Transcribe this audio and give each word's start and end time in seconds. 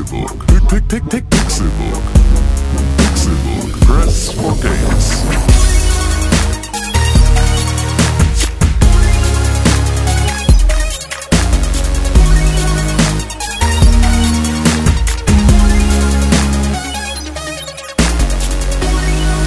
Pixelbook. 0.00 0.46
Pick, 0.46 0.88
pick, 0.88 1.10
pick, 1.10 1.30
Pixelbook. 1.30 2.02
Pixelbook. 2.96 3.80
Press 3.80 4.32
for 4.32 4.56
games. 4.56 5.22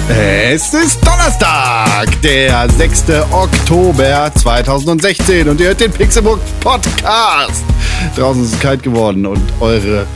Es 0.08 0.72
ist 0.72 1.04
Donnerstag, 1.04 2.22
der 2.22 2.70
6. 2.70 3.04
Oktober 3.32 4.30
2016 4.40 5.48
und 5.48 5.60
ihr 5.60 5.68
hört 5.68 5.80
den 5.80 5.90
Pixelbook 5.90 6.38
Podcast. 6.60 7.64
Draußen 8.14 8.44
ist 8.44 8.54
es 8.54 8.60
kalt 8.60 8.84
geworden 8.84 9.26
und 9.26 9.42
eure 9.60 10.06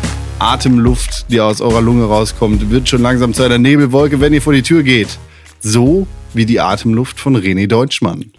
Atemluft, 0.41 1.27
die 1.31 1.41
aus 1.41 1.61
eurer 1.61 1.81
Lunge 1.81 2.05
rauskommt, 2.05 2.71
wird 2.71 2.89
schon 2.89 3.03
langsam 3.03 3.35
zu 3.35 3.43
einer 3.43 3.59
Nebelwolke, 3.59 4.21
wenn 4.21 4.33
ihr 4.33 4.41
vor 4.41 4.53
die 4.53 4.63
Tür 4.63 4.83
geht. 4.85 5.19
So 5.61 6.07
wie 6.33 6.47
die 6.47 6.61
Atemluft 6.61 7.19
von 7.19 7.37
René 7.37 7.67
Deutschmann. 7.67 8.31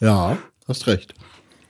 Ja, 0.00 0.36
hast 0.66 0.86
recht. 0.88 1.14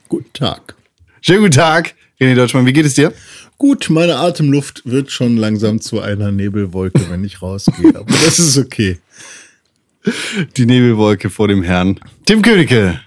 Guten 0.09 0.33
Tag. 0.33 0.75
Schönen 1.21 1.41
guten 1.41 1.53
Tag, 1.53 1.95
René 2.19 2.35
Deutschmann, 2.35 2.65
wie 2.65 2.73
geht 2.73 2.87
es 2.87 2.95
dir? 2.95 3.13
Gut, 3.59 3.91
meine 3.91 4.17
Atemluft 4.17 4.83
wird 4.85 5.11
schon 5.11 5.37
langsam 5.37 5.81
zu 5.81 6.01
einer 6.01 6.33
Nebelwolke, 6.33 7.09
wenn 7.11 7.25
ich 7.25 7.43
rausgehe. 7.43 7.95
Aber 7.95 8.11
das 8.25 8.39
ist 8.39 8.57
okay. 8.59 8.99
Die 10.57 10.67
Nebelwolke 10.67 11.31
vor 11.31 11.49
dem 11.49 11.63
Herrn. 11.63 12.01
Tim 12.25 12.43
Königke. 12.43 13.01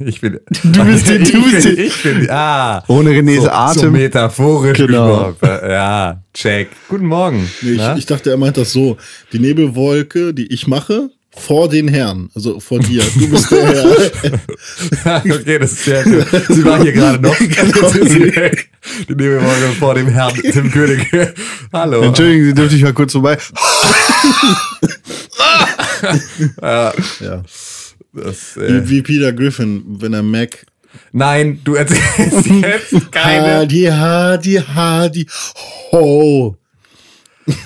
Ich 0.00 0.20
bin. 0.20 0.38
Du 0.62 0.84
bist 0.84 1.08
die- 1.08 1.18
du 1.18 1.38
ich 1.46 1.50
bist 1.52 1.66
bin, 1.66 1.76
die- 1.76 1.82
ich 1.82 2.02
bin, 2.02 2.30
ah. 2.30 2.82
Ohne 2.88 3.10
Renés 3.10 3.42
so, 3.42 3.50
Atem. 3.50 3.82
So 3.82 3.90
metaphorisch 3.90 4.78
Genau. 4.78 5.32
gesprochen. 5.32 5.70
Ja, 5.70 6.22
check. 6.34 6.68
Guten 6.88 7.06
Morgen. 7.06 7.48
Nee, 7.62 7.72
ich, 7.72 7.98
ich 7.98 8.06
dachte, 8.06 8.30
er 8.30 8.36
meint 8.36 8.56
das 8.56 8.72
so. 8.72 8.96
Die 9.32 9.38
Nebelwolke, 9.38 10.34
die 10.34 10.52
ich 10.52 10.66
mache, 10.66 11.10
vor 11.38 11.68
den 11.68 11.88
Herren. 11.88 12.30
Also 12.34 12.60
vor 12.60 12.78
dir. 12.80 13.02
Du 13.14 13.28
bist 13.28 13.50
der 13.50 13.66
Herr. 13.66 15.22
okay, 15.24 15.58
das 15.58 15.72
ist 15.72 15.84
sehr 15.84 16.02
schön. 16.02 16.24
Sie 16.48 16.64
war 16.64 16.80
hier 16.82 16.92
gerade 16.92 17.22
noch. 17.22 17.36
Genau. 17.38 17.90
Die 19.08 19.14
Nebelwolke 19.14 19.68
vor 19.78 19.94
dem 19.94 20.08
Herrn 20.08 20.32
Tim 20.34 20.70
König. 20.70 21.06
Hallo. 21.72 22.00
Entschuldigen 22.02 22.44
Sie, 22.46 22.54
dürfte 22.54 22.76
ich 22.76 22.82
mal 22.82 22.92
kurz 22.94 23.12
vorbei? 23.12 23.36
Ja. 26.62 26.92
Das, 28.16 28.56
äh, 28.56 28.88
Wie, 28.88 29.02
Peter 29.02 29.32
Griffin, 29.32 29.84
wenn 30.00 30.14
er 30.14 30.22
Mac. 30.22 30.66
nein, 31.12 31.60
du 31.64 31.74
erzählst 31.74 32.46
jetzt 32.62 33.12
keine. 33.12 33.56
Hadi, 33.60 33.84
hadi, 33.84 34.54
hadi, 34.54 35.26
ho. 35.92 36.56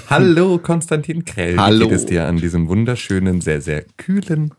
Hallo, 0.08 0.58
Konstantin 0.58 1.24
Krell. 1.24 1.56
Hallo. 1.56 1.86
Wie 1.86 1.90
geht 1.90 1.98
es 1.98 2.06
dir 2.06 2.26
an 2.26 2.36
diesem 2.38 2.68
wunderschönen, 2.68 3.40
sehr, 3.40 3.62
sehr 3.62 3.84
kühlen 3.96 4.52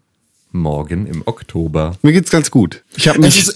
Morgen 0.51 1.05
im 1.05 1.23
Oktober? 1.25 1.97
Mir 2.01 2.13
geht's 2.13 2.31
ganz 2.31 2.49
gut. 2.49 2.83
Ich 2.95 3.07
habe 3.07 3.19
mich 3.19 3.49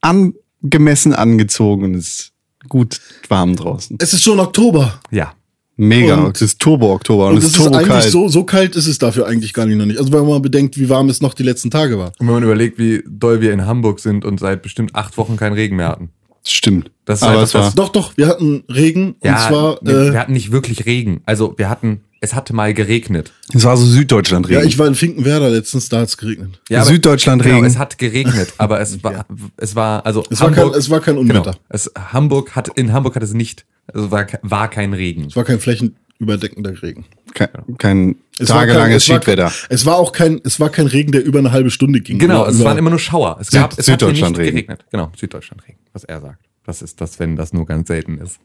angemessen 0.00 1.14
angezogen 1.14 1.84
und 1.84 1.94
es 1.94 2.08
ist 2.08 2.32
gut 2.68 3.00
warm 3.28 3.56
draußen. 3.56 3.96
Es 4.00 4.12
ist 4.12 4.22
schon 4.22 4.38
Oktober. 4.38 5.00
Ja. 5.10 5.34
Mega. 5.80 6.16
Und- 6.24 6.36
es 6.36 6.42
ist 6.42 6.58
Turbo-Oktober 6.60 7.26
und, 7.28 7.32
Und 7.34 7.38
es 7.38 7.44
ist 7.46 7.56
ist 7.56 7.66
eigentlich 7.68 7.86
kalt. 7.86 8.10
so, 8.10 8.28
so 8.28 8.42
kalt 8.44 8.74
ist 8.76 8.88
es 8.88 8.98
dafür 8.98 9.26
eigentlich 9.28 9.54
gar 9.54 9.64
nicht 9.64 9.76
noch 9.78 9.86
nicht. 9.86 9.98
Also 9.98 10.12
wenn 10.12 10.26
man 10.26 10.42
bedenkt, 10.42 10.76
wie 10.76 10.88
warm 10.88 11.08
es 11.08 11.20
noch 11.22 11.34
die 11.34 11.44
letzten 11.44 11.70
Tage 11.70 11.98
war. 11.98 12.08
Und 12.18 12.26
wenn 12.26 12.34
man 12.34 12.42
überlegt, 12.42 12.78
wie 12.78 13.02
doll 13.08 13.40
wir 13.40 13.52
in 13.52 13.64
Hamburg 13.64 14.00
sind 14.00 14.24
und 14.24 14.40
seit 14.40 14.60
bestimmt 14.62 14.94
acht 14.96 15.16
Wochen 15.16 15.36
keinen 15.36 15.52
Regen 15.54 15.76
mehr 15.76 15.88
hatten. 15.88 16.10
Stimmt. 16.46 16.90
Das 17.04 17.20
ist 17.20 17.22
Aber 17.22 17.32
einfach 17.32 17.44
es 17.44 17.54
war, 17.54 17.62
das- 17.62 17.74
Doch, 17.76 17.88
doch, 17.90 18.16
wir 18.16 18.26
hatten 18.26 18.64
Regen 18.68 19.14
und 19.20 19.38
zwar, 19.38 19.80
äh, 19.82 20.12
wir 20.12 20.18
hatten 20.20 20.32
nicht 20.32 20.50
wirklich 20.50 20.84
Regen. 20.84 21.20
Also 21.26 21.54
wir 21.56 21.68
hatten, 21.70 22.00
es 22.20 22.34
hatte 22.34 22.52
mal 22.54 22.74
geregnet. 22.74 23.32
es 23.54 23.64
war 23.64 23.76
so 23.76 23.84
Süddeutschland-Regen. 23.86 24.60
ja, 24.60 24.66
ich 24.66 24.78
war 24.78 24.86
in 24.86 24.94
Finkenwerder 24.94 25.50
letztens, 25.50 25.88
da 25.88 26.00
hat 26.00 26.08
es 26.08 26.16
geregnet. 26.16 26.60
Ja, 26.68 26.80
aber- 26.80 26.90
Süddeutschland 26.90 27.42
Genau, 27.42 27.62
es 27.64 27.78
hat 27.78 27.98
geregnet, 27.98 28.52
aber 28.58 28.80
es 28.80 29.02
war, 29.04 29.24
es 29.56 29.74
war, 29.76 30.04
also 30.04 30.24
Es 30.30 30.40
war 30.40 30.50
kein- 30.50 30.68
es 30.70 30.90
war 30.90 31.00
kein 31.00 31.16
Unwetter. 31.18 31.52
Genau, 31.52 31.56
es, 31.68 31.90
Hamburg 32.12 32.56
hat, 32.56 32.68
in 32.76 32.92
Hamburg 32.92 33.14
hat 33.16 33.22
es 33.22 33.34
nicht, 33.34 33.64
also 33.92 34.10
war, 34.10 34.26
war 34.42 34.68
kein 34.68 34.92
Regen. 34.94 35.26
Es 35.26 35.36
war 35.36 35.44
kein 35.44 35.60
flächenüberdeckender 35.60 36.82
Regen. 36.82 37.04
kein, 37.34 37.48
kein 37.78 38.16
Es 38.38 38.48
tagelanges 38.48 38.88
kein, 38.88 38.96
es 38.96 39.04
Schiedwetter. 39.04 39.44
War, 39.44 39.52
es 39.68 39.86
war 39.86 39.96
auch 39.96 40.12
kein, 40.12 40.40
es 40.44 40.58
war 40.60 40.70
kein 40.70 40.86
Regen, 40.86 41.12
der 41.12 41.24
über 41.24 41.38
eine 41.38 41.52
halbe 41.52 41.70
Stunde 41.70 42.00
ging. 42.00 42.18
Genau, 42.18 42.46
es 42.46 42.56
über, 42.56 42.64
waren 42.66 42.78
immer 42.78 42.90
nur 42.90 42.98
Schauer. 42.98 43.38
Es 43.40 43.48
Süd- 43.48 43.60
gab, 43.60 43.72
es 43.72 43.78
hat 43.78 43.84
hier 43.86 43.92
nicht 43.92 44.00
Süddeutschland-Regen. 44.16 44.50
geregnet. 44.56 44.84
Genau, 44.90 45.12
Süddeutschland-Regen, 45.16 45.78
was 45.92 46.04
er 46.04 46.20
sagt. 46.20 46.44
Das 46.66 46.82
ist 46.82 47.00
das, 47.00 47.18
wenn 47.18 47.34
das 47.36 47.52
nur 47.54 47.64
ganz 47.64 47.88
selten 47.88 48.18
ist. 48.18 48.38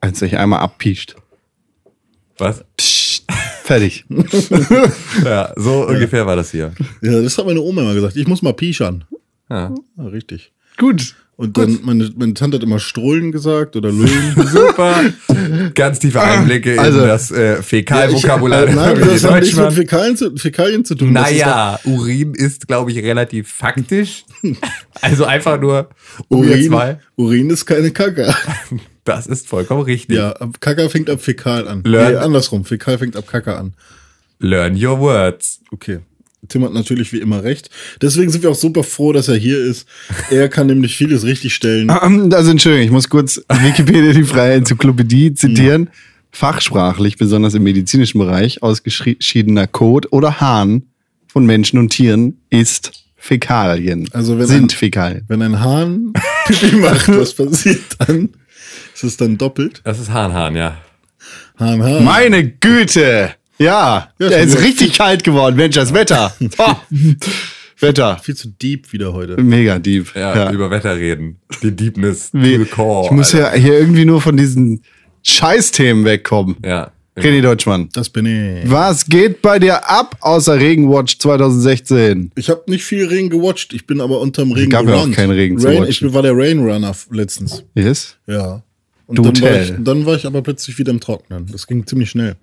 Als 0.00 0.20
sich 0.20 0.38
einmal 0.38 0.60
abpiescht. 0.60 1.16
Was? 2.38 2.64
Psst, 2.76 3.24
fertig. 3.64 4.04
Ja, 5.24 5.52
so 5.56 5.86
ungefähr 5.86 6.26
war 6.26 6.36
das 6.36 6.50
hier. 6.50 6.72
Ja, 7.02 7.20
das 7.22 7.36
hat 7.38 7.46
meine 7.46 7.60
Oma 7.60 7.82
immer 7.82 7.94
gesagt. 7.94 8.16
Ich 8.16 8.26
muss 8.28 8.42
mal 8.42 8.52
pischern. 8.52 9.04
Ja. 9.48 9.72
Ja, 9.96 10.04
richtig. 10.04 10.52
Gut. 10.76 11.14
Und 11.38 11.58
dann, 11.58 11.80
meine, 11.82 12.10
meine 12.16 12.32
Tante 12.32 12.56
hat 12.56 12.64
immer 12.64 12.78
Strollen 12.78 13.30
gesagt 13.30 13.76
oder 13.76 13.90
Lullen. 13.92 14.34
Super. 14.46 15.04
Ganz 15.74 15.98
tiefe 15.98 16.22
Einblicke 16.22 16.80
Also- 16.80 17.00
in 17.02 17.06
das 17.08 17.30
äh, 17.30 17.62
Fäkalvokabular 17.62 18.66
Ja, 18.66 18.74
Nein, 18.74 18.88
Familie 18.96 19.12
das 19.12 19.24
hat 19.24 19.42
nichts 19.42 19.56
mit. 19.58 19.72
Fäkalien 19.74 20.16
zu, 20.16 20.34
Fäkalien 20.36 20.84
zu 20.86 20.94
tun. 20.94 21.12
Das 21.12 21.30
ist 21.30 21.40
Naja, 21.40 21.78
Urin 21.84 22.32
ist, 22.34 22.66
glaube 22.66 22.90
ich, 22.90 22.98
relativ 22.98 23.52
faktisch. 23.52 24.24
Also 25.02 25.26
einfach 25.26 25.60
nur, 25.60 25.90
Urin. 26.28 26.96
Urin 27.16 27.50
ist 27.50 27.66
keine 27.66 27.90
Kacke. 27.90 28.34
Das 29.04 29.28
ist 29.28 29.46
vollkommen 29.46 29.82
richtig. 29.82 30.16
Ja, 30.16 30.34
Kacke 30.58 30.90
fängt 30.90 31.08
ab 31.10 31.20
Fäkal 31.20 31.68
an. 31.68 31.82
Learn- 31.84 32.12
Nee, 32.14 32.18
andersrum. 32.18 32.64
Fäkal 32.64 32.98
fängt 32.98 33.14
ab 33.16 33.28
Kacke 33.28 33.56
an. 33.56 33.74
Learn 34.40 34.74
your 34.74 34.98
words. 34.98 35.60
Okay. 35.70 36.00
Tim 36.48 36.64
hat 36.64 36.72
natürlich 36.72 37.12
wie 37.12 37.18
immer 37.18 37.42
recht. 37.42 37.70
Deswegen 38.02 38.30
sind 38.30 38.42
wir 38.42 38.50
auch 38.50 38.54
super 38.56 38.82
froh, 38.82 39.12
dass 39.12 39.28
er 39.28 39.36
hier 39.36 39.58
ist. 39.58 39.86
Er 40.30 40.48
kann 40.48 40.66
nämlich 40.68 40.96
vieles 40.96 41.24
richtigstellen. 41.24 41.88
Also 41.90 42.50
Entschuldigung, 42.50 42.84
ich 42.86 42.92
muss 42.92 43.08
kurz 43.08 43.40
Wikipedia 43.48 44.12
die 44.12 44.24
freie 44.24 44.54
Enzyklopädie 44.54 45.34
zitieren. 45.34 45.90
Fachsprachlich, 46.32 47.16
besonders 47.16 47.54
im 47.54 47.62
medizinischen 47.62 48.18
Bereich, 48.18 48.62
ausgeschiedener 48.62 49.66
Kot 49.66 50.12
oder 50.12 50.40
Hahn 50.40 50.82
von 51.28 51.46
Menschen 51.46 51.78
und 51.78 51.88
Tieren 51.90 52.38
ist 52.50 52.92
Fäkalien. 53.16 54.06
Also 54.12 54.38
wenn 54.38 54.46
sind 54.46 54.64
ein- 54.72 54.76
Fäkalien. 54.76 55.24
Wenn 55.28 55.40
ein 55.42 55.60
Hahn 55.60 56.12
Pipi 56.46 56.76
macht, 56.76 57.08
was 57.08 57.32
passiert 57.34 57.80
dann? 57.98 58.28
Ist 58.94 59.04
es 59.04 59.16
dann 59.16 59.38
doppelt? 59.38 59.80
Das 59.84 59.98
ist 59.98 60.10
Hahnhahn, 60.10 60.54
ja. 60.56 60.76
Hahn, 61.58 61.82
Hahn. 61.82 62.04
Meine 62.04 62.46
Güte! 62.50 63.30
Ja, 63.58 64.08
Ja, 64.18 64.26
es 64.28 64.54
ist 64.54 64.62
richtig 64.62 64.94
kalt 64.98 65.24
geworden, 65.24 65.56
Mensch, 65.56 65.74
das 65.76 65.92
Wetter. 65.94 66.34
Wetter. 67.80 68.18
Viel 68.22 68.34
zu 68.34 68.48
deep 68.48 68.92
wieder 68.92 69.12
heute. 69.12 69.40
Mega 69.42 69.78
deep. 69.78 70.14
Ja, 70.14 70.50
über 70.50 70.70
Wetter 70.70 70.96
reden. 70.96 71.38
Die 71.62 71.70
Deepness 71.72 72.30
the 72.32 72.64
core. 72.64 73.06
ich 73.06 73.10
muss 73.12 73.32
ja 73.32 73.52
hier 73.52 73.78
irgendwie 73.78 74.04
nur 74.04 74.20
von 74.20 74.36
diesen 74.36 74.82
Scheißthemen 75.22 76.04
wegkommen. 76.04 76.56
Ja. 76.64 76.90
René 77.18 77.40
Deutschmann. 77.40 77.88
Das 77.94 78.10
bin 78.10 78.26
ich. 78.26 78.70
Was 78.70 79.06
geht 79.06 79.40
bei 79.40 79.58
dir 79.58 79.88
ab 79.88 80.16
außer 80.20 80.58
Regenwatch 80.60 81.18
2016? 81.18 82.30
Ich 82.36 82.50
habe 82.50 82.62
nicht 82.66 82.84
viel 82.84 83.06
Regen 83.06 83.30
gewatcht. 83.30 83.72
Ich 83.72 83.86
bin 83.86 84.02
aber 84.02 84.20
unterm 84.20 84.52
Regen 84.52 84.70
gab 84.70 84.84
ja 84.86 84.92
auch 84.92 84.96
gerannt. 84.98 85.16
keinen 85.16 85.30
Regen 85.30 85.58
zu 85.58 85.66
Rain, 85.66 85.78
watchen. 85.82 86.08
Ich 86.08 86.14
war 86.14 86.20
der 86.22 86.36
Rainrunner 86.36 86.94
letztens. 87.10 87.64
Yes? 87.74 88.16
Ja. 88.26 88.62
Und 89.06 89.16
Du 89.18 89.22
dann 89.22 89.40
war, 89.40 89.60
ich, 89.62 89.72
dann 89.78 90.04
war 90.04 90.14
ich 90.16 90.26
aber 90.26 90.42
plötzlich 90.42 90.78
wieder 90.78 90.90
im 90.92 91.00
Trocknen. 91.00 91.46
Das 91.50 91.66
ging 91.66 91.86
ziemlich 91.86 92.10
schnell. 92.10 92.36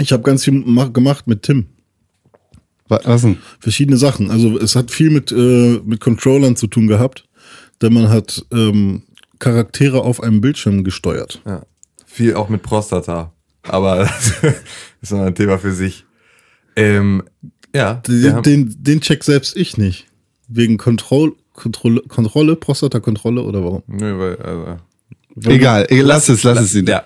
Ich 0.00 0.12
habe 0.12 0.22
ganz 0.22 0.44
viel 0.44 0.54
ma- 0.54 0.88
gemacht 0.88 1.26
mit 1.26 1.42
Tim. 1.42 1.66
Wa- 2.88 3.00
Was 3.04 3.22
denn? 3.22 3.38
Verschiedene 3.60 3.96
Sachen. 3.96 4.30
Also 4.30 4.58
es 4.58 4.74
hat 4.76 4.90
viel 4.90 5.10
mit, 5.10 5.30
äh, 5.32 5.80
mit 5.84 6.00
Controllern 6.00 6.56
zu 6.56 6.66
tun 6.66 6.86
gehabt. 6.88 7.24
Denn 7.82 7.92
man 7.94 8.08
hat 8.08 8.44
ähm, 8.52 9.02
Charaktere 9.38 10.02
auf 10.02 10.22
einem 10.22 10.40
Bildschirm 10.40 10.84
gesteuert. 10.84 11.40
ja. 11.46 11.62
Viel 12.06 12.34
auch 12.34 12.48
mit 12.48 12.62
Prostata. 12.64 13.32
Aber 13.62 13.98
das 14.04 14.32
ist 15.00 15.12
noch 15.12 15.20
ein 15.20 15.34
Thema 15.36 15.58
für 15.58 15.72
sich. 15.72 16.04
Ähm, 16.74 17.22
ja. 17.74 17.94
Den, 18.06 18.42
den, 18.42 18.76
den 18.82 19.00
check 19.00 19.22
selbst 19.22 19.56
ich 19.56 19.78
nicht. 19.78 20.06
Wegen 20.48 20.76
Kontroll, 20.76 21.34
Kontrolle, 21.54 22.02
Kontrolle, 22.08 22.56
Prostata-Kontrolle 22.56 23.42
oder 23.42 23.62
warum? 23.62 23.82
Nö, 23.86 24.18
weil, 24.18 24.36
also, 24.38 24.76
Egal, 25.48 25.86
lass 25.90 26.28
es, 26.28 26.42
lass 26.42 26.60
es. 26.60 26.72
ja. 26.88 27.04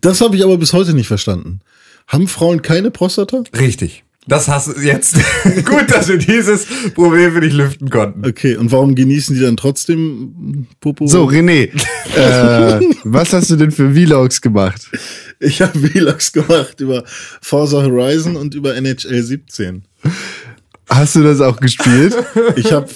Das 0.00 0.22
habe 0.22 0.36
ich 0.36 0.42
aber 0.42 0.56
bis 0.56 0.72
heute 0.72 0.94
nicht 0.94 1.06
verstanden. 1.08 1.60
Haben 2.08 2.26
Frauen 2.26 2.62
keine 2.62 2.90
Prostata? 2.90 3.44
Richtig. 3.58 4.02
Das 4.26 4.48
hast 4.48 4.68
du 4.68 4.80
jetzt. 4.80 5.16
Gut, 5.64 5.90
dass 5.90 6.08
wir 6.08 6.18
dieses 6.18 6.66
Problem 6.94 7.32
für 7.32 7.40
dich 7.40 7.52
lüften 7.52 7.88
konnten. 7.88 8.26
Okay, 8.26 8.56
und 8.56 8.72
warum 8.72 8.94
genießen 8.94 9.34
die 9.34 9.42
dann 9.42 9.56
trotzdem 9.56 10.66
Popo? 10.80 11.06
So, 11.06 11.26
René, 11.26 11.70
äh, 12.16 12.80
was 13.04 13.32
hast 13.32 13.50
du 13.50 13.56
denn 13.56 13.70
für 13.70 13.92
Vlogs 13.92 14.40
gemacht? 14.40 14.90
Ich 15.38 15.62
habe 15.62 15.78
Vlogs 15.78 16.32
gemacht 16.32 16.80
über 16.80 17.04
Forza 17.06 17.82
Horizon 17.82 18.36
und 18.36 18.54
über 18.54 18.74
NHL 18.74 19.22
17. 19.22 19.84
Hast 20.90 21.16
du 21.16 21.22
das 21.22 21.40
auch 21.40 21.60
gespielt? 21.60 22.16
Ich 22.56 22.72
habe. 22.72 22.88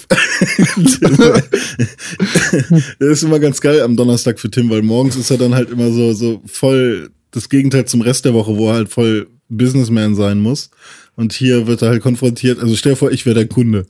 das 2.99 3.09
ist 3.09 3.23
immer 3.23 3.39
ganz 3.39 3.61
geil 3.61 3.81
am 3.81 3.95
Donnerstag 3.95 4.39
für 4.39 4.49
Tim, 4.49 4.69
weil 4.69 4.81
morgens 4.81 5.15
ist 5.15 5.29
er 5.31 5.37
dann 5.37 5.53
halt 5.53 5.69
immer 5.69 5.91
so, 5.91 6.13
so 6.13 6.41
voll 6.45 7.09
das 7.33 7.49
Gegenteil 7.49 7.85
zum 7.85 8.01
Rest 8.01 8.25
der 8.25 8.33
Woche, 8.33 8.55
wo 8.55 8.69
er 8.69 8.75
halt 8.75 8.89
voll 8.89 9.27
Businessman 9.49 10.15
sein 10.15 10.39
muss. 10.39 10.69
Und 11.15 11.33
hier 11.33 11.67
wird 11.67 11.81
er 11.81 11.89
halt 11.89 12.01
konfrontiert. 12.01 12.59
Also 12.59 12.75
stell 12.75 12.93
dir 12.93 12.97
vor, 12.97 13.11
ich 13.11 13.25
wäre 13.25 13.35
der 13.35 13.47
Kunde. 13.47 13.85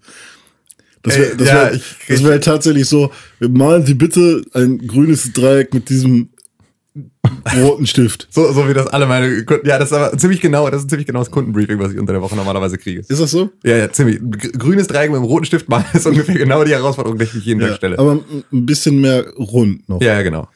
Das 1.04 1.18
wäre 1.18 1.36
das 1.38 1.48
ja, 1.48 1.54
wär, 1.72 1.80
das 2.07 2.24
wär 2.24 2.42
tatsächlich 2.42 2.88
so, 2.88 3.12
malen 3.40 3.86
Sie 3.86 3.94
bitte 3.94 4.42
ein 4.54 4.80
grünes 4.88 5.31
Dreieck 5.34 5.74
mit 5.74 5.90
diesem 5.90 6.30
roten 7.56 7.88
Stift. 7.88 8.28
So, 8.30 8.51
so 8.54 8.68
wie 8.69 8.74
das 8.74 8.88
alle 8.88 9.06
meine 9.06 9.44
Kunden. 9.46 9.68
Ja, 9.68 9.80
das 9.80 9.89
ist 9.92 9.98
aber 9.98 10.18
ziemlich 10.18 10.39
genau, 10.42 10.69
das 10.69 10.81
ist 10.84 10.89
ziemlich 10.89 11.07
genau 11.07 11.19
das 11.19 11.31
Kundenbriefing, 11.31 11.80
was 11.80 11.92
ich 11.94 12.00
unter 12.00 12.13
der 12.13 12.22
Woche 12.22 12.36
normalerweise 12.36 12.78
kriege. 12.78 13.01
Ist 13.07 13.19
das 13.19 13.31
so? 13.31 13.50
Ja, 13.63 13.75
ja, 13.78 13.92
ziemlich. 13.92 14.19
Grünes 14.57 14.88
Dreieck 14.88 15.10
mit 15.10 15.18
einem 15.18 15.25
roten 15.25 15.46
Stift 15.46 15.68
machen 15.69 15.86
ist 15.94 16.06
ungefähr 16.07 16.36
genau 16.36 16.63
die 16.63 16.72
Herausforderung, 16.72 17.18
die 17.18 17.25
ich 17.25 17.34
jeden 17.46 17.60
Tag 17.62 17.75
stelle. 17.75 17.98
aber 18.00 18.13
ein- 18.13 18.44
ein 18.51 18.66
bisschen 18.66 19.01
mehr 19.01 19.25
rund 19.38 19.88
noch. 19.89 20.01
ja, 20.01 20.13
ja, 20.13 20.22
genau. 20.22 20.48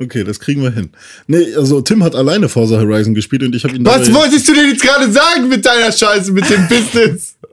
Okay, 0.00 0.22
das 0.22 0.38
kriegen 0.38 0.62
wir 0.62 0.70
hin. 0.70 0.90
Nee, 1.26 1.54
also 1.56 1.80
Tim 1.80 2.04
hat 2.04 2.14
alleine 2.14 2.48
Forza 2.48 2.78
Horizon 2.78 3.14
gespielt 3.14 3.42
und 3.42 3.54
ich 3.54 3.64
habe 3.64 3.74
ihn 3.74 3.84
Was 3.84 4.12
wolltest 4.12 4.48
du 4.48 4.54
denn 4.54 4.68
jetzt 4.70 4.82
gerade 4.82 5.10
sagen 5.10 5.48
mit 5.48 5.66
deiner 5.66 5.90
Scheiße, 5.90 6.32
mit 6.32 6.48
dem 6.48 6.68
Business? 6.68 7.34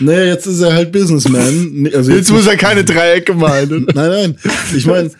Naja, 0.00 0.24
jetzt 0.24 0.46
ist 0.46 0.60
er 0.60 0.72
halt 0.72 0.90
Businessman. 0.92 1.90
Also 1.92 2.12
Jetzt 2.12 2.30
muss 2.30 2.46
er 2.46 2.56
keine 2.56 2.82
Dreiecke 2.84 3.34
malen. 3.34 3.86
Nein, 3.94 4.10
nein. 4.10 4.38
Ich 4.74 4.86
meine, 4.86 5.10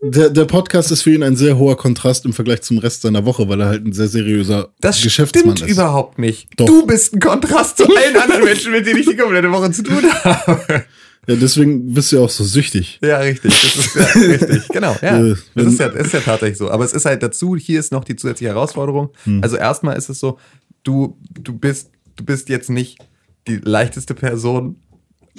der, 0.00 0.30
der 0.30 0.44
Podcast 0.44 0.92
ist 0.92 1.02
für 1.02 1.10
ihn 1.12 1.22
ein 1.24 1.34
sehr 1.36 1.58
hoher 1.58 1.76
Kontrast 1.76 2.24
im 2.24 2.32
Vergleich 2.32 2.60
zum 2.62 2.78
Rest 2.78 3.02
seiner 3.02 3.24
Woche, 3.24 3.48
weil 3.48 3.60
er 3.60 3.66
halt 3.66 3.84
ein 3.86 3.92
sehr 3.92 4.06
seriöser 4.06 4.68
Das 4.80 5.02
Geschäftsmann 5.02 5.56
stimmt 5.56 5.70
ist. 5.70 5.76
überhaupt 5.76 6.18
nicht. 6.18 6.48
Doch. 6.56 6.66
Du 6.66 6.86
bist 6.86 7.14
ein 7.14 7.20
Kontrast 7.20 7.78
zu 7.78 7.84
allen 7.84 8.16
anderen 8.16 8.44
Menschen, 8.44 8.70
mit 8.72 8.86
denen 8.86 9.00
ich 9.00 9.06
die 9.08 9.16
komplette 9.16 9.50
Woche 9.50 9.72
zu 9.72 9.82
tun 9.82 10.02
habe. 10.24 10.84
Ja, 11.28 11.36
deswegen 11.36 11.92
bist 11.92 12.10
du 12.10 12.16
ja 12.16 12.22
auch 12.22 12.30
so 12.30 12.42
süchtig. 12.42 12.98
Ja, 13.02 13.18
richtig. 13.18 13.52
Das 13.52 13.76
ist 13.76 13.94
ja 13.94 14.02
richtig. 14.22 14.68
Genau. 14.68 14.96
Ja. 15.02 15.22
Das 15.54 15.66
ist 15.66 15.78
ja, 15.78 15.88
ist 15.88 16.14
ja 16.14 16.20
tatsächlich 16.20 16.56
so. 16.56 16.70
Aber 16.70 16.84
es 16.86 16.94
ist 16.94 17.04
halt 17.04 17.22
dazu, 17.22 17.54
hier 17.54 17.78
ist 17.78 17.92
noch 17.92 18.04
die 18.04 18.16
zusätzliche 18.16 18.54
Herausforderung. 18.54 19.10
Hm. 19.24 19.42
Also 19.42 19.58
erstmal 19.58 19.98
ist 19.98 20.08
es 20.08 20.20
so, 20.20 20.38
du, 20.84 21.18
du 21.38 21.52
bist, 21.52 21.90
du 22.16 22.24
bist 22.24 22.48
jetzt 22.48 22.70
nicht 22.70 22.98
die 23.46 23.56
leichteste 23.56 24.14
Person, 24.14 24.76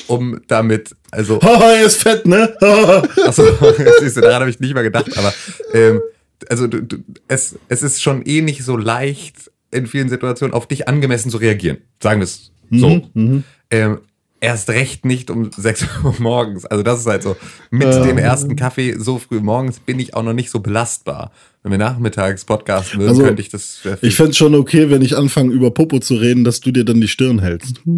um 0.05 0.39
damit, 0.47 0.95
also 1.09 1.41
Haha, 1.41 1.71
er 1.71 1.85
ist 1.85 2.03
fett, 2.03 2.27
ne? 2.27 2.55
Achso, 3.25 3.43
siehst 3.99 4.17
du, 4.17 4.21
daran 4.21 4.41
habe 4.41 4.49
ich 4.51 4.59
nicht 4.59 4.75
mal 4.75 4.83
gedacht, 4.83 5.17
aber 5.17 5.33
ähm, 5.73 6.01
also 6.49 6.67
du, 6.67 6.83
du, 6.83 6.97
es, 7.27 7.57
es 7.67 7.81
ist 7.81 8.01
schon 8.01 8.21
eh 8.27 8.41
nicht 8.41 8.63
so 8.63 8.77
leicht, 8.77 9.51
in 9.71 9.87
vielen 9.87 10.09
Situationen 10.09 10.53
auf 10.53 10.67
dich 10.67 10.87
angemessen 10.87 11.31
zu 11.31 11.37
reagieren. 11.37 11.77
Sagen 12.01 12.21
wir 12.21 12.25
es 12.25 12.51
so. 12.71 13.09
Ähm, 13.71 13.99
erst 14.41 14.69
recht 14.69 15.05
nicht 15.05 15.29
um 15.29 15.49
6 15.55 15.85
Uhr 16.03 16.15
morgens. 16.19 16.65
Also 16.65 16.83
das 16.83 16.99
ist 17.01 17.05
halt 17.07 17.23
so. 17.23 17.35
Mit 17.71 17.93
dem 17.93 18.17
ersten 18.17 18.55
Kaffee 18.55 18.95
so 18.97 19.17
früh 19.19 19.39
morgens 19.39 19.79
bin 19.79 19.99
ich 19.99 20.13
auch 20.13 20.23
noch 20.23 20.33
nicht 20.33 20.49
so 20.49 20.59
belastbar. 20.59 21.31
Wenn 21.63 21.71
wir 21.71 21.77
nachmittags 21.79 22.45
podcasten 22.45 22.99
würden, 22.99 23.09
Also, 23.09 23.23
könnte 23.23 23.41
ich 23.41 23.49
das. 23.49 23.79
Ich 24.01 24.15
fänd's 24.15 24.37
schon 24.37 24.55
okay, 24.55 24.89
wenn 24.89 25.01
ich 25.01 25.17
anfange, 25.17 25.51
über 25.53 25.71
Popo 25.71 25.99
zu 25.99 26.15
reden, 26.15 26.43
dass 26.45 26.61
du 26.61 26.71
dir 26.71 26.85
dann 26.85 27.01
die 27.01 27.07
Stirn 27.09 27.39
hältst. 27.39 27.81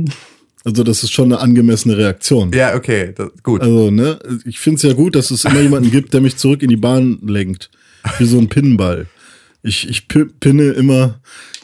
Also, 0.63 0.83
das 0.83 1.01
ist 1.01 1.11
schon 1.11 1.33
eine 1.33 1.41
angemessene 1.41 1.97
Reaktion. 1.97 2.51
ja, 2.53 2.75
okay, 2.75 3.13
das, 3.15 3.29
gut. 3.41 3.61
Also, 3.61 3.89
ne, 3.89 4.19
ich 4.45 4.59
find's 4.59 4.83
ja 4.83 4.93
gut, 4.93 5.15
dass 5.15 5.31
es 5.31 5.43
immer 5.43 5.59
jemanden 5.59 5.89
gibt, 5.89 6.13
der 6.13 6.21
mich 6.21 6.37
zurück 6.37 6.61
in 6.61 6.69
die 6.69 6.75
Bahn 6.77 7.17
lenkt. 7.25 7.71
Wie 8.19 8.25
so 8.25 8.37
ein 8.37 8.47
Pinnball. 8.47 9.07
Ich, 9.63 9.89
ich 9.89 10.07
pi- 10.07 10.25
pinne 10.39 10.65
immer 10.73 11.19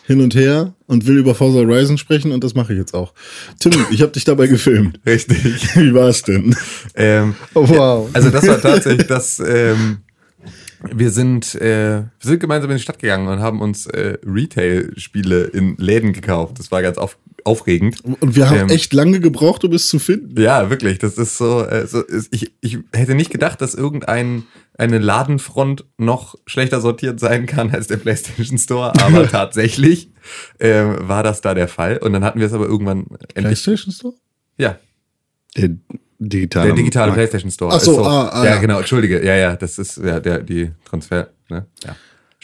hin 0.08 0.20
und 0.20 0.34
her 0.34 0.74
und 0.88 1.06
will 1.06 1.18
über 1.18 1.36
Forza 1.36 1.60
Horizon 1.60 1.98
sprechen 1.98 2.32
und 2.32 2.44
das 2.44 2.56
mache 2.56 2.74
ich 2.74 2.80
jetzt 2.80 2.94
auch. 2.94 3.14
Tim, 3.60 3.74
ich 3.92 4.02
habe 4.02 4.12
dich 4.14 4.24
dabei 4.24 4.48
gefilmt. 4.48 5.00
Richtig. 5.06 5.76
Wie 5.76 5.94
war's 5.94 6.24
denn? 6.24 6.56
Ähm, 6.96 7.36
Oh, 7.54 7.68
wow. 7.68 8.10
Also 8.14 8.30
das 8.30 8.48
war 8.48 8.60
tatsächlich 8.62 9.08
das. 9.08 9.40
Ähm, 9.40 9.98
wir 10.94 11.10
sind, 11.10 11.56
äh, 11.56 12.02
wir 12.02 12.08
sind 12.22 12.40
gemeinsam 12.40 12.70
in 12.72 12.78
die 12.78 12.84
Stadt 12.84 13.00
gegangen 13.00 13.28
und 13.28 13.40
haben 13.40 13.62
uns 13.62 13.88
äh, 13.88 14.18
Retail-Spiele 14.26 15.46
in 15.46 15.76
Läden 15.78 16.14
gekauft. 16.14 16.60
Das 16.60 16.72
war 16.72 16.82
ganz 16.84 16.98
auf, 17.00 17.18
aufregend. 17.44 18.02
Und 18.06 18.36
wir 18.36 18.48
haben 18.50 18.60
Ähm, 18.60 18.70
echt 18.70 18.94
lange 18.94 19.20
gebraucht, 19.20 19.64
um 19.64 19.74
es 19.74 19.88
zu 19.88 19.98
finden. 20.00 20.40
Ja, 20.40 20.70
wirklich. 20.70 21.00
Das 21.00 21.18
ist 21.18 21.38
so. 21.38 21.64
Äh, 21.66 21.88
so 21.88 22.02
ist, 22.02 22.34
ich, 22.34 22.52
ich 22.62 22.78
hätte 22.94 23.16
nicht 23.16 23.32
gedacht, 23.32 23.60
dass 23.62 23.74
irgendein 23.74 24.44
eine 24.78 25.00
Ladenfront 25.00 25.86
noch 25.98 26.36
schlechter 26.46 26.82
sortiert 26.82 27.20
sein 27.20 27.46
kann 27.46 27.72
als 27.72 27.88
der 27.88 27.98
PlayStation 27.98 28.58
Store, 28.58 28.94
aber 29.02 29.28
tatsächlich 29.32 30.12
ähm, 30.60 30.98
war 31.02 31.24
das 31.24 31.42
da 31.42 31.54
der 31.54 31.68
Fall. 31.68 31.98
Und 31.98 32.14
dann 32.14 32.24
hatten 32.24 32.40
wir 32.40 32.48
es 32.48 32.54
aber 32.54 32.66
irgendwann 32.66 33.08
endlich. 33.34 33.64
PlayStation 33.64 33.92
Store? 33.94 34.14
Ja, 34.58 34.78
Der 35.56 35.70
digitale, 36.20 36.68
Der 36.68 36.76
digitale 36.76 37.08
Markt. 37.08 37.18
PlayStation 37.18 37.52
Store. 37.52 37.74
Ach 37.76 37.80
so, 37.80 38.02
ist 38.02 38.08
ah, 38.08 38.30
ah, 38.30 38.46
ja, 38.46 38.56
ja. 38.56 38.62
genau, 38.62 38.80
entschuldige. 38.80 39.26
Ja, 39.26 39.36
ja, 39.36 39.56
das 39.56 39.78
ist 39.78 39.98
ja 39.98 40.20
der 40.20 40.40
die 40.40 40.72
Transfer, 40.86 41.30
ne? 41.50 41.66
Ja. 41.84 41.96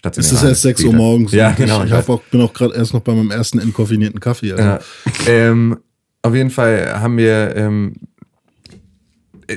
Es 0.05 0.33
ist 0.33 0.43
erst 0.43 0.63
6 0.63 0.83
Uhr 0.83 0.93
morgens. 0.93 1.31
Ja, 1.31 1.51
genau. 1.51 1.77
Ich, 1.77 1.85
ich 1.85 1.91
ich 1.91 1.97
hab 1.97 2.09
auch, 2.09 2.21
bin 2.23 2.41
auch 2.41 2.51
gerade 2.51 2.75
erst 2.75 2.93
noch 2.93 2.99
bei 2.99 3.13
meinem 3.13 3.31
ersten 3.31 3.59
entkoffinierten 3.59 4.19
Kaffee. 4.19 4.51
Also. 4.51 4.63
Ja. 4.63 4.79
Ähm, 5.27 5.77
auf 6.21 6.35
jeden 6.35 6.49
Fall 6.49 6.99
haben 6.99 7.15
wir, 7.15 7.55
ähm, 7.55 7.95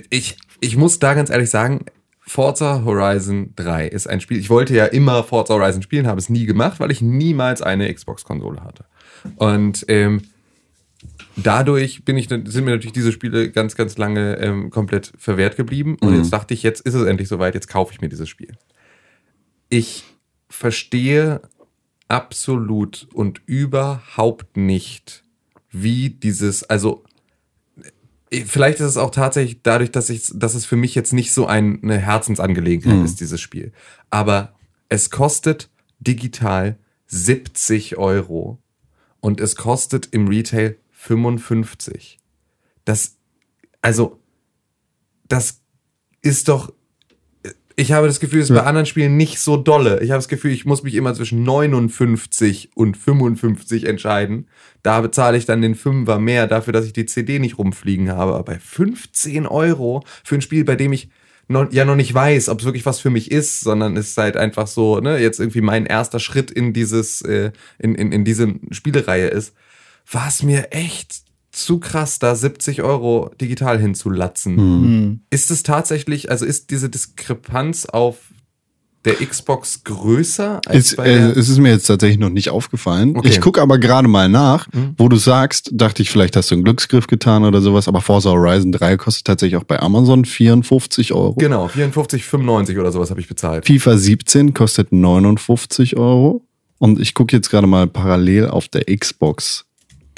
ich, 0.09 0.37
ich 0.61 0.77
muss 0.77 1.01
da 1.01 1.15
ganz 1.15 1.31
ehrlich 1.31 1.51
sagen, 1.51 1.87
Forza 2.27 2.83
Horizon 2.85 3.53
3 3.55 3.87
ist 3.87 4.09
ein 4.09 4.21
Spiel. 4.21 4.39
Ich 4.39 4.51
wollte 4.51 4.75
ja 4.75 4.87
immer 4.87 5.23
Forza 5.23 5.55
Horizon 5.55 5.83
spielen, 5.83 6.09
habe 6.09 6.19
es 6.19 6.29
nie 6.29 6.45
gemacht, 6.45 6.81
weil 6.81 6.91
ich 6.91 7.01
niemals 7.01 7.63
eine 7.63 7.93
Xbox-Konsole 7.93 8.65
hatte. 8.65 8.85
Und 9.37 9.85
ähm, 9.89 10.23
dadurch 11.37 12.05
bin 12.05 12.17
ich, 12.17 12.29
sind 12.29 12.65
mir 12.65 12.73
natürlich 12.73 12.93
diese 12.93 13.13
Spiele 13.13 13.51
ganz, 13.53 13.77
ganz 13.77 13.97
lange 13.97 14.39
ähm, 14.39 14.71
komplett 14.71 15.13
verwehrt 15.17 15.57
geblieben. 15.57 15.97
Und 16.01 16.17
jetzt 16.17 16.33
dachte 16.33 16.53
ich, 16.53 16.65
jetzt 16.65 16.81
ist 16.81 16.95
es 16.95 17.07
endlich 17.07 17.29
soweit, 17.29 17.55
jetzt 17.55 17.69
kaufe 17.69 17.93
ich 17.93 18.01
mir 18.01 18.09
dieses 18.09 18.29
Spiel. 18.29 18.57
Ich 19.69 20.05
verstehe 20.49 21.43
absolut 22.09 23.07
und 23.15 23.41
überhaupt 23.47 24.57
nicht, 24.57 25.23
wie 25.71 26.11
dieses, 26.11 26.65
also 26.65 27.05
vielleicht 28.31 28.81
ist 28.81 28.87
es 28.87 28.97
auch 28.97 29.11
tatsächlich 29.11 29.63
dadurch, 29.63 29.93
dass 29.93 30.11
ich, 30.11 30.31
dass 30.35 30.55
es 30.55 30.65
für 30.65 30.77
mich 30.77 30.95
jetzt 30.95 31.13
nicht 31.13 31.33
so 31.33 31.47
ein, 31.47 31.83
eine 31.83 31.99
Herzensangelegenheit 31.99 33.05
ist, 33.05 33.21
dieses 33.21 33.41
Spiel. 33.41 33.73
Aber 34.11 34.55
es 34.89 35.11
kostet 35.11 35.71
digital 36.01 36.79
70 37.07 37.97
Euro 37.97 38.59
und 39.21 39.41
es 39.41 39.57
kostet 39.57 40.09
im 40.13 40.29
Retail 40.29 40.77
55. 40.93 42.19
Das, 42.85 43.17
also, 43.81 44.21
das 45.29 45.61
ist 46.23 46.49
doch, 46.49 46.73
ich 47.79 47.93
habe 47.93 48.07
das 48.07 48.21
Gefühl, 48.21 48.41
es 48.41 48.49
ist 48.49 48.57
bei 48.57 48.63
anderen 48.63 48.87
Spielen 48.87 49.19
nicht 49.19 49.39
so 49.39 49.59
dolle. 49.59 50.01
Ich 50.03 50.11
habe 50.11 50.19
das 50.19 50.29
Gefühl, 50.29 50.51
ich 50.51 50.65
muss 50.65 50.83
mich 50.83 50.95
immer 50.95 51.13
zwischen 51.13 51.43
59 51.43 52.71
und 52.75 52.97
55 52.97 53.85
entscheiden. 53.85 54.49
Da 54.83 55.03
bezahle 55.03 55.37
ich 55.37 55.45
dann 55.45 55.61
den 55.61 55.75
Fünfer 55.75 56.19
mehr 56.19 56.47
dafür, 56.47 56.73
dass 56.73 56.87
ich 56.87 56.95
die 56.95 57.05
CD 57.05 57.39
nicht 57.39 57.59
rumfliegen 57.59 58.11
habe. 58.11 58.33
Aber 58.33 58.45
bei 58.45 58.59
15 58.59 59.47
Euro 59.47 60.03
für 60.25 60.37
ein 60.37 60.41
Spiel, 60.41 60.65
bei 60.65 60.75
dem 60.75 60.95
ich 60.95 61.11
noch, 61.49 61.71
ja 61.71 61.85
noch 61.85 61.97
nicht 61.97 62.15
weiß, 62.15 62.49
ob 62.49 62.61
es 62.61 62.65
wirklich 62.65 62.87
was 62.87 63.01
für 63.01 63.11
mich 63.11 63.31
ist, 63.31 63.61
sondern 63.61 63.95
es 63.99 64.09
ist 64.09 64.19
halt 64.19 64.39
einfach 64.39 64.67
so, 64.67 65.01
ne, 65.01 65.19
jetzt 65.19 65.39
irgendwie 65.39 65.61
mein 65.61 65.85
erster 65.85 66.19
Schritt 66.19 66.51
in 66.51 66.73
dieses, 66.73 67.21
äh, 67.21 67.53
in, 67.79 67.95
in, 67.95 68.11
in 68.11 68.25
diese 68.25 68.55
Spielereihe 68.71 69.29
ist, 69.29 69.55
war 70.11 70.29
es 70.29 70.43
mir 70.43 70.69
echt 70.73 71.26
zu 71.57 71.79
krass, 71.81 72.19
da 72.19 72.35
70 72.35 72.83
Euro 72.83 73.31
digital 73.41 73.79
hinzulatzen. 73.81 74.57
Hm. 74.57 75.21
Ist 75.31 75.51
es 75.51 75.63
tatsächlich, 75.63 76.31
also 76.31 76.45
ist 76.45 76.71
diese 76.71 76.89
Diskrepanz 76.91 77.87
auf 77.87 78.19
der 79.05 79.15
Xbox 79.25 79.85
größer 79.85 80.61
als 80.67 80.77
Ist, 80.89 80.97
bei 80.97 81.07
äh, 81.07 81.15
der? 81.19 81.37
es 81.37 81.49
ist 81.49 81.59
mir 81.59 81.71
jetzt 81.71 81.87
tatsächlich 81.87 82.19
noch 82.19 82.29
nicht 82.29 82.51
aufgefallen. 82.51 83.17
Okay. 83.17 83.29
Ich 83.29 83.41
gucke 83.41 83.63
aber 83.63 83.79
gerade 83.79 84.09
mal 84.09 84.29
nach, 84.29 84.67
Mhm. 84.73 84.95
wo 84.99 85.09
du 85.09 85.17
sagst, 85.17 85.71
dachte 85.73 86.03
ich, 86.03 86.11
vielleicht 86.11 86.35
hast 86.37 86.51
du 86.51 86.57
einen 86.57 86.65
Glücksgriff 86.65 87.07
getan 87.07 87.45
oder 87.45 87.61
sowas, 87.61 87.87
aber 87.87 88.01
Forza 88.01 88.31
Horizon 88.31 88.73
3 88.73 88.97
kostet 88.97 89.25
tatsächlich 89.25 89.57
auch 89.61 89.65
bei 89.65 89.79
Amazon 89.81 90.25
54 90.25 91.13
Euro. 91.13 91.35
genau, 91.35 91.69
54,95 91.69 92.81
oder 92.81 92.91
sowas 92.91 93.11
habe 93.11 93.21
ich 93.21 93.29
bezahlt. 93.29 93.65
FIFA 93.67 93.97
17 93.97 94.55
kostet 94.55 94.93
59 94.93 95.97
Euro. 95.97 96.43
Und 96.79 97.01
ich 97.01 97.15
gucke 97.15 97.35
jetzt 97.35 97.49
gerade 97.49 97.67
mal 97.69 97.87
parallel 97.87 98.49
auf 98.49 98.67
der 98.69 98.85
Xbox.de. 98.85 99.66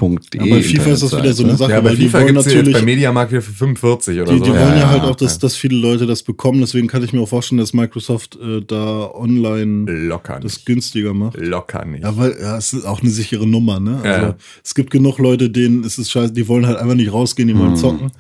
Ja, 0.01 0.45
bei 0.47 0.63
FIFA 0.63 0.91
ist 0.93 1.03
das 1.03 1.17
wieder 1.17 1.33
so 1.33 1.43
eine 1.45 1.57
Sache, 1.57 1.73
Ja, 1.73 1.81
bei 1.81 1.91
weil 1.91 1.97
die 1.97 2.07
FIFA 2.07 2.19
wollen 2.19 2.27
gibt 2.29 2.39
es 2.39 2.45
jetzt 2.47 2.55
natürlich. 2.57 2.75
bei 2.79 2.83
Mediamarkt 2.83 3.33
wieder 3.33 3.43
für 3.43 3.53
45 3.53 4.21
oder 4.21 4.33
Die, 4.33 4.39
so. 4.39 4.45
die 4.45 4.51
wollen 4.51 4.61
Ja, 4.61 4.77
ja, 4.79 4.89
halt 4.91 5.03
ja, 5.03 5.09
auch, 5.09 5.17
dass, 5.17 5.35
ja. 5.35 5.39
dass 5.41 5.57
viele 5.57 5.77
Leute 5.77 6.07
das 6.07 6.23
bekommen. 6.23 6.61
Deswegen 6.61 6.87
kann 6.87 7.03
ich 7.03 7.13
mir 7.13 7.21
auch 7.21 7.29
vorstellen, 7.29 7.59
dass 7.59 7.73
Microsoft 7.73 8.37
äh, 8.41 8.61
da 8.65 9.11
online 9.13 9.91
Locker 10.07 10.39
das 10.41 10.55
nicht. 10.57 10.67
günstiger 10.67 11.15
macht. 11.15 11.37
Locker 11.41 11.85
nicht. 11.85 12.05
Ja, 12.05 12.17
weil 12.17 12.37
ja, 12.41 12.57
es 12.57 12.73
ist 12.73 12.85
auch 12.85 13.01
eine 13.03 13.11
sichere 13.11 13.47
Nummer, 13.47 13.81
ne? 13.81 14.01
Also 14.03 14.27
Ja. 14.29 14.37
es 14.65 14.75
gibt 14.75 14.91
genug 14.91 15.19
Leute, 15.19 15.51
denen 15.51 15.83
ist 15.85 15.99
es 15.99 16.11
scheiße, 16.11 16.33
die 16.33 16.47
wollen 16.47 16.67
halt 16.67 16.79
einfach 16.79 16.95
nicht 16.95 17.13
rausgehen, 17.13 17.49
die 17.49 17.59
wollen 17.59 17.77
zocken. 17.77 18.13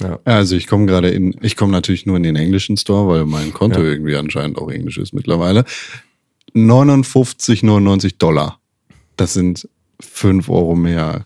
Ja. 0.00 0.08
Ja, 0.08 0.18
Also 0.24 0.56
ich 0.56 0.66
komme 0.66 0.86
gerade 0.86 1.08
in, 1.10 1.36
ich 1.40 1.56
komme 1.56 1.70
natürlich 1.72 2.04
nur 2.04 2.16
in 2.16 2.24
den 2.24 2.34
englischen 2.36 2.76
Store, 2.76 3.06
weil 3.08 3.24
mein 3.26 3.54
Konto 3.54 3.80
Ja. 3.80 3.86
irgendwie 3.86 4.16
anscheinend 4.16 4.58
auch 4.58 4.68
englisch 4.68 4.98
ist 4.98 5.14
mittlerweile. 5.14 5.64
59,99 6.54 8.18
Dollar. 8.18 8.58
Das 9.16 9.34
sind 9.34 9.68
5 10.00 10.48
Euro 10.48 10.74
mehr. 10.74 11.24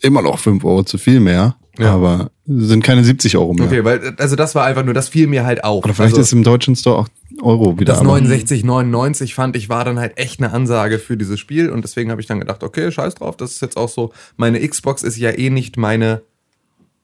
Immer 0.00 0.22
noch 0.22 0.38
5 0.38 0.64
Euro 0.64 0.82
zu 0.84 0.98
viel 0.98 1.20
mehr, 1.20 1.56
Ja. 1.78 1.94
aber 1.94 2.30
sind 2.46 2.82
keine 2.84 3.04
70 3.04 3.36
Euro 3.36 3.54
mehr. 3.54 3.66
Okay, 3.66 3.84
weil, 3.84 4.14
also 4.18 4.36
das 4.36 4.54
war 4.54 4.64
einfach 4.66 4.84
nur, 4.84 4.94
das 4.94 5.08
fiel 5.08 5.26
mir 5.26 5.44
halt 5.44 5.64
auf. 5.64 5.84
Oder 5.84 5.94
vielleicht 5.94 6.14
also, 6.14 6.22
ist 6.22 6.32
im 6.32 6.42
deutschen 6.42 6.74
Store 6.76 6.98
auch 6.98 7.08
Euro 7.42 7.78
wieder. 7.78 7.92
das 7.92 8.00
aber- 8.00 8.10
69,99 8.18 9.34
fand 9.34 9.56
ich 9.56 9.68
war 9.68 9.84
dann 9.84 9.98
halt 9.98 10.18
echt 10.18 10.40
eine 10.40 10.52
Ansage 10.52 10.98
für 10.98 11.16
dieses 11.16 11.38
Spiel 11.40 11.70
und 11.70 11.82
deswegen 11.82 12.10
habe 12.10 12.20
ich 12.20 12.26
dann 12.26 12.40
gedacht, 12.40 12.62
okay, 12.62 12.90
scheiß 12.92 13.14
drauf, 13.14 13.36
das 13.36 13.52
ist 13.52 13.62
jetzt 13.62 13.76
auch 13.76 13.88
so, 13.88 14.12
meine 14.36 14.66
Xbox 14.66 15.02
ist 15.02 15.16
ja 15.16 15.30
eh 15.30 15.50
nicht 15.50 15.76
meine 15.76 16.22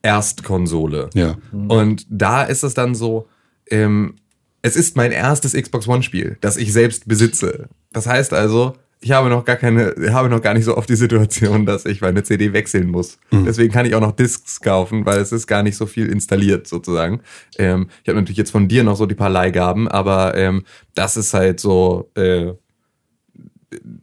Erstkonsole. 0.02 1.10
Ja. 1.14 1.36
Und 1.52 2.06
da 2.08 2.42
ist 2.42 2.62
es 2.62 2.74
dann 2.74 2.94
so, 2.94 3.26
ähm, 3.70 4.14
es 4.62 4.76
ist 4.76 4.96
mein 4.96 5.12
erstes 5.12 5.52
Xbox 5.54 5.86
One 5.88 6.02
Spiel, 6.02 6.36
das 6.40 6.56
ich 6.56 6.72
selbst 6.72 7.06
besitze. 7.08 7.68
Das 7.92 8.06
heißt 8.06 8.32
also, 8.32 8.74
ich 9.00 9.12
habe 9.12 9.28
noch 9.28 9.44
gar 9.44 9.56
keine, 9.56 9.94
habe 10.10 10.28
noch 10.28 10.42
gar 10.42 10.54
nicht 10.54 10.64
so 10.64 10.76
oft 10.76 10.88
die 10.88 10.96
Situation, 10.96 11.66
dass 11.66 11.84
ich 11.84 12.00
meine 12.00 12.22
CD 12.22 12.52
wechseln 12.52 12.88
muss. 12.88 13.18
Deswegen 13.44 13.72
kann 13.72 13.86
ich 13.86 13.94
auch 13.94 14.00
noch 14.00 14.12
Discs 14.12 14.60
kaufen, 14.60 15.06
weil 15.06 15.20
es 15.20 15.32
ist 15.32 15.46
gar 15.46 15.62
nicht 15.62 15.76
so 15.76 15.86
viel 15.86 16.08
installiert 16.08 16.66
sozusagen. 16.66 17.20
Ähm, 17.58 17.88
ich 18.02 18.08
habe 18.08 18.18
natürlich 18.18 18.38
jetzt 18.38 18.50
von 18.50 18.66
dir 18.68 18.82
noch 18.84 18.96
so 18.96 19.06
die 19.06 19.14
paar 19.14 19.30
Leihgaben, 19.30 19.88
aber 19.88 20.36
ähm, 20.36 20.64
das 20.94 21.16
ist 21.16 21.32
halt 21.34 21.60
so, 21.60 22.10
äh, 22.16 22.52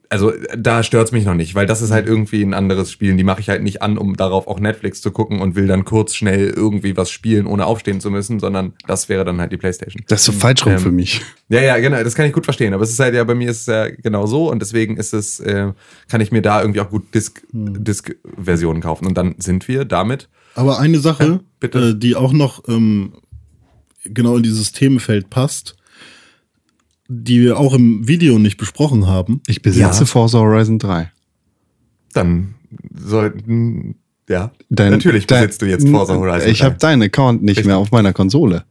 also 0.09 0.31
da 0.55 0.83
stört's 0.83 1.11
mich 1.11 1.25
noch 1.25 1.33
nicht, 1.33 1.55
weil 1.55 1.65
das 1.65 1.81
ist 1.81 1.89
halt 1.89 2.05
irgendwie 2.05 2.43
ein 2.43 2.53
anderes 2.53 2.91
Spiel. 2.91 3.15
Die 3.15 3.23
mache 3.23 3.41
ich 3.41 3.49
halt 3.49 3.63
nicht 3.63 3.81
an, 3.81 3.97
um 3.97 4.15
darauf 4.15 4.47
auch 4.47 4.59
Netflix 4.59 5.01
zu 5.01 5.09
gucken 5.11 5.41
und 5.41 5.55
will 5.55 5.65
dann 5.65 5.85
kurz 5.85 6.13
schnell 6.13 6.49
irgendwie 6.49 6.95
was 6.95 7.09
spielen, 7.09 7.47
ohne 7.47 7.65
aufstehen 7.65 7.99
zu 7.99 8.11
müssen, 8.11 8.39
sondern 8.39 8.73
das 8.85 9.09
wäre 9.09 9.25
dann 9.25 9.41
halt 9.41 9.51
die 9.51 9.57
Playstation. 9.57 10.03
Das 10.07 10.19
ist 10.21 10.25
so 10.25 10.31
falsch 10.33 10.65
rum 10.65 10.73
Ähm, 10.73 10.79
für 10.79 10.91
mich. 10.91 11.21
Ja, 11.49 11.61
ja, 11.61 11.77
genau, 11.79 12.03
das 12.03 12.13
kann 12.13 12.27
ich 12.27 12.33
gut 12.33 12.45
verstehen. 12.45 12.73
Aber 12.73 12.83
es 12.83 12.91
ist 12.91 12.99
halt 12.99 13.15
ja, 13.15 13.23
bei 13.23 13.33
mir 13.33 13.49
ist 13.49 13.61
es 13.61 13.65
ja 13.65 13.87
genau 13.89 14.27
so 14.27 14.51
und 14.51 14.59
deswegen 14.61 14.97
ist 14.97 15.13
es, 15.13 15.39
äh, 15.39 15.71
kann 16.09 16.21
ich 16.21 16.31
mir 16.31 16.43
da 16.43 16.61
irgendwie 16.61 16.81
auch 16.81 16.89
gut 16.89 17.13
Disc, 17.15 17.41
Disc-Versionen 17.51 18.81
kaufen. 18.81 19.07
Und 19.07 19.17
dann 19.17 19.35
sind 19.39 19.67
wir 19.67 19.85
damit. 19.85 20.29
Aber 20.53 20.79
eine 20.79 20.99
Sache, 20.99 21.23
Ja, 21.25 21.39
bitte. 21.59 21.89
Äh, 21.89 21.99
die 21.99 22.15
auch 22.15 22.33
noch 22.33 22.67
ähm, 22.67 23.13
genau 24.03 24.37
in 24.37 24.43
dieses 24.43 24.71
Themenfeld 24.73 25.29
passt, 25.31 25.75
die 27.07 27.41
wir 27.41 27.59
auch 27.59 27.73
im 27.73 28.07
Video 28.07 28.39
nicht 28.39 28.57
besprochen 28.57 29.07
haben. 29.07 29.41
Ich 29.47 29.61
besitze 29.61 29.99
Ja. 30.01 30.05
Forza 30.05 30.39
Horizon 30.39 30.79
3. 30.79 31.11
Dann 32.13 32.55
sollten, 32.95 33.95
ja, 34.29 34.51
Dein- 34.69 34.91
natürlich 34.91 35.27
dein- 35.27 35.41
besitzt 35.45 35.61
du 35.61 35.65
jetzt 35.67 35.87
Forza 35.87 36.15
Horizon. 36.15 36.49
Ich 36.49 36.59
3. 36.59 36.65
habe 36.65 36.77
deinen 36.77 37.01
Account 37.03 37.41
nicht 37.43 37.51
Richtig. 37.57 37.65
mehr 37.67 37.77
auf 37.77 37.91
meiner 37.91 38.13
Konsole. 38.13 38.63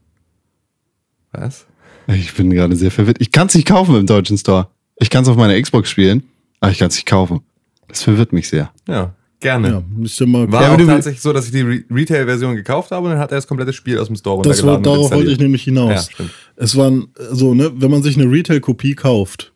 Was? 1.32 1.66
Ich 2.08 2.34
bin 2.34 2.50
gerade 2.50 2.76
sehr 2.76 2.90
verwirrt. 2.90 3.16
Ich 3.20 3.32
kann 3.32 3.46
es 3.46 3.54
nicht 3.54 3.66
kaufen 3.66 3.94
im 3.96 4.06
deutschen 4.06 4.36
Store. 4.38 4.68
Ich 4.96 5.10
kann 5.10 5.22
es 5.22 5.28
auf 5.28 5.36
meiner 5.36 5.60
Xbox 5.60 5.88
spielen, 5.90 6.22
aber 6.60 6.70
ich 6.72 6.78
kann 6.78 6.88
es 6.88 6.94
nicht 6.96 7.06
kaufen. 7.06 7.40
Das 7.88 8.02
verwirrt 8.02 8.32
mich 8.32 8.48
sehr. 8.48 8.70
Ja, 8.88 9.14
Gerne. 9.44 9.68
Ja, 9.68 9.82
müsste 9.94 10.24
mal 10.24 10.50
War 10.50 10.72
auch 10.72 10.78
tatsächlich 10.78 11.20
so, 11.20 11.34
dass 11.34 11.44
ich 11.44 11.52
die 11.52 11.60
Re 11.60 11.84
Retail-Version 11.90 12.56
gekauft 12.56 12.92
habe 12.92 13.04
und 13.04 13.12
dann 13.12 13.20
hat 13.20 13.30
er 13.30 13.36
das 13.36 13.46
komplette 13.46 13.74
Spiel 13.74 13.98
aus 13.98 14.06
dem 14.06 14.16
Store 14.16 14.40
das 14.40 14.62
runtergeladen. 14.62 14.84
Das 14.84 14.92
darauf 14.94 15.10
wollte 15.12 15.32
ich 15.32 15.38
nämlich 15.38 15.64
hinaus. 15.64 16.08
Ja, 16.18 16.24
es 16.56 16.76
waren 16.76 17.08
so, 17.30 17.52
ne, 17.52 17.70
wenn 17.76 17.90
man 17.90 18.02
sich 18.02 18.18
eine 18.18 18.24
Retail-Kopie 18.32 18.94
kauft, 18.94 19.52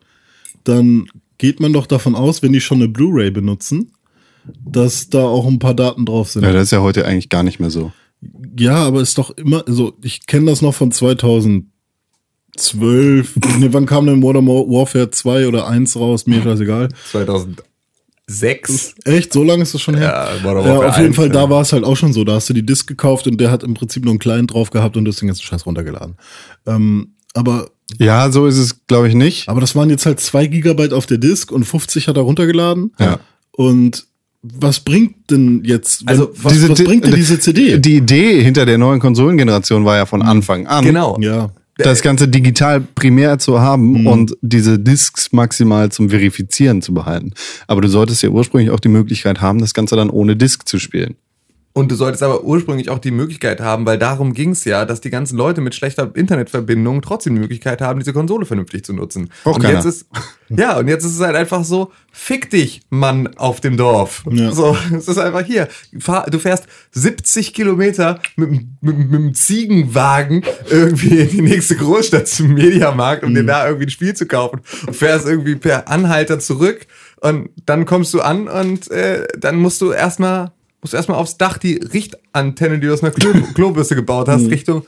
dann 0.63 1.07
geht 1.39 1.59
man 1.59 1.73
doch 1.73 1.87
davon 1.87 2.13
aus, 2.13 2.43
wenn 2.43 2.53
die 2.53 2.61
schon 2.61 2.77
eine 2.77 2.87
Blu-ray 2.87 3.31
benutzen, 3.31 3.93
dass 4.63 5.09
da 5.09 5.23
auch 5.23 5.47
ein 5.47 5.57
paar 5.57 5.73
Daten 5.73 6.05
drauf 6.05 6.29
sind. 6.29 6.43
Ja, 6.43 6.53
das 6.53 6.65
ist 6.65 6.71
ja 6.71 6.81
heute 6.81 7.07
eigentlich 7.07 7.29
gar 7.29 7.41
nicht 7.41 7.59
mehr 7.59 7.71
so. 7.71 7.91
Ja, 8.59 8.75
aber 8.85 9.01
ist 9.01 9.17
doch 9.17 9.31
immer, 9.31 9.63
so. 9.65 9.93
ich 10.03 10.27
kenne 10.27 10.51
das 10.51 10.61
noch 10.61 10.75
von 10.75 10.91
2012. 10.91 11.63
ne, 13.57 13.73
wann 13.73 13.87
kam 13.87 14.05
denn 14.05 14.19
Modern 14.19 14.45
Warfare 14.45 15.09
2 15.09 15.47
oder 15.47 15.67
1 15.67 15.95
raus? 15.95 16.27
Mir 16.27 16.37
ist 16.37 16.45
das 16.45 16.59
egal. 16.59 16.89
2008 17.09 17.63
sechs. 18.29 18.95
Echt? 19.03 19.33
So 19.33 19.43
lange 19.43 19.63
ist 19.63 19.73
das 19.73 19.81
schon 19.81 19.95
her? 19.95 20.29
Ja, 20.39 20.43
war 20.43 20.55
doch 20.55 20.65
ja 20.65 20.89
auf 20.89 20.97
jeden 20.97 21.13
Fall, 21.13 21.29
da 21.29 21.49
war 21.49 21.61
es 21.61 21.73
halt 21.73 21.83
auch 21.83 21.97
schon 21.97 22.13
so. 22.13 22.23
Da 22.23 22.33
hast 22.33 22.49
du 22.49 22.53
die 22.53 22.65
Disk 22.65 22.87
gekauft 22.87 23.27
und 23.27 23.39
der 23.39 23.51
hat 23.51 23.63
im 23.63 23.73
Prinzip 23.73 24.05
nur 24.05 24.11
einen 24.11 24.19
Client 24.19 24.53
drauf 24.53 24.69
gehabt 24.69 24.95
und 24.97 25.05
du 25.05 25.11
hast 25.11 25.21
den 25.21 25.27
ganzen 25.27 25.43
Scheiß 25.43 25.65
runtergeladen. 25.65 26.15
Ähm, 26.65 27.15
aber. 27.33 27.69
Ja, 27.97 28.31
so 28.31 28.45
ist 28.45 28.57
es, 28.57 28.85
glaube 28.85 29.07
ich, 29.07 29.15
nicht. 29.15 29.49
Aber 29.49 29.61
das 29.61 29.75
waren 29.75 29.89
jetzt 29.89 30.05
halt 30.05 30.19
zwei 30.19 30.45
Gigabyte 30.45 30.93
auf 30.93 31.07
der 31.07 31.17
Disk 31.17 31.51
und 31.51 31.63
50 31.65 32.07
hat 32.07 32.17
er 32.17 32.23
runtergeladen. 32.23 32.93
Ja. 32.99 33.19
Und 33.51 34.05
was 34.41 34.79
bringt 34.79 35.31
denn 35.31 35.63
jetzt, 35.65 36.03
also 36.05 36.31
was, 36.35 36.53
diese, 36.53 36.69
was 36.69 36.83
bringt 36.83 37.05
denn 37.05 37.15
diese 37.15 37.39
CD? 37.39 37.77
Die 37.77 37.97
Idee 37.97 38.41
hinter 38.41 38.65
der 38.65 38.77
neuen 38.77 38.99
Konsolengeneration 38.99 39.83
war 39.85 39.97
ja 39.97 40.05
von 40.05 40.21
mhm. 40.21 40.27
Anfang 40.27 40.67
an. 40.67 40.85
Genau. 40.85 41.17
Ja 41.19 41.51
das 41.83 42.01
Ganze 42.01 42.27
digital 42.27 42.81
primär 42.81 43.39
zu 43.39 43.59
haben 43.61 44.07
und 44.07 44.35
diese 44.41 44.79
Discs 44.79 45.31
maximal 45.31 45.91
zum 45.91 46.09
Verifizieren 46.09 46.81
zu 46.81 46.93
behalten. 46.93 47.31
Aber 47.67 47.81
du 47.81 47.87
solltest 47.87 48.23
ja 48.23 48.29
ursprünglich 48.29 48.71
auch 48.71 48.79
die 48.79 48.89
Möglichkeit 48.89 49.41
haben, 49.41 49.59
das 49.59 49.73
Ganze 49.73 49.95
dann 49.95 50.09
ohne 50.09 50.35
Disc 50.35 50.67
zu 50.67 50.79
spielen. 50.79 51.15
Und 51.79 51.89
du 51.89 51.95
solltest 51.95 52.23
aber 52.23 52.43
ursprünglich 52.43 52.89
auch 52.89 52.99
die 52.99 53.09
Möglichkeit 53.09 53.61
haben, 53.61 53.85
weil 53.85 53.97
darum 53.97 54.33
ging's 54.33 54.65
ja, 54.65 54.83
dass 54.83 54.99
die 54.99 55.09
ganzen 55.09 55.37
Leute 55.37 55.61
mit 55.61 55.73
schlechter 55.73 56.11
Internetverbindung 56.13 57.01
trotzdem 57.01 57.35
die 57.35 57.39
Möglichkeit 57.39 57.79
haben, 57.79 57.99
diese 57.99 58.11
Konsole 58.11 58.45
vernünftig 58.45 58.83
zu 58.83 58.91
nutzen. 58.91 59.29
Braucht 59.45 59.55
und 59.55 59.61
keiner. 59.61 59.75
jetzt 59.75 59.85
ist 59.85 60.07
ja 60.49 60.77
und 60.77 60.89
jetzt 60.89 61.05
ist 61.05 61.15
es 61.15 61.21
halt 61.21 61.37
einfach 61.37 61.63
so, 61.63 61.93
fick 62.11 62.49
dich, 62.49 62.81
Mann 62.89 63.33
auf 63.37 63.61
dem 63.61 63.77
Dorf. 63.77 64.25
Ja. 64.29 64.51
So, 64.51 64.75
es 64.93 65.07
ist 65.07 65.19
einfach 65.19 65.45
hier. 65.45 65.69
Du 65.93 66.39
fährst 66.39 66.65
70 66.91 67.53
Kilometer 67.53 68.19
mit, 68.35 68.49
mit, 68.81 68.97
mit 68.97 69.13
dem 69.13 69.33
Ziegenwagen 69.33 70.43
irgendwie 70.69 71.19
in 71.19 71.29
die 71.29 71.41
nächste 71.41 71.77
Großstadt 71.77 72.27
zum 72.27 72.55
Mediamarkt, 72.55 73.23
um 73.23 73.33
dir 73.33 73.45
da 73.45 73.65
irgendwie 73.65 73.85
ein 73.85 73.91
Spiel 73.91 74.13
zu 74.15 74.25
kaufen. 74.25 74.59
Und 74.85 74.97
fährst 74.97 75.25
irgendwie 75.25 75.55
per 75.55 75.87
Anhalter 75.87 76.39
zurück 76.39 76.87
und 77.21 77.51
dann 77.65 77.85
kommst 77.85 78.13
du 78.13 78.19
an 78.19 78.49
und 78.49 78.91
äh, 78.91 79.27
dann 79.37 79.55
musst 79.55 79.79
du 79.79 79.93
erstmal 79.93 80.51
musst 80.81 80.93
du 80.93 80.97
erstmal 80.97 81.17
aufs 81.17 81.37
Dach 81.37 81.57
die 81.57 81.75
Richtantenne, 81.75 82.79
die 82.79 82.87
du 82.87 82.93
aus 82.93 83.03
einer 83.03 83.11
Klo 83.11 83.31
Klobürste 83.53 83.95
gebaut 83.95 84.27
hast, 84.27 84.49
Richtung 84.49 84.85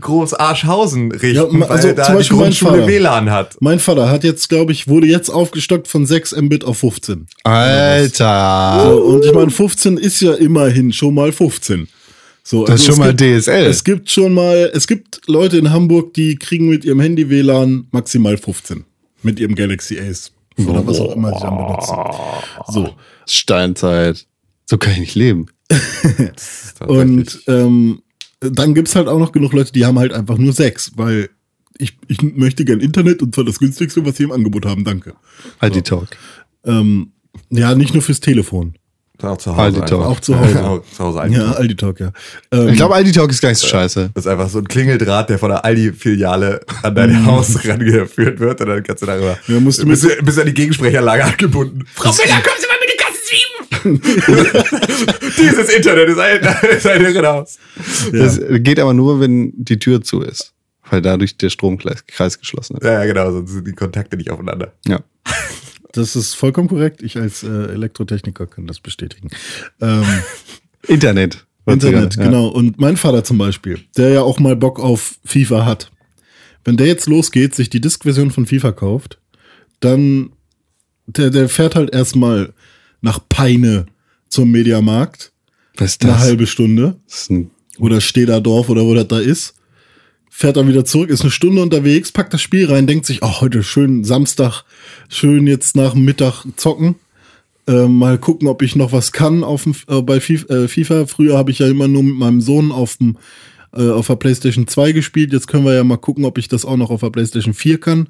Groß 0.00 0.34
Arschhausen 0.34 1.12
richten, 1.12 1.60
Ja, 1.60 1.66
also 1.68 1.88
weil 1.88 1.94
da 1.94 2.04
zum 2.04 2.12
die 2.14 2.18
Beispiel 2.18 2.36
mein 2.36 2.44
Grundschule 2.46 2.72
Vater. 2.72 2.86
WLAN 2.88 3.30
hat. 3.30 3.56
Mein 3.60 3.78
Vater 3.78 4.10
hat 4.10 4.24
jetzt, 4.24 4.48
glaube 4.48 4.72
ich, 4.72 4.88
wurde 4.88 5.06
jetzt 5.06 5.28
aufgestockt 5.28 5.86
von 5.88 6.06
6 6.06 6.34
Mbit 6.40 6.64
auf 6.64 6.78
15. 6.78 7.26
Alter! 7.42 8.80
So, 8.84 9.02
und 9.02 9.24
ich 9.24 9.32
meine, 9.32 9.50
15 9.50 9.96
ist 9.98 10.20
ja 10.20 10.34
immerhin 10.34 10.92
schon 10.92 11.14
mal 11.14 11.32
15. 11.32 11.88
So, 12.42 12.60
also 12.62 12.72
Das 12.72 12.80
ist 12.80 12.86
schon 12.86 12.98
mal 12.98 13.14
gibt, 13.14 13.40
DSL. 13.42 13.66
Es 13.66 13.84
gibt 13.84 14.10
schon 14.10 14.34
mal, 14.34 14.70
es 14.74 14.86
gibt 14.86 15.22
Leute 15.26 15.56
in 15.58 15.70
Hamburg, 15.70 16.12
die 16.14 16.36
kriegen 16.36 16.68
mit 16.68 16.84
ihrem 16.84 17.00
Handy 17.00 17.28
WLAN 17.30 17.86
maximal 17.90 18.36
15. 18.36 18.84
Mit 19.22 19.40
ihrem 19.40 19.54
Galaxy 19.54 19.98
Ace. 19.98 20.30
Oder 20.58 20.86
was 20.86 21.00
auch 21.00 21.16
immer 21.16 21.32
sie 21.34 21.40
dann 21.40 21.56
benutzen. 21.56 21.96
So. 22.68 22.90
Steinzeit. 23.26 24.26
So 24.66 24.78
kann 24.78 24.94
ich 24.94 25.00
nicht 25.00 25.14
leben. 25.14 25.46
Und 26.86 27.40
ähm, 27.46 28.02
dann 28.40 28.74
gibt's 28.74 28.94
halt 28.94 29.08
auch 29.08 29.18
noch 29.18 29.32
genug 29.32 29.52
Leute, 29.52 29.72
die 29.72 29.84
haben 29.84 29.98
halt 29.98 30.12
einfach 30.12 30.38
nur 30.38 30.52
6, 30.52 30.92
weil 30.96 31.30
ich, 31.78 31.96
ich 32.08 32.22
möchte 32.22 32.64
gern 32.64 32.80
Internet 32.80 33.22
und 33.22 33.34
zwar 33.34 33.44
das 33.44 33.58
günstigste, 33.58 34.04
was 34.04 34.16
sie 34.16 34.24
im 34.24 34.32
Angebot 34.32 34.66
haben, 34.66 34.84
danke. 34.84 35.14
Aldi 35.58 35.82
Talk. 35.82 36.08
Ähm, 36.64 37.12
ja, 37.50 37.74
nicht 37.74 37.94
nur 37.94 38.02
fürs 38.02 38.20
Telefon, 38.20 38.74
auch 39.22 39.38
zu 39.38 39.52
Aldi 39.52 39.78
Hause. 39.78 39.86
Talk. 39.86 40.00
einfach. 40.00 40.10
auch 40.10 40.20
zu 40.20 40.38
Hause. 40.38 40.64
Auch 40.64 40.82
zu 40.84 41.04
Hause 41.04 41.20
Aldi 41.20 41.36
ja, 41.36 41.44
Talk. 41.44 41.58
Aldi 41.58 41.76
Talk, 41.76 42.00
ja. 42.00 42.12
Ähm, 42.52 42.68
Ich 42.68 42.76
glaube, 42.76 42.94
Aldi 42.94 43.12
Talk 43.12 43.30
ist 43.30 43.40
gar 43.40 43.48
nicht 43.48 43.58
so 43.58 43.66
scheiße. 43.66 44.10
Das 44.14 44.26
ist 44.26 44.30
einfach 44.30 44.48
so 44.48 44.58
ein 44.58 44.68
Klingeldraht, 44.68 45.30
der 45.30 45.38
von 45.38 45.50
der 45.50 45.64
Aldi-Filiale 45.64 46.60
an 46.82 46.94
dein 46.94 47.24
Haus 47.24 47.64
rangeführt 47.66 48.40
wird 48.40 48.60
und 48.60 48.68
dann 48.68 48.82
kannst 48.82 49.02
du 49.02 49.06
darüber. 49.06 49.38
Ja, 49.46 49.60
musst 49.60 49.80
du 49.80 49.86
bist, 49.86 50.06
bist 50.22 50.36
du 50.36 50.40
an 50.40 50.46
die 50.46 50.54
Gegensprechanlage 50.54 51.24
angebunden. 51.24 51.84
Frau 51.94 52.10
Müller, 52.10 52.40
kommen 52.42 52.56
Sie 52.60 52.66
mal 52.66 52.76
mit 52.80 52.90
die 52.92 53.03
7! 53.82 54.00
Dieses 55.38 55.70
Internet 55.74 56.08
ist 56.08 56.18
ein, 56.18 56.40
ist 56.76 56.86
ein 56.86 57.02
Irrenhaus. 57.04 57.58
Das 58.12 58.40
geht 58.60 58.78
aber 58.78 58.94
nur, 58.94 59.20
wenn 59.20 59.52
die 59.56 59.78
Tür 59.78 60.02
zu 60.02 60.20
ist. 60.22 60.52
Weil 60.90 61.00
dadurch 61.00 61.36
der 61.38 61.48
Stromkreis 61.50 62.06
Kreis 62.06 62.38
geschlossen 62.38 62.76
ist. 62.76 62.84
Ja, 62.84 62.92
ja, 62.92 63.04
genau, 63.06 63.30
sonst 63.32 63.52
sind 63.52 63.66
die 63.66 63.72
Kontakte 63.72 64.16
nicht 64.16 64.30
aufeinander. 64.30 64.74
Ja. 64.86 65.00
Das 65.92 66.14
ist 66.16 66.34
vollkommen 66.34 66.68
korrekt. 66.68 67.02
Ich 67.02 67.16
als 67.16 67.42
äh, 67.42 67.46
Elektrotechniker 67.72 68.46
kann 68.46 68.66
das 68.66 68.80
bestätigen. 68.80 69.28
Ähm, 69.80 70.04
Internet. 70.86 71.46
Internet, 71.66 72.16
Ja. 72.16 72.24
genau. 72.24 72.48
Und 72.48 72.78
mein 72.78 72.98
Vater 72.98 73.24
zum 73.24 73.38
Beispiel, 73.38 73.80
der 73.96 74.10
ja 74.10 74.20
auch 74.22 74.38
mal 74.38 74.56
Bock 74.56 74.78
auf 74.78 75.14
FIFA 75.24 75.64
hat. 75.64 75.90
Wenn 76.64 76.76
der 76.76 76.86
jetzt 76.86 77.06
losgeht, 77.06 77.54
sich 77.54 77.70
die 77.70 77.80
Disk-Version 77.80 78.30
von 78.30 78.44
FIFA 78.46 78.72
kauft, 78.72 79.18
dann 79.80 80.32
der, 81.06 81.30
der 81.30 81.48
fährt 81.48 81.74
halt 81.74 81.94
erstmal 81.94 82.52
nach 83.04 83.20
Peine 83.28 83.86
zum 84.28 84.50
Mediamarkt. 84.50 85.30
Was 85.76 85.92
ist 85.92 86.02
Eine 86.02 86.12
das? 86.12 86.22
halbe 86.22 86.46
Stunde. 86.46 86.96
Oder 87.78 88.00
Stederdorf 88.00 88.68
oder 88.70 88.84
wo 88.84 88.94
das 88.94 89.06
da 89.08 89.18
ist. 89.18 89.54
Fährt 90.30 90.56
dann 90.56 90.66
wieder 90.66 90.84
zurück, 90.84 91.10
ist 91.10 91.20
eine 91.20 91.30
Stunde 91.30 91.62
unterwegs, 91.62 92.10
packt 92.10 92.34
das 92.34 92.42
Spiel 92.42 92.66
rein, 92.66 92.88
denkt 92.88 93.06
sich, 93.06 93.22
oh, 93.22 93.40
heute 93.40 93.62
schön 93.62 94.02
Samstag, 94.02 94.64
schön 95.08 95.46
jetzt 95.46 95.76
nach 95.76 95.94
Mittag 95.94 96.44
zocken. 96.56 96.96
Äh, 97.68 97.86
mal 97.86 98.18
gucken, 98.18 98.48
ob 98.48 98.62
ich 98.62 98.74
noch 98.74 98.90
was 98.90 99.12
kann 99.12 99.44
auf 99.44 99.62
dem, 99.62 99.76
äh, 99.88 100.02
bei 100.02 100.20
FIFA, 100.20 100.54
äh, 100.54 100.68
FIFA. 100.68 101.06
Früher 101.06 101.36
habe 101.38 101.50
ich 101.50 101.60
ja 101.60 101.68
immer 101.68 101.86
nur 101.86 102.02
mit 102.02 102.16
meinem 102.16 102.40
Sohn 102.40 102.72
auf 102.72 102.96
dem 102.96 103.16
äh, 103.76 103.90
auf 103.90 104.06
der 104.06 104.16
PlayStation 104.16 104.66
2 104.66 104.92
gespielt. 104.92 105.32
Jetzt 105.32 105.46
können 105.46 105.64
wir 105.64 105.74
ja 105.74 105.84
mal 105.84 105.96
gucken, 105.98 106.24
ob 106.24 106.38
ich 106.38 106.48
das 106.48 106.64
auch 106.64 106.76
noch 106.76 106.90
auf 106.90 107.00
der 107.00 107.10
PlayStation 107.10 107.54
4 107.54 107.78
kann. 107.80 108.08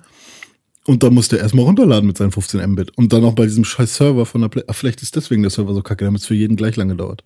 Und 0.86 1.02
da 1.02 1.10
musste 1.10 1.36
er 1.38 1.42
erstmal 1.44 1.64
runterladen 1.64 2.06
mit 2.06 2.18
seinen 2.18 2.30
15 2.32 2.60
Mbit. 2.72 2.90
Und 2.96 3.12
dann 3.12 3.22
noch 3.22 3.34
bei 3.34 3.44
diesem 3.44 3.64
scheiß 3.64 3.96
Server 3.96 4.26
von 4.26 4.42
der 4.42 4.48
Play. 4.48 4.62
Ach, 4.66 4.74
vielleicht 4.74 5.00
ist 5.02 5.16
deswegen 5.16 5.42
der 5.42 5.50
Server 5.50 5.72
so 5.74 5.82
kacke, 5.82 6.04
damit 6.04 6.20
es 6.20 6.26
für 6.26 6.34
jeden 6.34 6.56
gleich 6.56 6.76
lange 6.76 6.94
dauert. 6.94 7.24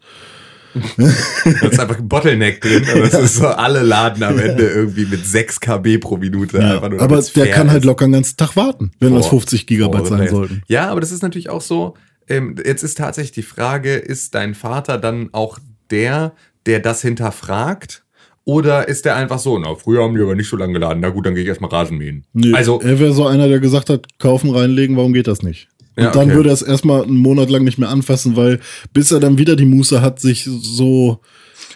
Da 0.97 1.69
ist 1.69 1.81
einfach 1.81 1.99
ein 1.99 2.09
Bottleneck 2.09 2.61
drin. 2.61 2.85
Aber 2.93 3.05
es 3.05 3.15
ist 3.15 3.37
so, 3.37 3.47
alle 3.49 3.83
laden 3.83 4.23
am 4.23 4.39
Ende 4.39 4.65
irgendwie 4.69 5.07
mit 5.07 5.27
6 5.27 5.61
KB 5.61 5.99
pro 5.99 6.19
Minute. 6.19 6.59
Ja, 6.59 6.75
einfach 6.75 6.91
nur, 6.91 7.01
aber 7.01 7.21
der 7.23 7.51
kann 7.51 7.71
halt 7.71 7.81
ist. 7.81 7.87
locker 7.87 8.07
den 8.07 8.13
ganzen 8.13 8.37
Tag 8.37 8.55
warten, 8.55 8.93
wenn 9.01 9.15
das 9.15 9.25
Boah. 9.25 9.41
50 9.41 9.67
Gigabyte 9.67 10.01
Boah, 10.03 10.07
sein 10.09 10.19
das- 10.21 10.31
sollten. 10.31 10.63
Ja, 10.69 10.89
aber 10.91 11.01
das 11.01 11.11
ist 11.11 11.23
natürlich 11.23 11.49
auch 11.49 11.63
so. 11.63 11.95
Ähm, 12.29 12.57
jetzt 12.65 12.83
ist 12.85 12.99
tatsächlich 12.99 13.33
die 13.33 13.43
Frage, 13.43 13.95
ist 13.95 14.35
dein 14.35 14.55
Vater 14.55 14.99
dann 14.99 15.31
auch 15.33 15.59
der, 15.91 16.35
der 16.67 16.81
das 16.81 17.01
hinterfragt? 17.03 18.05
Oder 18.49 18.89
ist 18.89 19.05
der 19.05 19.15
einfach 19.15 19.39
so, 19.39 19.59
na, 19.59 19.75
früher 19.75 20.03
haben 20.03 20.15
die 20.15 20.23
aber 20.23 20.35
nicht 20.35 20.49
so 20.49 20.57
lange 20.57 20.73
geladen, 20.73 21.01
na 21.03 21.11
gut, 21.11 21.27
dann 21.27 21.35
gehe 21.35 21.43
ich 21.43 21.49
erstmal 21.51 21.69
Rasen 21.69 21.99
mähen. 21.99 22.25
Nee, 22.33 22.55
also, 22.55 22.81
er 22.81 22.99
wäre 22.99 23.13
so 23.13 23.27
einer, 23.27 23.47
der 23.47 23.61
gesagt 23.61 23.91
hat, 23.91 24.19
kaufen, 24.19 24.49
reinlegen, 24.49 24.97
warum 24.97 25.13
geht 25.13 25.27
das 25.27 25.43
nicht? 25.43 25.69
Und 25.97 26.05
Ja, 26.05 26.11
dann 26.13 26.29
okay. 26.29 26.37
würde 26.37 26.49
er 26.49 26.55
es 26.55 26.63
erstmal 26.63 27.03
einen 27.03 27.19
Monat 27.19 27.51
lang 27.51 27.63
nicht 27.63 27.77
mehr 27.77 27.91
anfassen, 27.91 28.37
weil 28.37 28.61
bis 28.95 29.13
er 29.13 29.21
dann 29.21 29.37
wieder 29.37 29.55
die 29.55 29.67
Muße 29.67 30.01
hat, 30.01 30.19
sich 30.19 30.45
so, 30.45 31.21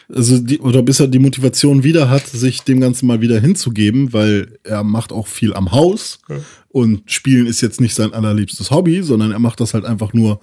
also 0.08 0.38
die, 0.38 0.60
oder 0.60 0.82
bis 0.82 0.98
er 0.98 1.08
die 1.08 1.18
Motivation 1.18 1.84
wieder 1.84 2.08
hat, 2.08 2.26
sich 2.26 2.62
dem 2.62 2.80
Ganzen 2.80 3.06
mal 3.06 3.20
wieder 3.20 3.38
hinzugeben, 3.38 4.14
weil 4.14 4.58
er 4.64 4.82
macht 4.82 5.12
auch 5.12 5.26
viel 5.26 5.52
am 5.52 5.72
Haus 5.72 6.20
und 6.68 7.02
Spielen 7.10 7.46
ist 7.46 7.60
jetzt 7.60 7.82
nicht 7.82 7.94
sein 7.94 8.14
allerliebstes 8.14 8.70
Hobby, 8.70 9.02
sondern 9.02 9.30
er 9.30 9.40
macht 9.40 9.60
das 9.60 9.74
halt 9.74 9.84
einfach 9.84 10.14
nur, 10.14 10.40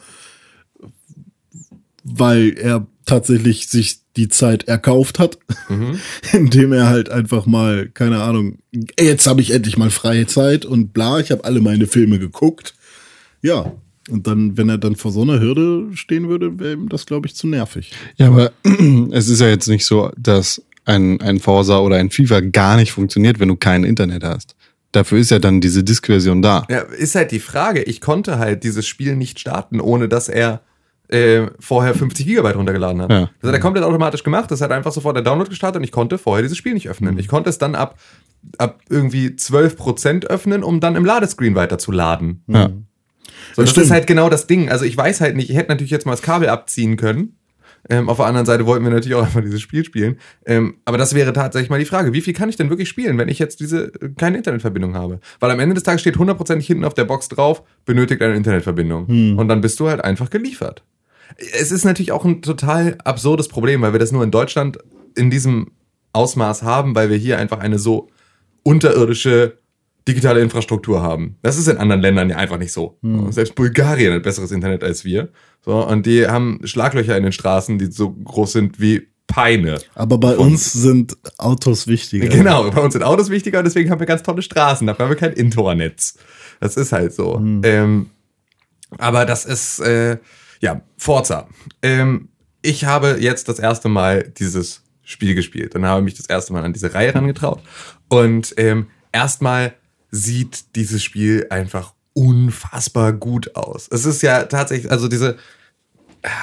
weil 2.03 2.53
er 2.55 2.85
tatsächlich 3.07 3.67
sich 3.67 4.01
die 4.19 4.27
Zeit 4.27 4.67
erkauft 4.67 5.17
hat, 5.17 5.39
indem 6.33 6.73
er 6.73 6.87
halt 6.87 7.09
einfach 7.09 7.45
mal, 7.45 7.89
keine 7.89 8.21
Ahnung, 8.21 8.59
jetzt 8.99 9.27
habe 9.27 9.41
ich 9.41 9.51
endlich 9.51 9.77
mal 9.77 9.89
freie 9.89 10.27
Zeit 10.27 10.65
und 10.65 10.93
bla, 10.93 11.19
ich 11.19 11.31
habe 11.31 11.45
alle 11.45 11.61
meine 11.61 11.87
Filme 11.87 12.19
geguckt. 12.19 12.75
Ja, 13.41 13.71
und 14.09 14.27
dann, 14.27 14.57
wenn 14.57 14.69
er 14.69 14.77
dann 14.77 14.95
vor 14.95 15.11
so 15.11 15.21
einer 15.21 15.39
Hürde 15.39 15.95
stehen 15.95 16.27
würde, 16.27 16.59
wäre 16.59 16.73
ihm 16.73 16.89
das, 16.89 17.05
glaube 17.05 17.27
ich, 17.27 17.35
zu 17.35 17.47
nervig. 17.47 17.91
Ja, 18.17 18.27
aber 18.27 18.51
es 19.11 19.29
ist 19.29 19.39
ja 19.39 19.47
jetzt 19.47 19.67
nicht 19.67 19.85
so, 19.85 20.11
dass 20.17 20.61
ein, 20.85 21.21
ein 21.21 21.39
Forsa 21.39 21.79
oder 21.79 21.97
ein 21.97 22.09
FIFA 22.09 22.41
gar 22.41 22.75
nicht 22.75 22.91
funktioniert, 22.91 23.39
wenn 23.39 23.47
du 23.47 23.55
kein 23.55 23.83
Internet 23.83 24.23
hast. 24.23 24.55
Dafür 24.91 25.19
ist 25.19 25.29
ja 25.29 25.37
dann 25.37 25.61
diese 25.61 25.83
Disk-Version 25.83 26.41
da. 26.41 26.65
ja, 26.69 26.79
ist 26.79 27.13
halt 27.13 27.31
die 27.31 27.39
Frage. 27.39 27.83
Ich 27.83 28.01
konnte 28.01 28.39
halt 28.39 28.63
dieses 28.63 28.87
Spiel 28.87 29.15
nicht 29.15 29.39
starten, 29.39 29.79
ohne 29.79 30.09
dass 30.09 30.27
er 30.27 30.61
äh, 31.09 31.47
vorher 31.59 31.95
50 31.95 32.25
Gigabyte 32.25 32.55
runtergeladen 32.55 33.01
hat. 33.01 33.11
Ja. 33.11 33.29
Das 33.41 33.49
hat 33.49 33.55
er 33.55 33.59
komplett 33.59 33.83
automatisch 33.83 34.23
gemacht. 34.23 34.51
Das 34.51 34.61
hat 34.61 34.71
einfach 34.71 34.91
sofort 34.91 35.15
der 35.15 35.23
Download 35.23 35.49
gestartet 35.49 35.77
und 35.77 35.83
ich 35.83 35.91
konnte 35.91 36.17
vorher 36.17 36.43
dieses 36.43 36.57
Spiel 36.57 36.73
nicht 36.73 36.89
öffnen. 36.89 37.17
Ich 37.17 37.27
konnte 37.27 37.49
es 37.49 37.57
dann 37.57 37.75
ab, 37.75 37.99
ab 38.57 38.79
irgendwie 38.89 39.27
12% 39.29 40.27
öffnen, 40.27 40.63
um 40.63 40.79
dann 40.79 40.95
im 40.95 41.05
Ladescreen 41.05 41.55
weiterzuladen. 41.55 42.43
Ja. 42.47 42.69
So, 43.55 43.63
das 43.63 43.71
stimmt. 43.71 43.85
ist 43.87 43.91
halt 43.91 44.07
genau 44.07 44.29
das 44.29 44.47
Ding. 44.47 44.69
Also 44.69 44.85
ich 44.85 44.95
weiß 44.95 45.21
halt 45.21 45.35
nicht, 45.35 45.49
ich 45.49 45.55
hätte 45.55 45.69
natürlich 45.69 45.91
jetzt 45.91 46.05
mal 46.05 46.13
das 46.13 46.21
Kabel 46.21 46.49
abziehen 46.49 46.95
können. 46.95 47.35
Ähm, 47.89 48.09
auf 48.09 48.17
der 48.17 48.25
anderen 48.25 48.45
Seite 48.45 48.65
wollten 48.65 48.83
wir 48.83 48.91
natürlich 48.91 49.15
auch 49.15 49.23
einfach 49.25 49.41
dieses 49.41 49.61
Spiel 49.61 49.83
spielen. 49.83 50.17
Ähm, 50.45 50.75
aber 50.85 50.97
das 50.97 51.15
wäre 51.15 51.33
tatsächlich 51.33 51.69
mal 51.69 51.79
die 51.79 51.85
Frage, 51.85 52.13
wie 52.13 52.21
viel 52.21 52.33
kann 52.33 52.49
ich 52.49 52.55
denn 52.55 52.69
wirklich 52.69 52.89
spielen, 52.89 53.17
wenn 53.17 53.29
ich 53.29 53.39
jetzt 53.39 53.59
diese 53.61 53.85
äh, 54.01 54.09
keine 54.15 54.37
Internetverbindung 54.37 54.95
habe? 54.95 55.19
Weil 55.39 55.49
am 55.49 55.59
Ende 55.59 55.73
des 55.73 55.83
Tages 55.83 56.01
steht 56.01 56.17
hundertprozentig 56.17 56.67
hinten 56.67 56.85
auf 56.85 56.93
der 56.93 57.05
Box 57.05 57.29
drauf, 57.29 57.63
benötigt 57.85 58.21
eine 58.21 58.35
Internetverbindung. 58.35 59.37
Und 59.37 59.47
dann 59.47 59.61
bist 59.61 59.79
du 59.79 59.87
halt 59.89 60.03
einfach 60.03 60.29
geliefert. 60.29 60.83
Es 61.37 61.71
ist 61.71 61.85
natürlich 61.85 62.11
auch 62.11 62.25
ein 62.25 62.41
total 62.41 62.97
absurdes 63.03 63.47
Problem, 63.47 63.81
weil 63.81 63.93
wir 63.93 63.99
das 63.99 64.11
nur 64.11 64.23
in 64.23 64.31
Deutschland 64.31 64.77
in 65.15 65.29
diesem 65.29 65.71
Ausmaß 66.13 66.63
haben, 66.63 66.95
weil 66.95 67.09
wir 67.09 67.17
hier 67.17 67.37
einfach 67.37 67.59
eine 67.59 67.79
so 67.79 68.09
unterirdische 68.63 69.57
digitale 70.07 70.41
Infrastruktur 70.41 71.01
haben. 71.01 71.37
Das 71.43 71.57
ist 71.57 71.67
in 71.67 71.77
anderen 71.77 72.01
Ländern 72.01 72.29
ja 72.29 72.37
einfach 72.37 72.57
nicht 72.57 72.71
so. 72.71 72.97
Selbst 73.29 73.53
Bulgarien 73.55 74.13
hat 74.13 74.23
besseres 74.23 74.51
Internet 74.51 74.83
als 74.83 75.05
wir. 75.05 75.29
So, 75.63 75.85
und 75.85 76.05
die 76.05 76.25
haben 76.27 76.61
Schlaglöcher 76.63 77.15
in 77.15 77.23
den 77.23 77.31
Straßen, 77.31 77.77
die 77.77 77.87
so 77.91 78.11
groß 78.11 78.53
sind 78.53 78.79
wie 78.79 79.07
Peine. 79.27 79.77
Aber 79.93 80.17
bei 80.17 80.33
Von- 80.33 80.53
uns 80.53 80.73
sind 80.73 81.15
Autos 81.37 81.85
wichtiger. 81.85 82.27
Genau, 82.27 82.71
bei 82.71 82.81
uns 82.81 82.93
sind 82.93 83.03
Autos 83.03 83.29
wichtiger 83.29 83.59
und 83.59 83.65
deswegen 83.65 83.91
haben 83.91 83.99
wir 83.99 84.07
ganz 84.07 84.23
tolle 84.23 84.41
Straßen. 84.41 84.87
Dafür 84.87 85.05
haben 85.05 85.11
wir 85.11 85.17
kein 85.17 85.33
Intornetz. 85.33 86.17
Das 86.59 86.75
ist 86.75 86.91
halt 86.91 87.13
so. 87.13 87.39
Ähm, 87.63 88.09
aber 88.97 89.25
das 89.27 89.45
ist, 89.45 89.79
äh, 89.81 90.17
ja, 90.59 90.81
Forza. 90.97 91.47
Ähm, 91.81 92.29
ich 92.61 92.85
habe 92.85 93.17
jetzt 93.19 93.47
das 93.47 93.59
erste 93.59 93.89
Mal 93.89 94.23
dieses 94.37 94.83
Spiel 95.03 95.33
gespielt. 95.35 95.75
Dann 95.75 95.85
habe 95.85 96.01
ich 96.01 96.05
mich 96.05 96.13
das 96.15 96.27
erste 96.27 96.53
Mal 96.53 96.63
an 96.63 96.73
diese 96.73 96.93
Reihe 96.93 97.15
rangetraut. 97.15 97.61
Und 98.09 98.53
ähm, 98.57 98.87
erstmal 99.11 99.73
sieht 100.11 100.75
dieses 100.75 101.03
Spiel 101.03 101.47
einfach 101.49 101.93
unfassbar 102.13 103.13
gut 103.13 103.55
aus. 103.55 103.87
Es 103.89 104.05
ist 104.05 104.21
ja 104.21 104.43
tatsächlich, 104.43 104.91
also 104.91 105.07
diese 105.07 105.37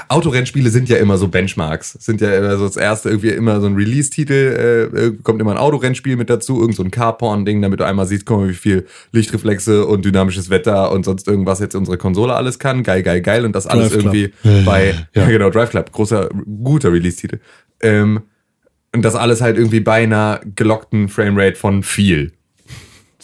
Autorennspiele 0.09 0.71
sind 0.71 0.89
ja 0.89 0.97
immer 0.97 1.19
so 1.19 1.29
Benchmarks. 1.29 1.93
Sind 1.93 2.21
ja 2.21 2.35
immer 2.35 2.57
so 2.57 2.67
das 2.67 2.77
erste 2.77 3.11
irgendwie 3.11 3.29
immer 3.31 3.61
so 3.61 3.67
ein 3.67 3.75
Release-Titel, 3.75 4.91
äh, 4.93 5.23
kommt 5.23 5.41
immer 5.41 5.51
ein 5.53 5.59
Autorennspiel 5.59 6.17
mit 6.17 6.31
dazu, 6.31 6.61
irgend 6.61 6.77
so 6.77 6.83
ein 6.83 6.91
Carporn-Ding, 6.91 7.61
damit 7.61 7.81
du 7.81 7.85
einmal 7.85 8.07
siehst, 8.07 8.25
guck 8.25 8.41
mal, 8.41 8.49
wie 8.49 8.55
viel 8.55 8.87
Lichtreflexe 9.12 9.85
und 9.87 10.05
dynamisches 10.05 10.49
Wetter 10.49 10.91
und 10.93 11.05
sonst 11.05 11.29
irgendwas 11.29 11.61
jetzt 11.61 11.75
unsere 11.75 11.99
Konsole 11.99 12.35
alles 12.35 12.59
kann. 12.59 12.83
Geil, 12.83 13.03
geil, 13.03 13.21
geil. 13.21 13.45
Und 13.45 13.53
das 13.55 13.67
alles 13.67 13.93
Club. 13.93 14.15
irgendwie 14.15 14.33
bei, 14.65 14.95
ja. 15.15 15.27
genau, 15.27 15.51
Drive 15.51 15.71
Club, 15.71 15.93
großer, 15.93 16.31
guter 16.62 16.93
Release-Titel. 16.93 17.41
Ähm, 17.81 18.23
und 18.95 19.03
das 19.03 19.15
alles 19.15 19.43
halt 19.43 19.59
irgendwie 19.59 19.81
bei 19.81 20.05
einer 20.05 20.41
gelockten 20.55 21.09
Framerate 21.09 21.57
von 21.57 21.83
viel. 21.83 22.33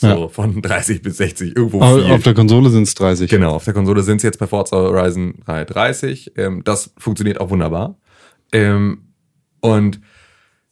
So, 0.02 0.08
Ja. 0.08 0.28
von 0.28 0.60
30 0.62 1.00
bis 1.02 1.16
60, 1.16 1.56
irgendwo 1.56 1.80
Au- 1.80 1.96
viel. 1.96 2.10
Auf 2.12 2.22
der 2.22 2.34
Konsole 2.34 2.68
sind 2.70 2.82
es 2.82 2.94
30. 2.94 3.30
Genau, 3.30 3.54
auf 3.54 3.64
der 3.64 3.72
Konsole 3.72 4.02
sind 4.02 4.16
es 4.18 4.22
jetzt 4.24 4.38
bei 4.38 4.46
Forza 4.46 4.76
Horizon 4.76 5.34
330. 5.46 6.32
Ähm, 6.36 6.62
das 6.64 6.92
funktioniert 6.98 7.40
auch 7.40 7.50
wunderbar. 7.50 7.96
Ähm, 8.52 9.02
und 9.60 10.00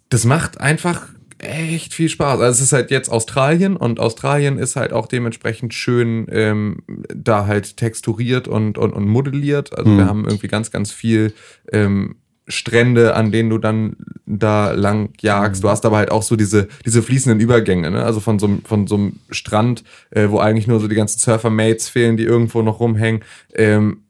das 0.09 0.25
macht 0.25 0.61
einfach 0.61 1.09
echt 1.39 1.95
viel 1.95 2.09
Spaß. 2.09 2.41
Also 2.41 2.51
es 2.59 2.61
ist 2.61 2.73
halt 2.73 2.91
jetzt 2.91 3.09
Australien 3.09 3.77
und 3.77 3.99
Australien 4.01 4.59
ist 4.59 4.77
halt 4.77 4.93
auch 4.93 5.07
dementsprechend 5.07 5.73
schön 5.73 6.27
ähm, 6.31 6.79
da 7.15 7.47
halt 7.47 7.77
texturiert 7.79 8.47
und, 8.49 8.77
und, 8.77 8.93
und 8.93 9.07
modelliert. 9.09 9.79
Also 9.79 9.97
wir 9.97 10.05
haben 10.07 10.25
irgendwie 10.27 10.49
ganz, 10.49 10.71
ganz 10.71 10.91
viel 10.93 11.33
ähm, 11.73 12.17
Strände, 12.51 13.15
an 13.15 13.33
denen 13.33 13.51
du 13.51 13.59
dann 13.59 13.97
da 14.27 14.73
lang 14.73 15.11
jagst. 15.21 15.65
Du 15.65 15.69
hast 15.69 15.85
aber 15.87 15.97
halt 15.97 16.11
auch 16.11 16.23
so 16.23 16.37
diese, 16.37 16.69
diese 16.85 17.03
fließenden 17.03 17.41
Übergänge, 17.41 17.91
ne? 17.91 18.05
Also 18.05 18.21
von 18.21 18.39
so, 18.39 18.47
einem- 18.47 18.63
von 18.65 18.87
so 18.87 18.97
einem 18.97 19.13
Strand, 19.31 19.83
äh, 20.11 20.29
wo 20.29 20.39
eigentlich 20.39 20.67
nur 20.67 20.81
so 20.81 20.89
die 20.89 20.95
ganzen 20.95 21.19
Surfer-Mates 21.19 21.89
fehlen, 21.89 22.17
die 22.17 22.25
irgendwo 22.25 22.63
noch 22.63 22.81
rumhängen, 22.81 23.23
ähm, 23.55 24.03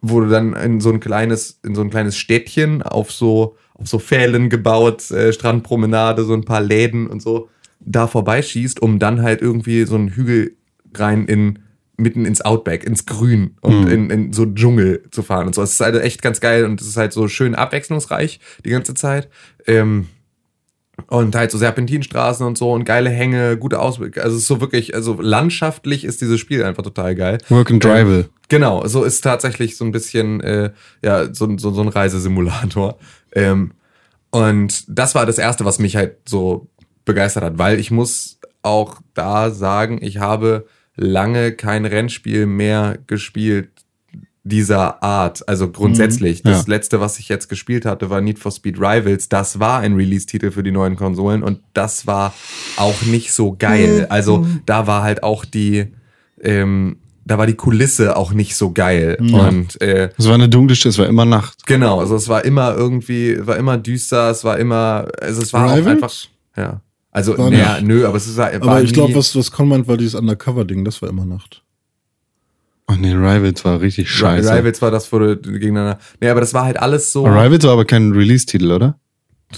wo 0.00 0.20
du 0.20 0.28
dann 0.28 0.54
in 0.54 0.80
so 0.80 0.90
ein 0.90 1.00
kleines, 1.00 1.60
in 1.64 1.74
so 1.74 1.82
ein 1.82 1.90
kleines 1.90 2.16
Städtchen 2.16 2.82
auf 2.82 3.12
so, 3.12 3.56
auf 3.74 3.86
so 3.86 3.98
Pfählen 3.98 4.48
gebaut, 4.50 5.10
äh, 5.10 5.32
Strandpromenade, 5.32 6.24
so 6.24 6.34
ein 6.34 6.44
paar 6.44 6.60
Läden 6.60 7.06
und 7.06 7.22
so, 7.22 7.48
da 7.80 8.06
vorbeischießt, 8.06 8.80
um 8.82 8.98
dann 8.98 9.22
halt 9.22 9.40
irgendwie 9.42 9.84
so 9.84 9.94
einen 9.94 10.08
Hügel 10.08 10.56
rein 10.94 11.26
in, 11.26 11.60
mitten 11.96 12.24
ins 12.24 12.40
Outback, 12.40 12.84
ins 12.84 13.06
Grün 13.06 13.56
und 13.60 13.88
in, 13.88 14.10
in 14.10 14.32
so 14.32 14.46
Dschungel 14.46 15.04
zu 15.10 15.22
fahren 15.22 15.46
und 15.46 15.54
so. 15.54 15.62
Es 15.62 15.72
ist 15.72 15.80
halt 15.80 15.94
echt 16.02 16.22
ganz 16.22 16.40
geil 16.40 16.64
und 16.64 16.80
es 16.80 16.86
ist 16.86 16.96
halt 16.96 17.12
so 17.12 17.28
schön 17.28 17.54
abwechslungsreich 17.54 18.40
die 18.64 18.70
ganze 18.70 18.94
Zeit. 18.94 19.28
Ähm, 19.66 20.08
und 21.08 21.34
halt 21.34 21.50
so 21.50 21.58
Serpentinstraßen 21.58 22.46
und 22.46 22.58
so 22.58 22.72
und 22.72 22.84
geile 22.84 23.10
Hänge, 23.10 23.56
gute 23.56 23.80
Ausblick. 23.80 24.18
Also 24.18 24.36
es 24.36 24.42
ist 24.42 24.48
so 24.48 24.60
wirklich, 24.60 24.94
also 24.94 25.20
landschaftlich 25.20 26.04
ist 26.04 26.20
dieses 26.20 26.38
Spiel 26.38 26.62
einfach 26.64 26.82
total 26.82 27.14
geil. 27.14 27.38
Work 27.48 27.70
and 27.70 27.84
Drive. 27.84 28.28
Genau, 28.48 28.86
so 28.86 29.02
ist 29.02 29.22
tatsächlich 29.22 29.76
so 29.76 29.84
ein 29.84 29.92
bisschen, 29.92 30.40
äh, 30.40 30.72
ja, 31.02 31.32
so, 31.32 31.56
so, 31.58 31.72
so 31.72 31.80
ein 31.80 31.88
Reisesimulator. 31.88 32.98
Ähm, 33.34 33.72
und 34.30 34.84
das 34.88 35.14
war 35.14 35.26
das 35.26 35.38
Erste, 35.38 35.64
was 35.64 35.78
mich 35.78 35.96
halt 35.96 36.16
so 36.26 36.68
begeistert 37.04 37.44
hat, 37.44 37.58
weil 37.58 37.78
ich 37.78 37.90
muss 37.90 38.38
auch 38.62 39.00
da 39.14 39.50
sagen, 39.50 39.98
ich 40.02 40.18
habe 40.18 40.66
lange 40.96 41.52
kein 41.52 41.84
Rennspiel 41.84 42.46
mehr 42.46 42.98
gespielt 43.06 43.70
dieser 44.44 45.02
Art. 45.02 45.48
Also 45.48 45.70
grundsätzlich. 45.70 46.42
Das 46.42 46.66
ja. 46.66 46.74
letzte, 46.74 47.00
was 47.00 47.18
ich 47.18 47.28
jetzt 47.28 47.48
gespielt 47.48 47.84
hatte, 47.84 48.10
war 48.10 48.20
Need 48.20 48.38
for 48.38 48.50
Speed 48.50 48.78
Rivals. 48.78 49.28
Das 49.28 49.60
war 49.60 49.80
ein 49.80 49.94
Release-Titel 49.94 50.50
für 50.50 50.62
die 50.62 50.72
neuen 50.72 50.96
Konsolen 50.96 51.42
und 51.42 51.60
das 51.74 52.06
war 52.06 52.34
auch 52.76 53.02
nicht 53.02 53.32
so 53.32 53.54
geil. 53.56 54.06
Also 54.08 54.46
da 54.66 54.86
war 54.86 55.02
halt 55.02 55.22
auch 55.22 55.44
die, 55.44 55.92
ähm, 56.40 56.96
da 57.24 57.38
war 57.38 57.46
die 57.46 57.54
Kulisse 57.54 58.16
auch 58.16 58.32
nicht 58.32 58.56
so 58.56 58.72
geil. 58.72 59.16
Und 59.20 59.80
äh, 59.80 60.10
Es 60.18 60.26
war 60.26 60.34
eine 60.34 60.48
dunkle 60.48 60.74
Stadt, 60.74 60.90
es 60.90 60.98
war 60.98 61.06
immer 61.06 61.24
Nacht. 61.24 61.64
genau, 61.66 62.00
also 62.00 62.16
es 62.16 62.28
war 62.28 62.44
immer 62.44 62.74
irgendwie, 62.74 63.46
war 63.46 63.56
immer 63.56 63.78
düster, 63.78 64.30
es 64.30 64.42
war 64.42 64.58
immer, 64.58 65.06
also 65.20 65.40
es 65.40 65.52
war 65.52 65.66
auch 65.66 65.86
einfach, 65.86 66.12
ja. 66.56 66.80
Also, 67.14 67.36
War 67.38 67.50
naja, 67.50 67.78
nö, 67.82 68.06
aber 68.06 68.16
es 68.16 68.26
ist 68.26 68.38
war 68.38 68.52
Aber 68.54 68.82
ich 68.82 68.92
glaube, 68.94 69.14
was, 69.14 69.36
was 69.36 69.50
Conman 69.52 69.86
war 69.86 69.96
dieses 69.98 70.14
Undercover-Ding, 70.14 70.84
das 70.84 71.02
war 71.02 71.10
immer 71.10 71.26
Nacht. 71.26 71.62
Oh 72.88 72.94
nee, 72.98 73.12
Rivals 73.12 73.64
war 73.64 73.80
richtig 73.80 74.10
scheiße. 74.10 74.50
Rivals 74.50 74.80
war 74.82 74.90
das, 74.90 75.12
wo 75.12 75.18
du 75.18 75.36
gegeneinander. 75.36 75.98
Nee, 76.20 76.28
aber 76.30 76.40
das 76.40 76.52
war 76.54 76.64
halt 76.64 76.78
alles 76.80 77.12
so. 77.12 77.24
Rivals 77.24 77.64
war 77.64 77.72
aber 77.72 77.84
kein 77.84 78.12
Release-Titel, 78.12 78.72
oder? 78.72 78.98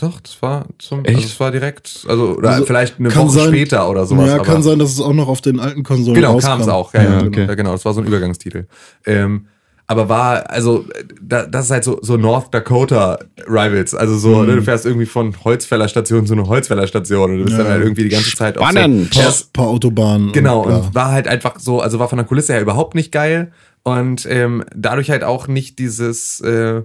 Doch, 0.01 0.21
das 0.21 0.43
war 0.43 0.67
zum, 0.81 1.05
Echt? 1.05 1.15
also 1.17 1.29
es 1.29 1.39
war 1.41 1.53
direkt, 1.53 2.05
also, 2.09 2.37
oder 2.37 2.51
Also, 2.51 2.67
vielleicht 2.67 2.99
eine 2.99 3.15
Woche 3.15 3.31
sein- 3.31 3.49
später 3.49 3.89
oder 3.89 4.05
sowas. 4.07 4.27
ja, 4.27 4.35
aber 4.35 4.45
kann 4.45 4.63
sein, 4.65 4.81
dass 4.81 4.91
es 4.91 5.01
auch 5.01 5.13
noch 5.13 5.29
auf 5.29 5.41
den 5.41 5.61
alten 5.61 5.85
Konsolen 5.85 6.17
Genau, 6.17 6.33
rauskam. 6.33 6.49
kam 6.49 6.61
es 6.63 6.69
auch. 6.69 6.93
Ja, 6.95 7.03
ja, 7.03 7.11
Ja, 7.11 7.17
genau. 7.19 7.29
okay. 7.29 7.47
ja, 7.47 7.55
genau. 7.55 7.71
Das 7.73 7.85
war 7.85 7.95
so 7.95 8.01
ein 8.01 8.07
Übergangstitel. 8.09 8.67
Ähm, 9.07 9.47
aber 9.87 10.09
war, 10.09 10.49
also, 10.51 10.85
da, 11.21 11.45
das 11.47 11.67
ist 11.67 11.71
halt 11.71 11.85
so, 11.85 11.99
so 12.01 12.17
North 12.17 12.55
Dakota 12.55 13.19
Rivals. 13.47 13.95
Also 13.95 14.17
so, 14.17 14.39
Mhm. 14.39 14.47
ne, 14.47 14.57
du 14.57 14.63
fährst 14.63 14.87
irgendwie 14.87 15.05
von 15.07 15.35
Holzfällerstation 15.45 16.27
zu 16.27 16.33
einer 16.33 16.47
Holzfällerstation 16.47 17.33
und 17.33 17.39
du 17.39 17.45
bist 17.45 17.59
Ja. 17.59 17.65
dann 17.65 17.73
halt 17.73 17.83
irgendwie 17.83 18.05
die 18.05 18.09
ganze 18.09 18.35
Zeit 18.35 18.57
auf 18.57 18.69
Spannend. 18.71 19.13
So, 19.13 19.21
Paar, 19.21 19.33
paar 19.53 19.67
Autobahnen. 19.69 20.33
Genau, 20.33 20.63
und, 20.63 20.73
und 20.73 20.95
war 20.95 21.13
halt 21.13 21.29
einfach 21.29 21.59
so, 21.59 21.81
also 21.81 21.99
war 21.99 22.09
von 22.09 22.17
der 22.19 22.27
Kulisse 22.27 22.55
her 22.55 22.63
überhaupt 22.63 22.95
nicht 22.95 23.13
geil 23.13 23.53
und 23.83 24.27
ähm, 24.31 24.65
dadurch 24.75 25.11
halt 25.11 25.23
auch 25.23 25.49
nicht 25.49 25.79
dieses, 25.79 26.41
äh, 26.41 26.83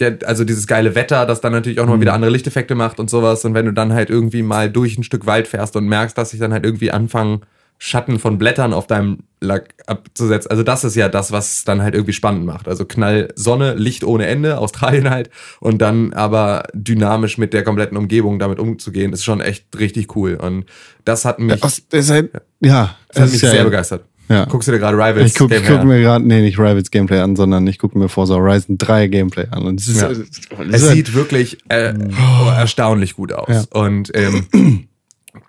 der, 0.00 0.18
also 0.24 0.44
dieses 0.44 0.66
geile 0.66 0.96
Wetter, 0.96 1.26
das 1.26 1.40
dann 1.40 1.52
natürlich 1.52 1.78
auch 1.78 1.86
noch 1.86 1.94
mal 1.94 2.00
wieder 2.00 2.14
andere 2.14 2.30
Lichteffekte 2.32 2.74
macht 2.74 2.98
und 2.98 3.10
sowas. 3.10 3.44
Und 3.44 3.54
wenn 3.54 3.66
du 3.66 3.72
dann 3.72 3.92
halt 3.92 4.10
irgendwie 4.10 4.42
mal 4.42 4.68
durch 4.70 4.98
ein 4.98 5.04
Stück 5.04 5.26
Wald 5.26 5.46
fährst 5.46 5.76
und 5.76 5.86
merkst, 5.86 6.16
dass 6.18 6.30
sich 6.30 6.40
dann 6.40 6.52
halt 6.52 6.64
irgendwie 6.64 6.90
anfangen, 6.90 7.42
Schatten 7.84 8.20
von 8.20 8.38
Blättern 8.38 8.72
auf 8.72 8.86
deinem 8.86 9.24
Lack 9.40 9.74
abzusetzen. 9.88 10.48
Also 10.52 10.62
das 10.62 10.84
ist 10.84 10.94
ja 10.94 11.08
das, 11.08 11.32
was 11.32 11.64
dann 11.64 11.82
halt 11.82 11.94
irgendwie 11.94 12.12
spannend 12.12 12.46
macht. 12.46 12.68
Also 12.68 12.84
Knall 12.84 13.32
Sonne, 13.34 13.74
Licht 13.74 14.04
ohne 14.04 14.26
Ende, 14.26 14.58
Australien 14.64 15.10
halt. 15.10 15.30
Und 15.58 15.82
dann 15.82 16.12
aber 16.12 16.62
dynamisch 16.74 17.38
mit 17.38 17.52
der 17.52 17.64
kompletten 17.64 17.96
Umgebung 17.96 18.38
damit 18.38 18.60
umzugehen, 18.60 19.12
ist 19.12 19.24
schon 19.24 19.40
echt 19.40 19.66
richtig 19.76 20.14
cool. 20.14 20.36
Und 20.36 20.66
das 21.04 21.24
hat 21.24 21.40
mich, 21.40 21.60
Das 21.60 21.80
ist 21.90 22.10
halt, 22.10 22.30
ja, 22.60 22.94
das 23.08 23.22
hat 23.24 23.32
mich 23.32 23.40
sehr 23.40 23.52
ja, 23.56 23.64
begeistert. 23.64 24.04
Ja. 24.28 24.44
Guckst 24.44 24.68
du 24.68 24.72
dir 24.72 24.78
gerade 24.78 24.96
Rivals 24.96 25.32
Ich 25.32 25.34
gucke 25.34 25.56
Game 25.56 25.64
guck 25.66 25.78
her? 25.78 25.84
mir 25.84 26.00
gerade, 26.00 26.24
nee, 26.24 26.40
nicht 26.40 26.60
Rivals 26.60 26.92
Gameplay 26.92 27.18
an, 27.18 27.34
sondern 27.34 27.66
ich 27.66 27.80
gucke 27.80 27.98
mir 27.98 28.08
Forza 28.08 28.34
Horizon 28.34 28.78
3 28.78 29.08
Gameplay 29.08 29.48
an. 29.50 29.64
Und 29.64 29.80
es 29.80 29.88
ist, 29.88 30.00
Ja. 30.00 30.08
es 30.10 30.30
Es 30.70 30.88
sieht 30.88 31.14
wirklich 31.14 31.58
äh, 31.68 31.92
oh, 31.98 32.48
erstaunlich 32.48 33.16
gut 33.16 33.32
aus. 33.32 33.48
Ja. 33.48 33.80
Und 33.80 34.12
ähm, 34.14 34.46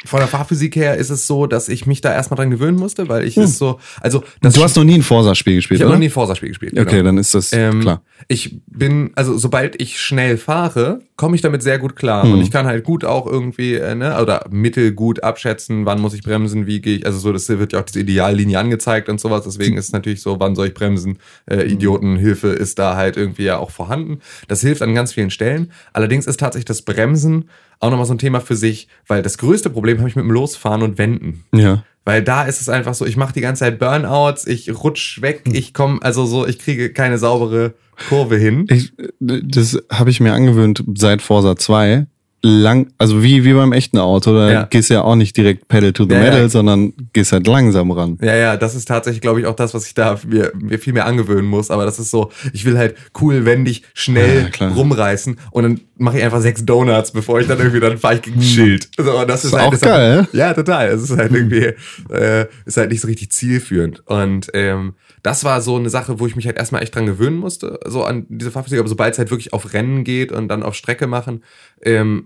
von 0.06 0.20
der 0.20 0.28
Fahrphysik 0.28 0.76
her 0.76 0.96
ist 0.96 1.10
es 1.10 1.28
so, 1.28 1.46
dass 1.46 1.68
ich 1.68 1.86
mich 1.86 2.00
da 2.00 2.14
erstmal 2.14 2.38
dran 2.38 2.52
gewöhnen 2.52 2.78
musste, 2.78 3.10
weil 3.10 3.26
ich 3.26 3.38
es 3.38 3.58
so, 3.58 3.80
also 4.00 4.24
das 4.42 4.54
du 4.54 4.64
hast 4.64 4.76
noch 4.78 4.86
nie 4.86 4.96
ein 4.96 5.02
Forza-Spiel 5.02 5.56
gespielt, 5.56 5.80
ich 5.80 5.82
habe 5.82 5.90
oder? 5.90 5.96
noch 5.96 6.00
nie 6.00 6.08
ein 6.08 6.12
Forsa-Spiel 6.12 6.50
gespielt. 6.50 6.80
okay, 6.80 6.92
genau. 6.92 7.04
dann 7.04 7.18
ist 7.18 7.34
das 7.34 7.52
Ähm, 7.52 7.82
klar. 7.82 8.02
Ich 8.30 8.58
bin, 8.74 9.12
also 9.16 9.38
sobald 9.38 9.80
ich 9.82 10.00
schnell 10.00 10.38
fahre, 10.38 11.02
komme 11.16 11.36
ich 11.36 11.42
damit 11.42 11.64
sehr 11.64 11.80
gut 11.80 11.96
klar. 11.96 12.24
Hm. 12.24 12.34
Und 12.34 12.42
ich 12.42 12.52
kann 12.52 12.66
halt 12.66 12.84
gut 12.84 13.06
auch 13.06 13.28
irgendwie, 13.28 13.76
äh, 13.76 13.96
ne, 13.96 14.20
oder 14.22 14.46
mittelgut 14.50 15.24
abschätzen, 15.24 15.86
wann 15.86 16.02
muss 16.02 16.14
ich 16.14 16.24
bremsen, 16.24 16.66
wie 16.66 16.82
gehe 16.82 16.98
ich. 16.98 17.06
Also 17.06 17.20
so, 17.20 17.32
das 17.32 17.48
wird 17.50 17.74
ja 17.74 17.80
auch 17.80 17.86
diese 17.86 18.02
Ideallinie 18.02 18.60
angezeigt 18.60 19.10
und 19.10 19.20
sowas. 19.20 19.44
Deswegen 19.44 19.78
ist 19.78 19.86
es 19.86 19.92
natürlich 19.92 20.22
so, 20.22 20.40
wann 20.40 20.56
soll 20.56 20.68
ich 20.68 20.74
bremsen? 20.74 21.20
Äh, 21.46 21.64
Idiotenhilfe 21.64 22.48
ist 22.48 22.80
da 22.80 22.96
halt 22.96 23.18
irgendwie 23.18 23.44
ja 23.44 23.58
auch 23.58 23.72
vorhanden. 23.72 24.20
Das 24.48 24.62
hilft 24.62 24.82
an 24.82 24.96
ganz 24.96 25.14
vielen 25.14 25.30
Stellen. 25.30 25.72
Allerdings 25.94 26.28
ist 26.28 26.40
tatsächlich 26.40 26.66
das 26.66 26.82
Bremsen 26.82 27.50
auch 27.80 27.90
nochmal 27.90 28.06
so 28.06 28.14
ein 28.14 28.20
Thema 28.20 28.40
für 28.40 28.56
sich, 28.56 28.88
weil 29.08 29.22
das 29.22 29.38
größte 29.38 29.70
Problem 29.70 30.00
habe 30.00 30.10
ich 30.10 30.16
mit 30.16 30.24
dem 30.24 30.32
Losfahren 30.32 30.82
und 30.82 30.98
Wenden. 30.98 31.44
Ja. 31.54 31.84
Weil 32.06 32.22
da 32.22 32.44
ist 32.44 32.60
es 32.60 32.68
einfach 32.70 32.94
so, 32.94 33.06
ich 33.06 33.16
mache 33.16 33.34
die 33.34 33.42
ganze 33.42 33.60
Zeit 33.62 33.80
Burnouts, 33.80 34.46
ich 34.46 34.70
rutsch 34.84 35.22
weg, 35.22 35.44
Hm. 35.46 35.56
ich 35.56 35.74
komme, 35.74 36.00
also 36.02 36.26
so, 36.26 36.46
ich 36.46 36.60
kriege 36.60 36.92
keine 36.92 37.18
saubere 37.18 37.74
Kurve 38.10 38.38
hin. 38.38 38.66
Ich, 38.70 38.92
das 39.20 39.78
habe 39.92 40.10
ich 40.10 40.20
mir 40.20 40.34
angewöhnt 40.34 40.84
seit 40.96 41.22
Forza 41.22 41.56
2. 41.56 42.08
Lang, 42.46 42.88
also 42.98 43.24
wie, 43.24 43.46
wie 43.46 43.54
beim 43.54 43.72
echten 43.72 43.98
Auto, 43.98 44.34
da 44.36 44.52
Ja. 44.52 44.64
gehst 44.70 44.90
du 44.90 44.96
ja 44.96 45.02
auch 45.04 45.16
nicht 45.16 45.38
direkt 45.38 45.70
Pedal 45.70 45.94
to 45.94 46.04
the 46.04 46.12
Ja, 46.14 46.18
ja. 46.20 46.26
Metal, 46.30 46.50
sondern 46.50 46.92
gehst 47.14 47.32
halt 47.32 47.48
langsam 47.48 47.90
ran. 47.92 48.18
Ja, 48.22 48.36
ja, 48.36 48.58
das 48.58 48.76
ist 48.76 48.86
tatsächlich, 48.90 49.22
glaube 49.22 49.40
ich, 49.40 49.46
auch 49.46 49.56
das, 49.56 49.74
was 49.74 49.88
ich 49.88 49.94
da 49.94 50.20
mir, 50.28 50.52
mir 50.60 50.78
viel 50.78 50.92
mehr 50.92 51.06
angewöhnen 51.06 51.46
muss. 51.46 51.72
Aber 51.72 51.86
das 51.86 52.00
ist 52.00 52.12
so, 52.12 52.32
ich 52.52 52.66
will 52.66 52.78
halt 52.78 52.96
cool, 53.22 53.46
wendig, 53.46 53.84
schnell 53.94 54.50
Ja, 54.60 54.68
rumreißen 54.68 55.38
und 55.52 55.64
dann 55.64 55.80
mache 55.98 56.18
ich 56.18 56.24
einfach 56.26 56.42
sechs 56.42 56.66
Donuts, 56.66 57.12
bevor 57.12 57.40
ich 57.40 57.48
dann 57.48 57.60
irgendwie, 57.60 57.80
dann 57.80 57.98
fahre 57.98 58.16
ich 58.16 58.22
gegen 58.24 58.40
ein 58.40 58.44
Schild. 58.44 58.90
So, 58.98 59.24
das 59.24 59.46
ist, 59.46 59.54
Ist 59.54 59.58
halt, 59.58 59.68
auch 59.68 59.72
das 59.72 59.80
geil, 59.82 60.18
Halt, 60.18 60.34
ja, 60.34 60.54
total. 60.54 60.90
Es 60.90 61.02
ist 61.02 61.16
halt 61.18 61.32
irgendwie, 61.32 61.72
äh, 62.14 62.46
ist 62.66 62.76
halt 62.76 62.92
nicht 62.92 63.00
so 63.00 63.08
richtig 63.08 63.32
zielführend. 63.32 64.06
Und 64.06 64.50
ähm, 64.54 64.96
das 65.24 65.46
war 65.46 65.62
so 65.62 65.78
eine 65.78 65.90
Sache, 65.90 66.20
wo 66.20 66.28
ich 66.28 66.36
mich 66.36 66.46
halt 66.46 66.58
erstmal 66.58 66.84
echt 66.84 66.94
dran 66.94 67.06
gewöhnen 67.06 67.38
musste, 67.38 67.80
so 67.86 68.04
an 68.04 68.26
diese 68.28 68.52
Fahrphysik. 68.52 68.80
Aber 68.80 68.90
sobald 68.90 69.14
es 69.14 69.20
halt 69.20 69.32
wirklich 69.32 69.54
auf 69.54 69.74
Rennen 69.74 70.04
geht 70.04 70.34
und 70.34 70.50
dann 70.50 70.64
auf 70.64 70.76
Strecke 70.76 71.08
machen, 71.08 71.44
ähm, 71.82 72.26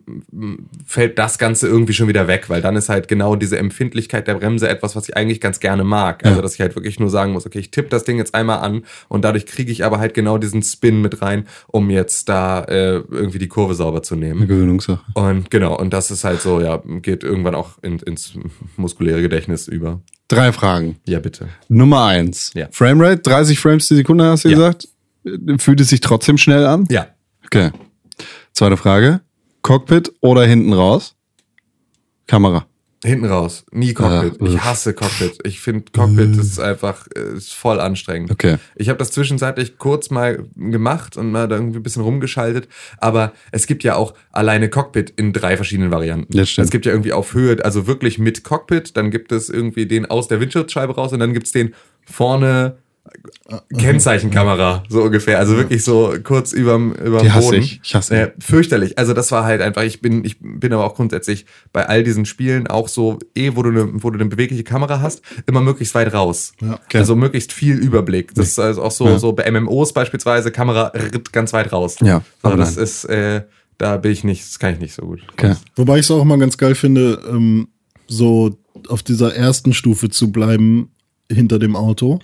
fällt 0.84 1.20
das 1.20 1.38
Ganze 1.38 1.68
irgendwie 1.68 1.94
schon 1.94 2.08
wieder 2.08 2.28
weg, 2.28 2.50
weil 2.50 2.62
dann 2.62 2.76
ist 2.76 2.90
halt 2.90 3.08
genau 3.08 3.36
diese 3.36 3.60
Empfindlichkeit 3.60 4.28
der 4.28 4.34
Bremse 4.34 4.68
etwas, 4.68 4.96
was 4.96 5.08
ich 5.08 5.16
eigentlich 5.16 5.40
ganz 5.40 5.60
gerne 5.60 5.84
mag. 5.84 6.26
Also, 6.26 6.42
dass 6.42 6.56
ich 6.56 6.62
halt 6.62 6.76
wirklich 6.76 7.00
nur 7.00 7.12
sagen 7.12 7.34
muss, 7.34 7.46
okay, 7.46 7.60
ich 7.60 7.70
tippe 7.70 7.90
das 7.90 8.04
Ding 8.04 8.18
jetzt 8.18 8.34
einmal 8.34 8.60
an 8.60 8.84
und 9.10 9.24
dadurch 9.24 9.46
kriege 9.46 9.72
ich 9.72 9.86
aber 9.86 10.00
halt 10.00 10.16
genau 10.16 10.40
diesen 10.40 10.64
Spin 10.64 11.00
mit 11.00 11.22
rein, 11.22 11.48
um 11.68 11.92
jetzt 11.92 12.28
da 12.30 12.64
äh, 12.64 13.04
irgendwie 13.12 13.40
die 13.40 13.48
Kurve 13.48 13.76
sauber 13.76 14.02
zu 14.02 14.16
nehmen. 14.16 14.40
Eine 14.40 14.48
Gewöhnungssache. 14.48 15.02
Und 15.14 15.52
genau, 15.52 15.78
und 15.78 15.94
das 15.94 16.10
ist 16.10 16.24
halt 16.24 16.42
so, 16.42 16.62
ja, 16.62 16.82
geht 17.04 17.24
irgendwann 17.24 17.54
auch 17.54 17.78
in, 17.84 18.00
ins 18.00 18.34
muskuläre 18.76 19.22
Gedächtnis 19.22 19.68
über. 19.68 20.02
Drei 20.28 20.52
Fragen. 20.52 20.98
Ja, 21.06 21.20
bitte. 21.20 21.48
Nummer 21.70 22.06
eins. 22.06 22.52
Ja. 22.54 22.68
Framerate, 22.72 23.22
30 23.22 23.60
Frames 23.60 23.88
die 23.88 23.96
Sekunde 23.96 24.26
hast 24.26 24.44
du 24.46 24.50
Ja. 24.50 24.56
gesagt. 24.56 24.88
Fühlt 25.60 25.80
es 25.82 25.90
sich 25.90 26.00
trotzdem 26.02 26.38
schnell 26.38 26.66
an? 26.66 26.86
Ja. 26.90 27.08
Okay. 27.46 27.72
Zweite 28.54 28.78
Frage. 28.78 29.22
Cockpit 29.62 30.12
oder 30.22 30.46
hinten 30.46 30.74
raus? 30.74 31.16
Kamera. 32.28 32.66
Hinten 33.04 33.26
raus. 33.26 33.64
Nie 33.72 33.94
Cockpit. 33.94 34.42
Ah, 34.42 34.46
ich 34.46 34.64
hasse 34.64 34.94
Cockpit. 34.94 35.38
Ich 35.44 35.60
finde 35.60 35.86
Cockpit 35.94 36.36
ist 36.36 36.60
einfach 36.60 37.06
äh, 37.16 37.38
ist 37.38 37.54
voll 37.54 37.80
anstrengend. 37.80 38.32
Okay. 38.32 38.58
Ich 38.76 38.90
habe 38.90 38.98
das 38.98 39.12
zwischenzeitlich 39.12 39.78
kurz 39.78 40.10
mal 40.10 40.46
gemacht 40.56 41.16
und 41.16 41.32
mal 41.32 41.48
da 41.48 41.58
irgendwie 41.58 41.78
ein 41.78 41.84
bisschen 41.84 42.02
rumgeschaltet, 42.02 42.68
aber 42.98 43.34
es 43.52 43.68
gibt 43.68 43.84
ja 43.84 43.96
auch 43.96 44.16
alleine 44.32 44.70
Cockpit 44.70 45.12
in 45.12 45.32
drei 45.32 45.58
verschiedenen 45.58 45.92
Varianten. 45.92 46.36
Das 46.36 46.50
stimmt. 46.50 46.66
Es 46.66 46.72
gibt 46.72 46.88
ja 46.88 46.92
irgendwie 46.92 47.14
auf 47.14 47.36
Höhe, 47.36 47.64
also 47.64 47.86
wirklich 47.86 48.18
mit 48.18 48.44
Cockpit, 48.44 48.98
dann 48.98 49.12
gibt 49.12 49.32
es 49.32 49.50
irgendwie 49.50 49.86
den 49.86 50.08
aus 50.08 50.28
der 50.28 50.40
Windschutzscheibe 50.40 50.96
raus 50.96 51.14
und 51.14 51.20
dann 51.20 51.34
gibt's 51.34 51.52
den 51.52 51.76
vorne 52.04 52.78
Kennzeichenkamera, 53.78 54.84
so 54.90 55.04
ungefähr. 55.04 55.40
Also 55.40 55.56
wirklich 55.58 55.84
so 55.84 56.14
kurz 56.24 56.52
überm, 56.54 56.94
überm 56.94 57.22
Die 57.24 57.32
hasse 57.32 57.48
Boden. 57.48 57.62
ich. 57.62 57.80
Ich 57.84 57.96
hasse 57.96 58.16
äh, 58.16 58.32
Fürchterlich. 58.40 58.98
Also 58.98 59.14
das 59.14 59.32
war 59.32 59.44
halt 59.46 59.62
einfach, 59.62 59.84
ich 59.84 60.02
bin, 60.02 60.24
ich 60.26 60.38
bin 60.40 60.74
aber 60.74 60.86
auch 60.86 60.96
grundsätzlich 60.96 61.46
bei 61.74 61.86
all 61.88 62.04
diesen 62.04 62.26
Spielen 62.26 62.68
auch 62.68 62.88
so, 62.88 63.20
eh, 63.36 63.52
wo 63.56 63.64
du 63.64 63.70
eine, 63.70 64.04
wo 64.04 64.10
du 64.10 64.20
eine 64.20 64.28
bewegliche 64.30 64.64
Kamera 64.64 65.02
hast, 65.02 65.22
immer 65.46 65.62
möglichst 65.62 65.96
weit 65.96 66.14
raus. 66.14 66.54
Ja. 66.62 66.80
Okay. 66.86 66.98
Also 67.00 67.16
möglichst 67.16 67.54
viel 67.54 67.78
Überblick. 67.78 68.34
Das 68.36 68.48
ist 68.50 68.60
also 68.60 68.84
auch 68.84 68.92
so, 68.92 69.08
Ja. 69.08 69.20
so 69.20 69.34
bei 69.34 69.50
MMOs 69.50 69.94
beispielsweise, 69.94 70.52
Kamera 70.52 70.88
ritt 70.88 71.32
ganz 71.34 71.54
weit 71.54 71.72
raus. 71.72 71.98
Ja, 72.02 72.18
Aber 72.42 72.54
aber 72.54 72.58
das 72.58 72.76
nein. 72.76 72.84
ist, 72.84 73.06
äh, 73.06 73.44
da 73.78 73.98
bin 73.98 74.12
ich 74.12 74.24
nicht, 74.24 74.44
das 74.44 74.60
kann 74.60 74.74
ich 74.74 74.80
nicht 74.80 74.94
so 74.96 75.04
gut. 75.04 75.22
Okay. 75.34 75.56
Wobei 75.76 75.96
ich 76.00 76.06
es 76.06 76.12
auch 76.12 76.22
immer 76.22 76.38
ganz 76.38 76.58
geil 76.58 76.76
finde, 76.76 77.22
ähm, 77.30 77.68
so 78.08 78.58
auf 78.90 79.04
dieser 79.04 79.36
ersten 79.36 79.74
Stufe 79.74 80.10
zu 80.10 80.32
bleiben 80.32 80.90
hinter 81.32 81.60
dem 81.60 81.76
Auto. 81.76 82.20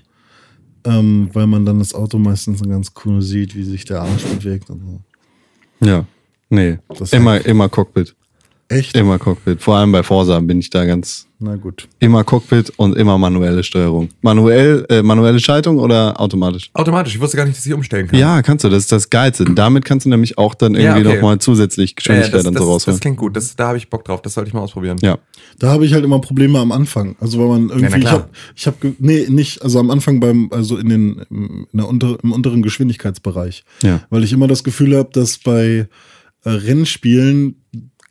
Ähm, 0.86 1.30
weil 1.34 1.48
man 1.48 1.66
dann 1.66 1.80
das 1.80 1.94
Auto 1.94 2.18
meistens 2.18 2.62
ganz 2.62 2.92
cool 3.06 3.22
sieht, 3.22 3.56
wie 3.56 3.64
sich 3.64 3.86
der 3.86 4.02
Arsch 4.02 4.24
bewegt 4.24 4.70
und 4.70 4.82
so. 4.82 5.88
Ja. 5.88 6.06
Nee. 6.50 6.78
Das 7.00 7.14
immer, 7.14 7.44
immer 7.46 7.70
Cockpit. 7.70 8.16
Echt? 8.70 8.96
Immer 8.98 9.20
Cockpit. 9.20 9.62
Vor 9.62 9.76
allem 9.76 9.92
bei 9.92 10.02
Forsa 10.04 10.40
bin 10.40 10.60
ich 10.60 10.70
da 10.70 10.86
ganz. 10.86 11.28
Na 11.40 11.58
gut. 11.58 11.88
Immer 12.00 12.24
Cockpit 12.24 12.72
und 12.78 12.96
immer 12.96 13.18
manuelle 13.18 13.62
Steuerung. 13.64 14.10
Manuell, 14.22 14.86
äh, 14.90 15.04
manuelle 15.04 15.40
Schaltung 15.40 15.78
oder 15.78 16.20
automatisch? 16.20 16.72
Automatisch, 16.74 17.16
ich 17.16 17.22
wusste 17.22 17.36
gar 17.38 17.46
nicht, 17.46 17.58
dass 17.58 17.66
ich 17.66 17.74
umstellen 17.74 18.08
kann. 18.08 18.18
Ja, 18.18 18.42
kannst 18.42 18.64
du. 18.64 18.70
Das 18.70 18.80
ist 18.84 18.92
das 18.92 19.10
Geilste. 19.10 19.44
Damit 19.46 19.84
kannst 19.84 20.06
du 20.06 20.10
nämlich 20.10 20.38
auch 20.38 20.56
dann 20.56 20.74
Ja, 20.76 20.96
irgendwie 20.96 21.08
okay. 21.10 21.16
nochmal 21.18 21.40
zusätzlich 21.40 21.90
Ja, 21.90 21.94
ja, 21.94 21.96
Geschwindigkeit 21.98 22.40
das, 22.40 22.46
und 22.48 22.54
so 22.54 22.60
das, 22.60 22.68
rausholen. 22.70 22.96
das 22.96 23.02
klingt 23.02 23.18
gut. 23.18 23.36
Das, 23.36 23.56
da 23.56 23.68
habe 23.68 23.78
ich 23.78 23.90
Bock 23.90 24.06
drauf. 24.06 24.22
Das 24.22 24.34
sollte 24.34 24.48
ich 24.48 24.54
mal 24.54 24.62
ausprobieren. 24.62 24.98
ja. 25.02 25.18
Da 25.60 25.70
habe 25.70 25.86
ich 25.86 25.94
halt 25.94 26.04
immer 26.04 26.20
Probleme 26.20 26.58
am 26.60 26.72
Anfang. 26.72 27.16
Also 27.20 27.38
weil 27.40 27.48
man 27.48 27.70
irgendwie, 27.70 27.90
na 27.92 27.98
ich 27.98 28.08
habe, 28.12 28.30
ich 28.56 28.66
habe, 28.66 28.96
nee, 28.98 29.28
nicht, 29.30 29.62
also 29.62 29.80
am 29.80 29.92
Anfang 29.92 30.20
beim, 30.20 30.50
also 30.52 30.78
in 30.78 30.90
den, 30.90 31.20
in 31.30 31.68
der 31.74 31.88
unter, 31.88 32.18
im 32.24 32.32
unteren 32.32 32.64
Geschwindigkeitsbereich. 32.64 33.64
Ja. 33.84 34.02
Weil 34.10 34.24
ich 34.24 34.34
immer 34.34 34.48
das 34.48 34.64
Gefühl 34.64 34.98
habe, 34.98 35.10
dass 35.14 35.38
bei 35.38 35.88
äh, 36.46 36.50
Rennspielen 36.50 37.63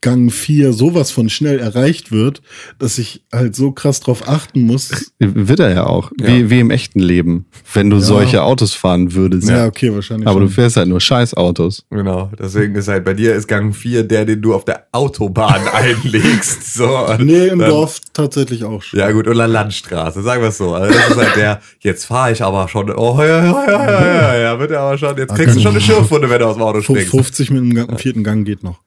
Gang 0.02 0.30
4 0.30 0.72
sowas 0.74 1.10
von 1.10 1.30
schnell 1.30 1.58
erreicht 1.58 2.12
wird, 2.12 2.42
dass 2.78 2.98
ich 2.98 3.22
halt 3.32 3.56
so 3.56 3.72
krass 3.72 4.00
drauf 4.00 4.28
achten 4.28 4.62
muss. 4.62 5.12
Wird 5.18 5.60
er 5.60 5.72
ja 5.72 5.86
auch. 5.86 6.10
Ja. 6.20 6.26
Wie, 6.26 6.50
wie 6.50 6.60
im 6.60 6.70
echten 6.70 6.98
Leben. 7.00 7.46
Wenn 7.72 7.88
du 7.88 8.00
solche 8.00 8.42
Autos 8.42 8.74
fahren 8.74 9.14
würdest. 9.14 9.48
Ja, 9.48 9.66
okay, 9.66 9.94
wahrscheinlich. 9.94 10.26
Aber 10.28 10.40
du 10.40 10.46
schon. 10.46 10.54
fährst 10.54 10.76
halt 10.76 10.88
nur 10.88 11.00
Scheißautos. 11.00 11.86
Genau. 11.90 12.30
Deswegen 12.38 12.74
ist 12.74 12.88
halt 12.88 13.04
bei 13.04 13.14
dir 13.14 13.34
ist 13.34 13.46
Gang 13.48 13.74
4 13.74 14.02
der, 14.02 14.24
den 14.26 14.42
du 14.42 14.54
auf 14.54 14.64
der 14.64 14.86
Autobahn 14.92 15.62
einlegst. 15.72 16.74
So. 16.74 17.06
Nee, 17.18 17.46
im 17.48 17.60
dann- 17.60 17.70
Dorf 17.70 18.00
tatsächlich 18.12 18.64
auch 18.64 18.82
schon. 18.82 18.98
Ja 18.98 19.10
gut, 19.12 19.28
oder 19.28 19.46
Landstraße, 19.46 20.20
sagen 20.22 20.42
wir 20.42 20.48
es 20.48 20.58
so. 20.58 20.74
Also 20.74 20.92
das 20.92 21.10
ist 21.10 21.16
halt 21.16 21.36
der, 21.36 21.60
jetzt 21.80 22.04
fahre 22.06 22.32
ich 22.32 22.42
aber 22.42 22.66
schon, 22.68 22.90
oh 22.90 23.16
ja, 23.20 23.26
ja, 23.26 23.66
ja, 23.66 23.66
ja, 23.70 24.04
ja, 24.34 24.36
ja, 24.42 24.58
wird 24.58 24.72
ja 24.72 24.80
aber 24.80 24.98
schon, 24.98 25.16
jetzt 25.16 25.34
kriegst 25.34 25.56
du 25.56 25.60
schon 25.60 25.70
eine 25.72 25.80
Schürfwunde, 25.80 26.28
wenn 26.28 26.40
du 26.40 26.46
aus 26.46 26.56
dem 26.56 26.62
Auto 26.62 26.82
springst. 26.82 27.10
50 27.12 27.50
mit 27.52 27.76
dem 27.76 27.98
vierten 27.98 28.24
Gang 28.24 28.44
geht 28.44 28.62
noch. 28.64 28.80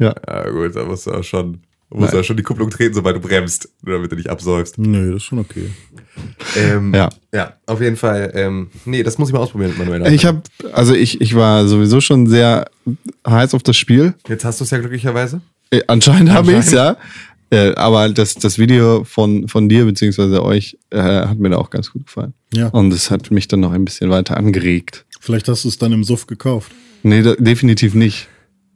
Ja. 0.00 0.14
Ja 0.26 0.50
gut, 0.50 0.74
da 0.74 0.84
musst 0.84 1.06
du 1.06 1.12
auch 1.12 1.22
schon, 1.22 1.60
musst 1.90 2.14
auch 2.14 2.24
schon 2.24 2.36
die 2.36 2.42
Kupplung 2.42 2.70
treten, 2.70 2.94
sobald 2.94 3.16
du 3.16 3.20
bremst, 3.20 3.68
damit 3.84 4.10
du 4.10 4.16
nicht 4.16 4.28
absäufst. 4.30 4.78
Nö, 4.78 5.12
das 5.12 5.18
ist 5.18 5.24
schon 5.24 5.38
okay. 5.38 5.70
Ähm, 6.56 6.92
Ja. 6.94 7.08
ja, 7.32 7.54
auf 7.66 7.80
jeden 7.80 7.96
Fall. 7.96 8.32
Ähm, 8.34 8.70
nee, 8.84 9.02
das 9.02 9.18
muss 9.18 9.28
ich 9.28 9.32
mal 9.34 9.40
ausprobieren 9.40 9.70
mit 9.70 9.78
Manuela. 9.78 10.10
Ich 10.10 10.24
habe, 10.24 10.42
also 10.72 10.94
ich, 10.94 11.20
ich 11.20 11.34
war 11.34 11.66
sowieso 11.68 12.00
schon 12.00 12.26
sehr 12.26 12.68
heiß 13.26 13.54
auf 13.54 13.62
das 13.62 13.76
Spiel. 13.76 14.14
Jetzt 14.28 14.44
hast 14.44 14.60
du 14.60 14.64
es 14.64 14.70
ja 14.70 14.78
glücklicherweise. 14.78 15.40
Äh, 15.70 15.82
Anscheinend 15.86 16.32
habe 16.32 16.50
ich 16.52 16.58
es, 16.58 16.72
ja. 16.72 16.96
Äh, 17.52 17.74
aber 17.74 18.08
das, 18.08 18.34
das 18.34 18.58
Video 18.58 19.02
von, 19.04 19.48
von 19.48 19.68
dir 19.68 19.84
beziehungsweise 19.84 20.42
euch 20.44 20.78
äh, 20.90 21.00
hat 21.02 21.38
mir 21.38 21.50
da 21.50 21.56
auch 21.56 21.70
ganz 21.70 21.90
gut 21.92 22.06
gefallen. 22.06 22.32
Ja. 22.54 22.68
Und 22.68 22.92
es 22.92 23.10
hat 23.10 23.30
mich 23.32 23.48
dann 23.48 23.60
noch 23.60 23.72
ein 23.72 23.84
bisschen 23.84 24.08
weiter 24.10 24.36
angeregt. 24.36 25.04
Vielleicht 25.20 25.48
hast 25.48 25.64
du 25.64 25.68
es 25.68 25.76
dann 25.76 25.92
im 25.92 26.04
Suff 26.04 26.26
gekauft. 26.26 26.70
Nee, 27.02 27.22
da, 27.22 27.34
definitiv 27.34 27.94
nicht. 27.94 28.28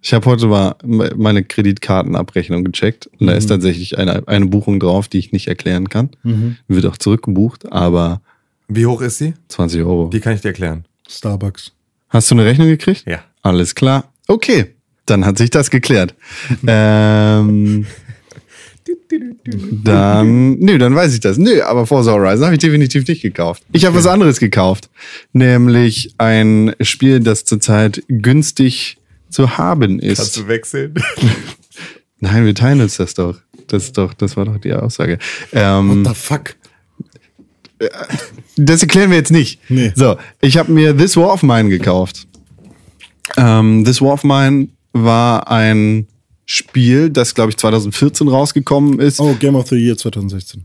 Ich 0.07 0.13
habe 0.13 0.27
heute 0.27 0.47
mal 0.49 0.75
me- 0.85 1.13
meine 1.17 1.43
Kreditkartenabrechnung 1.43 2.63
gecheckt 2.63 3.09
und 3.19 3.27
da 3.27 3.33
ist 3.33 3.47
tatsächlich 3.47 3.97
eine, 3.97 4.29
eine 4.29 4.45
Buchung 4.45 4.79
drauf, 4.79 5.09
die 5.09 5.19
ich 5.19 5.33
nicht 5.33 5.49
erklären 5.49 5.89
kann. 5.89 6.11
Wird 6.69 6.85
auch 6.85 6.99
zurückgebucht, 6.99 7.73
aber 7.73 8.21
Wie 8.69 8.85
hoch 8.85 9.01
ist 9.01 9.17
sie? 9.17 9.33
20 9.49 9.81
Euro. 9.81 10.11
Die 10.13 10.21
kann 10.21 10.35
ich 10.35 10.43
dir 10.43 10.49
erklären. 10.49 10.85
Starbucks. 11.09 11.73
Hast 12.11 12.31
du 12.31 12.35
eine 12.35 12.45
Rechnung 12.45 12.69
gekriegt? 12.69 13.05
Ja. 13.07 13.25
Alles 13.43 13.75
klar. 13.75 14.13
Okay, 14.29 14.75
dann 15.07 15.25
hat 15.25 15.39
sich 15.39 15.49
das 15.49 15.71
geklärt. 15.71 16.15
ähm, 16.67 17.87
dann, 19.85 20.59
nö, 20.59 20.77
dann 20.79 20.95
weiß 20.95 21.15
ich 21.15 21.21
das. 21.21 21.39
Nö, 21.39 21.63
aber 21.63 21.87
Forza 21.87 22.13
Horizon 22.13 22.45
habe 22.45 22.55
ich 22.55 22.61
definitiv 22.61 23.07
nicht 23.09 23.23
gekauft. 23.23 23.63
Ich 23.73 23.85
habe 23.87 23.97
was 23.97 24.07
anderes 24.07 24.39
gekauft, 24.39 24.91
nämlich 25.33 26.15
ein 26.19 26.75
Spiel, 26.81 27.21
das 27.21 27.45
zurzeit 27.47 28.03
günstig 28.09 28.99
zu 29.35 29.59
haben 29.59 29.99
ist. 29.99 30.37
du 30.37 30.49
wechseln? 30.49 30.95
Nein, 32.21 32.47
wir 32.47 32.55
teilen 32.55 32.81
uns 32.81 32.97
das 32.97 33.15
doch. 33.15 33.37
Das 33.67 33.85
ist 33.85 33.99
doch, 33.99 34.15
das 34.15 34.37
war 34.37 34.45
doch 34.45 34.59
die 34.59 34.73
Aussage. 34.73 35.19
Ähm, 35.53 36.05
The 36.07 36.15
fuck? 36.15 36.57
das 38.57 38.83
erklären 38.83 39.11
wir 39.11 39.19
jetzt 39.19 39.33
nicht. 39.33 39.61
Nee. 39.69 39.93
So, 39.95 40.17
ich 40.41 40.57
habe 40.57 40.73
mir 40.73 40.97
This 40.97 41.17
War 41.17 41.33
of 41.33 41.43
Mine 41.43 41.69
gekauft. 41.69 42.27
Ähm, 43.37 43.85
This 43.85 44.01
War 44.01 44.15
of 44.15 44.25
Mine 44.25 44.69
war 44.93 45.51
ein 45.51 46.07
Spiel, 46.47 47.11
das 47.11 47.35
glaube 47.35 47.51
ich 47.51 47.57
2014 47.57 48.29
rausgekommen 48.29 49.01
ist. 49.01 49.19
Oh, 49.21 49.35
Game 49.35 49.57
of 49.57 49.69
the 49.69 49.77
Year 49.77 49.97
2016. 49.97 50.65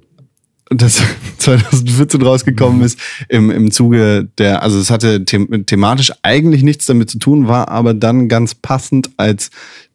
Das 0.70 1.02
2014 1.40 2.22
rausgekommen 2.22 2.82
ist 2.82 3.00
im, 3.28 3.50
im 3.50 3.72
Zuge 3.72 4.28
der, 4.38 4.62
also 4.62 4.80
es 4.80 4.90
hatte 4.92 5.26
them 5.26 5.66
thematisch 5.66 6.12
eigentlich 6.22 6.64
nichts 6.64 6.86
damit 6.86 7.10
zu 7.10 7.18
tun, 7.20 7.48
war 7.48 7.70
aber 7.70 7.94
dann 7.94 8.28
ganz 8.28 8.54
passend, 8.56 9.10
als 9.18 9.50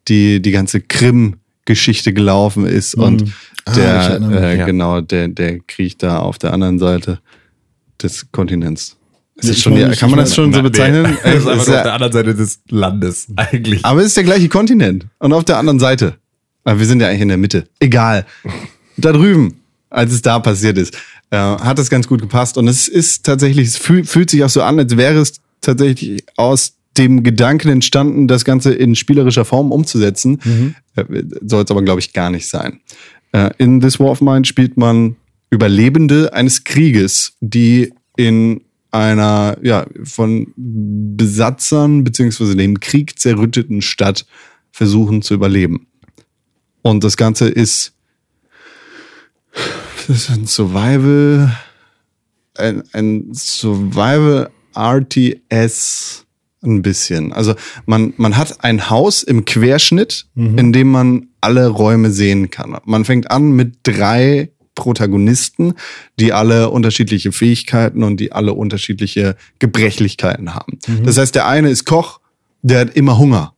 die, 0.07 0.41
die 0.41 0.51
ganze 0.51 0.81
Krim-Geschichte 0.81 2.13
gelaufen 2.13 2.65
ist 2.65 2.95
und 2.95 3.31
Ah, 3.67 3.73
der, 3.73 4.19
mich, 4.19 4.39
äh, 4.39 4.57
ja. 4.59 4.65
genau, 4.67 5.01
der, 5.01 5.27
der 5.27 5.59
Krieg 5.59 5.97
da 5.97 6.19
auf 6.19 6.37
der 6.37 6.53
anderen 6.53 6.77
Seite 6.77 7.19
des 8.01 8.31
Kontinents. 8.31 8.95
Ist 9.37 9.49
das 9.49 9.59
schon, 9.59 9.73
meine 9.73 9.95
kann 9.95 10.11
man 10.11 10.19
das 10.19 10.35
schon 10.35 10.53
so 10.53 10.61
Nee, 10.61 10.69
bezeichnen? 10.69 11.17
Das 11.23 11.35
ist 11.35 11.47
einfach 11.47 11.65
nur 11.67 11.77
auf 11.77 11.83
der 11.83 11.93
anderen 11.93 12.13
Seite 12.13 12.35
des 12.35 12.59
Landes, 12.69 13.27
eigentlich. 13.35 13.83
aber 13.83 14.01
es 14.01 14.07
ist 14.07 14.17
der 14.17 14.23
gleiche 14.23 14.49
Kontinent 14.49 15.07
und 15.17 15.33
auf 15.33 15.43
der 15.45 15.57
anderen 15.57 15.79
Seite. 15.79 16.15
Aber 16.63 16.79
wir 16.79 16.85
sind 16.85 17.01
ja 17.01 17.07
eigentlich 17.07 17.21
in 17.21 17.27
der 17.29 17.37
Mitte. 17.37 17.67
Egal. 17.79 18.25
Da 18.97 19.11
drüben, 19.11 19.55
als 19.95 20.11
es 20.11 20.21
da 20.21 20.39
passiert 20.39 20.77
ist, 20.77 20.93
äh, 21.31 21.37
hat 21.37 21.79
das 21.79 21.89
ganz 21.89 22.07
gut 22.07 22.21
gepasst. 22.21 22.57
Und 22.57 22.67
es 22.67 22.87
ist 22.87 23.25
tatsächlich, 23.25 23.69
es 23.69 23.77
fühl, 23.77 24.03
fühlt 24.03 24.29
sich 24.29 24.43
auch 24.43 24.49
so 24.49 24.61
an, 24.61 24.77
als 24.77 24.97
wäre 24.97 25.19
es 25.19 25.33
tatsächlich 25.61 26.23
aus 26.35 26.73
dem 26.97 27.23
Gedanken 27.23 27.69
entstanden, 27.69 28.27
das 28.27 28.45
Ganze 28.45 28.73
in 28.73 28.95
spielerischer 28.95 29.45
Form 29.45 29.71
umzusetzen. 29.71 30.39
Äh, 30.95 31.05
Soll 31.41 31.63
es 31.63 31.71
aber, 31.71 31.81
glaube 31.81 31.99
ich, 31.99 32.13
gar 32.13 32.29
nicht 32.29 32.47
sein. 32.47 32.81
Äh, 33.31 33.51
in 33.57 33.81
This 33.81 33.99
War 33.99 34.11
of 34.11 34.21
Mine 34.21 34.45
spielt 34.45 34.77
man 34.77 35.15
Überlebende 35.49 36.33
eines 36.33 36.63
Krieges, 36.63 37.33
die 37.39 37.93
in 38.17 38.61
einer 38.91 39.57
ja, 39.61 39.85
von 40.03 40.53
Besatzern 40.55 42.03
beziehungsweise 42.03 42.55
dem 42.55 42.79
Krieg 42.79 43.19
zerrütteten 43.19 43.81
Stadt 43.81 44.25
versuchen 44.71 45.21
zu 45.21 45.33
überleben. 45.33 45.87
Und 46.81 47.03
das 47.03 47.15
Ganze 47.17 47.47
ist, 47.47 47.93
das 50.07 50.17
ist 50.17 50.29
ein 50.29 50.45
Survival, 50.45 51.55
ein, 52.55 52.83
ein 52.93 53.33
Survival 53.33 54.49
RTS 54.75 56.25
ein 56.63 56.81
bisschen. 56.81 57.31
Also 57.31 57.55
man, 57.85 58.13
man 58.17 58.37
hat 58.37 58.63
ein 58.63 58.89
Haus 58.89 59.23
im 59.23 59.45
Querschnitt, 59.45 60.25
in 60.57 60.73
dem 60.73 60.89
man 60.89 61.27
alle 61.41 61.67
Räume 61.67 62.11
sehen 62.11 62.49
kann. 62.49 62.77
Man 62.85 63.05
fängt 63.05 63.29
an 63.29 63.51
mit 63.51 63.77
drei 63.83 64.49
Protagonisten, 64.73 65.73
die 66.19 66.33
alle 66.33 66.69
unterschiedliche 66.69 67.31
Fähigkeiten 67.31 68.03
und 68.03 68.19
die 68.19 68.31
alle 68.31 68.53
unterschiedliche 68.53 69.35
Gebrechlichkeiten 69.59 70.53
haben. 70.53 70.79
Das 71.03 71.17
heißt, 71.17 71.35
der 71.35 71.47
eine 71.47 71.69
ist 71.69 71.85
Koch, 71.85 72.19
der 72.61 72.81
hat 72.81 72.95
immer 72.95 73.17
Hunger 73.17 73.53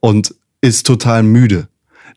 und 0.00 0.34
ist 0.60 0.86
total 0.86 1.22
müde. 1.22 1.68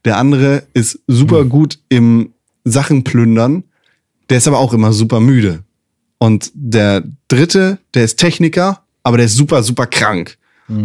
Der 0.05 0.17
andere 0.17 0.63
ist 0.73 0.99
super 1.07 1.45
gut 1.45 1.79
im 1.89 2.33
Sachen 2.71 3.03
plündern, 3.03 3.63
der 4.29 4.37
ist 4.37 4.47
aber 4.47 4.59
auch 4.59 4.73
immer 4.73 4.93
super 4.93 5.19
müde. 5.19 5.63
Und 6.17 6.51
der 6.53 7.03
dritte, 7.27 7.79
der 7.93 8.03
ist 8.03 8.17
Techniker, 8.17 8.83
aber 9.03 9.17
der 9.17 9.25
ist 9.25 9.35
super, 9.35 9.63
super 9.63 9.87
krank. 9.87 10.37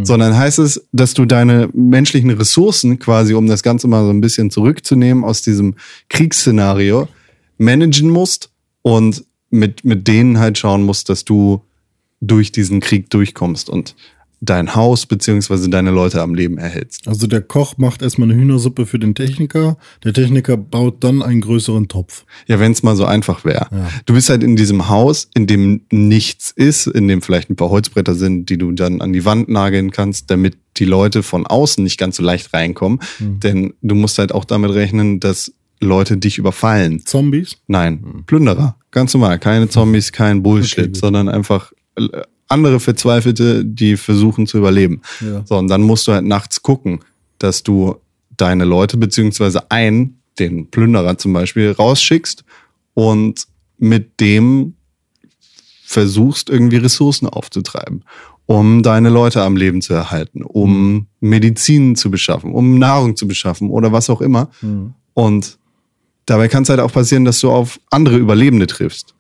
Sondern 0.05 0.35
heißt 0.37 0.61
es, 0.61 0.87
dass 0.92 1.12
du 1.12 1.27
deine 1.27 1.68
menschlichen 1.75 2.31
Ressourcen 2.31 2.99
quasi, 2.99 3.35
um 3.35 3.47
das 3.47 3.62
Ganze 3.62 3.87
mal 3.87 4.03
so 4.05 4.11
ein 4.11 4.23
bisschen 4.23 4.51
zurückzunehmen 4.51 5.25
aus 5.25 5.42
diesem 5.42 5.75
Kriegsszenario, 6.09 7.07
managen 7.59 8.09
musst 8.09 8.51
und 8.83 9.25
mit, 9.51 9.85
mit 9.85 10.09
denen 10.09 10.38
halt 10.38 10.57
schauen 10.57 10.85
musst, 10.85 11.11
dass 11.11 11.25
du 11.25 11.62
durch 12.20 12.51
diesen 12.51 12.81
Krieg 12.81 13.11
durchkommst 13.11 13.68
und 13.68 13.94
dein 14.44 14.74
Haus 14.74 15.07
beziehungsweise 15.07 15.68
deine 15.68 15.90
Leute 15.90 16.22
am 16.22 16.35
Leben 16.35 16.59
erhältst. 16.59 17.09
Also 17.09 17.26
der 17.26 17.40
Koch 17.40 17.76
macht 17.78 18.02
erstmal 18.02 18.30
eine 18.30 18.40
Hühnersuppe 18.40 18.87
für 18.87 18.98
den 18.98 19.14
Techniker. 19.14 19.76
Der 20.02 20.12
Techniker 20.12 20.57
baut 20.57 21.02
dann 21.04 21.22
einen 21.22 21.40
größeren 21.40 21.88
Topf. 21.88 22.24
Ja, 22.46 22.61
wenn 22.61 22.72
es 22.72 22.83
mal 22.83 22.96
so 22.96 23.04
einfach 23.04 23.44
wäre. 23.44 23.68
Ja. 23.70 23.88
Du 24.07 24.14
bist 24.14 24.28
halt 24.28 24.42
in 24.42 24.57
diesem 24.57 24.88
Haus, 24.88 25.28
in 25.35 25.46
dem 25.46 25.83
nichts 25.90 26.50
ist, 26.50 26.87
in 26.87 27.09
dem 27.09 27.22
vielleicht 27.22 27.50
ein 27.50 27.57
paar 27.57 27.70
Holzbretter 27.70 28.14
sind, 28.14 28.48
die 28.48 28.59
du 28.59 28.72
dann 28.72 29.00
an 29.00 29.12
die 29.12 29.24
Wand 29.24 29.48
nageln 29.48 29.90
kannst, 29.90 30.30
damit 30.30 30.57
die 30.76 30.85
Leute 30.85 31.22
von 31.22 31.46
außen 31.46 31.83
nicht 31.83 31.98
ganz 31.98 32.16
so 32.16 32.22
leicht 32.22 32.52
reinkommen. 32.52 33.00
Denn 33.20 33.74
du 33.83 33.94
musst 33.94 34.18
halt 34.18 34.33
auch 34.33 34.44
damit 34.44 34.72
rechnen, 34.72 35.20
dass 35.20 35.52
Leute 35.80 36.16
dich 36.16 36.38
überfallen. 36.38 37.04
Zombies? 37.04 37.57
Nein, 37.66 38.24
Plünderer. 38.26 38.76
Ganz 38.90 39.14
normal. 39.14 39.38
Keine 39.38 39.68
Zombies, 39.68 40.12
kein 40.12 40.42
Bullshit, 40.42 40.88
Okay, 40.88 40.94
sondern 40.94 41.28
einfach 41.28 41.72
äh, 41.96 42.09
andere 42.55 42.81
Verzweifelte, 42.81 43.64
die 43.64 43.99
versuchen 43.99 44.47
zu 44.47 44.57
überleben. 44.57 45.03
Ja. 45.21 45.43
So, 45.45 45.59
und 45.59 45.69
dann 45.69 45.83
musst 45.83 46.07
du 46.07 46.12
halt 46.12 46.25
nachts 46.25 46.62
gucken, 46.62 47.01
dass 47.38 47.62
du 47.62 47.97
deine 48.37 48.64
Leute, 48.64 48.97
beziehungsweise 48.97 49.71
einen, 49.71 50.21
den 50.38 50.71
Plünderer 50.71 51.19
zum 51.19 51.33
Beispiel, 51.35 51.71
rausschickst 51.71 52.45
und 52.95 53.47
mit 53.77 54.21
dem 54.21 54.75
versuchst, 55.85 56.49
irgendwie 56.49 56.79
Ressourcen 56.79 57.29
aufzutreiben, 57.29 58.05
um 58.47 58.83
deine 58.83 59.11
Leute 59.11 59.43
am 59.43 59.57
Leben 59.57 59.83
zu 59.83 59.95
erhalten, 59.95 60.43
um 60.43 61.07
Medizin 61.21 61.95
zu 61.95 62.11
beschaffen, 62.11 62.53
um 62.53 62.79
Nahrung 62.79 63.17
zu 63.17 63.29
beschaffen 63.29 63.69
oder 63.71 63.93
was 63.93 64.11
auch 64.11 64.21
immer. 64.21 64.51
Und 65.12 65.59
dabei 66.27 66.49
kann 66.49 66.62
es 66.62 66.69
halt 66.69 66.81
auch 66.81 66.93
passieren, 66.93 67.25
dass 67.25 67.40
du 67.40 67.51
auf 67.51 67.79
andere 67.90 68.17
Überlebende 68.17 68.67
triffst. 68.67 69.13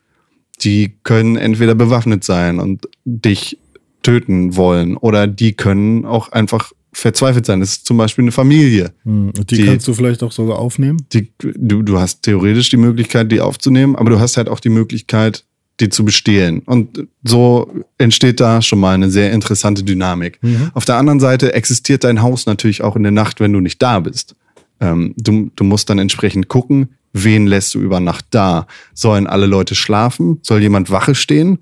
Die 0.60 0.94
können 1.02 1.36
entweder 1.36 1.74
bewaffnet 1.74 2.24
sein 2.24 2.58
und 2.60 2.88
dich 3.04 3.58
töten 4.02 4.56
wollen 4.56 4.96
oder 4.96 5.26
die 5.26 5.54
können 5.54 6.04
auch 6.04 6.30
einfach 6.32 6.72
verzweifelt 6.92 7.44
sein. 7.44 7.60
Das 7.60 7.70
ist 7.70 7.86
zum 7.86 7.96
Beispiel 7.96 8.22
eine 8.24 8.32
Familie. 8.32 8.92
Hm. 9.04 9.32
Die, 9.50 9.56
Die- 9.56 9.64
kannst 9.64 9.88
du 9.88 9.94
vielleicht 9.94 10.22
auch 10.22 10.30
sogar 10.32 10.58
aufnehmen? 10.58 10.98
Die, 11.12 11.32
du, 11.38 11.82
du 11.82 11.98
hast 11.98 12.22
theoretisch 12.22 12.68
die 12.70 12.76
Möglichkeit, 12.76 13.32
die 13.32 13.40
aufzunehmen, 13.40 13.96
aber 13.96 14.10
du 14.10 14.20
hast 14.20 14.36
halt 14.36 14.48
auch 14.48 14.60
die 14.60 14.68
Möglichkeit, 14.68 15.44
die 15.80 15.88
zu 15.88 16.04
bestehlen. 16.04 16.60
Und 16.60 17.08
so 17.24 17.68
entsteht 17.98 18.38
da 18.38 18.62
schon 18.62 18.78
mal 18.78 18.94
eine 18.94 19.10
sehr 19.10 19.32
interessante 19.32 19.82
Dynamik. 19.82 20.38
Auf 20.72 20.84
der 20.84 20.96
anderen 20.98 21.18
Seite 21.18 21.52
existiert 21.52 22.04
dein 22.04 22.22
Haus 22.22 22.46
natürlich 22.46 22.82
auch 22.82 22.94
in 22.94 23.02
der 23.02 23.10
Nacht, 23.10 23.40
wenn 23.40 23.52
du 23.52 23.58
nicht 23.58 23.82
da 23.82 23.98
bist. 23.98 24.36
Ähm, 24.80 25.14
du, 25.16 25.50
du 25.56 25.64
musst 25.64 25.90
dann 25.90 25.98
entsprechend 25.98 26.46
gucken, 26.46 26.90
wen 27.14 27.46
lässt 27.46 27.74
du 27.74 27.80
über 27.80 28.00
Nacht 28.00 28.26
da? 28.30 28.66
Sollen 28.92 29.26
alle 29.26 29.46
Leute 29.46 29.74
schlafen? 29.74 30.40
Soll 30.42 30.60
jemand 30.60 30.90
Wache 30.90 31.14
stehen? 31.14 31.58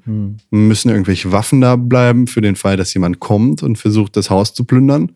Müssen 0.51 0.89
irgendwelche 0.89 1.31
Waffen 1.31 1.61
da 1.61 1.77
bleiben 1.77 2.27
für 2.27 2.41
den 2.41 2.57
Fall, 2.57 2.77
dass 2.77 2.93
jemand 2.95 3.21
kommt 3.21 3.63
und 3.63 3.77
versucht, 3.77 4.17
das 4.17 4.31
Haus 4.31 4.55
zu 4.55 4.65
plündern? 4.65 5.13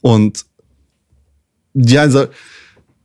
Und 0.00 0.46
ja, 1.74 2.00
also 2.00 2.26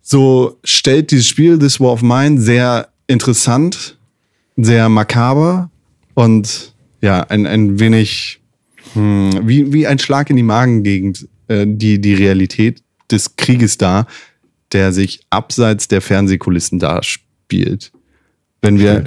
so 0.02 0.58
stellt 0.64 1.12
dieses 1.12 1.28
Spiel 1.28 1.60
This 1.60 1.80
War 1.80 1.92
of 1.92 2.02
Mine 2.02 2.40
sehr 2.40 2.88
interessant, 3.08 3.98
sehr 4.56 4.88
makaber 4.90 5.70
und 6.14 6.74
ja, 7.02 7.22
ein, 7.22 7.46
ein 7.46 7.80
wenig 7.80 8.40
hm, 8.94 9.42
wie, 9.44 9.74
wie 9.74 9.86
ein 9.88 10.00
Schlag 10.00 10.30
in 10.30 10.38
die 10.38 10.44
Magengegend, 10.44 11.28
äh, 11.48 11.66
die, 11.68 12.00
die 12.00 12.14
Realität 12.14 12.82
des 13.12 13.36
Krieges 13.36 13.78
da, 13.78 14.08
der 14.76 14.92
sich 14.92 15.22
abseits 15.30 15.88
der 15.88 16.02
Fernsehkulissen 16.02 16.80
darspielt. 16.80 17.94
Wenn 18.62 18.78
wir, 18.78 19.06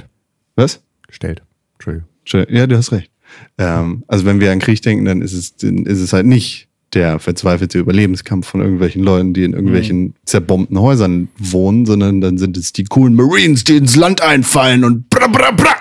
Was? 0.55 0.81
Gestellt. 1.07 1.43
Entschuldigung. 1.73 2.07
Ja, 2.49 2.65
du 2.65 2.75
hast 2.75 2.91
recht. 2.91 3.11
Ähm, 3.59 4.03
also 4.07 4.25
wenn 4.25 4.39
wir 4.39 4.51
an 4.51 4.57
Krieg 4.57 4.81
denken, 4.81 5.05
dann 5.05 5.21
ist 5.21 5.33
es, 5.33 5.55
dann 5.57 5.85
ist 5.85 5.99
es 5.99 6.11
halt 6.11 6.25
nicht 6.25 6.67
der 6.93 7.19
verzweifelte 7.19 7.77
Überlebenskampf 7.77 8.47
von 8.47 8.61
irgendwelchen 8.61 9.03
Leuten, 9.03 9.35
die 9.35 9.43
in 9.43 9.53
irgendwelchen 9.53 10.15
zerbombten 10.25 10.79
Häusern 10.79 11.27
wohnen, 11.37 11.85
sondern 11.85 12.19
dann 12.19 12.39
sind 12.39 12.57
es 12.57 12.73
die 12.73 12.85
coolen 12.85 13.13
Marines, 13.13 13.63
die 13.63 13.77
ins 13.77 13.95
Land 13.95 14.21
einfallen 14.21 14.83
und 14.83 15.07
bra 15.07 15.27
bra 15.27 15.51
bra. 15.51 15.75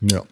Ja. 0.00 0.22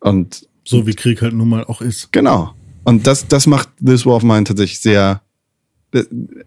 Und 0.00 0.46
So 0.64 0.86
wie 0.86 0.92
Krieg 0.92 1.22
halt 1.22 1.32
nun 1.32 1.48
mal 1.48 1.64
auch 1.64 1.80
ist. 1.80 2.12
Genau. 2.12 2.54
Und 2.84 3.06
das, 3.06 3.26
das 3.28 3.46
macht 3.46 3.70
This 3.82 4.04
War 4.04 4.16
of 4.16 4.22
Mine 4.24 4.44
tatsächlich 4.44 4.80
sehr. 4.80 5.22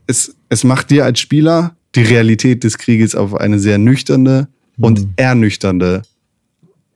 Es, 0.07 0.35
es 0.49 0.63
macht 0.63 0.89
dir 0.89 1.05
als 1.05 1.19
Spieler 1.19 1.75
die 1.95 2.01
Realität 2.03 2.63
des 2.63 2.77
Krieges 2.77 3.15
auf 3.15 3.33
eine 3.35 3.59
sehr 3.59 3.77
nüchterne 3.77 4.49
und 4.79 5.07
ernüchternde 5.15 6.03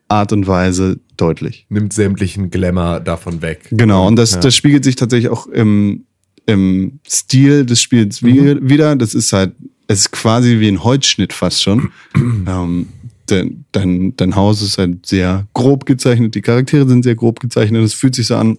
Art 0.08 0.34
und 0.34 0.46
Weise 0.48 1.00
deutlich. 1.18 1.66
Nimmt 1.70 1.94
sämtlichen 1.94 2.50
Glamour 2.52 3.00
davon 3.00 3.42
weg. 3.42 3.68
Genau. 3.72 4.08
Und 4.08 4.18
das, 4.18 4.34
Ja. 4.34 4.40
das 4.42 4.56
spiegelt 4.56 4.84
sich 4.84 4.96
tatsächlich 4.96 5.32
auch 5.32 5.48
im, 5.48 6.04
im 6.46 7.00
Stil 7.08 7.66
des 7.66 7.82
Spiels 7.82 8.22
wie- 8.24 8.58
wieder. 8.62 8.96
Das 8.96 9.14
ist 9.16 9.32
halt, 9.34 9.54
es 9.88 10.02
ist 10.02 10.12
quasi 10.12 10.60
wie 10.60 10.68
ein 10.68 10.84
Holzschnitt 10.84 11.32
fast 11.34 11.64
schon. 11.64 11.92
ähm, 12.16 12.88
dein, 13.28 13.66
dein, 13.72 14.16
dein 14.18 14.36
Haus 14.36 14.62
ist 14.62 14.78
halt 14.78 15.06
sehr 15.06 15.48
grob 15.54 15.86
gezeichnet, 15.86 16.36
die 16.36 16.42
Charaktere 16.42 16.88
sind 16.88 17.04
sehr 17.04 17.16
grob 17.16 17.40
gezeichnet. 17.40 17.84
Es 17.84 17.94
fühlt 17.94 18.14
sich 18.16 18.28
so 18.28 18.36
an, 18.36 18.58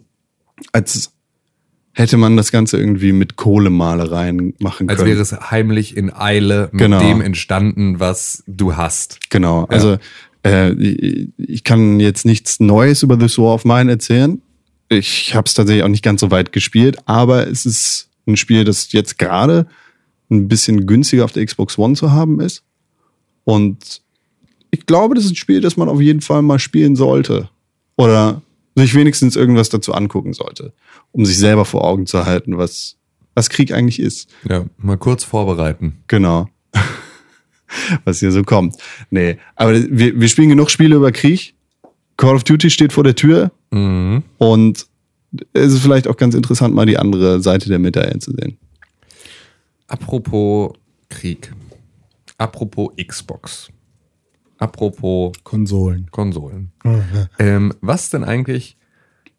als 0.73 1.12
hätte 1.95 2.17
man 2.17 2.37
das 2.37 2.53
Ganze 2.53 2.79
irgendwie 2.79 3.13
mit 3.13 3.37
Kohlemalereien 3.37 4.55
machen 4.59 4.89
Als 4.89 4.99
können. 4.99 5.11
wäre 5.11 5.21
es 5.21 5.33
heimlich 5.51 5.97
in 5.97 6.13
Eile 6.13 6.69
mit 6.73 6.81
Genau. 6.81 7.01
dem 7.01 7.21
entstanden, 7.21 8.01
was 8.01 8.43
du 8.47 8.77
hast. 8.77 9.19
Genau, 9.31 9.65
also 9.65 9.99
äh, 10.45 10.73
ich 11.37 11.65
kann 11.65 12.01
jetzt 12.01 12.25
nichts 12.25 12.61
Neues 12.61 13.03
über 13.03 13.19
This 13.19 13.39
War 13.39 13.55
of 13.55 13.65
Mine 13.65 13.91
erzählen. 13.91 14.41
Ich 14.89 15.35
habe 15.35 15.47
es 15.47 15.55
tatsächlich 15.55 15.85
auch 15.85 15.89
nicht 15.89 16.05
ganz 16.05 16.21
so 16.21 16.31
weit 16.31 16.53
gespielt, 16.53 16.99
aber 17.07 17.47
es 17.47 17.65
ist 17.67 18.09
ein 18.27 18.37
Spiel, 18.37 18.65
das 18.65 18.93
jetzt 18.93 19.19
gerade 19.19 19.67
ein 20.31 20.49
bisschen 20.49 20.87
günstiger 20.87 21.25
auf 21.25 21.33
der 21.33 21.45
Xbox 21.45 21.79
One 21.79 21.95
zu 21.95 22.13
haben 22.13 22.41
ist. 22.41 22.63
Und 23.45 24.01
ich 24.71 24.87
glaube, 24.87 25.15
das 25.15 25.25
ist 25.25 25.33
ein 25.33 25.37
Spiel, 25.37 25.61
das 25.61 25.77
man 25.77 25.89
auf 25.89 26.01
jeden 26.01 26.21
Fall 26.23 26.43
mal 26.43 26.59
spielen 26.59 26.97
sollte. 26.97 27.49
Oder 27.97 28.41
sich 28.75 28.95
wenigstens 28.95 29.37
irgendwas 29.37 29.69
dazu 29.69 29.93
angucken 29.93 30.33
sollte, 30.33 30.73
um 31.13 31.25
sich 31.25 31.39
selber 31.39 31.65
vor 31.65 31.85
Augen 31.85 32.07
zu 32.07 32.25
halten, 32.27 32.59
was, 32.59 32.97
was 33.35 33.49
Krieg 33.51 33.73
eigentlich 33.73 34.01
ist. 34.01 34.29
Ja, 34.49 34.65
mal 34.79 34.97
kurz 34.99 35.25
vorbereiten. 35.25 36.03
Genau. 36.09 36.49
Was 38.05 38.21
hier 38.21 38.33
so 38.33 38.43
kommt. 38.43 38.77
Nee, 39.11 39.39
aber 39.57 39.73
wir, 39.75 40.21
wir 40.21 40.29
spielen 40.29 40.51
genug 40.51 40.71
Spiele 40.71 40.97
über 40.97 41.11
Krieg. 41.11 41.55
Call 42.19 42.35
of 42.37 42.45
Duty 42.45 42.69
steht 42.69 42.93
vor 42.93 43.05
der 43.05 43.15
Tür 43.15 43.51
Mhm. 43.71 44.23
und 44.37 44.87
es 45.55 45.73
ist 45.73 45.81
vielleicht 45.81 46.07
auch 46.07 46.19
ganz 46.19 46.35
interessant, 46.35 46.75
mal 46.75 46.85
die 46.85 46.99
andere 46.99 47.41
Seite 47.41 47.71
der 47.71 47.79
Medaille 47.79 48.19
zu 48.19 48.33
sehen. 48.33 48.59
Apropos 49.87 50.73
Krieg. 51.09 51.53
Apropos 52.39 52.91
Xbox. 53.03 53.71
Apropos 54.59 55.33
Konsolen. 55.43 56.09
Konsolen. 56.11 56.73
Ähm, 57.39 57.73
was 57.81 58.11
denn 58.11 58.25
eigentlich? 58.25 58.77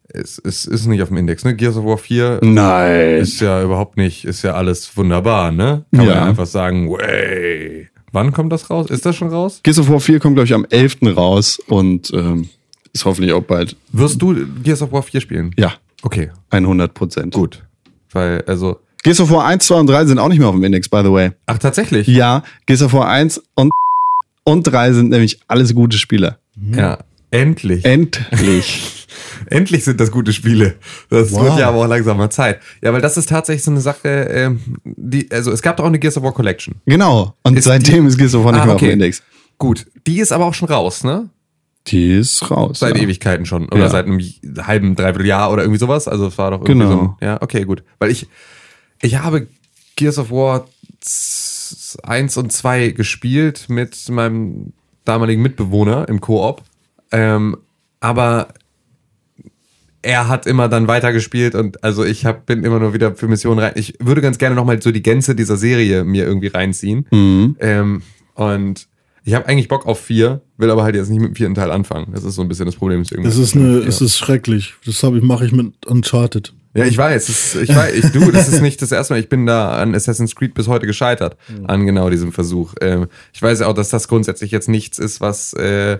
Es, 0.08 0.38
es 0.44 0.66
ist 0.66 0.86
nicht 0.86 1.02
auf 1.02 1.08
dem 1.08 1.16
Index, 1.16 1.44
ne? 1.44 1.54
Gears 1.56 1.76
of 1.76 1.84
War 1.86 1.96
4 1.98 2.40
Nein. 2.42 3.16
ist 3.16 3.40
ja 3.40 3.62
überhaupt 3.62 3.96
nicht, 3.96 4.24
ist 4.26 4.42
ja 4.42 4.52
alles 4.54 4.94
wunderbar, 4.96 5.50
ne? 5.50 5.84
Kann 5.92 6.00
man 6.00 6.06
Ja. 6.08 6.14
ja 6.16 6.24
einfach 6.26 6.46
sagen, 6.46 6.90
way. 6.90 7.88
Wann 8.12 8.32
kommt 8.32 8.52
das 8.52 8.70
raus? 8.70 8.90
Ist 8.90 9.06
das 9.06 9.16
schon 9.16 9.28
raus? 9.28 9.60
Gears 9.62 9.78
of 9.78 9.88
War 9.88 10.00
4 10.00 10.20
kommt, 10.20 10.36
glaube 10.36 10.46
ich, 10.46 10.54
am 10.54 10.66
11. 10.68 10.98
raus 11.16 11.58
und 11.68 12.12
ähm, 12.14 12.48
ist 12.92 13.04
hoffentlich 13.06 13.32
auch 13.32 13.42
bald. 13.42 13.76
Wirst 13.92 14.20
du 14.22 14.36
Gears 14.62 14.82
of 14.82 14.92
War 14.92 15.02
4 15.02 15.20
spielen? 15.20 15.50
Ja, 15.58 15.72
Okay, 16.02 16.30
100 16.50 16.92
Prozent. 16.92 17.32
gut. 17.34 17.64
Weil, 18.12 18.44
also, 18.46 18.78
Gears 19.02 19.20
of 19.20 19.30
War 19.30 19.46
1, 19.46 19.66
2 19.66 19.74
und 19.80 19.86
3 19.88 20.04
sind 20.04 20.18
auch 20.18 20.28
nicht 20.28 20.38
mehr 20.38 20.48
auf 20.48 20.54
dem 20.54 20.62
Index, 20.64 20.88
by 20.88 21.00
the 21.02 21.10
way. 21.10 21.30
ach, 21.46 21.56
tatsächlich? 21.58 22.06
Ja, 22.06 22.42
Gears 22.66 22.82
of 22.82 22.92
War 22.92 23.08
1 23.08 23.42
und, 23.54 23.70
und 24.44 24.62
3 24.64 24.92
sind 24.92 25.08
nämlich 25.10 25.40
alles 25.48 25.74
gute 25.74 25.96
Spieler. 25.96 26.38
Ja, 26.76 26.98
endlich. 27.30 27.84
Endlich. 27.86 29.00
Endlich 29.48 29.84
sind 29.84 30.00
das 30.00 30.10
gute 30.10 30.32
Spiele. 30.32 30.74
Das 31.10 31.32
Wow. 31.32 31.42
wird 31.44 31.58
ja 31.58 31.68
aber 31.68 31.78
auch 31.78 31.86
langsam 31.88 32.16
mal 32.16 32.30
Zeit. 32.30 32.60
Ja, 32.82 32.92
weil 32.92 33.00
das 33.00 33.16
ist 33.16 33.28
tatsächlich 33.28 33.62
so 33.64 33.70
eine 33.70 33.80
Sache, 33.80 34.08
ähm, 34.08 34.60
die, 34.84 35.30
also 35.30 35.50
es 35.52 35.62
gab 35.62 35.76
doch 35.76 35.84
auch 35.84 35.88
eine 35.88 35.98
Gears 35.98 36.16
of 36.16 36.22
War 36.22 36.32
Collection. 36.32 36.76
genau. 36.86 37.34
Und 37.42 37.58
Ist 37.58 37.64
seitdem 37.64 38.06
ist 38.06 38.16
Gears 38.18 38.34
of 38.34 38.44
War 38.44 38.52
nicht 38.52 38.62
Ah, 38.62 38.66
mehr 38.66 38.74
auf 38.74 38.80
okay. 38.80 38.90
dem 38.90 38.94
Index. 38.94 39.22
Gut, 39.58 39.86
die 40.06 40.18
ist 40.20 40.32
aber 40.32 40.46
auch 40.46 40.54
schon 40.54 40.68
raus, 40.68 41.04
ne? 41.04 41.28
Die 41.88 42.12
ist 42.12 42.50
raus. 42.50 42.78
Seit 42.78 42.96
ja. 42.96 43.02
Ewigkeiten 43.02 43.44
schon. 43.46 43.66
Oder 43.66 43.78
Ja. 43.84 43.90
seit 43.90 44.06
einem 44.06 44.18
halben, 44.66 44.96
dreiviertel 44.96 45.26
Jahr 45.26 45.52
oder 45.52 45.62
irgendwie 45.62 45.78
sowas. 45.78 46.08
Also 46.08 46.26
es 46.28 46.38
war 46.38 46.50
doch 46.50 46.60
irgendwie 46.62 46.78
Genau. 46.86 46.90
so 46.90 47.00
ein, 47.00 47.14
Ja, 47.20 47.42
okay, 47.42 47.64
gut. 47.64 47.82
Weil 47.98 48.10
ich, 48.10 48.26
ich 49.02 49.18
habe 49.18 49.46
Gears 49.96 50.18
of 50.18 50.30
War 50.30 50.66
1 52.02 52.36
und 52.36 52.52
2 52.52 52.88
gespielt 52.90 53.66
mit 53.68 54.08
meinem 54.08 54.72
damaligen 55.04 55.42
Mitbewohner 55.42 56.08
im 56.08 56.20
Koop. 56.20 56.62
Ähm, 57.12 57.58
aber 58.00 58.48
er 60.04 60.28
hat 60.28 60.46
immer 60.46 60.68
dann 60.68 60.86
weitergespielt 60.88 61.54
und 61.54 61.82
also 61.82 62.04
ich 62.04 62.24
hab, 62.26 62.46
bin 62.46 62.62
immer 62.64 62.78
nur 62.78 62.94
wieder 62.94 63.14
für 63.14 63.26
Missionen 63.28 63.58
rein. 63.58 63.72
Ich 63.76 63.94
würde 64.00 64.20
ganz 64.20 64.38
gerne 64.38 64.54
nochmal 64.54 64.80
so 64.82 64.90
die 64.92 65.02
Gänze 65.02 65.34
dieser 65.34 65.56
Serie 65.56 66.04
mir 66.04 66.24
irgendwie 66.26 66.48
reinziehen. 66.48 67.06
Mhm. 67.10 67.56
Ähm, 67.60 68.02
und 68.34 68.86
ich 69.24 69.34
habe 69.34 69.46
eigentlich 69.46 69.68
Bock 69.68 69.86
auf 69.86 70.00
vier, 70.00 70.42
will 70.58 70.70
aber 70.70 70.82
halt 70.84 70.94
jetzt 70.94 71.08
nicht 71.08 71.20
mit 71.20 71.30
dem 71.30 71.34
vierten 71.36 71.54
Teil 71.54 71.70
anfangen. 71.70 72.08
Das 72.12 72.24
ist 72.24 72.34
so 72.34 72.42
ein 72.42 72.48
bisschen 72.48 72.66
das 72.66 72.76
Problem. 72.76 73.02
deswegen- 73.02 73.24
Es 73.26 73.38
ist 73.38 73.56
eine, 73.56 73.80
ja. 73.80 73.86
es 73.88 74.00
ist 74.00 74.18
schrecklich. 74.18 74.74
Das 74.84 75.02
habe 75.02 75.16
ich, 75.16 75.22
mache 75.24 75.46
ich 75.46 75.52
mit 75.52 75.86
Uncharted. 75.86 76.52
Ja, 76.76 76.84
ich 76.84 76.98
weiß, 76.98 77.28
ist, 77.28 77.54
ich 77.54 77.74
weiß, 77.74 77.94
ich, 77.94 78.10
du, 78.10 78.32
das 78.32 78.48
ist 78.48 78.60
nicht 78.60 78.82
das 78.82 78.90
erste 78.90 79.14
Mal. 79.14 79.20
Ich 79.20 79.28
bin 79.28 79.46
da 79.46 79.76
an 79.76 79.94
Assassin's 79.94 80.34
Creed 80.34 80.54
bis 80.54 80.66
heute 80.66 80.86
gescheitert, 80.88 81.36
an 81.68 81.86
genau 81.86 82.10
diesem 82.10 82.32
Versuch. 82.32 82.74
Ähm, 82.80 83.06
ich 83.32 83.40
weiß 83.40 83.60
ja 83.60 83.68
auch, 83.68 83.74
dass 83.74 83.90
das 83.90 84.08
grundsätzlich 84.08 84.50
jetzt 84.50 84.68
nichts 84.68 84.98
ist, 84.98 85.20
was, 85.20 85.52
äh, 85.54 85.98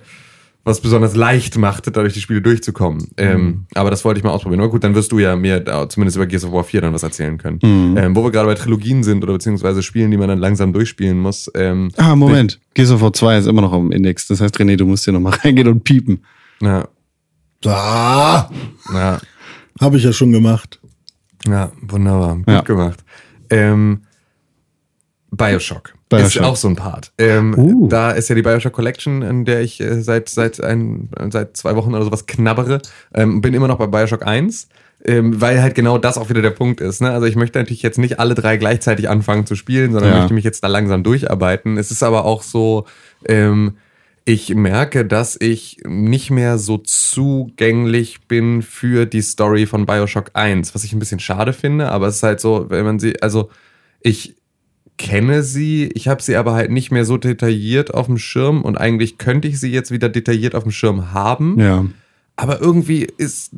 was 0.66 0.80
besonders 0.80 1.14
leicht 1.14 1.58
macht, 1.58 1.86
dadurch 1.88 2.14
die 2.14 2.20
Spiele 2.22 2.40
durchzukommen. 2.40 3.08
Ähm, 3.18 3.66
aber 3.74 3.90
das 3.90 4.02
wollte 4.04 4.18
ich 4.18 4.24
mal 4.24 4.30
ausprobieren. 4.30 4.60
Aber 4.60 4.70
gut, 4.70 4.82
dann 4.82 4.94
wirst 4.94 5.12
du 5.12 5.18
ja 5.18 5.36
mir 5.36 5.60
da, 5.60 5.88
zumindest 5.90 6.16
über 6.16 6.26
Gears 6.26 6.44
of 6.44 6.52
War 6.52 6.64
4 6.64 6.80
dann 6.80 6.94
was 6.94 7.02
erzählen 7.02 7.36
können. 7.36 7.58
Ähm, 7.62 8.16
wo 8.16 8.24
wir 8.24 8.30
gerade 8.30 8.46
bei 8.46 8.54
Trilogien 8.54 9.02
sind 9.04 9.22
oder 9.22 9.34
beziehungsweise 9.34 9.82
Spielen, 9.82 10.10
die 10.10 10.16
man 10.16 10.28
dann 10.28 10.38
langsam 10.38 10.72
durchspielen 10.72 11.18
muss. 11.20 11.50
Ähm, 11.54 11.90
Ah, 11.98 12.16
Moment. 12.16 12.60
Gears 12.72 12.90
of 12.92 13.02
War 13.02 13.12
2 13.12 13.38
ist 13.38 13.46
immer 13.46 13.60
noch 13.60 13.72
auf 13.72 13.82
dem 13.82 13.92
Index. 13.92 14.26
Das 14.26 14.40
heißt, 14.40 14.56
René, 14.58 14.76
du 14.76 14.86
musst 14.86 15.04
hier 15.04 15.12
nochmal 15.12 15.34
reingehen 15.44 15.68
und 15.68 15.84
piepen. 15.84 16.24
na, 16.60 16.88
Ah, 17.66 18.50
na, 18.92 19.20
habe 19.80 19.96
ich 19.96 20.04
ja 20.04 20.12
schon 20.12 20.32
gemacht. 20.32 20.80
Ja, 21.46 21.72
wunderbar. 21.82 22.36
Gut 22.36 22.48
Ja. 22.48 22.60
gemacht. 22.62 23.02
Ähm, 23.50 24.02
Bioshock. 25.30 25.93
Bioshock. 26.08 26.26
Ist 26.28 26.40
auch 26.42 26.56
so 26.56 26.68
ein 26.68 26.76
Part. 26.76 27.12
Ähm, 27.18 27.54
Uh. 27.58 27.88
Da 27.88 28.10
ist 28.12 28.28
ja 28.28 28.34
die 28.34 28.42
Bioshock 28.42 28.72
Collection, 28.72 29.22
in 29.22 29.44
der 29.44 29.62
ich 29.62 29.80
äh, 29.80 30.00
seit, 30.02 30.28
seit, 30.28 30.62
ein, 30.62 31.08
seit 31.30 31.56
zwei 31.56 31.74
Wochen 31.76 31.94
oder 31.94 32.04
sowas 32.04 32.26
knabbere. 32.26 32.80
Ähm, 33.14 33.40
bin 33.40 33.54
immer 33.54 33.68
noch 33.68 33.78
bei 33.78 33.86
Bioshock 33.86 34.26
1. 34.26 34.68
Ähm, 35.06 35.38
weil 35.38 35.60
halt 35.60 35.74
genau 35.74 35.98
das 35.98 36.16
auch 36.16 36.30
wieder 36.30 36.40
der 36.40 36.50
Punkt 36.50 36.80
ist. 36.80 37.02
Ne? 37.02 37.10
Also 37.10 37.26
ich 37.26 37.36
möchte 37.36 37.58
natürlich 37.58 37.82
jetzt 37.82 37.98
nicht 37.98 38.18
alle 38.20 38.34
drei 38.34 38.56
gleichzeitig 38.56 39.08
anfangen 39.10 39.44
zu 39.44 39.54
spielen, 39.54 39.92
sondern 39.92 40.12
Ja. 40.12 40.18
möchte 40.20 40.32
mich 40.32 40.44
jetzt 40.44 40.64
da 40.64 40.68
langsam 40.68 41.02
durcharbeiten. 41.02 41.76
Es 41.76 41.90
ist 41.90 42.02
aber 42.02 42.24
auch 42.24 42.42
so, 42.42 42.86
ähm, 43.26 43.76
ich 44.24 44.54
merke, 44.54 45.04
dass 45.04 45.36
ich 45.38 45.82
nicht 45.86 46.30
mehr 46.30 46.56
so 46.56 46.78
zugänglich 46.78 48.26
bin 48.28 48.62
für 48.62 49.04
die 49.06 49.20
Story 49.20 49.66
von 49.66 49.84
Bioshock 49.86 50.30
1, 50.34 50.74
was 50.74 50.84
ich 50.84 50.92
ein 50.94 50.98
bisschen 50.98 51.20
schade 51.20 51.52
finde, 51.52 51.90
aber 51.90 52.06
es 52.06 52.16
ist 52.16 52.22
halt 52.22 52.40
so, 52.40 52.66
wenn 52.70 52.84
man 52.86 52.98
sie, 52.98 53.20
also 53.22 53.50
ich 54.00 54.36
kenne 54.96 55.42
sie, 55.42 55.90
ich 55.94 56.08
habe 56.08 56.22
sie 56.22 56.36
aber 56.36 56.54
halt 56.54 56.70
nicht 56.70 56.90
mehr 56.90 57.04
so 57.04 57.16
detailliert 57.16 57.92
auf 57.92 58.06
dem 58.06 58.18
Schirm 58.18 58.62
und 58.62 58.76
eigentlich 58.76 59.18
könnte 59.18 59.48
ich 59.48 59.58
sie 59.58 59.70
jetzt 59.70 59.90
wieder 59.90 60.08
detailliert 60.08 60.54
auf 60.54 60.62
dem 60.62 60.72
Schirm 60.72 61.12
haben. 61.12 61.58
Ja. 61.58 61.84
Aber 62.36 62.60
irgendwie 62.60 63.06
ist, 63.16 63.52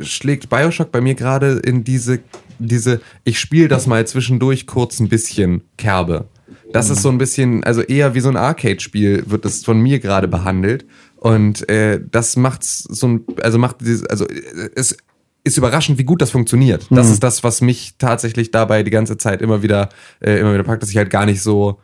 schlägt 0.00 0.50
Bioshock 0.50 0.92
bei 0.92 1.00
mir 1.00 1.14
gerade 1.14 1.60
in 1.64 1.82
diese, 1.84 2.20
diese, 2.58 3.00
ich 3.24 3.40
spiele 3.40 3.68
das 3.68 3.86
mal 3.86 4.06
zwischendurch 4.06 4.66
kurz 4.66 5.00
ein 5.00 5.08
bisschen 5.08 5.62
Kerbe. 5.76 6.26
Das 6.72 6.90
ist 6.90 7.02
so 7.02 7.08
ein 7.08 7.18
bisschen, 7.18 7.64
also 7.64 7.80
eher 7.80 8.14
wie 8.14 8.20
so 8.20 8.28
ein 8.28 8.36
Arcade-Spiel 8.36 9.24
wird 9.26 9.44
es 9.44 9.64
von 9.64 9.80
mir 9.80 9.98
gerade 9.98 10.28
behandelt. 10.28 10.86
Und 11.16 11.68
äh, 11.68 12.00
das 12.10 12.36
macht's 12.36 12.78
so 12.78 13.08
ein, 13.08 13.24
also 13.42 13.58
macht 13.58 13.80
dieses, 13.80 14.06
also 14.06 14.26
äh, 14.26 14.70
es 14.76 14.96
ist 15.44 15.56
überraschend, 15.56 15.98
wie 15.98 16.04
gut 16.04 16.20
das 16.20 16.30
funktioniert. 16.30 16.86
Das 16.90 17.08
ist 17.10 17.22
das, 17.22 17.42
was 17.42 17.60
mich 17.60 17.94
tatsächlich 17.98 18.50
dabei 18.50 18.82
die 18.82 18.90
ganze 18.90 19.16
Zeit 19.16 19.40
immer 19.40 19.62
wieder, 19.62 19.88
äh, 20.20 20.38
immer 20.38 20.52
wieder 20.52 20.64
packt, 20.64 20.82
dass 20.82 20.90
ich 20.90 20.96
halt 20.96 21.10
gar 21.10 21.26
nicht 21.26 21.42
so 21.42 21.80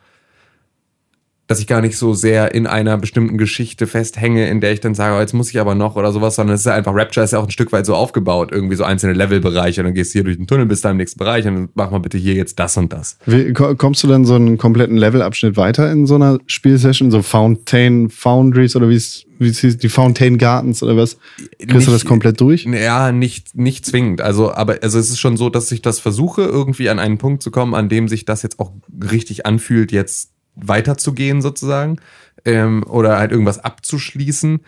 dass 1.49 1.61
ich 1.61 1.67
gar 1.67 1.81
nicht 1.81 1.97
so 1.97 2.13
sehr 2.13 2.55
in 2.55 2.67
einer 2.67 2.99
bestimmten 2.99 3.39
Geschichte 3.39 3.87
festhänge, 3.87 4.49
in 4.49 4.61
der 4.61 4.73
ich 4.73 4.81
dann 4.81 4.95
sage, 4.95 5.17
oh, 5.17 5.21
jetzt 5.21 5.33
muss 5.33 5.51
ich 5.51 5.61
aber 5.61 5.75
noch 5.75 5.95
oder 5.97 6.11
sowas, 6.13 6.35
sondern 6.35 6.55
es 6.55 6.63
ist 6.63 6.67
ja 6.67 6.75
einfach, 6.75 6.93
Rapture 6.95 7.23
ist 7.25 7.33
ja 7.33 7.39
auch 7.39 7.45
ein 7.45 7.51
Stück 7.51 7.71
weit 7.73 7.87
so 7.87 7.95
aufgebaut, 7.95 8.51
irgendwie 8.53 8.75
so 8.77 8.83
einzelne 8.85 9.13
Levelbereiche, 9.13 9.81
und 9.81 9.85
dann 9.87 9.95
gehst 9.95 10.11
du 10.11 10.15
hier 10.15 10.25
durch 10.25 10.37
den 10.37 10.47
Tunnel, 10.47 10.67
bist 10.67 10.85
da 10.85 10.91
im 10.91 10.97
nächsten 10.97 11.19
Bereich 11.19 11.47
und 11.47 11.55
dann 11.55 11.69
mach 11.75 11.91
mal 11.91 11.99
bitte 12.01 12.19
hier 12.19 12.35
jetzt 12.35 12.59
das 12.59 12.77
und 12.77 12.93
das. 12.93 13.19
Wie, 13.27 13.53
ko- 13.53 13.75
kommst 13.77 14.03
du 14.03 14.09
dann 14.09 14.25
so 14.25 14.35
einen 14.35 14.59
kompletten 14.59 14.97
Levelabschnitt 14.97 15.57
weiter 15.57 15.91
in 15.93 16.07
so 16.07 16.17
einer 16.17 16.39
Spielsession? 16.47 17.11
So 17.11 17.23
Fountain 17.23 18.11
Foundries 18.11 18.75
oder 18.77 18.89
wie 18.89 18.97
es 18.97 19.25
wie 19.39 19.49
es 19.49 19.59
hieß, 19.59 19.77
die 19.77 19.91
Fountain 19.91 20.39
Gardens 20.39 20.83
oder 20.83 20.97
was? 20.97 21.19
Kriegst 21.59 21.87
du 21.87 21.91
das 21.93 22.01
Nicht- 22.03 22.07
komplett 22.07 22.41
durch? 22.41 22.65
Ja, 22.65 23.13
nicht, 23.13 23.55
nicht 23.55 23.85
zwingend. 23.85 24.23
Also, 24.23 24.51
aber 24.55 24.79
also 24.83 24.99
es 24.99 25.11
ist 25.11 25.21
schon 25.21 25.37
so, 25.37 25.51
dass 25.51 25.71
ich 25.73 25.83
das 25.83 26.01
versuche, 26.01 26.41
irgendwie 26.43 26.89
an 26.89 26.99
einen 26.99 27.19
Punkt 27.19 27.43
zu 27.43 27.51
kommen, 27.51 27.75
an 27.75 27.91
dem 27.91 28.09
sich 28.09 28.25
das 28.25 28.43
jetzt 28.43 28.59
auch 28.59 28.73
richtig 29.13 29.45
anfühlt, 29.45 29.93
jetzt 29.93 30.31
weiterzugehen 30.57 31.43
sozusagen. 31.43 31.99
Ähm, 32.45 32.85
oder 32.89 33.19
halt 33.19 33.33
irgendwas 33.33 33.59
abzuschließen. 33.59 34.61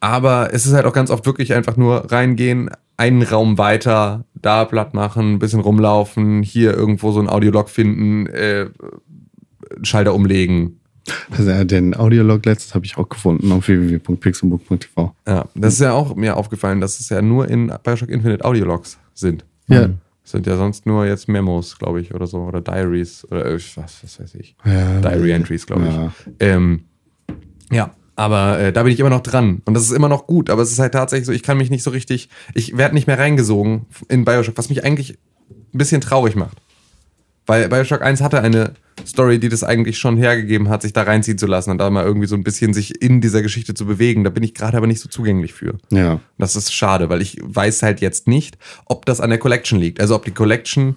Aber 0.00 0.52
es 0.52 0.66
ist 0.66 0.74
halt 0.74 0.84
auch 0.84 0.92
ganz 0.92 1.10
oft 1.10 1.24
wirklich 1.26 1.54
einfach 1.54 1.76
nur 1.76 2.12
reingehen, 2.12 2.70
einen 2.96 3.22
Raum 3.22 3.58
weiter, 3.58 4.24
da 4.34 4.64
platt 4.64 4.94
machen, 4.94 5.34
ein 5.34 5.38
bisschen 5.38 5.60
rumlaufen, 5.60 6.42
hier 6.42 6.74
irgendwo 6.74 7.10
so 7.12 7.20
ein 7.20 7.28
Audiolog 7.28 7.70
finden, 7.70 8.26
äh, 8.26 8.66
Schalter 9.82 10.14
umlegen. 10.14 10.80
Also, 11.30 11.50
ja, 11.50 11.64
den 11.64 11.94
Audiolog 11.94 12.46
letztes 12.46 12.74
habe 12.74 12.86
ich 12.86 12.96
auch 12.96 13.08
gefunden 13.08 13.52
auf 13.52 13.68
www.pixelbook.tv. 13.68 15.14
Ja, 15.26 15.46
das 15.54 15.74
ist 15.74 15.80
ja 15.80 15.92
auch 15.92 16.14
mir 16.14 16.36
aufgefallen, 16.36 16.80
dass 16.80 17.00
es 17.00 17.08
ja 17.08 17.20
nur 17.20 17.48
in 17.48 17.72
Bioshock 17.82 18.08
Infinite 18.08 18.44
Audiologs 18.44 18.98
sind. 19.12 19.44
Ja. 19.66 19.88
Das 19.88 19.90
sind 20.24 20.46
ja 20.46 20.56
sonst 20.56 20.86
nur 20.86 21.06
jetzt 21.06 21.28
Memos, 21.28 21.78
glaube 21.78 22.00
ich, 22.00 22.14
oder 22.14 22.26
so, 22.26 22.38
oder 22.38 22.60
Diaries, 22.60 23.24
oder 23.30 23.46
äh, 23.46 23.54
was, 23.76 24.02
was 24.02 24.20
weiß 24.20 24.34
ich. 24.36 24.56
Ja. 24.64 25.00
Diary 25.00 25.32
Entries, 25.32 25.66
glaube 25.66 25.84
Ja. 25.84 26.12
ich. 26.26 26.32
Ähm, 26.40 26.84
ja, 27.70 27.94
aber 28.16 28.58
äh, 28.58 28.72
da 28.72 28.82
bin 28.82 28.92
ich 28.92 29.00
immer 29.00 29.10
noch 29.10 29.22
dran. 29.22 29.60
Und 29.64 29.74
das 29.74 29.82
ist 29.84 29.90
immer 29.92 30.08
noch 30.08 30.26
gut, 30.26 30.48
aber 30.50 30.62
es 30.62 30.72
ist 30.72 30.78
halt 30.78 30.92
tatsächlich 30.94 31.26
so, 31.26 31.32
ich 31.32 31.42
kann 31.42 31.58
mich 31.58 31.70
nicht 31.70 31.82
so 31.82 31.90
richtig, 31.90 32.28
ich 32.54 32.76
werde 32.76 32.94
nicht 32.94 33.06
mehr 33.06 33.18
reingesogen 33.18 33.86
in 34.08 34.24
Bioshock, 34.24 34.56
was 34.56 34.68
mich 34.70 34.82
eigentlich 34.84 35.18
ein 35.74 35.78
bisschen 35.78 36.00
traurig 36.00 36.36
macht. 36.36 36.56
Weil 37.46 37.68
Bioshock 37.68 38.02
1 38.02 38.22
hatte 38.22 38.40
eine 38.40 38.72
Story, 39.06 39.38
die 39.38 39.48
das 39.48 39.64
eigentlich 39.64 39.98
schon 39.98 40.16
hergegeben 40.16 40.68
hat, 40.68 40.82
sich 40.82 40.92
da 40.92 41.02
reinziehen 41.02 41.36
zu 41.36 41.46
lassen 41.46 41.70
und 41.70 41.78
da 41.78 41.90
mal 41.90 42.04
irgendwie 42.04 42.26
so 42.26 42.36
ein 42.36 42.44
bisschen 42.44 42.72
sich 42.72 43.02
in 43.02 43.20
dieser 43.20 43.42
Geschichte 43.42 43.74
zu 43.74 43.86
bewegen. 43.86 44.24
Da 44.24 44.30
bin 44.30 44.42
ich 44.42 44.54
gerade 44.54 44.76
aber 44.76 44.86
nicht 44.86 45.00
so 45.00 45.08
zugänglich 45.08 45.52
für. 45.52 45.74
Ja. 45.90 46.20
Das 46.38 46.56
ist 46.56 46.72
schade, 46.72 47.10
weil 47.10 47.20
ich 47.20 47.38
weiß 47.42 47.82
halt 47.82 48.00
jetzt 48.00 48.28
nicht, 48.28 48.56
ob 48.86 49.04
das 49.04 49.20
an 49.20 49.30
der 49.30 49.38
Collection 49.38 49.78
liegt. 49.78 50.00
Also 50.00 50.14
ob 50.14 50.24
die 50.24 50.30
Collection 50.30 50.96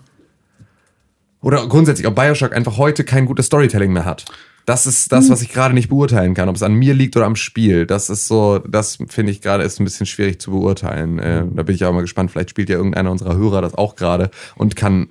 oder 1.41 1.67
grundsätzlich, 1.67 2.07
ob 2.07 2.15
Bioshock 2.15 2.53
einfach 2.53 2.77
heute 2.77 3.03
kein 3.03 3.25
gutes 3.25 3.47
Storytelling 3.47 3.91
mehr 3.91 4.05
hat. 4.05 4.25
Das 4.65 4.85
ist 4.85 5.13
das, 5.13 5.29
was 5.29 5.41
ich 5.41 5.47
gerade 5.47 5.73
nicht 5.73 5.87
beurteilen 5.87 6.33
kann, 6.33 6.49
ob 6.49 6.57
es 6.57 6.63
an 6.63 6.73
mir 6.73 6.93
liegt 6.93 7.15
oder 7.15 7.25
am 7.25 7.37
Spiel. 7.37 7.85
Das 7.85 8.09
ist 8.09 8.27
so, 8.27 8.59
das 8.59 8.97
finde 9.07 9.31
ich 9.31 9.41
gerade 9.41 9.63
ist 9.63 9.79
ein 9.79 9.85
bisschen 9.85 10.05
schwierig 10.05 10.41
zu 10.41 10.51
beurteilen. 10.51 11.19
Äh, 11.19 11.45
da 11.53 11.63
bin 11.63 11.73
ich 11.73 11.85
auch 11.85 11.93
mal 11.93 12.01
gespannt. 12.01 12.31
Vielleicht 12.31 12.49
spielt 12.49 12.67
ja 12.67 12.75
irgendeiner 12.75 13.09
unserer 13.09 13.37
Hörer 13.37 13.61
das 13.61 13.75
auch 13.75 13.95
gerade 13.95 14.29
und 14.55 14.75
kann 14.75 15.07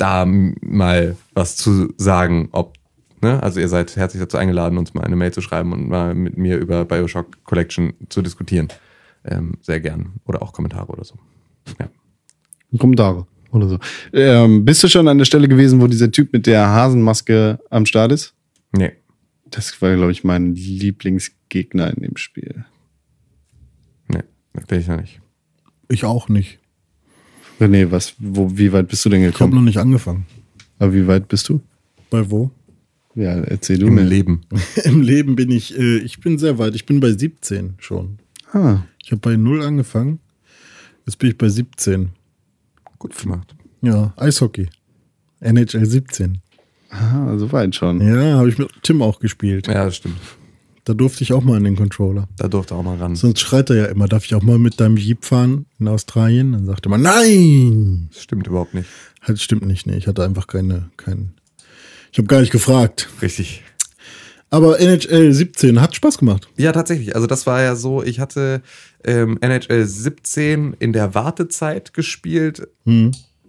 da 0.00 0.26
mal 0.26 1.16
was 1.34 1.56
zu 1.56 1.92
sagen, 1.96 2.48
ob 2.52 2.74
Ne? 3.22 3.42
Also 3.42 3.60
ihr 3.60 3.68
seid 3.68 3.96
herzlich 3.96 4.20
dazu 4.20 4.38
eingeladen, 4.38 4.78
uns 4.78 4.94
mal 4.94 5.04
eine 5.04 5.16
Mail 5.16 5.32
zu 5.32 5.42
schreiben 5.42 5.72
und 5.72 5.88
mal 5.88 6.14
mit 6.14 6.38
mir 6.38 6.56
über 6.56 6.84
Bioshock 6.84 7.44
Collection 7.44 7.92
zu 8.08 8.22
diskutieren. 8.22 8.68
Ähm, 9.24 9.58
sehr 9.60 9.80
gern. 9.80 10.14
Oder 10.26 10.42
auch 10.42 10.52
Kommentare 10.52 10.86
oder 10.86 11.04
so. 11.04 11.16
Ja. 11.78 11.90
Kommentare 12.78 13.26
oder 13.50 13.68
so. 13.68 13.78
Ähm, 14.12 14.64
bist 14.64 14.82
du 14.82 14.88
schon 14.88 15.06
an 15.08 15.18
der 15.18 15.26
Stelle 15.26 15.48
gewesen, 15.48 15.80
wo 15.80 15.86
dieser 15.86 16.10
Typ 16.10 16.32
mit 16.32 16.46
der 16.46 16.68
Hasenmaske 16.68 17.58
am 17.68 17.84
Start 17.84 18.12
ist? 18.12 18.34
Nee. 18.72 18.92
Das 19.44 19.82
war, 19.82 19.94
glaube 19.96 20.12
ich, 20.12 20.24
mein 20.24 20.54
Lieblingsgegner 20.54 21.92
in 21.94 22.02
dem 22.02 22.16
Spiel. 22.16 22.64
Nee, 24.08 24.22
das 24.54 24.66
bin 24.66 24.80
ich 24.80 24.86
noch 24.86 25.00
nicht. 25.00 25.20
Ich 25.88 26.04
auch 26.04 26.28
nicht. 26.28 26.59
René, 27.60 27.90
was, 27.90 28.14
wo, 28.18 28.50
wie 28.56 28.72
weit 28.72 28.88
bist 28.88 29.04
du 29.04 29.08
denn 29.10 29.20
Ich 29.20 29.26
habe 29.26 29.32
gekommen? 29.34 29.54
noch 29.54 29.62
nicht 29.62 29.78
angefangen. 29.78 30.26
Aber 30.78 30.94
wie 30.94 31.06
weit 31.06 31.28
bist 31.28 31.48
du? 31.48 31.60
Bei 32.08 32.28
wo? 32.30 32.50
Ja, 33.14 33.32
erzähl 33.40 33.78
du 33.78 33.86
Im 33.88 33.96
mir. 33.96 34.02
Leben. 34.04 34.42
Im 34.84 35.02
Leben 35.02 35.36
bin 35.36 35.50
ich, 35.50 35.76
äh, 35.78 35.98
ich 35.98 36.20
bin 36.20 36.38
sehr 36.38 36.58
weit. 36.58 36.74
Ich 36.74 36.86
bin 36.86 37.00
bei 37.00 37.12
17 37.12 37.74
schon. 37.78 38.18
Ah, 38.52 38.78
Ich 39.02 39.10
habe 39.12 39.20
bei 39.20 39.36
0 39.36 39.62
angefangen. 39.62 40.20
Jetzt 41.06 41.16
bin 41.18 41.30
ich 41.30 41.36
bei 41.38 41.48
17. 41.48 42.10
Gut 42.98 43.16
gemacht. 43.18 43.54
Ja, 43.82 44.12
Eishockey. 44.16 44.68
NHL 45.40 45.86
17. 45.86 46.38
aha, 46.90 47.36
so 47.38 47.50
weit 47.52 47.74
schon. 47.74 48.00
Ja, 48.00 48.38
habe 48.38 48.48
ich 48.48 48.58
mit 48.58 48.68
Tim 48.82 49.00
auch 49.02 49.18
gespielt. 49.20 49.66
Ja, 49.68 49.90
stimmt. 49.90 50.16
Da 50.90 50.94
durfte 50.94 51.22
ich 51.22 51.32
auch 51.32 51.44
mal 51.44 51.56
an 51.56 51.62
den 51.62 51.76
Controller. 51.76 52.26
Da 52.36 52.48
durfte 52.48 52.74
auch 52.74 52.82
mal 52.82 52.96
ran. 52.96 53.14
Sonst 53.14 53.38
schreit 53.38 53.70
er 53.70 53.76
ja 53.76 53.84
immer, 53.84 54.08
darf 54.08 54.24
ich 54.24 54.34
auch 54.34 54.42
mal 54.42 54.58
mit 54.58 54.80
deinem 54.80 54.96
Jeep 54.96 55.24
fahren 55.24 55.66
in 55.78 55.86
Australien? 55.86 56.50
Dann 56.50 56.66
sagt 56.66 56.84
er 56.84 56.90
mal, 56.90 56.98
nein! 56.98 58.08
Das 58.12 58.24
stimmt 58.24 58.48
überhaupt 58.48 58.74
nicht. 58.74 58.88
Halt, 59.20 59.40
stimmt 59.40 59.64
nicht, 59.64 59.86
nee. 59.86 59.96
Ich 59.96 60.08
hatte 60.08 60.24
einfach 60.24 60.48
keine, 60.48 60.90
keinen. 60.96 61.34
Ich 62.10 62.18
habe 62.18 62.26
gar 62.26 62.40
nicht 62.40 62.50
gefragt. 62.50 63.08
Richtig. 63.22 63.62
Aber 64.50 64.80
NHL 64.80 65.32
17 65.32 65.80
hat 65.80 65.94
Spaß 65.94 66.18
gemacht. 66.18 66.48
Ja, 66.56 66.72
tatsächlich. 66.72 67.14
Also 67.14 67.28
das 67.28 67.46
war 67.46 67.62
ja 67.62 67.76
so, 67.76 68.02
ich 68.02 68.18
hatte 68.18 68.60
ähm, 69.04 69.38
NHL 69.40 69.86
17 69.86 70.74
in 70.76 70.92
der 70.92 71.14
Wartezeit 71.14 71.94
gespielt 71.94 72.66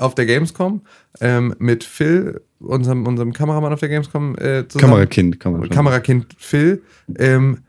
auf 0.01 0.15
der 0.15 0.25
Gamescom 0.25 0.81
ähm, 1.19 1.55
mit 1.59 1.83
Phil, 1.83 2.41
unserem, 2.59 3.05
unserem 3.05 3.33
Kameramann 3.33 3.73
auf 3.73 3.79
der 3.79 3.89
Gamescom. 3.89 4.35
Äh, 4.35 4.67
zusammen. 4.67 4.91
Kamerakind, 4.91 5.41
schon 5.41 5.69
Kamerakind 5.69 6.27
Phil. 6.37 6.83
Ähm, 7.17 7.59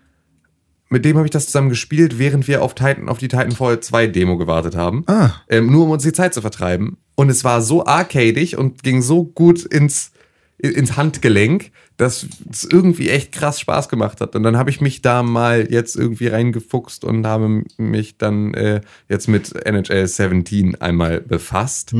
mit 0.92 1.06
dem 1.06 1.16
habe 1.16 1.26
ich 1.26 1.30
das 1.30 1.46
zusammen 1.46 1.70
gespielt, 1.70 2.18
während 2.18 2.46
wir 2.48 2.62
auf, 2.62 2.74
Titan, 2.74 3.08
auf 3.08 3.16
die 3.16 3.28
Titanfall 3.28 3.80
2 3.80 4.08
Demo 4.08 4.36
gewartet 4.36 4.76
haben. 4.76 5.04
Ah. 5.06 5.30
Ähm, 5.48 5.70
nur 5.70 5.84
um 5.84 5.90
uns 5.90 6.02
die 6.02 6.12
Zeit 6.12 6.34
zu 6.34 6.42
vertreiben. 6.42 6.98
Und 7.14 7.30
es 7.30 7.44
war 7.44 7.62
so 7.62 7.86
arcadig 7.86 8.58
und 8.58 8.82
ging 8.82 9.00
so 9.00 9.24
gut 9.24 9.64
ins, 9.64 10.12
ins 10.58 10.96
Handgelenk, 10.96 11.72
dass 11.96 12.26
es 12.50 12.64
irgendwie 12.64 13.08
echt 13.10 13.32
krass 13.32 13.58
Spaß 13.60 13.88
gemacht 13.88 14.20
hat. 14.20 14.34
Und 14.36 14.42
dann 14.44 14.56
habe 14.56 14.70
ich 14.70 14.80
mich 14.80 15.02
da 15.02 15.22
mal 15.22 15.66
jetzt 15.70 15.96
irgendwie 15.96 16.28
reingefuchst 16.28 17.04
und 17.04 17.26
habe 17.26 17.64
mich 17.78 18.16
dann 18.18 18.54
äh, 18.54 18.80
jetzt 19.08 19.28
mit 19.28 19.54
NHL 19.66 20.06
17 20.06 20.80
einmal 20.80 21.20
befasst. 21.20 21.92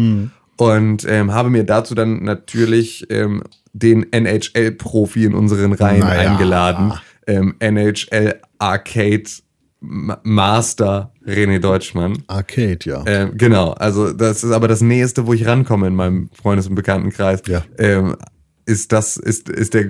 Und 0.57 1.05
ähm, 1.09 1.33
habe 1.33 1.51
mir 1.51 1.65
dazu 1.65 1.95
dann 1.95 2.23
natürlich 2.23 3.07
ähm, 3.11 3.43
den 3.73 4.13
NHL-Profi 4.13 5.25
in 5.25 5.35
unseren 5.35 5.73
Reihen 5.73 6.01
Naja. 6.01 6.31
eingeladen. 6.33 6.93
Ähm, 7.27 7.55
NHL 7.59 8.41
Arcade 8.59 9.25
Ma- 9.81 10.21
Master 10.23 11.13
René 11.27 11.59
Deutschmann. 11.59 12.23
Arcade, 12.29 12.79
ja. 12.85 13.03
Ähm, 13.07 13.33
genau, 13.37 13.73
also 13.73 14.13
das 14.13 14.45
ist 14.45 14.53
aber 14.53 14.69
das 14.69 14.81
Nächste, 14.83 15.27
wo 15.27 15.33
ich 15.33 15.47
rankomme 15.47 15.87
in 15.89 15.95
meinem 15.97 16.31
Freundes- 16.33 16.69
und 16.69 16.75
Bekanntenkreis. 16.77 17.43
Ja. 17.49 17.63
Ähm, 17.79 18.17
ist 18.65 18.93
das, 18.93 19.17
ist, 19.17 19.49
ist 19.49 19.75
der 19.75 19.87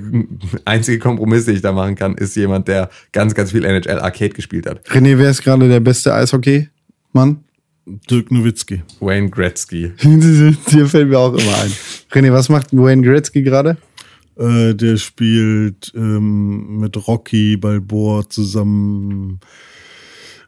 einzige 0.64 0.98
Kompromiss, 0.98 1.44
den 1.44 1.56
ich 1.56 1.62
da 1.62 1.72
machen 1.72 1.94
kann, 1.94 2.14
ist 2.14 2.36
jemand, 2.36 2.68
der 2.68 2.90
ganz, 3.12 3.34
ganz 3.34 3.52
viel 3.52 3.64
NHL 3.64 4.00
Arcade 4.00 4.30
gespielt 4.30 4.66
hat. 4.66 4.86
René, 4.88 5.18
wer 5.18 5.30
ist 5.30 5.42
gerade 5.42 5.68
der 5.68 5.80
beste 5.80 6.14
Eishockey-Mann? 6.14 7.44
Dirk 7.84 8.30
Nowitzki. 8.30 8.82
Wayne 9.00 9.28
Gretzky. 9.28 9.92
Dir 10.02 10.86
fällt 10.86 11.08
mir 11.08 11.18
auch 11.18 11.34
immer 11.34 11.58
ein. 11.58 11.72
René, 12.12 12.32
was 12.32 12.48
macht 12.48 12.72
Wayne 12.72 13.02
Gretzky 13.02 13.42
gerade? 13.42 13.76
Äh, 14.36 14.74
der 14.74 14.96
spielt 14.96 15.92
ähm, 15.94 16.78
mit 16.78 17.06
Rocky 17.06 17.56
Balboa 17.56 18.28
zusammen 18.28 19.40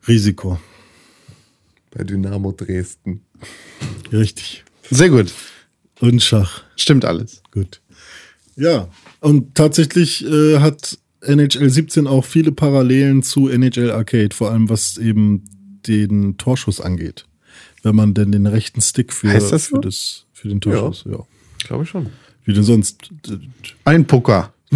Risiko. 0.06 0.58
Bei 1.90 2.04
Dynamo 2.04 2.52
Dresden. 2.52 3.20
Richtig. 4.12 4.64
Sehr 4.90 5.10
gut. 5.10 5.32
Und 6.00 6.22
Schach. 6.22 6.62
Stimmt 6.76 7.04
alles. 7.04 7.42
Gut. 7.50 7.80
Ja, 8.56 8.88
und 9.20 9.54
tatsächlich 9.54 10.24
äh, 10.24 10.58
hat 10.60 10.98
NHL 11.22 11.70
17 11.70 12.06
auch 12.06 12.24
viele 12.24 12.52
Parallelen 12.52 13.22
zu 13.22 13.48
NHL 13.48 13.90
Arcade, 13.90 14.34
vor 14.34 14.50
allem 14.50 14.68
was 14.68 14.96
eben 14.98 15.44
den 15.86 16.36
Torschuss 16.36 16.80
angeht. 16.80 17.24
Wenn 17.82 17.96
man 17.96 18.14
denn 18.14 18.32
den 18.32 18.46
rechten 18.46 18.80
Stick 18.80 19.12
für, 19.12 19.28
Heißt 19.28 19.52
das 19.52 19.66
so? 19.66 19.76
für, 19.76 19.82
das, 19.82 20.24
für 20.32 20.48
den 20.48 20.60
Torschuss, 20.60 21.04
ja. 21.10 21.18
Glaube 21.66 21.84
ich 21.84 21.90
schon. 21.90 22.08
Wie 22.44 22.52
denn 22.52 22.62
sonst? 22.62 23.10
Ein 23.84 24.06
Pucker. 24.06 24.52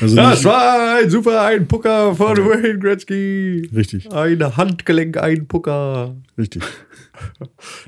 Also 0.00 0.16
Das 0.16 0.42
war 0.44 0.96
ein 0.96 1.10
super 1.10 1.42
ein 1.42 1.68
Pucker 1.68 2.14
von 2.16 2.34
Wayne 2.38 2.78
Gretzky. 2.78 3.68
richtig, 3.74 4.10
Ein 4.10 4.56
Handgelenk, 4.56 5.18
ein 5.18 5.46
Pucker. 5.46 6.16
richtig. 6.38 6.62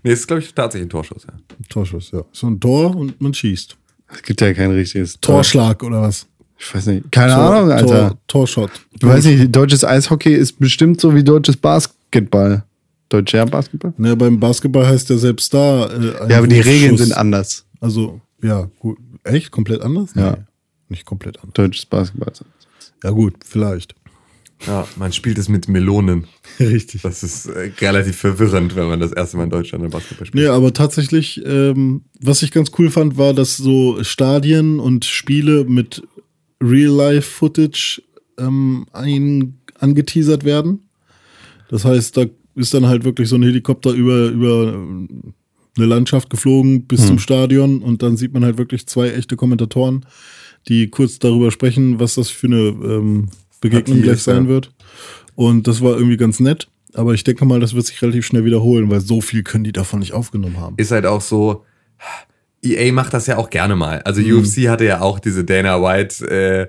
Nee, 0.03 0.13
es 0.13 0.21
ist, 0.21 0.27
glaube 0.27 0.43
ich, 0.43 0.53
tatsächlich 0.55 0.87
ein 0.87 0.91
Torschuss, 0.91 1.25
ja. 1.25 1.35
Torschuss, 1.71 2.11
ja. 2.13 2.25
So 2.33 2.47
ein 2.47 2.61
Tor 2.61 2.95
und 2.95 3.19
man 3.23 3.33
schießt. 3.33 3.78
Es 4.13 4.23
gibt 4.23 4.41
ja 4.41 4.53
kein 4.55 4.71
richtiges 4.71 5.21
Torschlag 5.21 5.83
oder 5.83 6.03
was? 6.03 6.27
Ich 6.59 6.75
weiß 6.75 6.87
nicht. 6.87 7.13
Keine 7.13 7.35
Tor, 7.35 7.55
Ahnung, 7.55 7.71
Alter. 7.71 8.09
Tor, 8.09 8.19
Torshot. 8.27 8.71
Ich 8.99 9.07
weiß 9.07 9.25
nicht, 9.27 9.55
deutsches 9.55 9.85
Eishockey 9.85 10.35
ist 10.35 10.59
bestimmt 10.59 11.01
so 11.01 11.15
wie 11.15 11.23
deutsches 11.23 11.57
Basketball. 11.57 12.65
Deutscher 13.09 13.47
Basketball? 13.47 13.93
Ne, 13.97 14.17
beim 14.17 14.39
Basketball 14.41 14.87
heißt 14.87 15.09
ja 15.11 15.17
selbst 15.19 15.55
da. 15.55 15.87
Äh, 15.87 16.31
Ja, 16.31 16.39
aber 16.39 16.47
die. 16.47 16.61
Regeln 16.61 16.97
sind 16.99 17.13
anders. 17.17 17.65
Also, 17.81 18.21
ja, 18.43 18.69
gut. 18.81 18.99
Echt? 19.25 19.51
Komplett 19.51 19.83
anders? 19.83 20.11
Ja. 20.15 20.33
Nee. 20.33 20.37
nicht 20.89 21.05
komplett 21.07 21.39
anders. 21.39 21.55
Deutsches 21.55 21.87
Basketball. 21.87 22.33
Ja 23.05 23.11
gut, 23.11 23.35
vielleicht. 23.45 23.95
Ja, 24.67 24.89
man 24.97 25.13
spielt 25.13 25.39
es 25.39 25.49
mit 25.49 25.69
Melonen. 25.69 26.27
Richtig. 26.61 27.03
Das 27.03 27.23
ist 27.23 27.47
äh, 27.47 27.71
relativ 27.81 28.17
verwirrend, 28.17 28.75
wenn 28.77 28.89
man 28.89 29.01
das 29.01 29.13
erste 29.13 29.37
Mal 29.37 29.45
in 29.45 29.51
Deutschland 29.51 29.85
ein 29.85 29.91
Basketball 29.91 30.27
spielt. 30.27 30.43
Nee, 30.43 30.51
aber 30.51 30.73
tatsächlich, 30.73 31.41
ähm, 31.47 32.03
was 32.21 32.43
ich 32.43 32.51
ganz 32.51 32.73
cool 32.79 32.91
fand, 32.91 33.17
war, 33.17 33.35
dass 33.35 33.57
so 33.57 34.03
Stadien 34.03 34.81
und 34.81 35.05
Spiele 35.05 35.65
mit 35.65 36.03
Real-Life-Footage 36.61 38.03
ähm, 38.39 38.87
ein, 38.93 39.59
angeteasert 39.79 40.45
werden. 40.45 40.89
Das 41.71 41.85
heißt, 41.85 42.17
da 42.17 42.27
ist 42.57 42.75
dann 42.75 42.87
halt 42.87 43.05
wirklich 43.05 43.29
so 43.29 43.37
ein 43.37 43.43
Helikopter 43.43 43.93
über, 43.93 44.29
über 44.29 44.75
ähm, 44.75 45.35
eine 45.77 45.87
Landschaft 45.87 46.29
geflogen 46.31 46.87
bis 46.87 47.07
zum 47.07 47.21
Stadion 47.21 47.83
und 47.83 48.03
dann 48.03 48.17
sieht 48.17 48.33
man 48.33 48.45
halt 48.45 48.59
wirklich 48.59 48.87
zwei 48.89 49.11
echte 49.11 49.37
Kommentatoren, 49.37 50.05
die 50.67 50.89
kurz 50.89 51.21
darüber 51.21 51.53
sprechen, 51.53 52.01
was 52.01 52.17
das 52.17 52.31
für 52.31 52.49
eine 52.49 52.59
ähm, 52.59 53.29
Begegnung 53.61 54.03
gleich 54.03 54.23
sein 54.23 54.45
ja. 54.45 54.49
wird. 54.49 54.73
Und 55.35 55.67
das 55.67 55.81
war 55.83 55.97
irgendwie 55.97 56.17
ganz 56.17 56.41
nett. 56.41 56.69
Aber 56.95 57.15
ich 57.15 57.23
denke 57.23 57.45
mal, 57.45 57.61
das 57.61 57.75
wird 57.75 57.87
sich 57.87 58.01
relativ 58.03 58.27
schnell 58.27 58.45
wiederholen, 58.45 58.91
weil 58.91 59.01
so 59.01 59.21
viel 59.21 59.43
können 59.43 59.65
die 59.65 59.73
davon 59.73 60.01
nicht 60.01 60.13
aufgenommen 60.15 60.59
haben. 60.59 60.75
ist 60.79 60.91
halt 60.91 61.07
auch 61.07 61.21
so, 61.21 61.65
EA 62.63 62.93
macht 62.93 63.15
das 63.15 63.27
ja 63.27 63.37
auch 63.37 63.51
gerne 63.51 63.77
mal. 63.77 64.01
Also 64.03 64.21
Mhm. 64.21 64.39
UFC 64.39 64.69
hatte 64.69 64.85
ja 64.85 65.01
auch 65.01 65.19
diese 65.19 65.45
Dana 65.45 65.81
White 65.83 66.27
äh, 66.29 66.69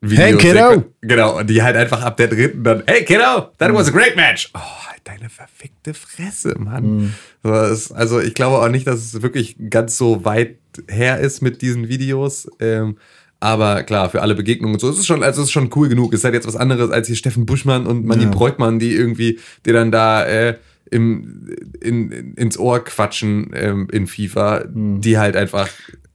Videos. 0.00 0.18
Hey, 0.18 0.36
kiddo! 0.36 0.84
Genau, 1.00 1.38
und 1.38 1.48
die 1.48 1.62
halt 1.62 1.76
einfach 1.76 2.02
ab 2.02 2.16
der 2.16 2.26
dritten 2.26 2.64
dann, 2.64 2.82
hey 2.86 3.04
kiddo, 3.04 3.50
that 3.58 3.72
was 3.72 3.88
a 3.88 3.92
great 3.92 4.16
match. 4.16 4.50
Oh, 4.52 4.58
halt 4.58 5.00
deine 5.04 5.28
verfickte 5.28 5.94
Fresse, 5.94 6.56
Mann. 6.58 7.12
Mhm. 7.44 7.52
Also 7.94 8.20
ich 8.20 8.34
glaube 8.34 8.58
auch 8.58 8.68
nicht, 8.68 8.86
dass 8.86 8.98
es 8.98 9.22
wirklich 9.22 9.56
ganz 9.70 9.96
so 9.96 10.24
weit 10.24 10.58
her 10.88 11.20
ist 11.20 11.40
mit 11.40 11.62
diesen 11.62 11.88
Videos. 11.88 12.48
Ähm, 12.58 12.96
aber 13.42 13.82
klar, 13.82 14.08
für 14.08 14.22
alle 14.22 14.36
Begegnungen 14.36 14.74
und 14.74 14.80
so, 14.80 14.88
es 14.88 14.98
ist 14.98 15.06
schon, 15.06 15.24
also 15.24 15.42
es 15.42 15.48
ist 15.48 15.52
schon 15.52 15.70
cool 15.74 15.88
genug. 15.88 16.12
Es 16.12 16.20
ist 16.20 16.24
halt 16.24 16.34
jetzt 16.34 16.46
was 16.46 16.54
anderes 16.54 16.90
als 16.90 17.08
hier 17.08 17.16
Steffen 17.16 17.44
Buschmann 17.44 17.86
und 17.86 18.06
Manni 18.06 18.24
Ja. 18.24 18.30
Breukmann, 18.30 18.78
die 18.78 18.94
irgendwie, 18.94 19.40
die 19.66 19.72
dann 19.72 19.90
da 19.90 20.24
äh, 20.24 20.58
im, 20.92 21.50
in, 21.80 22.12
in, 22.12 22.34
ins 22.34 22.56
Ohr 22.56 22.84
quatschen 22.84 23.50
ähm, 23.54 23.88
in 23.90 24.06
FIFA, 24.06 24.64
die 24.68 25.18
halt 25.18 25.36
einfach 25.36 25.68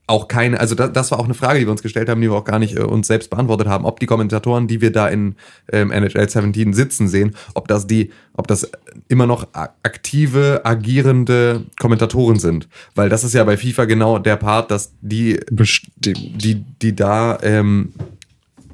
auch 0.08 0.26
keine, 0.26 0.58
also 0.58 0.74
das, 0.74 0.92
das 0.92 1.10
war 1.10 1.20
auch 1.20 1.26
eine 1.26 1.34
Frage, 1.34 1.60
die 1.60 1.66
wir 1.66 1.70
uns 1.70 1.82
gestellt 1.82 2.08
haben, 2.08 2.20
die 2.20 2.30
wir 2.30 2.36
auch 2.36 2.44
gar 2.44 2.58
nicht 2.58 2.76
äh, 2.76 2.80
uns 2.80 3.06
selbst 3.06 3.28
beantwortet 3.30 3.68
haben, 3.68 3.84
ob 3.84 4.00
die 4.00 4.06
Kommentatoren, 4.06 4.66
die 4.66 4.80
wir 4.80 4.90
da 4.90 5.06
in 5.06 5.36
ähm, 5.70 5.90
NHL 5.90 6.28
17 6.28 6.72
sitzen 6.72 7.08
sehen, 7.08 7.36
ob 7.54 7.68
das 7.68 7.86
die, 7.86 8.10
ob 8.32 8.46
das 8.46 8.70
immer 9.08 9.26
noch 9.26 9.48
aktive, 9.52 10.62
agierende 10.64 11.66
Kommentatoren 11.78 12.38
sind. 12.38 12.68
Weil 12.94 13.10
das 13.10 13.22
ist 13.22 13.34
ja 13.34 13.44
bei 13.44 13.58
FIFA 13.58 13.84
genau 13.84 14.18
der 14.18 14.36
Part, 14.36 14.70
dass 14.70 14.92
die 15.02 15.38
Bestimmt. 15.50 16.42
die, 16.42 16.64
die 16.80 16.96
da 16.96 17.38
ähm, 17.42 17.92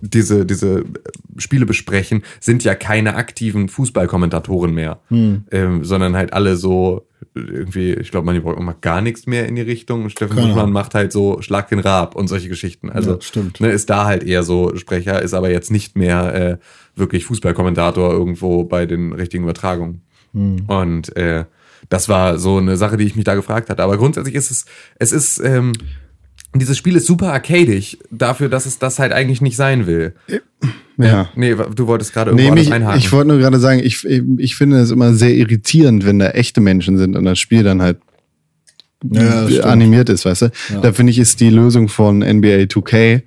diese, 0.01 0.47
diese 0.47 0.85
Spiele 1.39 1.67
besprechen, 1.67 2.23
sind 2.39 2.63
ja 2.63 2.75
keine 2.75 3.17
aktiven 3.17 3.69
Fußballkommentatoren 3.69 4.73
mehr, 4.73 5.01
ähm, 5.51 5.85
sondern 5.85 6.15
halt 6.15 6.33
alle 6.33 6.57
so 6.57 7.07
irgendwie, 7.35 7.95
ich 7.95 8.11
glaube, 8.11 8.27
man 8.27 8.65
macht 8.65 8.83
gar 8.83 9.01
nichts 9.01 9.27
mehr 9.27 9.47
in 9.47 9.57
die 9.57 9.63
Richtung. 9.63 10.09
Steffen 10.09 10.37
Keine 10.37 10.49
Buschmann 10.49 10.73
macht 10.73 10.95
halt 10.95 11.13
so 11.13 11.41
Schlag 11.43 11.69
den 11.69 11.79
Rab 11.79 12.15
und 12.15 12.29
solche 12.29 12.49
Geschichten. 12.49 12.91
Also 12.91 13.13
Ja, 13.13 13.21
stimmt. 13.21 13.61
Ne, 13.61 13.71
ist 13.71 13.91
da 13.91 14.05
halt 14.05 14.25
eher 14.25 14.43
so 14.43 14.77
Sprecher, 14.77 15.23
ist 15.23 15.35
aber 15.35 15.51
jetzt 15.51 15.71
nicht 15.71 15.97
mehr 15.97 16.35
äh, 16.35 16.59
wirklich 16.97 17.25
Fußballkommentator 17.25 18.13
irgendwo 18.13 18.65
bei 18.65 18.87
den 18.87 19.13
richtigen 19.13 19.45
Übertragungen. 19.45 20.03
Und 20.67 21.17
äh, 21.17 21.45
das 21.89 22.09
war 22.09 22.39
so 22.39 22.59
eine 22.59 22.77
Sache, 22.77 22.97
die 22.97 23.05
ich 23.05 23.17
mich 23.17 23.25
da 23.25 23.35
gefragt 23.35 23.71
hatte. 23.71 23.83
Aber 23.83 23.97
grundsätzlich 23.97 24.35
ist 24.35 24.51
es, 24.51 24.65
es 24.99 25.13
ist, 25.13 25.39
ähm, 25.39 25.73
dieses 26.55 26.77
Spiel 26.79 26.97
ist 26.97 27.07
super 27.07 27.33
arcadig 27.33 27.99
dafür, 28.11 28.49
dass 28.49 28.67
es 28.67 28.79
das 28.79 28.99
halt 28.99 29.13
eigentlich 29.13 29.41
nicht 29.41 29.57
sein 29.57 29.87
will. 29.87 30.15
Ja. 30.27 30.39
Nee, 30.97 31.55
du 31.75 31.87
wolltest 31.87 32.13
gerade 32.13 32.35
Nee, 32.35 32.51
mich, 32.51 32.69
alles 32.69 32.71
einhaken. 32.73 32.99
ich 32.99 33.13
wollte 33.13 33.29
nur 33.29 33.39
gerade 33.39 33.59
sagen, 33.59 33.81
ich, 33.83 34.05
ich 34.05 34.57
finde 34.57 34.79
es 34.79 34.91
immer 34.91 35.15
sehr 35.15 35.35
irritierend, 35.35 36.07
wenn 36.07 36.19
da 36.19 36.31
echte 36.31 36.61
Menschen 36.61 36.99
sind 36.99 37.17
und 37.17 37.25
das 37.25 37.39
Spiel 37.39 37.63
dann 37.63 37.83
halt 37.83 37.99
Ja, 39.11 39.47
animiert 39.65 40.09
ist, 40.09 40.25
weißt 40.25 40.43
du? 40.43 40.51
Da 40.83 40.93
finde 40.93 41.11
ich, 41.11 41.19
ist 41.19 41.41
die 41.41 41.51
Lösung 41.51 41.89
von 41.89 42.19
NBA 42.19 42.65
2K 42.65 43.23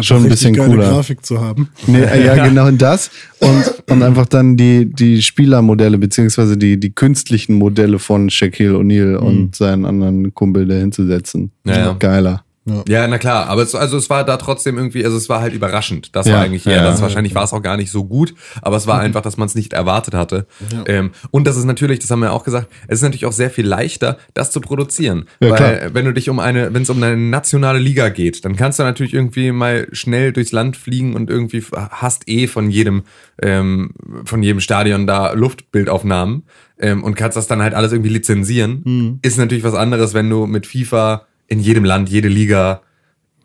schon 0.00 0.22
ein 0.22 0.28
bisschen 0.30 0.54
geile 0.54 0.70
cooler. 0.70 0.88
Grafik 0.88 1.24
zu 1.24 1.40
haben. 1.40 1.68
Nee, 1.86 2.02
äh, 2.02 2.24
ja, 2.24 2.46
genau 2.46 2.70
das. 2.70 3.10
Und, 3.40 3.90
und 3.90 4.02
einfach 4.02 4.26
dann 4.26 4.56
die, 4.56 4.86
die 4.86 5.20
Spielermodelle, 5.22 5.98
beziehungsweise 5.98 6.56
die, 6.56 6.80
die 6.80 6.94
künstlichen 6.94 7.56
Modelle 7.56 7.98
von 7.98 8.30
Shaquille 8.30 8.74
O'Neal 8.78 9.16
und 9.16 9.54
seinen 9.54 9.84
anderen 9.84 10.34
Kumpel 10.34 10.66
da 10.66 10.76
hinzusetzen. 10.76 11.52
Ja, 11.66 11.78
ja. 11.78 11.92
Geiler. 11.92 12.44
Ja, 12.86 13.08
na 13.08 13.18
klar, 13.18 13.48
aber 13.48 13.62
es, 13.62 13.74
also 13.74 13.96
es 13.96 14.08
war 14.08 14.24
da 14.24 14.36
trotzdem 14.36 14.78
irgendwie, 14.78 15.04
also 15.04 15.16
es 15.16 15.28
war 15.28 15.40
halt 15.40 15.52
überraschend. 15.52 16.14
Das 16.14 16.26
Ja, 16.26 16.34
war 16.34 16.42
eigentlich 16.42 16.64
eher, 16.64 16.76
ja, 16.76 16.84
das 16.84 16.98
ja. 16.98 17.02
wahrscheinlich 17.02 17.34
war 17.34 17.42
es 17.42 17.52
auch 17.52 17.62
gar 17.62 17.76
nicht 17.76 17.90
so 17.90 18.04
gut, 18.04 18.34
aber 18.60 18.76
es 18.76 18.86
war 18.86 19.00
einfach, 19.00 19.20
dass 19.20 19.36
man 19.36 19.46
es 19.46 19.56
nicht 19.56 19.72
erwartet 19.72 20.14
hatte. 20.14 20.46
Ähm, 20.86 21.10
und 21.32 21.46
das 21.48 21.56
ist 21.56 21.64
natürlich, 21.64 21.98
das 21.98 22.10
haben 22.12 22.20
wir 22.20 22.32
auch 22.32 22.44
gesagt, 22.44 22.68
es 22.86 22.98
ist 22.98 23.02
natürlich 23.02 23.26
auch 23.26 23.32
sehr 23.32 23.50
viel 23.50 23.66
leichter, 23.66 24.16
das 24.34 24.52
zu 24.52 24.60
produzieren. 24.60 25.26
Ja, 25.40 25.50
weil 25.50 25.56
klar. 25.56 25.94
wenn 25.94 26.04
du 26.04 26.12
dich 26.12 26.28
um 26.28 26.38
eine, 26.38 26.72
wenn 26.72 26.82
es 26.82 26.90
um 26.90 27.02
eine 27.02 27.16
nationale 27.16 27.80
Liga 27.80 28.10
geht, 28.10 28.44
dann 28.44 28.54
kannst 28.54 28.78
du 28.78 28.84
natürlich 28.84 29.12
irgendwie 29.12 29.50
mal 29.50 29.88
schnell 29.90 30.32
durchs 30.32 30.52
Land 30.52 30.76
fliegen 30.76 31.14
und 31.14 31.30
irgendwie 31.30 31.64
hast 31.72 32.28
eh 32.28 32.46
von 32.46 32.70
jedem, 32.70 33.02
ähm, 33.42 33.90
von 34.24 34.40
jedem 34.40 34.60
Stadion 34.60 35.08
da 35.08 35.32
Luftbildaufnahmen 35.32 36.44
ähm, 36.78 37.02
und 37.02 37.14
kannst 37.16 37.36
das 37.36 37.48
dann 37.48 37.60
halt 37.60 37.74
alles 37.74 37.90
irgendwie 37.90 38.10
lizenzieren. 38.10 39.18
Ist 39.22 39.38
natürlich 39.38 39.64
was 39.64 39.74
anderes, 39.74 40.14
wenn 40.14 40.30
du 40.30 40.46
mit 40.46 40.66
FIFA 40.66 41.26
in 41.46 41.60
jedem 41.60 41.84
Land, 41.84 42.08
jede 42.08 42.28
Liga 42.28 42.82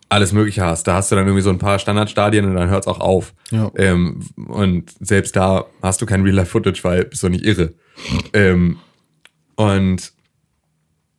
alles 0.08 0.32
Mögliche 0.32 0.64
hast. 0.64 0.86
Da 0.86 0.94
hast 0.94 1.10
du 1.10 1.16
dann 1.16 1.26
irgendwie 1.26 1.42
so 1.42 1.50
ein 1.50 1.58
paar 1.58 1.78
Standardstadien 1.78 2.46
und 2.46 2.54
dann 2.54 2.70
hört's 2.70 2.86
auch 2.86 3.00
auf. 3.00 3.34
Ja. 3.50 3.70
Ähm, 3.76 4.20
und 4.36 4.92
selbst 5.00 5.36
da 5.36 5.66
hast 5.82 6.00
du 6.00 6.06
kein 6.06 6.22
Real-Life-Footage, 6.22 6.82
weil 6.82 7.04
bist 7.04 7.22
du 7.22 7.28
nicht 7.28 7.44
irre. 7.44 7.74
Ähm, 8.32 8.78
und 9.56 10.12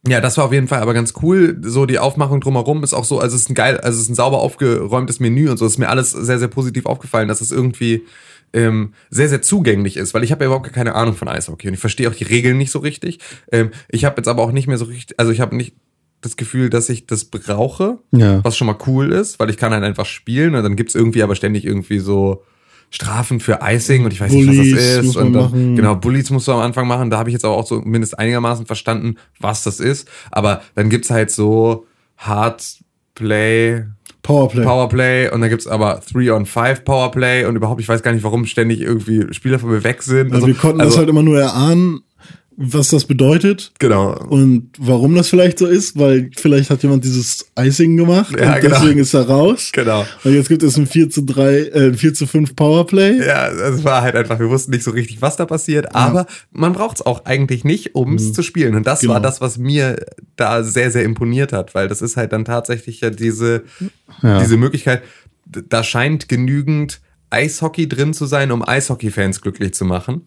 ja, 0.07 0.21
das 0.21 0.37
war 0.37 0.45
auf 0.45 0.53
jeden 0.53 0.67
Fall 0.67 0.81
aber 0.81 0.93
ganz 0.93 1.13
cool. 1.21 1.57
So 1.61 1.85
die 1.85 1.99
Aufmachung 1.99 2.41
drumherum 2.41 2.83
ist 2.83 2.93
auch 2.93 3.03
so, 3.03 3.19
also 3.19 3.35
es 3.35 3.43
ist 3.43 3.49
ein 3.49 3.55
geil, 3.55 3.77
also 3.79 3.97
es 3.97 4.03
ist 4.03 4.09
ein 4.09 4.15
sauber 4.15 4.39
aufgeräumtes 4.39 5.19
Menü 5.19 5.49
und 5.49 5.57
so. 5.57 5.65
Es 5.65 5.73
ist 5.73 5.77
mir 5.77 5.89
alles 5.89 6.11
sehr, 6.11 6.39
sehr 6.39 6.47
positiv 6.47 6.85
aufgefallen, 6.85 7.27
dass 7.27 7.41
es 7.41 7.51
irgendwie 7.51 8.05
ähm, 8.53 8.93
sehr, 9.09 9.29
sehr 9.29 9.41
zugänglich 9.41 9.97
ist, 9.97 10.13
weil 10.13 10.23
ich 10.23 10.31
habe 10.31 10.43
ja 10.43 10.47
überhaupt 10.47 10.71
keine 10.73 10.95
Ahnung 10.95 11.15
von 11.15 11.27
Eishockey 11.27 11.67
und 11.67 11.73
ich 11.73 11.79
verstehe 11.79 12.09
auch 12.09 12.15
die 12.15 12.23
Regeln 12.23 12.57
nicht 12.57 12.71
so 12.71 12.79
richtig. 12.79 13.19
Ähm, 13.51 13.71
ich 13.89 14.05
habe 14.05 14.15
jetzt 14.17 14.27
aber 14.27 14.41
auch 14.41 14.51
nicht 14.51 14.67
mehr 14.67 14.77
so 14.77 14.85
richtig, 14.85 15.19
also 15.19 15.31
ich 15.31 15.41
habe 15.41 15.55
nicht 15.55 15.75
das 16.21 16.35
Gefühl, 16.37 16.69
dass 16.69 16.89
ich 16.89 17.05
das 17.07 17.25
brauche, 17.25 17.99
Ja. 18.11 18.43
was 18.43 18.57
schon 18.57 18.67
mal 18.67 18.77
cool 18.87 19.11
ist, 19.11 19.39
weil 19.39 19.49
ich 19.49 19.57
kann 19.57 19.71
halt 19.73 19.83
einfach 19.83 20.05
spielen 20.05 20.55
und 20.55 20.63
dann 20.63 20.75
gibt's 20.75 20.95
irgendwie 20.95 21.23
aber 21.23 21.35
ständig 21.35 21.65
irgendwie 21.65 21.99
so 21.99 22.43
Strafen 22.91 23.39
für 23.39 23.59
Icing 23.61 24.03
und 24.03 24.11
ich 24.13 24.19
weiß 24.19 24.31
nicht, 24.31 24.47
was 24.47 24.55
Bullies 24.55 24.75
das 24.75 25.05
ist. 25.05 25.15
und 25.15 25.33
dann. 25.33 25.75
Genau, 25.75 25.95
Bullies 25.95 26.29
musst 26.31 26.47
du 26.47 26.53
am 26.53 26.59
Anfang 26.61 26.87
machen. 26.87 27.09
Da 27.11 27.19
habe 27.19 27.29
ich 27.29 27.33
jetzt 27.33 27.45
aber 27.45 27.55
auch 27.55 27.67
so 27.67 27.81
mindestens 27.81 28.17
einigermaßen 28.17 28.65
verstanden, 28.65 29.15
was 29.39 29.63
das 29.63 29.79
ist. 29.79 30.07
Aber 30.31 30.61
dann 30.73 30.89
gibt's 30.89 31.11
halt 31.11 31.29
so 31.29 31.85
Hardplay, 32.17 33.83
Powerplay. 34.21 34.63
Powerplay 34.63 35.29
und 35.31 35.41
dann 35.41 35.49
gibt's 35.49 35.67
aber 35.67 36.01
3 36.11 36.33
on 36.33 36.45
5 36.45 36.83
Powerplay 36.83 37.45
und 37.45 37.55
überhaupt, 37.55 37.79
ich 37.81 37.87
weiß 37.87 38.03
gar 38.03 38.11
nicht, 38.11 38.23
warum 38.23 38.45
ständig 38.45 38.81
irgendwie 38.81 39.25
Spieler 39.33 39.59
von 39.59 39.69
mir 39.69 39.83
weg 39.83 40.01
sind. 40.03 40.33
also, 40.33 40.47
wir 40.47 40.53
konnten 40.55 40.81
also, 40.81 40.91
das 40.91 40.97
halt 40.99 41.09
immer 41.09 41.23
nur 41.23 41.39
erahnen, 41.39 42.01
was 42.61 42.89
das 42.89 43.05
bedeutet 43.05 43.71
Genau. 43.79 44.11
und 44.27 44.71
warum 44.77 45.15
das 45.15 45.29
vielleicht 45.29 45.57
so 45.59 45.65
ist, 45.65 45.97
weil 45.97 46.29
vielleicht 46.35 46.69
hat 46.69 46.83
jemand 46.83 47.05
dieses 47.05 47.45
Icing 47.57 47.95
gemacht 47.95 48.37
Ja, 48.37 48.55
und 48.55 48.61
genau. 48.61 48.75
deswegen 48.81 48.99
ist 48.99 49.13
er 49.13 49.29
raus. 49.29 49.69
Genau. 49.71 50.05
Und 50.25 50.33
jetzt 50.33 50.49
gibt 50.49 50.61
es 50.63 50.75
ein 50.75 50.85
4 50.85 51.09
zu 51.09 51.21
3, 51.23 51.57
äh, 51.67 51.93
4 51.93 52.13
zu 52.13 52.27
5 52.27 52.57
Powerplay. 52.57 53.25
Ja, 53.25 53.47
es 53.47 53.85
war 53.85 54.01
halt 54.01 54.15
einfach, 54.17 54.39
wir 54.39 54.49
wussten 54.49 54.71
nicht 54.71 54.83
so 54.83 54.91
richtig, 54.91 55.21
was 55.21 55.37
da 55.37 55.45
passiert, 55.45 55.95
aber 55.95 56.25
man 56.51 56.73
braucht 56.73 56.97
es 56.97 57.05
auch 57.05 57.23
eigentlich 57.23 57.63
nicht, 57.63 57.95
um 57.95 58.15
es 58.15 58.33
zu 58.33 58.43
spielen. 58.43 58.75
Und 58.75 58.85
das 58.85 58.99
Genau. 58.99 59.13
war 59.13 59.21
das, 59.21 59.39
was 59.39 59.57
mir 59.57 60.05
da 60.35 60.61
sehr, 60.61 60.91
sehr 60.91 61.05
imponiert 61.05 61.53
hat, 61.53 61.73
weil 61.75 61.87
das 61.87 62.01
ist 62.01 62.17
halt 62.17 62.33
dann 62.33 62.43
tatsächlich 62.43 62.99
ja 62.99 63.09
diese, 63.09 63.63
Ja. 64.21 64.41
diese 64.41 64.57
Möglichkeit, 64.57 65.01
da 65.45 65.81
scheint 65.81 66.27
genügend 66.27 66.99
Eishockey 67.29 67.87
drin 67.87 68.13
zu 68.13 68.25
sein, 68.25 68.51
um 68.51 68.67
Eishockey-Fans 68.67 69.39
glücklich 69.41 69.73
zu 69.73 69.85
machen. 69.85 70.23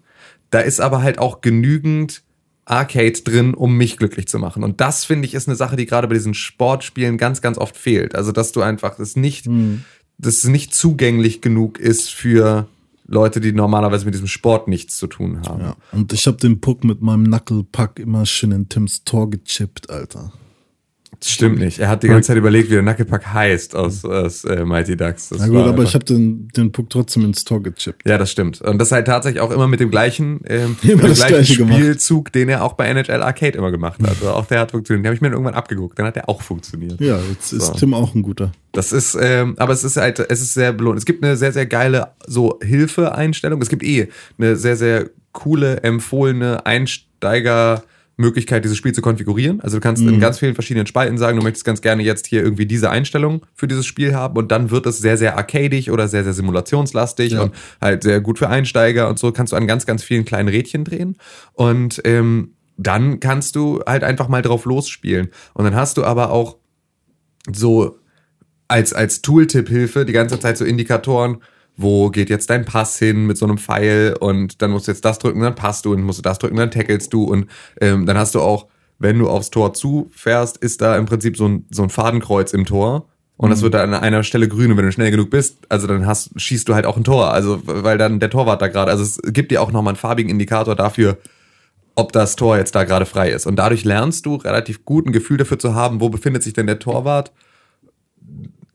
Da 0.52 0.60
ist 0.60 0.80
aber 0.80 1.02
halt 1.02 1.18
auch 1.18 1.40
genügend 1.40 2.22
Arcade 2.64 3.20
drin, 3.24 3.54
um 3.54 3.76
mich 3.76 3.96
glücklich 3.96 4.28
zu 4.28 4.38
machen. 4.38 4.62
Und 4.62 4.80
das 4.80 5.04
finde 5.04 5.26
ich 5.26 5.34
ist 5.34 5.48
eine 5.48 5.56
Sache, 5.56 5.76
die 5.76 5.86
gerade 5.86 6.06
bei 6.06 6.14
diesen 6.14 6.34
Sportspielen 6.34 7.18
ganz, 7.18 7.40
ganz 7.40 7.58
oft 7.58 7.76
fehlt. 7.76 8.14
Also, 8.14 8.32
dass 8.32 8.52
du 8.52 8.60
einfach 8.60 8.96
das 8.96 9.16
nicht, 9.16 9.48
dass 10.18 10.36
es 10.36 10.44
nicht 10.44 10.74
zugänglich 10.74 11.40
genug 11.40 11.80
ist 11.80 12.10
für 12.10 12.68
Leute, 13.06 13.40
die 13.40 13.52
normalerweise 13.52 14.04
mit 14.04 14.14
diesem 14.14 14.28
Sport 14.28 14.68
nichts 14.68 14.98
zu 14.98 15.06
tun 15.06 15.40
haben. 15.48 15.60
Ja. 15.60 15.76
Und 15.90 16.12
ich 16.12 16.26
habe 16.26 16.36
den 16.36 16.60
Puck 16.60 16.84
mit 16.84 17.00
meinem 17.00 17.24
Knucklepack 17.24 17.98
immer 17.98 18.26
schön 18.26 18.52
in 18.52 18.68
Tims 18.68 19.04
Tor 19.04 19.30
gechippt, 19.30 19.90
Alter. 19.90 20.32
Stimmt 21.24 21.58
nicht. 21.58 21.78
Er 21.78 21.88
hat 21.88 22.02
die 22.02 22.08
ganze 22.08 22.28
Zeit 22.28 22.36
überlegt, 22.36 22.68
wie 22.68 22.74
der 22.74 22.82
Nackepack 22.82 23.32
heißt 23.32 23.76
aus, 23.76 24.04
aus 24.04 24.44
äh, 24.44 24.64
Mighty 24.64 24.96
Ducks. 24.96 25.28
Das 25.28 25.38
Na 25.38 25.46
gut, 25.48 25.58
aber 25.58 25.82
ich 25.84 25.94
habe 25.94 26.04
den, 26.04 26.48
den 26.48 26.72
Puck 26.72 26.90
trotzdem 26.90 27.24
ins 27.24 27.44
Tor 27.44 27.62
gechippt. 27.62 28.02
Ja, 28.04 28.18
das 28.18 28.30
stimmt. 28.30 28.60
Und 28.60 28.78
das 28.78 28.90
halt 28.90 29.06
tatsächlich 29.06 29.40
auch 29.40 29.50
immer 29.50 29.68
mit 29.68 29.80
dem 29.80 29.90
gleichen, 29.90 30.40
ähm, 30.46 30.76
mit 30.82 30.92
dem 30.92 30.98
gleichen 31.00 31.28
Gleiche 31.28 31.56
gemacht. 31.56 31.78
Spielzug, 31.78 32.32
den 32.32 32.48
er 32.48 32.64
auch 32.64 32.72
bei 32.72 32.86
NHL 32.86 33.22
Arcade 33.22 33.56
immer 33.56 33.70
gemacht 33.70 34.02
hat. 34.02 34.08
Also 34.08 34.30
auch 34.30 34.46
der 34.46 34.60
hat 34.60 34.72
funktioniert. 34.72 35.04
Den 35.04 35.06
habe 35.06 35.14
ich 35.14 35.20
mir 35.20 35.28
irgendwann 35.28 35.54
abgeguckt. 35.54 35.98
Dann 35.98 36.06
hat 36.06 36.16
der 36.16 36.28
auch 36.28 36.42
funktioniert. 36.42 37.00
Ja, 37.00 37.18
jetzt 37.30 37.52
ist 37.52 37.66
So. 37.66 37.72
Tim 37.74 37.94
auch 37.94 38.14
ein 38.14 38.22
guter. 38.22 38.52
Das 38.72 38.92
ist, 38.92 39.16
ähm, 39.20 39.54
aber 39.58 39.74
es 39.74 39.84
ist 39.84 39.96
halt, 39.96 40.18
es 40.18 40.40
ist 40.40 40.54
sehr 40.54 40.72
belohnt. 40.72 40.98
Es 40.98 41.04
gibt 41.04 41.22
eine 41.22 41.36
sehr, 41.36 41.52
sehr 41.52 41.66
geile 41.66 42.08
so 42.26 42.58
Hilfeeinstellung. 42.62 43.60
Es 43.62 43.68
gibt 43.68 43.82
eh 43.84 44.08
eine 44.38 44.56
sehr, 44.56 44.76
sehr 44.76 45.10
coole, 45.32 45.82
empfohlene 45.82 46.66
Einsteigermöglichkeit, 48.22 48.64
dieses 48.64 48.76
Spiel 48.76 48.92
zu 48.92 49.02
konfigurieren. 49.02 49.60
Also 49.60 49.76
du 49.76 49.80
kannst 49.80 50.02
in 50.02 50.20
ganz 50.20 50.38
vielen 50.38 50.54
verschiedenen 50.54 50.86
Spalten 50.86 51.18
sagen, 51.18 51.38
du 51.38 51.42
möchtest 51.42 51.64
ganz 51.64 51.82
gerne 51.82 52.02
jetzt 52.02 52.26
hier 52.26 52.42
irgendwie 52.42 52.66
diese 52.66 52.90
Einstellung 52.90 53.44
für 53.54 53.66
dieses 53.66 53.86
Spiel 53.86 54.14
haben 54.14 54.36
und 54.36 54.52
dann 54.52 54.70
wird 54.70 54.86
es 54.86 54.98
sehr, 54.98 55.16
sehr 55.16 55.36
arcadig 55.36 55.90
oder 55.90 56.08
sehr, 56.08 56.24
sehr 56.24 56.32
simulationslastig 56.32 57.36
und 57.38 57.52
halt 57.80 58.02
sehr 58.02 58.20
gut 58.20 58.38
für 58.38 58.48
Einsteiger 58.48 59.08
und 59.08 59.18
so 59.18 59.32
kannst 59.32 59.52
du 59.52 59.56
an 59.56 59.66
ganz, 59.66 59.86
ganz 59.86 60.02
vielen 60.02 60.24
kleinen 60.24 60.48
Rädchen 60.48 60.84
drehen 60.84 61.16
und 61.52 62.00
ähm, 62.04 62.54
dann 62.76 63.20
kannst 63.20 63.56
du 63.56 63.80
halt 63.86 64.02
einfach 64.02 64.28
mal 64.28 64.42
drauf 64.42 64.64
losspielen. 64.64 65.28
Und 65.52 65.64
dann 65.64 65.74
hast 65.74 65.98
du 65.98 66.04
aber 66.04 66.30
auch 66.30 66.56
so 67.52 67.98
als, 68.66 68.92
als 68.94 69.20
Tooltip-Hilfe 69.20 70.04
die 70.06 70.14
ganze 70.14 70.40
Zeit 70.40 70.56
so 70.56 70.64
Indikatoren, 70.64 71.42
wo 71.76 72.10
geht 72.10 72.30
jetzt 72.30 72.50
dein 72.50 72.64
Pass 72.64 72.98
hin 72.98 73.26
mit 73.26 73.38
so 73.38 73.46
einem 73.46 73.58
Pfeil 73.58 74.16
und 74.18 74.62
dann 74.62 74.70
musst 74.70 74.86
du 74.86 74.92
jetzt 74.92 75.04
das 75.04 75.18
drücken, 75.18 75.40
dann 75.40 75.54
passt 75.54 75.84
du 75.84 75.92
und 75.92 76.02
musst 76.02 76.18
du 76.18 76.22
das 76.22 76.38
drücken, 76.38 76.56
dann 76.56 76.70
tackelst 76.70 77.12
du 77.12 77.24
und 77.24 77.46
ähm, 77.80 78.06
dann 78.06 78.18
hast 78.18 78.34
du 78.34 78.40
auch, 78.40 78.66
wenn 78.98 79.18
du 79.18 79.28
aufs 79.28 79.50
Tor 79.50 79.74
zufährst, 79.74 80.58
ist 80.58 80.80
da 80.80 80.96
im 80.96 81.06
Prinzip 81.06 81.36
so 81.36 81.48
ein, 81.48 81.66
so 81.70 81.82
ein 81.82 81.90
Fadenkreuz 81.90 82.52
im 82.52 82.66
Tor 82.66 83.06
und 83.36 83.50
das 83.50 83.62
wird 83.62 83.74
dann 83.74 83.94
an 83.94 84.02
einer 84.02 84.22
Stelle 84.22 84.46
grün 84.48 84.70
und 84.70 84.76
wenn 84.76 84.84
du 84.84 84.92
schnell 84.92 85.10
genug 85.10 85.30
bist, 85.30 85.58
also 85.68 85.86
dann 85.86 86.06
hast, 86.06 86.30
schießt 86.40 86.68
du 86.68 86.74
halt 86.74 86.86
auch 86.86 86.96
ein 86.96 87.04
Tor, 87.04 87.32
also 87.32 87.60
weil 87.64 87.98
dann 87.98 88.20
der 88.20 88.30
Torwart 88.30 88.62
da 88.62 88.68
gerade, 88.68 88.90
also 88.90 89.02
es 89.02 89.20
gibt 89.32 89.50
dir 89.50 89.62
auch 89.62 89.72
nochmal 89.72 89.92
einen 89.92 89.98
farbigen 89.98 90.30
Indikator 90.30 90.76
dafür, 90.76 91.18
ob 91.94 92.12
das 92.12 92.36
Tor 92.36 92.56
jetzt 92.56 92.74
da 92.74 92.84
gerade 92.84 93.06
frei 93.06 93.30
ist. 93.30 93.46
Und 93.46 93.56
dadurch 93.56 93.84
lernst 93.84 94.26
du 94.26 94.36
relativ 94.36 94.84
gut 94.84 95.06
ein 95.06 95.12
Gefühl 95.12 95.36
dafür 95.36 95.58
zu 95.58 95.74
haben, 95.74 96.00
wo 96.00 96.08
befindet 96.08 96.42
sich 96.42 96.52
denn 96.52 96.66
der 96.66 96.78
Torwart, 96.78 97.32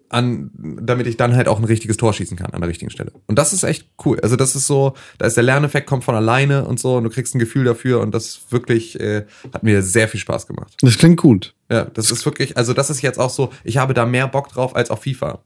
an, 0.10 0.51
damit 0.82 1.08
ich 1.08 1.18
dann 1.18 1.36
halt 1.36 1.47
auch 1.47 1.58
ein 1.60 1.66
richtiges 1.66 1.97
Tor 1.97 2.14
schießen 2.14 2.38
kann 2.38 2.51
an 2.51 2.62
der 2.62 2.70
richtigen 2.70 2.89
Stelle. 2.91 3.12
Und 3.26 3.38
das 3.38 3.51
ist 3.53 3.64
echt 3.64 3.88
cool. 4.05 4.20
Also 4.22 4.36
das 4.36 4.55
ist 4.55 4.68
so, 4.68 4.93
da 5.18 5.26
ist 5.28 5.36
der 5.36 5.43
Lerneffekt 5.43 5.88
kommt 5.88 6.03
von 6.03 6.16
alleine 6.16 6.66
und 6.66 6.80
so 6.80 6.95
und 6.97 7.03
du 7.03 7.10
kriegst 7.10 7.36
ein 7.36 7.39
Gefühl 7.39 7.66
dafür 7.66 7.99
und 8.01 8.14
das 8.14 8.39
wirklich 8.49 8.99
äh, 8.99 9.26
hat 9.53 9.64
mir 9.64 9.82
sehr 9.82 10.08
viel 10.08 10.20
Spaß 10.20 10.47
gemacht. 10.47 10.76
Das 10.82 10.97
klingt 10.97 11.18
gut. 11.20 11.53
Ja, 11.70 11.86
das 11.86 12.12
ist 12.12 12.26
wirklich, 12.26 12.55
also 12.58 12.74
das 12.74 12.89
ist 12.89 13.01
jetzt 13.01 13.20
auch 13.20 13.30
so, 13.30 13.49
ich 13.64 13.78
habe 13.78 13.93
da 13.93 14.05
mehr 14.05 14.28
Bock 14.28 14.47
drauf 14.49 14.76
als 14.76 14.89
auf 14.91 15.03
FIFA, 15.03 15.39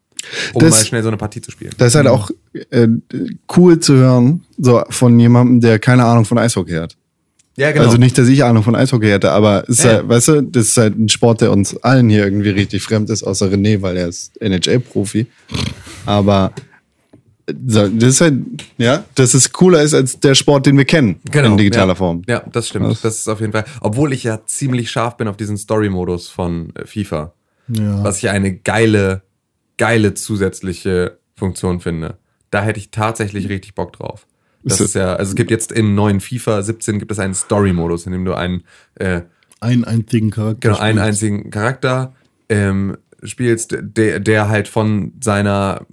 um 0.53 0.59
Das- 0.61 0.71
mal 0.79 0.85
schnell 0.85 1.01
so 1.01 1.07
eine 1.09 1.17
Partie 1.17 1.41
zu 1.41 1.49
spielen. 1.51 1.71
Das 1.77 1.89
ist 1.89 1.95
halt 1.95 2.07
auch 2.07 2.29
äh, 2.69 2.87
cool 3.57 3.79
zu 3.79 3.95
hören, 3.95 4.45
so 4.57 4.83
von 4.89 5.19
jemandem, 5.19 5.59
der 5.61 5.79
keine 5.79 6.05
Ahnung 6.05 6.25
von 6.25 6.37
Eishockey 6.37 6.73
hat. 6.75 6.95
Ja, 7.57 7.71
genau. 7.71 7.85
Also 7.85 7.97
nicht, 7.97 8.17
dass 8.17 8.27
ich 8.27 8.43
Ahnung 8.43 8.63
von 8.63 8.75
Eishockey 8.75 9.07
hätte, 9.07 9.31
aber 9.31 9.67
ist 9.67 9.83
Ja. 9.83 9.95
halt, 9.95 10.09
weißt 10.09 10.27
du, 10.29 10.41
das 10.43 10.67
ist 10.69 10.77
halt 10.77 10.97
ein 10.97 11.09
Sport, 11.09 11.41
der 11.41 11.51
uns 11.51 11.75
allen 11.83 12.09
hier 12.09 12.23
irgendwie 12.23 12.49
richtig 12.49 12.81
fremd 12.83 13.09
ist, 13.09 13.23
außer 13.23 13.47
René, 13.47 13.81
weil 13.81 13.97
er 13.97 14.07
ist 14.07 14.31
NHL-Profi. 14.41 15.27
Aber 16.05 16.53
das 17.45 17.89
ist 17.91 18.21
halt, 18.21 18.35
ja, 18.77 19.03
dass 19.15 19.33
es 19.33 19.51
cooler 19.51 19.81
ist 19.81 19.93
als 19.93 20.19
der 20.19 20.35
Sport, 20.35 20.65
den 20.65 20.77
wir 20.77 20.85
kennen 20.85 21.19
in 21.33 21.57
digitaler 21.57 21.83
Genau, 21.83 21.87
ja. 21.87 21.95
Form. 21.95 22.21
Ja, 22.27 22.43
das 22.51 22.69
stimmt. 22.69 22.89
Das- 22.89 23.01
Das 23.01 23.17
ist 23.19 23.27
auf 23.27 23.41
jeden 23.41 23.51
Fall. 23.51 23.65
Obwohl 23.81 24.13
ich 24.13 24.23
ja 24.23 24.39
ziemlich 24.45 24.89
scharf 24.89 25.17
bin 25.17 25.27
auf 25.27 25.35
diesen 25.37 25.57
Story-Modus 25.57 26.29
von 26.29 26.73
äh, 26.75 26.85
FIFA. 26.85 27.33
Ja. 27.67 28.03
Was 28.03 28.17
ich 28.19 28.29
eine 28.29 28.53
geile, 28.55 29.23
geile 29.77 30.13
zusätzliche 30.13 31.17
Funktion 31.35 31.79
finde. 31.81 32.17
Da 32.51 32.63
hätte 32.63 32.79
ich 32.79 32.91
tatsächlich 32.91 33.49
richtig 33.49 33.75
Bock 33.75 33.93
drauf. 33.93 34.25
Das 34.63 34.73
Ist- 34.79 34.87
ist 34.87 34.93
ja, 34.95 35.15
also 35.15 35.31
es 35.31 35.35
gibt 35.35 35.49
jetzt 35.51 35.71
im 35.71 35.95
neuen 35.95 36.19
FIFA 36.19 36.61
17 36.61 36.99
gibt 36.99 37.11
es 37.11 37.19
einen 37.19 37.33
Story-Modus, 37.33 38.05
in 38.05 38.11
dem 38.11 38.25
du 38.25 38.33
einen, 38.35 38.63
äh, 38.95 39.21
Einen 39.59 39.83
einzigen 39.85 40.29
Charakter. 40.29 40.69
genau, 40.69 40.79
einen 40.79 40.97
spielst. 40.99 41.07
einzigen 41.07 41.49
Charakter 41.51 42.13
ähm, 42.49 42.97
spielst, 43.23 43.75
der, 43.79 44.19
der 44.19 44.49
halt 44.49 44.67
von 44.67 45.13
seiner 45.21 45.85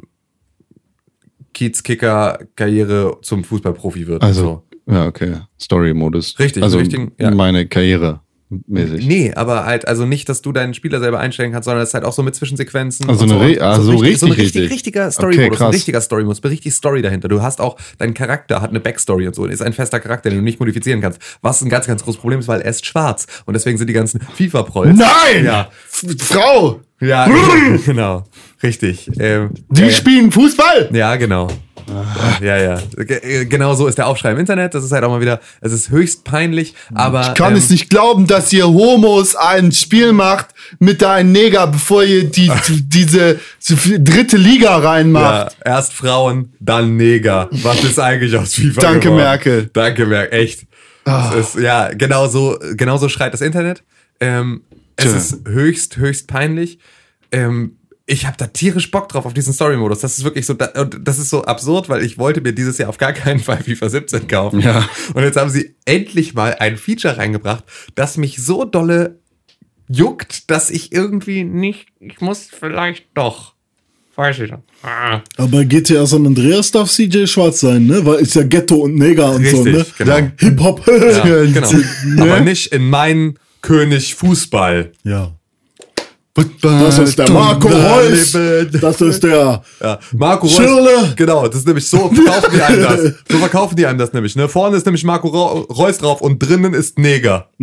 Kiezkicker-Karriere 1.54 3.18
zum 3.22 3.44
Fußballprofi 3.44 4.06
wird. 4.06 4.22
Also, 4.22 4.64
ja, 4.86 5.06
okay. 5.06 5.40
Story-Modus. 5.60 6.38
Richtig, 6.38 6.62
Also 6.62 6.78
richtigen, 6.78 7.12
ja. 7.18 7.30
meine 7.30 7.66
Karriere 7.66 8.20
mäßig. 8.66 9.06
Nee, 9.06 9.32
aber 9.34 9.66
halt, 9.66 9.86
also 9.86 10.06
nicht, 10.06 10.28
dass 10.28 10.42
du 10.42 10.52
deinen 10.52 10.74
Spieler 10.74 11.00
selber 11.00 11.20
einstellen 11.20 11.52
kannst, 11.52 11.66
sondern 11.66 11.82
es 11.82 11.90
ist 11.90 11.94
halt 11.94 12.04
auch 12.04 12.12
so 12.12 12.22
mit 12.22 12.34
Zwischensequenzen. 12.34 13.08
Also 13.08 13.24
eine 13.24 13.34
so, 13.34 13.38
Re- 13.38 13.52
und 13.52 13.62
ah, 13.62 13.76
so 13.76 13.82
so 13.82 13.90
ein 13.92 13.98
richtig, 13.98 14.22
richtig, 14.22 14.38
richtig. 14.38 14.70
richtiger 14.70 15.02
Okay, 15.02 15.12
Story-Modus, 15.12 15.50
ein 15.50 15.56
krass. 15.58 15.74
richtiger 15.74 16.00
Story-Modus, 16.00 16.44
richtig 16.44 16.74
Story 16.74 17.02
dahinter. 17.02 17.28
Du 17.28 17.42
hast 17.42 17.60
auch, 17.60 17.76
dein 17.98 18.14
Charakter 18.14 18.62
hat 18.62 18.70
eine 18.70 18.80
Backstory 18.80 19.26
und 19.26 19.34
so, 19.34 19.44
ist 19.46 19.62
ein 19.62 19.72
fester 19.72 20.00
Charakter, 20.00 20.30
den 20.30 20.38
du 20.38 20.44
nicht 20.44 20.60
modifizieren 20.60 21.00
kannst. 21.00 21.20
Was 21.42 21.62
ein 21.62 21.68
ganz, 21.68 21.86
ganz 21.86 22.02
großes 22.04 22.20
Problem 22.20 22.40
ist, 22.40 22.48
weil 22.48 22.60
er 22.60 22.70
ist 22.70 22.86
schwarz. 22.86 23.26
Und 23.44 23.54
deswegen 23.54 23.78
sind 23.78 23.88
die 23.88 23.94
ganzen 23.94 24.20
FIFA-Prolls. 24.20 24.96
Nein! 24.98 25.44
Ja. 25.44 25.68
Frau! 26.18 26.80
Ja, 27.00 27.28
genau. 27.86 28.24
Richtig. 28.62 29.10
Ähm, 29.18 29.50
Die 29.70 29.82
ja, 29.82 29.90
spielen 29.90 30.32
Fußball! 30.32 30.88
ja, 30.92 31.16
genau. 31.16 31.48
Ja, 32.42 32.56
ja. 32.58 32.78
Äh, 32.98 33.46
Genau 33.46 33.74
so 33.74 33.86
ist 33.86 33.98
der 33.98 34.06
Aufschrei 34.06 34.32
im 34.32 34.38
Internet. 34.38 34.74
Das 34.74 34.84
ist 34.84 34.92
halt 34.92 35.04
auch 35.04 35.10
mal 35.10 35.20
wieder, 35.20 35.40
es 35.60 35.72
ist 35.72 35.90
höchst 35.90 36.24
peinlich, 36.24 36.74
aber. 36.94 37.22
Ich 37.22 37.34
kann 37.34 37.52
ähm, 37.52 37.58
es 37.58 37.70
nicht 37.70 37.88
glauben, 37.88 38.26
dass 38.26 38.52
ihr 38.52 38.66
Homos 38.66 39.34
ein 39.36 39.72
Spiel 39.72 40.12
macht 40.12 40.48
mit 40.78 41.02
einem 41.02 41.32
Neger, 41.32 41.66
bevor 41.66 42.04
ihr 42.04 42.24
die, 42.24 42.50
die 42.68 42.82
diese 42.82 43.40
die 43.68 44.04
dritte 44.04 44.36
Liga 44.36 44.76
reinmacht. 44.76 45.56
Ja, 45.64 45.72
erst 45.76 45.94
Frauen, 45.94 46.52
dann 46.60 46.96
Neger. 46.96 47.48
Was 47.50 47.82
ist 47.84 47.98
eigentlich 47.98 48.36
aus 48.36 48.54
FIFA 48.54 48.80
Danke, 48.80 49.00
geworden? 49.00 49.16
Merkel. 49.22 49.64
Ah. 49.66 49.70
Danke, 49.72 50.06
Merkel. 50.06 50.38
Echt. 50.38 50.66
Es 51.38 51.54
ist, 51.54 51.62
ja, 51.62 51.88
genau 51.94 52.28
so, 52.28 52.58
genau 52.76 52.98
so 52.98 53.08
schreit 53.08 53.32
das 53.32 53.40
Internet. 53.40 53.82
Ähm, 54.20 54.60
es 55.06 55.32
ist 55.32 55.48
höchst, 55.48 55.96
höchst 55.96 56.28
peinlich. 56.28 56.78
Ähm, 57.32 57.78
ich 58.06 58.26
habe 58.26 58.36
da 58.38 58.46
tierisch 58.46 58.90
Bock 58.90 59.10
drauf 59.10 59.26
auf 59.26 59.34
diesen 59.34 59.52
Story-Modus. 59.52 60.00
Das 60.00 60.16
ist 60.16 60.24
wirklich 60.24 60.46
so, 60.46 60.54
das 60.54 61.18
ist 61.18 61.28
so 61.28 61.44
absurd, 61.44 61.90
weil 61.90 62.02
ich 62.02 62.16
wollte 62.16 62.40
mir 62.40 62.54
dieses 62.54 62.78
Jahr 62.78 62.88
auf 62.88 62.96
gar 62.96 63.12
keinen 63.12 63.38
Fall 63.38 63.62
FIFA 63.62 63.90
17 63.90 64.28
kaufen. 64.28 64.60
Ja. 64.60 64.88
Und 65.12 65.22
jetzt 65.22 65.36
haben 65.36 65.50
sie 65.50 65.76
endlich 65.84 66.32
mal 66.32 66.54
ein 66.54 66.78
Feature 66.78 67.18
reingebracht, 67.18 67.64
das 67.94 68.16
mich 68.16 68.42
so 68.42 68.64
dolle 68.64 69.18
juckt, 69.88 70.50
dass 70.50 70.70
ich 70.70 70.92
irgendwie 70.92 71.44
nicht, 71.44 71.88
ich 72.00 72.20
muss 72.20 72.48
vielleicht 72.50 73.06
doch. 73.14 73.54
Weiß 74.16 74.36
ich 74.40 74.50
nicht. 74.50 74.62
Ah. 74.82 75.20
Aber 75.36 75.64
GTA 75.64 76.04
San 76.06 76.26
Andreas 76.26 76.72
darf 76.72 76.90
CJ 76.90 77.26
Schwarz 77.26 77.60
sein, 77.60 77.86
ne? 77.86 78.04
Weil 78.04 78.16
ist 78.20 78.34
ja 78.34 78.42
Ghetto 78.42 78.76
und 78.76 78.96
Neger 78.96 79.30
und 79.30 79.46
so, 79.46 79.62
Richtig, 79.62 79.74
ne? 79.74 79.86
genau. 79.98 80.30
Hip-Hop. 80.38 80.86
Ja, 80.88 81.44
genau. 81.44 81.70
Ne? 82.04 82.22
Aber 82.22 82.40
nicht 82.40 82.72
in 82.72 82.88
meinen 82.88 83.38
König 83.62 84.14
Fußball. 84.14 84.92
Ja. 85.04 85.32
Das 86.62 86.98
ist 86.98 87.18
der 87.18 87.30
Marco 87.30 87.68
Reus. 87.68 88.36
Das 88.80 89.00
ist 89.00 89.24
der. 89.24 89.62
Ja, 89.80 89.98
Marco 90.12 90.46
Reus. 90.46 90.56
Schirle. 90.56 91.12
Genau, 91.16 91.48
das 91.48 91.56
ist 91.56 91.66
nämlich 91.66 91.88
so 91.88 92.10
verkaufen 92.10 92.50
die 92.54 92.62
einem 92.62 92.82
das. 92.82 93.00
So 93.28 93.38
verkaufen 93.38 93.76
die 93.76 93.86
einem 93.86 93.98
das 93.98 94.12
nämlich. 94.12 94.36
Ne? 94.36 94.48
Vorne 94.48 94.76
ist 94.76 94.86
nämlich 94.86 95.02
Marco 95.04 95.28
Reus 95.28 95.98
drauf 95.98 96.20
und 96.20 96.38
drinnen 96.38 96.74
ist 96.74 96.98
Neger. 96.98 97.48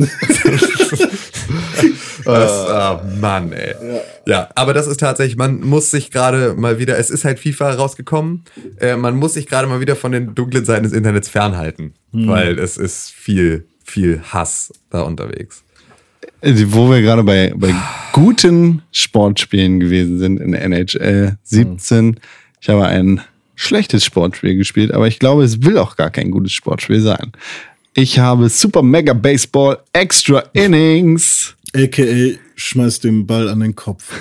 das, 2.25 2.51
ah, 2.51 3.01
Mann, 3.19 3.53
ey. 3.53 3.75
Ja. 4.25 4.49
aber 4.55 4.73
das 4.73 4.87
ist 4.87 4.99
tatsächlich, 4.99 5.37
man 5.37 5.61
muss 5.61 5.91
sich 5.91 6.11
gerade 6.11 6.55
mal 6.55 6.79
wieder, 6.79 6.97
es 6.97 7.09
ist 7.09 7.23
halt 7.23 7.39
FIFA 7.39 7.75
rausgekommen, 7.75 8.43
äh, 8.79 8.95
man 8.95 9.15
muss 9.15 9.35
sich 9.35 9.47
gerade 9.47 9.67
mal 9.67 9.79
wieder 9.79 9.95
von 9.95 10.11
den 10.11 10.35
dunklen 10.35 10.65
Seiten 10.65 10.83
des 10.83 10.93
Internets 10.93 11.29
fernhalten, 11.29 11.93
weil 12.11 12.59
es 12.59 12.77
ist 12.77 13.11
viel, 13.11 13.67
viel 13.83 14.21
Hass 14.31 14.73
da 14.89 15.01
unterwegs. 15.01 15.64
Äh, 16.41 16.53
Wo 16.67 16.89
wir 16.89 17.01
gerade 17.01 17.23
bei, 17.23 17.53
bei 17.55 17.73
guten 18.11 18.81
Sportspielen 18.91 19.79
gewesen 19.79 20.19
sind 20.19 20.39
in 20.39 20.53
NHL 20.53 21.37
17. 21.43 22.19
Ich 22.61 22.69
habe 22.69 22.85
ein 22.85 23.21
schlechtes 23.55 24.03
Sportspiel 24.03 24.55
gespielt, 24.55 24.91
aber 24.93 25.07
ich 25.07 25.19
glaube, 25.19 25.43
es 25.43 25.63
will 25.63 25.77
auch 25.77 25.95
gar 25.95 26.09
kein 26.09 26.31
gutes 26.31 26.51
Sportspiel 26.51 27.01
sein. 27.01 27.31
Ich 27.93 28.19
habe 28.19 28.49
Super 28.49 28.81
Mega 28.81 29.13
Baseball 29.13 29.79
Extra 29.93 30.43
Innings. 30.53 31.55
AKA 31.73 32.37
schmeißt 32.55 33.03
den 33.03 33.25
Ball 33.25 33.47
an 33.49 33.61
den 33.61 33.75
Kopf. 33.75 34.11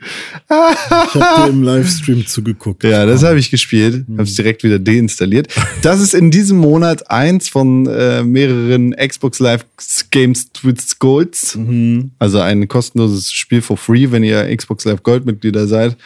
Ich 0.00 1.20
hab 1.20 1.44
dir 1.44 1.50
im 1.50 1.62
Livestream 1.62 2.26
zugeguckt. 2.26 2.84
Ja, 2.84 3.06
das 3.06 3.22
habe 3.22 3.38
ich 3.38 3.50
gespielt, 3.50 4.04
habe 4.12 4.22
es 4.22 4.34
direkt 4.34 4.64
wieder 4.64 4.78
deinstalliert. 4.78 5.48
Das 5.82 6.00
ist 6.00 6.14
in 6.14 6.30
diesem 6.30 6.58
Monat 6.58 7.10
eins 7.10 7.48
von 7.48 7.86
äh, 7.86 8.22
mehreren 8.22 8.92
Xbox 8.96 9.38
Live 9.38 9.64
Games 10.10 10.50
with 10.62 10.98
Golds. 10.98 11.58
Also 12.18 12.40
ein 12.40 12.66
kostenloses 12.68 13.30
Spiel 13.32 13.62
for 13.62 13.76
free, 13.76 14.10
wenn 14.10 14.24
ihr 14.24 14.54
Xbox 14.56 14.84
Live 14.84 15.02
Gold 15.02 15.26
Mitglieder 15.26 15.66
seid. 15.66 15.96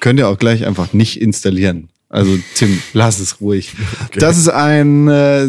Könnt 0.00 0.18
ihr 0.18 0.28
auch 0.28 0.38
gleich 0.38 0.66
einfach 0.66 0.92
nicht 0.92 1.20
installieren. 1.20 1.88
Also 2.08 2.38
Tim, 2.54 2.80
lass 2.92 3.18
es 3.18 3.40
ruhig. 3.40 3.72
Das 4.14 4.38
ist 4.38 4.48
ein, 4.48 5.08
äh, 5.08 5.48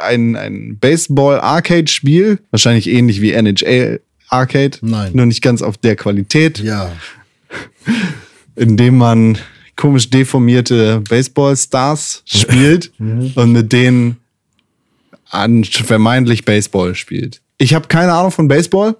ein, 0.00 0.34
ein 0.34 0.78
Baseball-Arcade-Spiel, 0.80 2.40
wahrscheinlich 2.50 2.88
ähnlich 2.88 3.20
wie 3.20 3.32
NHL 3.32 4.00
Arcade. 4.32 4.78
Nein. 4.80 5.12
Nur 5.14 5.26
nicht 5.26 5.42
ganz 5.42 5.62
auf 5.62 5.76
der 5.76 5.96
Qualität, 5.96 6.58
Ja. 6.58 6.90
in 8.56 8.76
dem 8.76 8.96
man 8.98 9.38
komisch 9.76 10.10
deformierte 10.10 11.00
Baseball-Stars 11.08 12.22
spielt 12.26 12.92
und 12.98 13.52
mit 13.52 13.72
denen 13.72 14.16
an 15.30 15.64
vermeintlich 15.64 16.44
Baseball 16.44 16.94
spielt. 16.94 17.40
Ich 17.58 17.74
habe 17.74 17.88
keine 17.88 18.12
Ahnung 18.12 18.30
von 18.30 18.48
Baseball, 18.48 18.96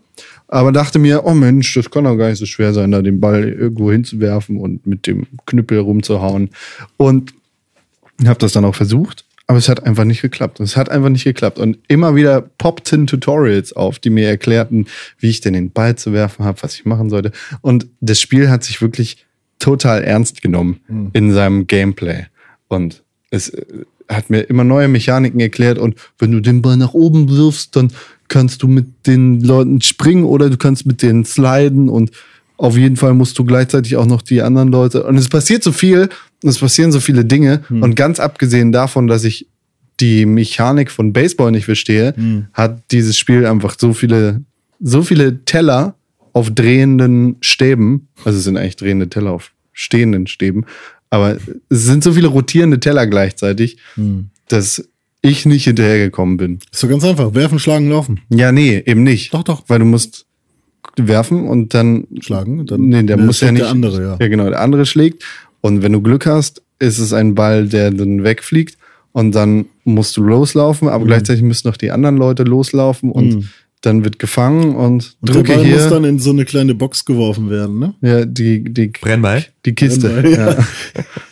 aber 0.48 0.72
dachte 0.72 0.98
mir, 0.98 1.24
oh 1.24 1.34
Mensch, 1.34 1.74
das 1.74 1.90
kann 1.90 2.04
doch 2.04 2.16
gar 2.16 2.28
nicht 2.30 2.38
so 2.38 2.46
schwer 2.46 2.72
sein, 2.72 2.90
da 2.90 3.02
den 3.02 3.20
Ball 3.20 3.48
irgendwo 3.48 3.90
hinzuwerfen 3.92 4.56
und 4.56 4.86
mit 4.86 5.06
dem 5.06 5.26
Knüppel 5.46 5.78
rumzuhauen. 5.78 6.50
Und 6.96 7.34
habe 8.26 8.38
das 8.38 8.52
dann 8.52 8.64
auch 8.64 8.74
versucht, 8.74 9.24
aber 9.52 9.58
es 9.58 9.68
hat 9.68 9.84
einfach 9.84 10.04
nicht 10.04 10.22
geklappt. 10.22 10.60
Es 10.60 10.78
hat 10.78 10.88
einfach 10.88 11.10
nicht 11.10 11.24
geklappt. 11.24 11.58
Und 11.58 11.76
immer 11.86 12.16
wieder 12.16 12.40
poppten 12.40 13.06
Tutorials 13.06 13.74
auf, 13.74 13.98
die 13.98 14.08
mir 14.08 14.26
erklärten, 14.26 14.86
wie 15.18 15.28
ich 15.28 15.42
denn 15.42 15.52
den 15.52 15.70
Ball 15.70 15.94
zu 15.94 16.14
werfen 16.14 16.46
habe, 16.46 16.62
was 16.62 16.74
ich 16.74 16.86
machen 16.86 17.10
sollte. 17.10 17.32
Und 17.60 17.86
das 18.00 18.18
Spiel 18.18 18.48
hat 18.48 18.64
sich 18.64 18.80
wirklich 18.80 19.26
total 19.58 20.04
ernst 20.04 20.40
genommen 20.40 20.80
in 21.12 21.34
seinem 21.34 21.66
Gameplay. 21.66 22.24
Und 22.68 23.02
es 23.28 23.50
äh, 23.50 23.62
hat 24.08 24.30
mir 24.30 24.40
immer 24.40 24.64
neue 24.64 24.88
Mechaniken 24.88 25.38
erklärt. 25.38 25.76
Und 25.76 25.96
wenn 26.18 26.32
du 26.32 26.40
den 26.40 26.62
Ball 26.62 26.78
nach 26.78 26.94
oben 26.94 27.28
wirfst, 27.28 27.76
dann 27.76 27.92
kannst 28.28 28.62
du 28.62 28.68
mit 28.68 29.06
den 29.06 29.42
Leuten 29.42 29.82
springen 29.82 30.24
oder 30.24 30.48
du 30.48 30.56
kannst 30.56 30.86
mit 30.86 31.02
denen 31.02 31.26
sliden 31.26 31.90
und 31.90 32.10
auf 32.62 32.76
jeden 32.76 32.96
Fall 32.96 33.12
musst 33.12 33.36
du 33.40 33.44
gleichzeitig 33.44 33.96
auch 33.96 34.06
noch 34.06 34.22
die 34.22 34.40
anderen 34.40 34.68
Leute. 34.68 35.02
Und 35.02 35.16
es 35.16 35.28
passiert 35.28 35.64
so 35.64 35.72
viel, 35.72 36.08
es 36.44 36.60
passieren 36.60 36.92
so 36.92 37.00
viele 37.00 37.24
Dinge. 37.24 37.62
Und 37.68 37.96
ganz 37.96 38.20
abgesehen 38.20 38.70
davon, 38.70 39.08
dass 39.08 39.24
ich 39.24 39.48
die 39.98 40.26
Mechanik 40.26 40.92
von 40.92 41.12
Baseball 41.12 41.50
nicht 41.50 41.64
verstehe, 41.64 42.14
hat 42.52 42.84
dieses 42.92 43.18
Spiel 43.18 43.46
einfach 43.46 43.74
so 43.80 43.92
viele, 43.92 44.44
so 44.78 45.02
viele 45.02 45.44
Teller 45.44 45.96
auf 46.32 46.52
drehenden 46.52 47.36
Stäben. 47.40 48.06
Also 48.24 48.38
es 48.38 48.44
sind 48.44 48.56
eigentlich 48.56 48.76
drehende 48.76 49.08
Teller 49.08 49.32
auf 49.32 49.50
stehenden 49.72 50.28
Stäben. 50.28 50.64
Aber 51.10 51.38
es 51.68 51.84
sind 51.84 52.04
so 52.04 52.12
viele 52.12 52.28
rotierende 52.28 52.78
Teller 52.78 53.08
gleichzeitig, 53.08 53.78
dass 54.46 54.88
ich 55.20 55.46
nicht 55.46 55.64
hinterhergekommen 55.64 56.36
bin. 56.36 56.60
Ist 56.70 56.78
so 56.78 56.86
ganz 56.86 57.02
einfach. 57.02 57.34
Werfen, 57.34 57.58
schlagen, 57.58 57.88
laufen. 57.90 58.20
Ja, 58.28 58.52
nee, 58.52 58.80
eben 58.86 59.02
nicht. 59.02 59.34
Doch, 59.34 59.42
doch. 59.42 59.64
Weil 59.66 59.80
du 59.80 59.84
musst 59.84 60.26
werfen 60.96 61.48
und 61.48 61.74
dann 61.74 62.06
Schlagen. 62.20 62.60
und 62.60 62.70
Dann 62.70 62.88
Nee, 62.88 63.02
der 63.02 63.16
muss 63.16 63.40
ja 63.40 63.50
nicht. 63.52 63.62
Der 63.62 63.70
andere, 63.70 64.02
ja. 64.02 64.16
Ja, 64.20 64.28
genau, 64.28 64.48
der 64.48 64.60
andere 64.60 64.84
schlägt. 64.86 65.24
Und 65.60 65.82
wenn 65.82 65.92
du 65.92 66.00
Glück 66.02 66.26
hast, 66.26 66.62
ist 66.78 66.98
es 66.98 67.12
ein 67.12 67.34
Ball, 67.34 67.66
der 67.68 67.90
dann 67.90 68.24
wegfliegt. 68.24 68.76
Und 69.12 69.34
dann 69.34 69.66
musst 69.84 70.16
du 70.16 70.22
loslaufen, 70.22 70.88
Mhm. 70.88 70.94
aber 70.94 71.04
gleichzeitig 71.04 71.42
müssen 71.42 71.68
noch 71.68 71.76
die 71.76 71.90
anderen 71.90 72.16
Leute 72.16 72.44
loslaufen 72.44 73.10
und 73.12 73.50
dann 73.82 74.04
wird 74.04 74.18
gefangen 74.18 74.74
und, 74.76 75.16
Und 75.20 75.28
der 75.28 75.34
drücke 75.34 75.52
Ball 75.54 75.64
hier. 75.64 75.74
muss 75.76 75.88
dann 75.90 76.04
in 76.04 76.18
so 76.18 76.30
eine 76.30 76.44
kleine 76.44 76.74
Box 76.74 77.04
geworfen 77.04 77.50
werden, 77.50 77.78
ne? 77.78 77.94
ja, 78.00 78.24
die, 78.24 78.62
die, 78.64 78.88
Brennball. 78.88 79.44
die 79.66 79.74
Kiste. 79.74 80.08
Brennball, 80.08 80.32
ja. 80.32 80.50
ja. 80.52 80.64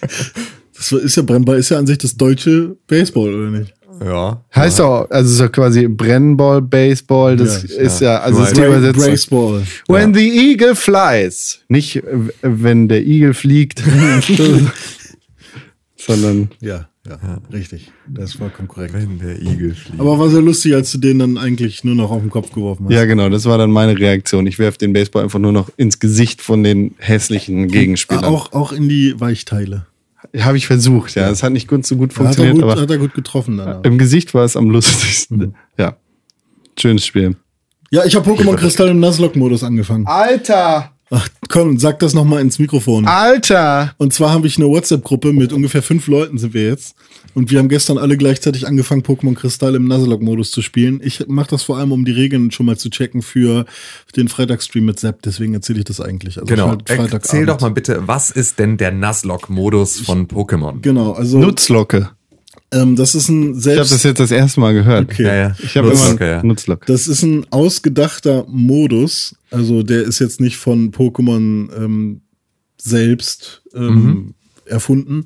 Das 0.77 0.93
ist 0.93 1.17
ja 1.17 1.23
Brennball, 1.23 1.59
ist 1.59 1.69
ja 1.71 1.79
an 1.79 1.87
sich 1.87 1.99
das 1.99 2.17
deutsche 2.17 2.75
Baseball, 2.87 3.35
oder 3.35 3.51
nicht? 3.51 3.75
Ja. 4.03 4.43
Heißt 4.55 4.81
auch, 4.81 5.11
also 5.11 5.35
so 5.35 5.49
quasi 5.49 5.87
Brennball, 5.87 6.63
Baseball, 6.63 7.37
das 7.37 7.63
Ja, 7.63 7.79
ist 7.81 8.01
ja, 8.01 8.21
also 8.21 8.43
ist 8.43 8.57
die 8.57 8.63
Übersetzung. 8.63 9.05
Baseball. 9.05 9.63
When 9.89 10.15
the 10.15 10.53
eagle 10.53 10.75
flies. 10.75 11.61
Nicht, 11.69 12.03
wenn 12.41 12.89
der 12.89 13.07
Igel 13.07 13.35
fliegt, 13.35 13.83
sondern 15.97 16.51
Ja, 16.61 16.89
ja, 17.07 17.19
richtig. 17.53 17.91
Das 18.09 18.31
ist 18.31 18.37
vollkommen 18.37 18.69
korrekt. 18.69 18.95
Wenn 18.95 19.19
der 19.19 19.41
Igel 19.41 19.75
fliegt. 19.75 20.01
Aber 20.01 20.19
war 20.19 20.31
sehr 20.31 20.43
lustig, 20.43 20.75
als 20.75 20.93
du 20.93 20.99
den 20.99 21.19
dann 21.19 21.37
eigentlich 21.39 21.85
nur 21.85 21.95
noch 21.95 22.11
auf 22.11 22.21
den 22.21 22.31
Kopf 22.31 22.53
geworfen 22.53 22.87
hast. 22.87 22.93
Ja, 22.93 23.05
genau, 23.05 23.29
das 23.29 23.45
war 23.45 23.59
dann 23.59 23.71
meine 23.71 23.99
Reaktion. 23.99 24.47
Ich 24.47 24.59
werfe 24.59 24.79
den 24.79 24.93
Baseball 24.93 25.25
einfach 25.25 25.39
nur 25.39 25.53
noch 25.53 25.71
ins 25.77 25.99
Gesicht 25.99 26.41
von 26.41 26.63
den 26.63 26.95
hässlichen 26.99 27.69
Gegenspielern. 27.69 28.25
Auch, 28.25 28.53
auch 28.53 28.73
in 28.73 28.89
die 28.89 29.19
Weichteile. 29.19 29.87
Habe 30.39 30.57
ich 30.57 30.67
versucht, 30.67 31.15
ja. 31.17 31.29
Es 31.29 31.43
hat 31.43 31.53
nicht 31.53 31.67
gut, 31.69 31.85
so 31.85 31.97
gut 31.97 32.11
Hat 32.11 32.19
er, 32.19 32.25
funktioniert, 32.25 32.55
gut, 32.57 32.65
aber 32.65 32.81
hat 32.81 32.91
er 32.91 32.99
gut 32.99 33.15
getroffen 33.15 33.57
dann. 33.57 33.83
im 33.83 33.99
Gesicht 33.99 34.33
war 34.35 34.45
es 34.45 34.57
am 34.57 34.71
lustigsten. 34.71 35.55
Ja. 35.77 35.97
Schönes 36.79 37.05
Spiel. 37.05 37.37
Ja, 37.91 38.05
ich 38.05 38.15
habe 38.15 38.31
Pokémon 38.31 38.55
Kristall 38.55 38.89
im 38.89 39.01
Nuzlocke-Modus 39.01 39.65
angefangen. 39.65 40.07
Alter! 40.07 40.93
Ach, 41.11 41.29
komm, 41.49 41.77
sag 41.79 41.99
das 41.99 42.15
nochmal 42.15 42.41
ins 42.41 42.61
Mikrofon. 42.61 43.07
Alter! 43.07 43.95
Und 43.99 44.13
zwar 44.13 44.31
habe 44.31 44.47
ich 44.47 44.57
eine 44.59 44.69
WhatsApp-Gruppe 44.69 45.33
mit 45.33 45.53
ungefähr 45.53 45.83
fünf 45.83 46.07
Leuten 46.07 46.39
sind 46.39 46.55
wir 46.55 46.69
jetzt. 46.69 46.95
Und 47.35 47.51
wir 47.51 47.59
haben 47.59 47.69
gestern 47.69 47.97
alle 47.99 48.17
gleichzeitig 48.17 48.67
angefangen, 48.67 49.03
Pokémon 49.03 49.35
Kristall 49.35 49.75
im 49.75 49.87
Nuzlocke-Modus 49.87 50.51
zu 50.51 50.63
spielen. 50.63 51.01
Ich 51.03 51.27
mache 51.29 51.51
das 51.51 51.63
vor 51.63 51.79
allem, 51.79 51.93
um 51.93 52.05
die 52.05 52.11
Regeln 52.13 52.51
schon 52.51 52.67
mal 52.67 52.77
zu 52.77 52.91
checken 52.91 53.23
für 53.23 53.67
den 54.17 54.29
Freitagsstream 54.29 54.85
mit 54.85 54.99
Sepp. 54.99 55.23
Deswegen 55.23 55.55
erzähle 55.55 55.79
ich 55.81 55.85
das 55.85 56.01
eigentlich. 56.01 56.39
Also 56.39 56.47
Genau. 56.47 56.69
halt 56.69 57.13
Erzähl 57.13 57.47
doch 57.47 57.61
mal 57.61 57.71
bitte, 57.71 58.07
was 58.09 58.31
ist 58.31 58.59
denn 58.59 58.77
der 58.77 58.93
Nuzlocke-Modus 58.93 60.01
von 60.01 60.27
Pokémon? 60.29 60.81
Genau, 60.81 61.13
also 61.13 61.39
Nutzlocke. 61.39 62.11
ähm, 62.73 62.97
das 62.97 63.15
ist 63.15 63.29
ein 63.29 63.59
Ich 63.59 63.67
habe 63.67 63.77
das 63.77 63.89
selbst, 63.91 64.05
jetzt 64.05 64.19
das 64.21 64.31
erste 64.33 64.61
Mal 64.61 64.75
gehört. 64.75 65.11
Okay. 65.11 65.23
Ja, 65.25 65.35
ja. 65.35 65.57
Ich 65.63 65.77
habe 65.77 65.89
immer 65.89 65.97
Nutzlocke, 65.99 66.27
ja. 66.31 66.43
Nutzlocke. 66.43 66.87
das 66.87 67.07
ist 67.09 67.23
ein 67.23 67.47
ausgedachter 67.51 68.45
Modus. 68.49 69.37
Also 69.51 69.83
der 69.83 70.03
ist 70.03 70.19
jetzt 70.19 70.41
nicht 70.41 70.57
von 70.57 70.91
Pokémon 70.91 71.69
ähm, 71.77 72.23
selbst 72.77 73.63
ähm, 73.75 74.35
erfunden, 74.71 75.25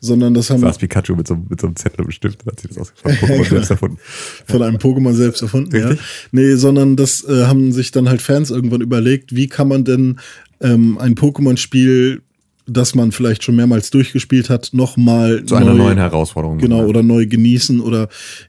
sondern 0.00 0.34
das 0.34 0.50
haben 0.50 0.60
Saß 0.60 0.78
Pikachu 0.78 1.14
mit 1.14 1.28
so, 1.28 1.36
mit 1.48 1.60
so 1.60 1.66
einem 1.66 1.76
Zettel 1.76 2.04
bestimmt, 2.04 2.38
hat 2.46 2.60
sich 2.60 2.70
das 2.70 2.78
aus 2.78 2.92
von 2.96 3.12
Pokémon 3.12 3.48
selbst 3.48 3.70
erfunden. 3.70 3.98
von 4.46 4.62
einem 4.62 4.76
Pokémon 4.76 5.12
selbst 5.14 5.42
erfunden, 5.42 5.76
ja. 5.76 5.88
Richtig? 5.88 6.06
Nee, 6.32 6.54
sondern 6.54 6.96
das 6.96 7.24
äh, 7.24 7.44
haben 7.46 7.72
sich 7.72 7.90
dann 7.90 8.08
halt 8.08 8.22
Fans 8.22 8.50
irgendwann 8.50 8.80
überlegt, 8.80 9.34
wie 9.34 9.48
kann 9.48 9.68
man 9.68 9.84
denn 9.84 10.16
ähm, 10.60 10.98
ein 10.98 11.14
Pokémon-Spiel, 11.14 12.22
das 12.66 12.94
man 12.94 13.12
vielleicht 13.12 13.44
schon 13.44 13.56
mehrmals 13.56 13.90
durchgespielt 13.90 14.50
hat, 14.50 14.70
nochmal 14.72 15.44
Zu 15.44 15.54
einer 15.54 15.74
neuen 15.74 15.98
Herausforderung. 15.98 16.58
Genau, 16.58 16.84
oder 16.84 17.02
neu 17.02 17.26
genießen 17.26 17.80
oder 17.80 18.08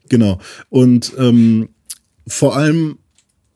genau. 0.10 0.40
Und 0.70 1.14
ähm, 1.18 1.70
vor 2.26 2.56
allem 2.56 2.98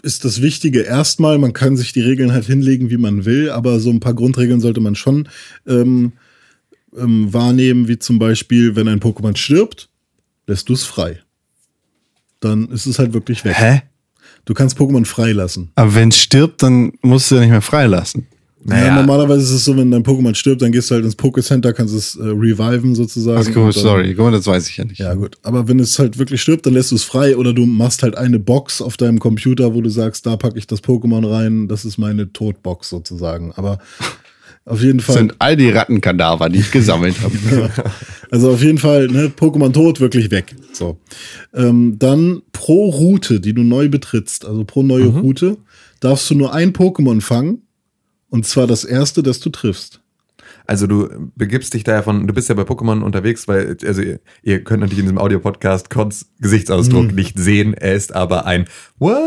ist 0.03 0.25
das 0.25 0.41
Wichtige 0.41 0.81
erstmal, 0.81 1.37
man 1.37 1.53
kann 1.53 1.77
sich 1.77 1.93
die 1.93 2.01
Regeln 2.01 2.31
halt 2.31 2.45
hinlegen, 2.45 2.89
wie 2.89 2.97
man 2.97 3.25
will, 3.25 3.49
aber 3.49 3.79
so 3.79 3.89
ein 3.89 3.99
paar 3.99 4.13
Grundregeln 4.13 4.59
sollte 4.59 4.81
man 4.81 4.95
schon 4.95 5.27
ähm, 5.67 6.13
ähm, 6.97 7.33
wahrnehmen, 7.33 7.87
wie 7.87 7.99
zum 7.99 8.19
Beispiel, 8.19 8.75
wenn 8.75 8.87
ein 8.87 8.99
Pokémon 8.99 9.35
stirbt, 9.35 9.89
lässt 10.47 10.69
du 10.69 10.73
es 10.73 10.83
frei. 10.83 11.19
Dann 12.39 12.67
ist 12.69 12.85
es 12.85 12.99
halt 12.99 13.13
wirklich 13.13 13.43
weg. 13.45 13.55
Hä? 13.57 13.81
Du 14.45 14.53
kannst 14.53 14.77
Pokémon 14.77 15.05
freilassen. 15.05 15.71
Aber 15.75 15.93
wenn 15.93 16.09
es 16.09 16.17
stirbt, 16.17 16.63
dann 16.63 16.93
musst 17.01 17.29
du 17.29 17.35
ja 17.35 17.41
nicht 17.41 17.51
mehr 17.51 17.61
freilassen. 17.61 18.27
Naja, 18.63 18.87
Ja, 18.87 18.95
normalerweise 18.95 19.43
ist 19.43 19.49
es 19.51 19.65
so, 19.65 19.75
wenn 19.75 19.89
dein 19.89 20.03
Pokémon 20.03 20.35
stirbt, 20.35 20.61
dann 20.61 20.71
gehst 20.71 20.89
du 20.91 20.95
halt 20.95 21.03
ins 21.05 21.17
Pokécenter, 21.17 21.73
kannst 21.73 21.95
es 21.95 22.15
äh, 22.15 22.21
reviven 22.23 22.93
sozusagen. 22.93 23.39
Ach 23.39 23.53
dann- 23.53 23.71
sorry. 23.71 24.13
Guck 24.13 24.25
mal, 24.25 24.31
das 24.31 24.45
weiß 24.45 24.69
ich 24.69 24.77
ja 24.77 24.83
nicht. 24.85 24.99
Ja, 24.99 25.13
gut. 25.15 25.37
Aber 25.41 25.67
wenn 25.67 25.79
es 25.79 25.97
halt 25.97 26.19
wirklich 26.19 26.41
stirbt, 26.43 26.65
dann 26.67 26.73
lässt 26.73 26.91
du 26.91 26.95
es 26.95 27.03
frei 27.03 27.35
oder 27.37 27.53
du 27.53 27.65
machst 27.65 28.03
halt 28.03 28.15
eine 28.17 28.37
Box 28.39 28.81
auf 28.81 28.97
deinem 28.97 29.19
Computer, 29.19 29.73
wo 29.73 29.81
du 29.81 29.89
sagst, 29.89 30.25
da 30.27 30.37
packe 30.37 30.59
ich 30.59 30.67
das 30.67 30.83
Pokémon 30.83 31.27
rein, 31.27 31.67
das 31.67 31.85
ist 31.85 31.97
meine 31.97 32.31
Todbox 32.33 32.89
sozusagen. 32.89 33.51
Aber 33.53 33.79
auf 34.65 34.81
jeden 34.81 34.97
Das 34.99 35.07
Fall, 35.07 35.15
sind 35.17 35.35
all 35.39 35.55
die 35.57 35.69
Rattenkadaver, 35.69 36.49
die 36.49 36.59
ich 36.59 36.71
gesammelt 36.71 37.15
habe. 37.21 37.69
also 38.31 38.51
auf 38.51 38.61
jeden 38.61 38.77
Fall, 38.77 39.07
ne, 39.07 39.31
Pokémon 39.35 39.71
tot, 39.73 39.99
wirklich 39.99 40.29
weg. 40.31 40.55
So. 40.73 40.97
Ähm, 41.53 41.97
dann 41.99 42.41
pro 42.53 42.89
Route, 42.89 43.39
die 43.39 43.53
du 43.53 43.63
neu 43.63 43.89
betrittst, 43.89 44.45
also 44.45 44.63
pro 44.63 44.83
neue 44.83 45.07
Route, 45.07 45.57
darfst 45.99 46.29
du 46.29 46.35
nur 46.35 46.53
ein 46.53 46.73
Pokémon 46.73 47.21
fangen. 47.21 47.63
Und 48.29 48.45
zwar 48.45 48.65
das 48.67 48.85
erste, 48.85 49.23
das 49.23 49.39
du 49.39 49.49
triffst. 49.49 49.99
Also 50.67 50.87
du 50.87 51.09
begibst 51.35 51.73
dich 51.73 51.83
da 51.83 51.93
ja 51.93 52.01
von, 52.03 52.27
du 52.27 52.33
bist 52.33 52.47
ja 52.47 52.55
bei 52.55 52.61
Pokémon 52.61 53.01
unterwegs, 53.01 53.47
weil, 53.47 53.75
also 53.85 54.01
ihr, 54.01 54.19
ihr 54.43 54.63
könnt 54.63 54.79
natürlich 54.81 54.99
in 54.99 55.05
diesem 55.05 55.17
Audio-Podcast 55.17 55.89
Cons 55.89 56.27
Gesichtsausdruck 56.39 57.07
Mhm. 57.09 57.15
nicht 57.15 57.37
sehen. 57.37 57.73
Er 57.73 57.95
ist 57.95 58.15
aber 58.15 58.45
ein 58.45 58.67
What? 58.99 59.17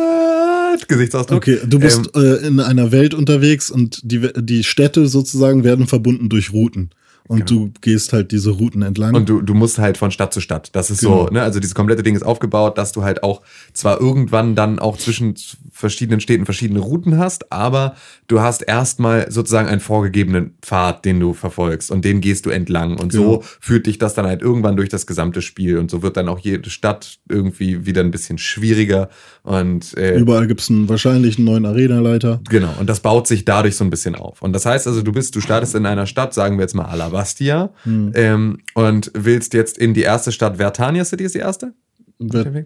Gesichtsausdruck. 0.89 1.39
Okay, 1.39 1.59
du 1.66 1.79
bist 1.79 2.11
Ähm, 2.14 2.22
äh, 2.22 2.47
in 2.47 2.61
einer 2.61 2.93
Welt 2.93 3.14
unterwegs 3.14 3.70
und 3.70 4.01
die, 4.03 4.29
die 4.37 4.64
Städte 4.64 5.07
sozusagen 5.07 5.64
werden 5.64 5.87
verbunden 5.87 6.29
durch 6.29 6.53
Routen. 6.53 6.91
Und 7.27 7.51
du 7.51 7.70
gehst 7.81 8.12
halt 8.12 8.33
diese 8.33 8.51
Routen 8.51 8.83
entlang. 8.83 9.09
Genau. 9.12 9.18
und 9.20 9.29
du, 9.29 9.41
du 9.41 9.55
musst 9.55 9.79
halt 9.79 9.97
von 9.97 10.11
Stadt 10.11 10.35
zu 10.35 10.41
Stadt. 10.41 10.68
Das 10.75 10.91
ist 10.91 11.01
Genau. 11.01 11.27
so, 11.27 11.33
ne? 11.33 11.43
Also 11.43 11.59
dieses 11.59 11.75
komplette 11.75 12.03
Ding 12.03 12.14
ist 12.14 12.22
aufgebaut, 12.22 12.77
dass 12.77 12.93
du 12.93 13.03
halt 13.03 13.22
auch 13.22 13.41
zwar 13.72 13.99
irgendwann 14.01 14.55
dann 14.55 14.79
auch 14.79 14.99
zwischen 14.99 15.35
verschiedenen 15.72 16.20
Städten 16.20 16.45
verschiedene 16.45 16.81
Routen 16.81 17.18
hast, 17.18 17.51
aber 17.51 17.95
du 18.29 18.41
hast 18.41 18.61
erstmal 18.62 19.31
sozusagen 19.31 19.68
einen 19.68 19.81
vorgegebenen 19.81 20.55
Pfad, 20.62 21.05
den 21.05 21.18
du 21.18 21.33
verfolgst 21.33 21.91
und 21.91 22.05
den 22.05 22.20
gehst 22.20 22.45
du 22.47 22.51
entlang. 22.51 22.99
Und 23.01 23.12
Genau. 23.12 23.25
so 23.37 23.45
führt 23.61 23.87
dich 23.87 23.99
das 23.99 24.14
dann 24.14 24.27
halt 24.27 24.43
irgendwann 24.43 24.77
durch 24.77 24.89
das 24.91 25.07
gesamte 25.07 25.41
Spiel. 25.43 25.79
Und 25.79 25.91
so 25.91 26.03
wird 26.03 26.16
dann 26.18 26.29
auch 26.29 26.39
jede 26.39 26.68
Stadt 26.70 27.18
irgendwie 27.29 27.87
wieder 27.87 28.03
ein 28.03 28.11
bisschen 28.11 28.37
schwieriger. 28.39 29.09
Und 29.43 29.97
äh, 29.97 30.16
Überall 30.18 30.47
gibt's 30.47 30.68
einen 30.70 30.89
wahrscheinlich 30.89 31.37
einen 31.39 31.47
neuen 31.47 31.64
Arenaleiter. 31.66 32.41
Genau, 32.51 32.75
und 32.79 32.89
das 32.89 33.01
baut 33.01 33.27
sich 33.27 33.45
dadurch 33.45 33.77
so 33.77 33.85
ein 33.85 33.91
bisschen 33.91 34.14
auf. 34.14 34.43
Und 34.43 34.53
das 34.53 34.66
heißt 34.66 34.87
also, 34.87 35.03
du 35.03 35.12
bist, 35.12 35.35
du 35.37 35.41
startest 35.41 35.75
in 35.75 35.87
einer 35.87 36.07
Stadt, 36.07 36.35
sagen 36.35 36.57
wir 36.59 36.62
jetzt 36.62 36.75
mal 36.75 36.85
Alabastia, 37.15 37.71
ähm, 37.87 38.59
und 38.75 39.11
willst 39.15 39.55
jetzt 39.55 39.79
in 39.79 39.95
die 39.95 40.03
erste 40.03 40.33
Stadt, 40.33 40.57
Vertania 40.57 41.05
City 41.05 41.25
ist 41.25 41.35
die 41.35 41.39
erste? 41.41 41.73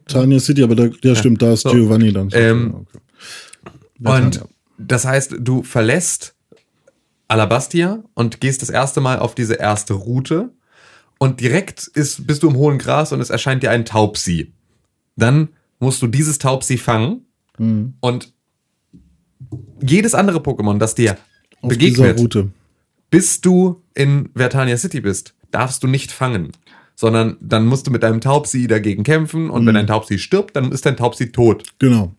Tanya 0.07 0.38
City, 0.40 0.62
aber 0.62 0.74
da, 0.74 0.88
ja, 1.03 1.14
stimmt, 1.14 1.42
da 1.42 1.53
ist 1.53 1.62
So. 1.62 1.70
Giovanni 1.70 2.12
dann. 2.12 2.28
Ähm, 2.32 2.86
Okay. 4.01 4.09
Und 4.24 4.44
das 4.78 5.05
heißt, 5.05 5.34
du 5.40 5.62
verlässt 5.64 6.34
Alabastia 7.26 8.05
und 8.14 8.40
gehst 8.40 8.62
das 8.62 8.70
erste 8.70 9.01
Mal 9.01 9.18
auf 9.18 9.34
diese 9.34 9.55
erste 9.55 9.94
Route 9.94 10.51
und 11.18 11.40
direkt 11.40 11.88
ist, 11.88 12.26
bist 12.26 12.42
du 12.44 12.49
im 12.49 12.57
hohen 12.57 12.78
Gras 12.78 13.12
und 13.12 13.20
es 13.20 13.28
erscheint 13.30 13.62
dir 13.64 13.70
ein 13.72 13.84
Taubsi. 13.84 14.53
Dann 15.16 15.49
musst 15.80 16.01
du 16.01 16.07
dieses 16.07 16.38
Taubsi 16.38 16.78
fangen 16.78 17.26
Mhm. 17.59 17.94
und 18.01 18.32
jedes 19.82 20.14
andere 20.14 20.38
Pokémon, 20.38 20.78
das 20.78 20.94
dir 20.94 21.16
Auf 21.61 21.76
dieser 21.76 22.03
begegnet, 22.05 22.18
Route. 22.20 22.49
Bis 23.11 23.40
du 23.40 23.82
in 23.94 24.30
Vertania 24.34 24.76
City 24.76 25.00
bist, 25.00 25.34
darfst 25.50 25.82
du 25.82 25.86
nicht 25.86 26.12
fangen. 26.12 26.52
Sondern 26.94 27.36
dann 27.40 27.66
musst 27.66 27.86
du 27.86 27.90
mit 27.90 28.02
deinem 28.02 28.20
Taubsi 28.20 28.66
dagegen 28.66 29.04
kämpfen 29.04 29.50
und 29.50 29.64
wenn 29.66 29.74
dein 29.74 29.86
Taubsi 29.86 30.18
stirbt, 30.18 30.56
dann 30.56 30.72
ist 30.72 30.84
dein 30.84 30.96
Taubsi 30.96 31.30
tot. 31.30 31.62
Genau. 31.78 32.14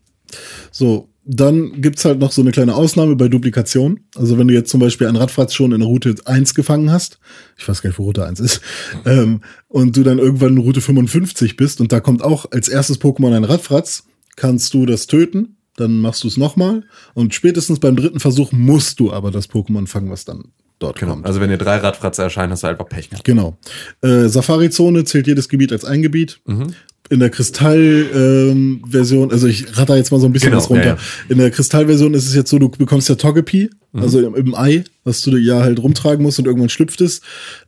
So, 0.72 1.10
dann 1.32 1.82
gibt's 1.82 2.06
halt 2.06 2.18
noch 2.18 2.32
so 2.32 2.42
eine 2.42 2.52
kleine 2.52 2.76
Ausnahme 2.76 3.16
bei 3.16 3.28
Duplikation. 3.28 4.00
Also 4.16 4.40
wenn 4.40 4.48
du 4.48 4.54
jetzt 4.56 4.72
zum 4.72 4.80
Beispiel 4.80 5.06
ein 5.06 5.16
Radfratz 5.16 5.54
schon 5.54 5.74
in 5.74 5.84
Route 5.84 6.16
1 6.26 6.56
gefangen 6.56 6.92
hast, 6.92 7.20
ich 7.56 7.68
weiß 7.68 7.84
gar 7.84 7.90
nicht, 7.90 8.00
wo 8.00 8.04
Route 8.04 8.26
1 8.26 8.40
ist, 8.40 8.62
ähm, 9.06 9.42
und 9.68 9.96
du 9.96 10.02
dann 10.02 10.18
irgendwann 10.18 10.54
in 10.54 10.58
Route 10.58 10.82
55 10.82 11.56
bist 11.56 11.82
und 11.82 11.92
da 11.92 12.00
kommt 12.00 12.24
auch 12.24 12.48
als 12.52 12.68
erstes 12.68 13.00
Pokémon 13.00 13.36
ein 13.36 13.44
Radfratz, 13.44 14.06
kannst 14.38 14.74
du 14.74 14.88
das 14.88 15.06
töten, 15.06 15.58
dann 15.76 16.00
machst 16.00 16.24
du 16.24 16.28
es 16.28 16.38
nochmal 16.38 16.84
und 17.14 17.36
spätestens 17.36 17.80
beim 17.80 17.96
dritten 17.96 18.20
Versuch 18.20 18.52
musst 18.52 19.00
du 19.00 19.14
aber 19.14 19.30
das 19.30 19.52
Pokémon 19.52 19.86
fangen, 19.86 20.10
was 20.10 20.26
dann 20.26 20.46
dort 20.80 21.00
kommt. 21.00 21.26
Also 21.26 21.40
wenn 21.42 21.50
dir 21.50 21.58
drei 21.58 21.78
Radfratze 21.78 22.24
erscheinen, 22.24 22.52
hast 22.54 22.64
du 22.64 22.68
einfach 22.68 22.88
Pech 22.88 23.10
gehabt. 23.10 23.26
Genau. 23.26 23.58
Äh, 24.02 24.28
Safari-Zone 24.28 25.04
zählt 25.04 25.28
jedes 25.28 25.50
Gebiet 25.50 25.72
als 25.72 25.86
ein 25.86 26.02
Gebiet. 26.02 26.40
Mhm. 26.46 26.74
In 27.12 27.20
der 27.20 27.30
Kristall-Version, 27.30 29.32
also 29.32 29.48
ich 29.48 29.78
ratter 29.78 29.96
jetzt 29.98 30.12
mal 30.12 30.20
so 30.20 30.28
ein 30.28 30.34
bisschen 30.34 30.52
Genau, 30.52 30.62
was 30.62 30.70
runter. 30.70 30.84
ja, 30.86 30.94
ja. 30.94 30.98
In 31.30 31.38
der 31.38 31.52
Kristall-Version 31.52 32.14
ist 32.14 32.28
es 32.28 32.36
jetzt 32.36 32.50
so, 32.50 32.60
du 32.60 32.70
bekommst 32.70 33.10
ja 33.10 33.16
Togepi, 33.16 33.70
Mhm. 33.92 34.02
also 34.02 34.20
im, 34.20 34.36
im 34.36 34.56
Ei, 34.56 34.84
was 35.04 35.22
du 35.22 35.36
ja 35.38 35.62
halt 35.62 35.82
rumtragen 35.82 36.22
musst 36.22 36.38
und 36.40 36.46
irgendwann 36.46 36.70
schlüpft 36.70 37.02
es. 37.02 37.22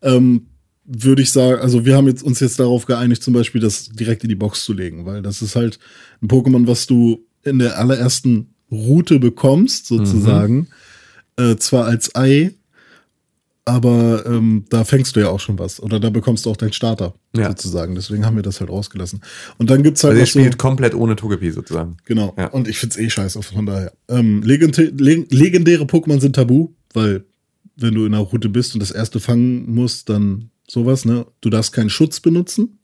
Ähm, 0.03 0.47
würde 0.85 1.21
ich 1.23 1.31
sagen, 1.31 1.59
also 1.61 1.85
wir 1.85 1.95
haben 1.95 2.07
jetzt, 2.07 2.21
uns 2.23 2.39
jetzt 2.39 2.59
darauf 2.59 2.85
geeinigt, 2.85 3.23
zum 3.23 3.33
Beispiel 3.33 3.61
das 3.61 3.89
direkt 3.89 4.23
in 4.23 4.29
die 4.29 4.35
Box 4.35 4.63
zu 4.63 4.73
legen, 4.73 5.05
weil 5.05 5.21
das 5.23 5.41
ist 5.41 5.55
halt 5.55 5.79
ein 6.21 6.27
Pokémon, 6.27 6.67
was 6.67 6.85
du 6.85 7.25
in 7.43 7.57
der 7.59 7.79
allerersten 7.79 8.53
Route 8.71 9.19
bekommst, 9.19 9.87
sozusagen. 9.87 10.67
Äh, 11.37 11.55
zwar 11.55 11.85
als 11.85 12.13
Ei, 12.15 12.51
aber 13.65 14.25
ähm, 14.25 14.65
da 14.69 14.83
fängst 14.83 15.15
du 15.15 15.19
ja 15.19 15.29
auch 15.29 15.39
schon 15.39 15.59
was. 15.59 15.81
Oder 15.81 15.99
da 15.99 16.09
bekommst 16.09 16.45
du 16.45 16.49
auch 16.51 16.57
deinen 16.57 16.73
Starter, 16.73 17.13
Ja. 17.35 17.49
sozusagen. 17.49 17.93
Deswegen 17.95 18.25
haben 18.25 18.35
wir 18.35 18.43
das 18.43 18.59
halt 18.59 18.69
rausgelassen. 18.69 19.21
Und 19.57 19.69
dann 19.69 19.83
gibt's 19.83 20.03
halt 20.03 20.11
Also 20.13 20.19
ihr 20.19 20.23
noch 20.25 20.31
so, 20.31 20.39
spielt 20.39 20.57
komplett 20.57 20.95
ohne 20.95 21.15
Togepi 21.15 21.51
sozusagen. 21.51 21.97
Genau. 22.05 22.33
Ja. 22.37 22.47
Und 22.47 22.67
ich 22.67 22.79
find's 22.79 22.97
eh 22.97 23.09
scheiße, 23.09 23.41
von 23.43 23.65
daher. 23.65 23.93
Ähm, 24.09 24.41
legendäre 24.43 25.83
Pokémon 25.85 26.19
sind 26.19 26.35
tabu, 26.35 26.69
weil 26.93 27.25
wenn 27.77 27.93
du 27.93 28.05
in 28.05 28.13
einer 28.13 28.23
Route 28.23 28.49
bist 28.49 28.73
und 28.73 28.79
das 28.79 28.91
erste 28.91 29.19
fangen 29.19 29.71
musst, 29.73 30.09
dann 30.09 30.49
sowas, 30.67 31.05
ne? 31.05 31.25
Du 31.41 31.49
darfst 31.49 31.73
keinen 31.73 31.89
Schutz 31.89 32.19
benutzen. 32.19 32.79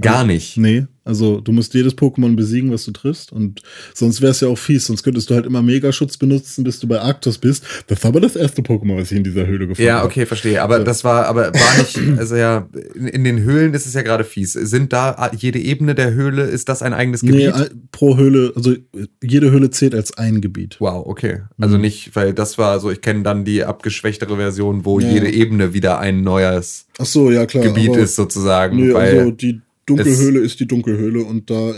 Gar 0.00 0.24
nicht. 0.24 0.56
Nee, 0.56 0.86
also 1.04 1.40
du 1.40 1.52
musst 1.52 1.72
jedes 1.74 1.96
Pokémon 1.96 2.36
besiegen, 2.36 2.70
was 2.70 2.84
du 2.84 2.90
triffst. 2.92 3.32
Und 3.32 3.62
sonst 3.94 4.20
wär's 4.20 4.40
ja 4.40 4.48
auch 4.48 4.58
fies. 4.58 4.86
Sonst 4.86 5.02
könntest 5.02 5.30
du 5.30 5.34
halt 5.34 5.46
immer 5.46 5.62
Megaschutz 5.62 6.18
benutzen, 6.18 6.64
bis 6.64 6.78
du 6.80 6.86
bei 6.86 7.00
Arktos 7.00 7.38
bist. 7.38 7.64
Das 7.86 8.02
war 8.04 8.10
aber 8.10 8.20
das 8.20 8.36
erste 8.36 8.60
Pokémon, 8.62 8.98
was 9.00 9.10
ich 9.10 9.16
in 9.16 9.24
dieser 9.24 9.46
Höhle 9.46 9.66
gefunden 9.66 9.86
Ja, 9.86 9.96
habe. 9.98 10.06
okay, 10.06 10.26
verstehe. 10.26 10.60
Aber 10.62 10.80
das 10.80 11.04
war, 11.04 11.26
aber 11.26 11.52
war 11.54 11.78
nicht, 11.78 11.98
also 12.18 12.36
ja, 12.36 12.68
in, 12.94 13.06
in 13.08 13.24
den 13.24 13.40
Höhlen 13.40 13.72
ist 13.74 13.86
es 13.86 13.94
ja 13.94 14.02
gerade 14.02 14.24
fies. 14.24 14.52
Sind 14.52 14.92
da 14.92 15.30
jede 15.38 15.58
Ebene 15.58 15.94
der 15.94 16.12
Höhle, 16.12 16.42
ist 16.44 16.68
das 16.68 16.82
ein 16.82 16.92
eigenes 16.92 17.22
Nee, 17.22 17.30
Gebiet? 17.30 17.52
all- 17.54 17.70
pro 17.90 18.16
Höhle, 18.18 18.52
also 18.54 18.74
jede 19.22 19.50
Höhle 19.50 19.70
zählt 19.70 19.94
als 19.94 20.16
ein 20.18 20.40
Gebiet. 20.42 20.76
Wow, 20.78 21.06
okay. 21.06 21.40
Also 21.58 21.76
Mhm. 21.76 21.80
nicht, 21.82 22.14
weil 22.16 22.34
das 22.34 22.58
war 22.58 22.78
so, 22.80 22.90
ich 22.90 23.00
kenne 23.00 23.22
dann 23.22 23.44
die 23.46 23.64
abgeschwächtere 23.64 24.36
Version, 24.36 24.84
wo 24.84 25.00
Ja. 25.00 25.08
jede 25.08 25.30
Ebene 25.32 25.72
wieder 25.72 25.98
ein 25.98 26.22
neues 26.22 26.84
Ach 26.98 27.06
so, 27.06 27.30
ja 27.30 27.46
klar. 27.46 27.64
Gebiet 27.64 27.96
ist 27.96 28.16
sozusagen. 28.16 28.76
Nee, 28.76 28.92
weil, 28.92 29.18
also 29.18 29.30
die 29.30 29.60
Dunkelhöhle 29.88 30.40
ist 30.40 30.60
die 30.60 30.66
Dunkelhöhle 30.66 31.24
und 31.24 31.50
da 31.50 31.74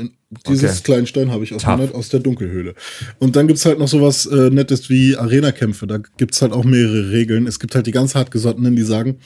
dieses 0.48 0.70
Okay. 0.70 0.80
Kleinstein 0.84 1.30
habe 1.30 1.42
ich 1.44 1.52
aus, 1.54 1.62
Tough. 1.62 1.78
Monat 1.78 1.94
aus 1.94 2.08
der 2.08 2.20
Dunkelhöhle. 2.20 2.74
Und 3.18 3.36
dann 3.36 3.48
gibt's 3.48 3.64
halt 3.64 3.78
noch 3.78 3.88
sowas 3.88 4.26
äh, 4.26 4.50
Nettes 4.50 4.88
wie 4.88 5.16
Arena-Kämpfe. 5.16 5.86
Da 5.86 5.98
gibt's 6.18 6.40
halt 6.40 6.52
auch 6.52 6.64
mehrere 6.64 7.10
Regeln. 7.10 7.46
Es 7.46 7.58
gibt 7.58 7.74
halt 7.74 7.86
die 7.86 7.90
ganz 7.90 8.14
hartgesottenen, 8.14 8.76
die 8.76 8.82
sagen, 8.82 9.16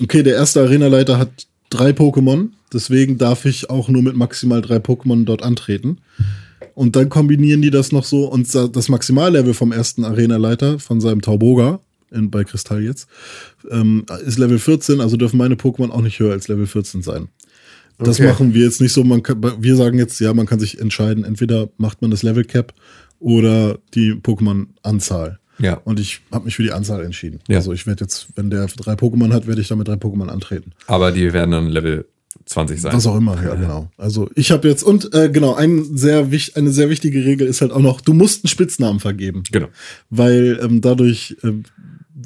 okay, 0.00 0.22
der 0.22 0.34
erste 0.34 0.60
Arenaleiter 0.60 1.18
hat 1.18 1.46
drei 1.70 1.90
Pokémon, 1.90 2.50
deswegen 2.72 3.18
darf 3.18 3.44
ich 3.44 3.70
auch 3.70 3.88
nur 3.88 4.02
mit 4.02 4.14
maximal 4.14 4.62
drei 4.62 4.76
Pokémon 4.76 5.24
dort 5.24 5.42
antreten. 5.42 5.98
Und 6.74 6.96
dann 6.96 7.08
kombinieren 7.08 7.60
die 7.62 7.70
das 7.70 7.92
noch 7.92 8.04
so 8.04 8.26
und 8.26 8.54
das 8.54 8.88
Maximallevel 8.88 9.54
vom 9.54 9.72
ersten 9.72 10.04
Arenaleiter, 10.04 10.78
von 10.78 11.00
seinem 11.00 11.22
Tauboga, 11.22 11.80
in, 12.10 12.30
bei 12.30 12.44
Kristall 12.44 12.82
jetzt, 12.82 13.08
ähm, 13.70 14.04
ist 14.24 14.38
Level 14.38 14.58
14, 14.58 15.00
also 15.00 15.16
dürfen 15.16 15.38
meine 15.38 15.54
Pokémon 15.54 15.90
auch 15.90 16.02
nicht 16.02 16.18
höher 16.20 16.32
als 16.32 16.48
Level 16.48 16.66
14 16.66 17.02
sein. 17.02 17.28
Das 18.02 18.18
Okay. 18.20 18.28
machen 18.28 18.54
wir 18.54 18.62
jetzt 18.64 18.80
nicht 18.80 18.92
so. 18.92 19.04
Man 19.04 19.22
kann, 19.22 19.42
wir 19.62 19.76
sagen 19.76 19.98
jetzt, 19.98 20.20
ja, 20.20 20.32
man 20.34 20.46
kann 20.46 20.60
sich 20.60 20.80
entscheiden, 20.80 21.24
entweder 21.24 21.68
macht 21.78 22.02
man 22.02 22.10
das 22.10 22.22
Level 22.22 22.44
Cap 22.44 22.74
oder 23.18 23.78
die 23.94 24.12
Pokémon-Anzahl. 24.14 25.38
Ja. 25.58 25.74
Und 25.84 26.00
ich 26.00 26.20
habe 26.32 26.46
mich 26.46 26.56
für 26.56 26.62
die 26.62 26.72
Anzahl 26.72 27.04
entschieden. 27.04 27.40
Ja. 27.48 27.58
Also 27.58 27.72
ich 27.72 27.86
werde 27.86 28.04
jetzt, 28.04 28.28
wenn 28.36 28.50
der 28.50 28.66
drei 28.66 28.94
Pokémon 28.94 29.32
hat, 29.32 29.46
werde 29.46 29.60
ich 29.60 29.68
damit 29.68 29.88
drei 29.88 29.94
Pokémon 29.94 30.28
antreten. 30.28 30.72
aber 30.86 31.12
die 31.12 31.32
werden 31.32 31.50
dann 31.52 31.68
Level 31.68 32.06
20 32.46 32.80
sein. 32.80 32.92
Was 32.94 33.06
auch 33.06 33.16
immer, 33.16 33.36
ja, 33.44 33.54
genau. 33.54 33.90
Also 33.98 34.28
ich 34.34 34.50
habe 34.50 34.66
jetzt, 34.66 34.82
und 34.82 35.14
äh, 35.14 35.28
genau, 35.30 35.54
ein 35.54 35.96
sehr 35.96 36.32
wich, 36.32 36.56
eine 36.56 36.70
sehr 36.70 36.88
wichtige 36.90 37.24
Regel 37.24 37.46
ist 37.46 37.60
halt 37.60 37.70
auch 37.70 37.80
noch, 37.80 38.00
du 38.00 38.14
musst 38.14 38.42
einen 38.44 38.48
Spitznamen 38.48 38.98
vergeben. 39.00 39.42
Genau. 39.52 39.68
Weil 40.10 40.58
ähm, 40.62 40.80
dadurch 40.80 41.36
ähm, 41.44 41.64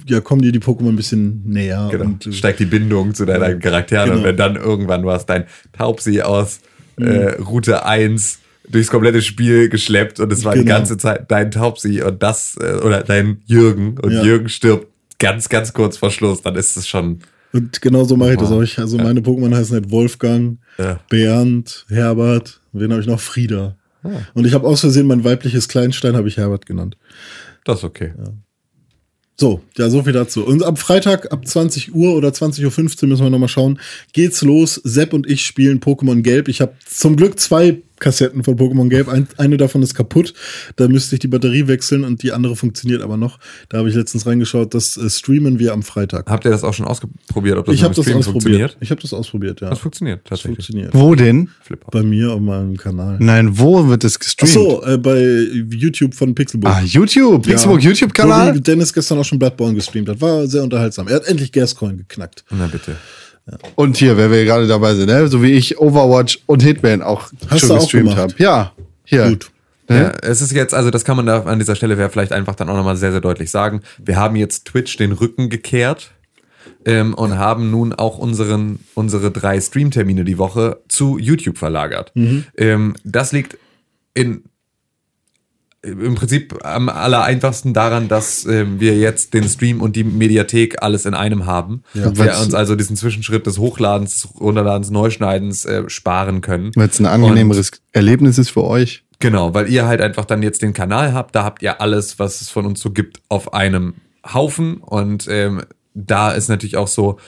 ja, 0.06 0.20
kommen 0.20 0.42
dir 0.42 0.52
die 0.52 0.60
Pokémon 0.60 0.88
ein 0.90 0.96
bisschen 0.96 1.42
näher. 1.44 1.88
Genau. 1.90 2.04
Und, 2.04 2.26
äh, 2.26 2.32
Steigt 2.32 2.60
die 2.60 2.64
Bindung 2.66 3.14
zu 3.14 3.24
deinen 3.24 3.60
Charakteren 3.60 4.06
Genau. 4.10 4.18
und 4.18 4.24
wenn 4.24 4.36
dann 4.36 4.56
irgendwann 4.56 5.02
du 5.02 5.10
hast 5.10 5.26
dein 5.26 5.44
Taubsi 5.72 6.20
aus 6.22 6.60
Mhm. 6.98 7.06
äh, 7.06 7.28
Route 7.40 7.84
1 7.84 8.38
durchs 8.68 8.90
komplette 8.90 9.22
Spiel 9.22 9.68
geschleppt 9.68 10.18
und 10.18 10.32
es 10.32 10.44
war 10.44 10.54
die 10.54 10.60
Genau. 10.60 10.74
ganze 10.76 10.96
Zeit 10.98 11.30
dein 11.30 11.50
Taubsi 11.50 12.02
und 12.02 12.22
das 12.22 12.56
äh, 12.60 12.74
oder 12.84 13.02
dein 13.02 13.42
Jürgen 13.46 13.98
und 13.98 14.10
Ja. 14.12 14.22
Jürgen 14.24 14.48
stirbt 14.48 14.88
ganz, 15.18 15.48
ganz 15.48 15.72
kurz 15.72 15.96
vor 15.98 16.10
Schluss, 16.10 16.42
dann 16.42 16.56
ist 16.56 16.76
es 16.76 16.88
schon 16.88 17.20
Und 17.52 17.80
genau 17.80 18.04
so 18.04 18.16
mache 18.16 18.32
ich 18.32 18.38
das 18.38 18.50
auch. 18.50 18.60
Ich, 18.62 18.78
also 18.78 18.98
meine 18.98 19.20
Pokémon 19.20 19.54
heißen 19.54 19.74
halt 19.74 19.90
Wolfgang, 19.90 20.58
Ja. 20.78 21.00
Bernd, 21.08 21.86
Herbert, 21.88 22.60
wen 22.72 22.90
habe 22.90 23.00
ich 23.00 23.06
noch? 23.06 23.20
Frieda. 23.20 23.76
Ah. 24.02 24.10
Und 24.34 24.46
ich 24.46 24.52
habe 24.54 24.66
aus 24.66 24.80
Versehen 24.80 25.06
mein 25.06 25.24
weibliches 25.24 25.68
Kleinstein 25.68 26.16
habe 26.16 26.28
ich 26.28 26.36
Herbert 26.36 26.66
genannt. 26.66 26.96
das 27.64 27.78
ist 27.78 27.84
okay. 27.84 28.12
So, 29.38 29.60
ja, 29.76 29.90
so 29.90 30.02
viel 30.02 30.14
dazu. 30.14 30.44
Und 30.44 30.62
ab 30.62 30.78
Freitag, 30.78 31.30
ab 31.30 31.46
20 31.46 31.94
Uhr 31.94 32.14
oder 32.14 32.30
20.15 32.30 33.02
Uhr 33.02 33.08
müssen 33.08 33.22
wir 33.22 33.30
nochmal 33.30 33.50
schauen, 33.50 33.78
geht's 34.14 34.40
los. 34.40 34.80
Sepp 34.82 35.12
und 35.12 35.28
ich 35.28 35.44
spielen 35.44 35.80
Pokémon 35.80 36.22
Gelb. 36.22 36.48
Ich 36.48 36.62
habe 36.62 36.72
zum 36.86 37.16
Glück 37.16 37.38
zwei 37.38 37.82
Kassetten 37.98 38.44
von 38.44 38.56
Pokémon 38.56 38.88
Gelb. 38.88 39.08
Ein, 39.08 39.26
eine 39.38 39.56
davon 39.56 39.82
ist 39.82 39.94
kaputt. 39.94 40.34
Da 40.76 40.88
müsste 40.88 41.16
ich 41.16 41.20
die 41.20 41.28
Batterie 41.28 41.66
wechseln 41.66 42.04
und 42.04 42.22
die 42.22 42.32
andere 42.32 42.56
funktioniert 42.56 43.02
aber 43.02 43.16
noch. 43.16 43.38
Da 43.68 43.78
habe 43.78 43.88
ich 43.88 43.94
letztens 43.94 44.26
reingeschaut. 44.26 44.74
Das 44.74 44.96
äh, 44.96 45.08
streamen 45.08 45.58
wir 45.58 45.72
am 45.72 45.82
Freitag. 45.82 46.28
Habt 46.28 46.44
ihr 46.44 46.50
das 46.50 46.64
auch 46.64 46.74
schon 46.74 46.86
ausprobiert, 46.86 47.56
ob 47.58 47.66
das 47.66 47.74
ich 47.74 47.82
habe 47.82 47.94
das 47.94 48.04
Stream 48.04 48.18
ausprobiert. 48.18 48.42
funktioniert? 48.42 48.76
Ich 48.80 48.90
habe 48.90 49.00
das 49.00 49.12
ausprobiert, 49.12 49.60
ja. 49.60 49.70
Das 49.70 49.78
funktioniert 49.78 50.20
Das 50.24 50.40
tatsächlich. 50.40 50.56
funktioniert. 50.66 50.94
Wo 50.94 51.14
denn? 51.14 51.48
Flipper. 51.62 51.88
Bei 51.90 52.02
mir 52.02 52.32
auf 52.32 52.40
meinem 52.40 52.76
Kanal. 52.76 53.16
Nein, 53.20 53.58
wo 53.58 53.88
wird 53.88 54.04
Ach 54.04 54.18
gestreamt? 54.18 54.52
so, 54.52 54.84
äh, 54.84 54.98
bei 54.98 55.20
YouTube 55.70 56.14
von 56.14 56.34
Pixelbook. 56.34 56.70
Ah, 56.70 56.82
YouTube, 56.82 57.44
Pixelbook 57.46 57.82
Ja. 57.82 57.90
YouTube-Kanal. 57.90 58.60
Dennis 58.60 58.92
gestern 58.92 59.18
auch 59.18 59.24
schon 59.24 59.38
Bloodborne 59.38 59.74
gestreamt 59.74 60.08
hat. 60.08 60.20
War 60.20 60.46
sehr 60.46 60.62
unterhaltsam. 60.62 61.08
Er 61.08 61.16
hat 61.16 61.26
endlich 61.26 61.52
Gascoin 61.52 61.96
geknackt. 61.96 62.44
Na 62.50 62.66
bitte. 62.66 62.96
Und 63.76 63.96
hier, 63.96 64.16
wer 64.16 64.30
wir 64.30 64.44
gerade 64.44 64.66
dabei 64.66 64.94
sind, 64.94 65.06
ne? 65.06 65.28
so 65.28 65.42
wie 65.42 65.52
ich 65.52 65.78
Overwatch 65.78 66.40
und 66.46 66.62
Hitman 66.62 67.02
auch 67.02 67.30
Hast 67.48 67.60
schon 67.60 67.68
du 67.68 67.74
auch 67.76 67.80
gestreamt 67.80 68.10
gemacht? 68.10 68.18
habe. 68.18 68.34
Ja, 68.38 68.72
hier. 69.04 69.28
Gut. 69.28 69.50
Ja, 69.88 70.10
es 70.22 70.40
ist 70.42 70.50
jetzt, 70.50 70.74
also 70.74 70.90
das 70.90 71.04
kann 71.04 71.16
man 71.16 71.26
da 71.26 71.42
an 71.44 71.60
dieser 71.60 71.76
Stelle 71.76 71.96
vielleicht 72.10 72.32
einfach 72.32 72.56
dann 72.56 72.68
auch 72.68 72.74
nochmal 72.76 72.96
sehr, 72.96 73.12
sehr 73.12 73.20
deutlich 73.20 73.52
sagen. 73.52 73.82
Wir 74.04 74.16
haben 74.16 74.34
jetzt 74.34 74.64
Twitch 74.66 74.96
den 74.96 75.12
Rücken 75.12 75.48
gekehrt 75.48 76.10
ähm, 76.84 77.14
und 77.14 77.38
haben 77.38 77.70
nun 77.70 77.92
auch 77.92 78.18
unseren, 78.18 78.80
unsere 78.94 79.30
drei 79.30 79.60
Streamtermine 79.60 80.24
die 80.24 80.38
Woche 80.38 80.80
zu 80.88 81.18
YouTube 81.18 81.56
verlagert. 81.56 82.12
Ähm, 82.56 82.96
das 83.04 83.30
liegt 83.30 83.58
in 84.14 84.42
im 85.86 86.14
Prinzip 86.14 86.64
am 86.64 86.88
aller 86.88 87.22
einfachsten 87.22 87.72
daran, 87.72 88.08
dass 88.08 88.44
ähm, 88.44 88.80
wir 88.80 88.96
jetzt 88.96 89.34
den 89.34 89.48
Stream 89.48 89.80
und 89.80 89.96
die 89.96 90.04
Mediathek 90.04 90.82
alles 90.82 91.06
in 91.06 91.14
einem 91.14 91.46
haben. 91.46 91.82
Ja. 91.94 92.16
wir 92.16 92.38
uns 92.40 92.54
also 92.54 92.74
diesen 92.74 92.96
Zwischenschritt 92.96 93.46
des 93.46 93.58
Hochladens, 93.58 94.28
Runterladens, 94.40 94.90
Neuschneidens 94.90 95.64
äh, 95.64 95.88
sparen 95.88 96.40
können. 96.40 96.72
Weil 96.74 96.88
es 96.88 96.98
ein 96.98 97.06
angenehmeres 97.06 97.70
Erlebnis 97.92 98.38
ist 98.38 98.50
für 98.50 98.64
euch. 98.64 99.04
Genau, 99.18 99.54
weil 99.54 99.70
ihr 99.70 99.86
halt 99.86 100.00
einfach 100.00 100.24
dann 100.24 100.42
jetzt 100.42 100.62
den 100.62 100.74
Kanal 100.74 101.14
habt, 101.14 101.34
da 101.34 101.44
habt 101.44 101.62
ihr 101.62 101.80
alles, 101.80 102.18
was 102.18 102.40
es 102.40 102.50
von 102.50 102.66
uns 102.66 102.80
so 102.80 102.90
gibt, 102.90 103.22
auf 103.28 103.54
einem 103.54 103.94
Haufen. 104.34 104.78
Und 104.78 105.26
ähm, 105.30 105.62
da 105.94 106.32
ist 106.32 106.48
natürlich 106.48 106.76
auch 106.76 106.88
so, 106.88 107.18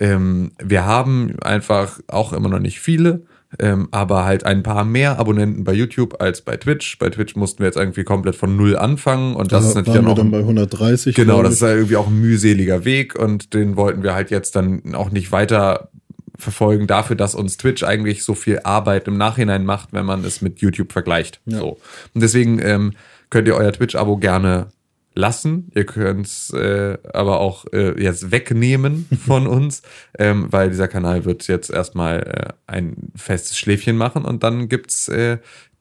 ähm, 0.00 0.52
wir 0.62 0.84
haben 0.84 1.36
einfach 1.40 2.00
auch 2.06 2.32
immer 2.32 2.48
noch 2.48 2.58
nicht 2.58 2.80
viele 2.80 3.22
ähm, 3.58 3.88
aber 3.90 4.24
halt 4.24 4.44
ein 4.44 4.62
paar 4.62 4.84
mehr 4.84 5.18
Abonnenten 5.18 5.64
bei 5.64 5.72
YouTube 5.72 6.20
als 6.20 6.42
bei 6.42 6.56
Twitch. 6.56 6.98
Bei 6.98 7.08
Twitch 7.08 7.34
mussten 7.34 7.60
wir 7.60 7.66
jetzt 7.66 7.76
irgendwie 7.76 8.04
komplett 8.04 8.36
von 8.36 8.56
null 8.56 8.76
anfangen 8.76 9.34
und 9.34 9.52
das 9.52 9.62
Da 9.62 9.68
ist 9.70 9.74
natürlich 9.74 9.96
waren 9.96 10.04
wir 10.04 10.12
auch 10.12 10.16
dann 10.16 10.30
bei 10.30 10.38
130. 10.38 11.14
Genau, 11.14 11.42
das 11.42 11.54
ist 11.54 11.62
ja 11.62 11.74
irgendwie 11.74 11.96
auch 11.96 12.08
ein 12.08 12.20
mühseliger 12.20 12.84
Weg 12.84 13.18
und 13.18 13.54
den 13.54 13.76
wollten 13.76 14.02
wir 14.02 14.14
halt 14.14 14.30
jetzt 14.30 14.54
dann 14.54 14.94
auch 14.94 15.10
nicht 15.10 15.32
weiter 15.32 15.90
verfolgen 16.36 16.86
dafür, 16.86 17.16
dass 17.16 17.34
uns 17.34 17.56
Twitch 17.56 17.82
eigentlich 17.82 18.22
so 18.22 18.34
viel 18.34 18.60
Arbeit 18.62 19.08
im 19.08 19.16
Nachhinein 19.16 19.64
macht, 19.64 19.92
wenn 19.92 20.06
man 20.06 20.24
es 20.24 20.40
mit 20.40 20.60
YouTube 20.60 20.92
vergleicht. 20.92 21.40
So. 21.46 21.78
Und 22.14 22.22
deswegen 22.22 22.60
ähm, 22.62 22.92
könnt 23.28 23.48
ihr 23.48 23.56
euer 23.56 23.72
Twitch-Abo 23.72 24.18
gerne 24.18 24.68
lassen. 25.14 25.70
Ihr 25.74 25.84
könnt 25.84 26.26
es 26.26 26.52
äh, 26.52 26.96
aber 27.12 27.40
auch 27.40 27.66
äh, 27.72 28.00
jetzt 28.02 28.30
wegnehmen 28.30 29.08
von 29.26 29.46
uns, 29.46 29.82
ähm, 30.18 30.46
weil 30.50 30.70
dieser 30.70 30.88
Kanal 30.88 31.24
wird 31.24 31.46
jetzt 31.48 31.70
erstmal 31.70 32.20
äh, 32.20 32.72
ein 32.72 33.12
festes 33.16 33.58
Schläfchen 33.58 33.96
machen 33.96 34.24
und 34.24 34.42
dann 34.42 34.68
gibt's 34.68 35.08
äh, 35.08 35.38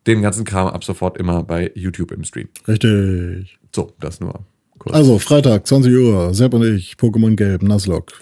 den 0.08 0.22
ganzen 0.22 0.46
Kram 0.46 0.68
ab 0.68 0.84
sofort 0.84 1.18
immer 1.18 1.44
bei 1.44 1.72
YouTube 1.76 2.12
im 2.12 2.24
Stream. 2.24 2.48
Richtig. 2.68 3.60
So, 3.76 3.94
das 4.00 4.20
nur 4.20 4.46
kurz. 4.80 4.96
Also, 4.96 5.20
Freitag, 5.20 5.68
20 5.68 5.94
Uhr, 5.94 6.34
Sepp 6.34 6.54
und 6.54 6.64
ich, 6.64 6.94
Pokémon 6.94 7.36
Gelb, 7.36 7.62
Nuzlocke. 7.64 8.14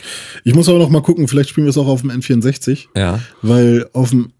Ich 0.43 0.55
muss 0.55 0.67
aber 0.67 0.79
noch 0.79 0.89
mal 0.89 1.01
gucken, 1.01 1.27
vielleicht 1.27 1.49
spielen 1.49 1.65
wir 1.65 1.69
es 1.69 1.77
auch 1.77 1.87
auf 1.87 2.01
dem 2.01 2.11
N64. 2.11 2.87
Ja. 2.95 3.19
Weil 3.41 3.87
auf 3.93 4.09
dem 4.09 4.31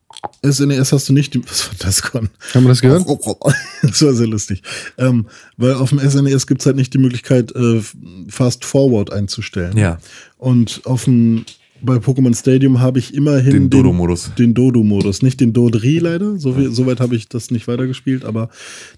SNES 0.43 0.91
hast 0.91 1.09
du 1.09 1.13
nicht, 1.13 1.33
die, 1.33 1.43
was 1.47 1.67
war 1.67 1.75
das, 1.79 2.01
Con? 2.01 2.29
Haben 2.53 2.63
wir 2.63 2.69
das 2.69 2.81
gehört? 2.81 3.05
Das 3.81 4.01
war 4.01 4.13
sehr 4.13 4.27
lustig. 4.27 4.61
Ähm, 4.97 5.27
weil 5.57 5.73
auf 5.75 5.89
dem 5.89 5.99
SNES 5.99 6.47
gibt's 6.47 6.65
halt 6.65 6.75
nicht 6.75 6.93
die 6.93 6.97
Möglichkeit, 6.97 7.55
äh, 7.55 7.81
Fast 8.29 8.65
Forward 8.65 9.11
einzustellen. 9.11 9.77
Ja. 9.77 9.99
Und 10.37 10.81
auf 10.85 11.05
dem, 11.05 11.45
bei 11.81 11.95
Pokémon 11.95 12.35
Stadium 12.37 12.79
habe 12.79 12.99
ich 12.99 13.13
immerhin 13.13 13.51
Den 13.51 13.69
Dodo-Modus. 13.69 14.31
Den 14.37 14.53
Dodo-Modus. 14.53 15.21
Nicht 15.21 15.39
den 15.39 15.53
Dodri 15.53 15.99
leider. 15.99 16.39
So, 16.39 16.53
viel, 16.53 16.71
so 16.71 16.85
weit 16.85 16.99
habe 16.99 17.15
ich 17.15 17.29
das 17.29 17.51
nicht 17.51 17.67
weitergespielt, 17.67 18.25
aber 18.25 18.49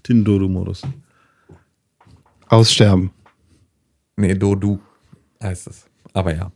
den 0.08 0.24
Dodo-Modus. 0.24 0.82
Aussterben. 2.48 3.10
Nee, 4.16 4.34
Dodu 4.34 4.78
heißt 5.42 5.68
es. 5.68 5.84
Aber 6.12 6.34
ja. 6.34 6.50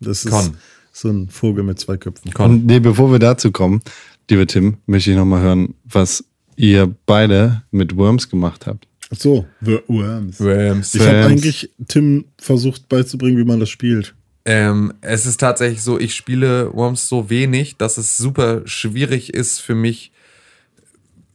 Das 0.00 0.24
ist 0.24 0.30
Con. 0.30 0.56
So 0.96 1.08
ein 1.08 1.28
Vogel 1.28 1.64
mit 1.64 1.78
zwei 1.78 1.96
Köpfen. 1.96 2.32
Con. 2.32 2.50
Und 2.50 2.66
nee, 2.66 2.80
bevor 2.80 3.12
wir 3.12 3.18
dazu 3.18 3.52
kommen, 3.52 3.82
lieber 4.30 4.46
Tim, 4.46 4.78
möchte 4.86 5.10
ich 5.10 5.16
noch 5.16 5.24
mal 5.24 5.42
hören, 5.42 5.74
was 5.84 6.24
ihr 6.56 6.94
beide 7.06 7.62
mit 7.70 7.96
Worms 7.96 8.28
gemacht 8.28 8.66
habt. 8.66 8.88
Ach 9.12 9.16
so, 9.18 9.46
The 9.60 9.80
Worms. 9.86 10.40
Rams. 10.40 10.94
Ich 10.94 11.02
habe 11.02 11.18
Worms. 11.18 11.30
eigentlich 11.30 11.70
Tim 11.86 12.24
versucht 12.38 12.88
beizubringen, 12.88 13.38
wie 13.38 13.44
man 13.44 13.60
das 13.60 13.68
spielt. 13.68 14.14
Ähm, 14.44 14.92
es 15.00 15.26
ist 15.26 15.38
tatsächlich 15.38 15.82
so, 15.82 15.98
ich 15.98 16.14
spiele 16.14 16.72
Worms 16.72 17.08
so 17.08 17.30
wenig, 17.30 17.76
dass 17.76 17.98
es 17.98 18.16
super 18.16 18.62
schwierig 18.64 19.34
ist 19.34 19.60
für 19.60 19.74
mich, 19.74 20.12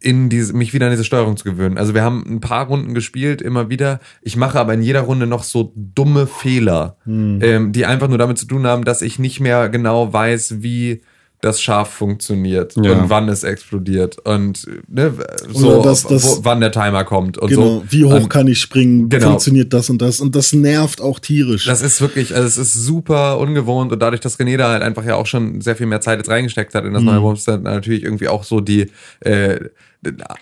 in 0.02 0.30
diese, 0.30 0.54
mich 0.54 0.74
wieder 0.74 0.88
an 0.88 0.92
diese 0.92 1.04
Steuerung 1.04 1.38
zu 1.38 1.44
gewöhnen. 1.44 1.78
Also 1.78 1.94
wir 1.94 2.02
haben 2.02 2.24
ein 2.28 2.42
paar 2.42 2.66
Runden 2.68 2.94
gespielt, 2.96 3.42
immer 3.42 3.70
wieder. 3.70 4.00
Ich 4.24 4.36
mache 4.36 4.60
aber 4.60 4.74
in 4.74 4.82
jeder 4.82 5.02
Runde 5.02 5.28
noch 5.28 5.44
so 5.44 5.72
dumme 5.76 6.26
Fehler, 6.28 6.98
ähm, 7.06 7.72
die 7.72 7.86
einfach 7.86 8.08
nur 8.08 8.18
damit 8.18 8.38
zu 8.40 8.46
tun 8.48 8.66
haben, 8.66 8.84
dass 8.84 9.02
ich 9.04 9.20
nicht 9.20 9.40
mehr 9.40 9.70
genau 9.70 10.12
weiß, 10.12 10.56
wie 10.64 11.02
das 11.40 11.60
Schaf 11.60 11.90
funktioniert 11.90 12.76
Ja. 12.76 12.92
und 12.92 13.10
wann 13.10 13.28
es 13.28 13.44
explodiert 13.44 14.20
und 14.20 14.64
ne, 14.88 15.12
so, 15.52 15.82
dass 15.82 16.04
das- 16.06 16.24
wo, 16.38 16.46
wann 16.46 16.62
der 16.62 16.72
Timer 16.72 17.04
kommt 17.04 17.40
und 17.40 17.50
Genau, 17.50 17.62
so. 17.80 17.84
wie 17.90 18.06
hoch 18.06 18.14
Und 18.14 18.30
kann 18.30 18.46
ich 18.48 18.60
springen, 18.60 19.10
Genau. 19.10 19.30
funktioniert 19.30 19.74
das 19.74 19.90
und 19.90 20.04
das 20.04 20.20
und 20.20 20.36
das 20.36 20.54
nervt 20.54 21.02
auch 21.02 21.18
tierisch. 21.20 21.66
Das 21.66 21.82
ist 21.82 22.00
wirklich, 22.00 22.36
also 22.36 22.48
es 22.48 22.58
ist 22.58 22.74
super 22.74 23.40
ungewohnt 23.40 23.92
und 23.92 24.00
dadurch, 24.04 24.22
dass 24.22 24.40
René 24.40 24.58
da 24.58 24.70
halt 24.70 24.84
einfach 24.84 25.04
ja 25.04 25.16
auch 25.16 25.26
schon 25.26 25.62
sehr 25.62 25.76
viel 25.76 25.88
mehr 25.88 26.00
Zeit 26.02 26.20
jetzt 26.20 26.30
reingesteckt 26.30 26.76
hat 26.76 26.86
in 26.86 26.94
das 26.94 27.02
neue 27.02 27.24
Worms, 27.24 27.44
dann 27.44 27.64
natürlich 27.64 28.04
irgendwie 28.04 28.28
auch 28.28 28.44
so 28.44 28.60
die, 28.62 28.92
äh, 29.22 29.62